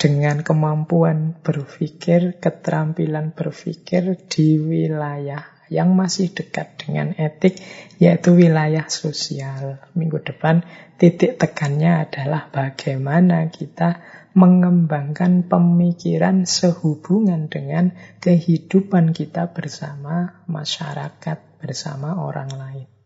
dengan 0.00 0.40
kemampuan 0.40 1.36
berpikir, 1.44 2.40
keterampilan 2.40 3.36
berpikir 3.36 4.16
di 4.32 4.56
wilayah 4.56 5.44
yang 5.68 5.92
masih 5.92 6.32
dekat 6.32 6.80
dengan 6.80 7.12
etik, 7.20 7.60
yaitu 8.00 8.32
wilayah 8.32 8.88
sosial. 8.88 9.84
Minggu 9.92 10.24
depan 10.24 10.64
titik 10.96 11.36
tekannya 11.36 12.08
adalah 12.08 12.48
bagaimana 12.48 13.52
kita 13.52 14.00
mengembangkan 14.32 15.52
pemikiran 15.52 16.48
sehubungan 16.48 17.52
dengan 17.52 17.92
kehidupan 18.24 19.12
kita 19.12 19.52
bersama 19.52 20.40
masyarakat, 20.48 21.60
bersama 21.60 22.16
orang 22.16 22.48
lain. 22.56 23.01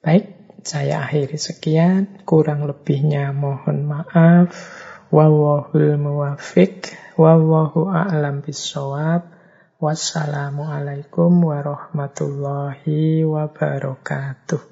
Baik, 0.00 0.32
saya 0.64 1.04
akhiri 1.04 1.36
sekian. 1.36 2.24
Kurang 2.24 2.64
lebihnya 2.64 3.36
mohon 3.36 3.84
maaf. 3.84 4.48
Wallahul 5.12 6.00
muwafiq. 6.00 6.96
Wallahu 7.20 7.92
a'lam 7.92 8.40
bisawab. 8.40 9.28
Wassalamualaikum 9.76 11.44
warahmatullahi 11.44 13.28
wabarakatuh. 13.28 14.69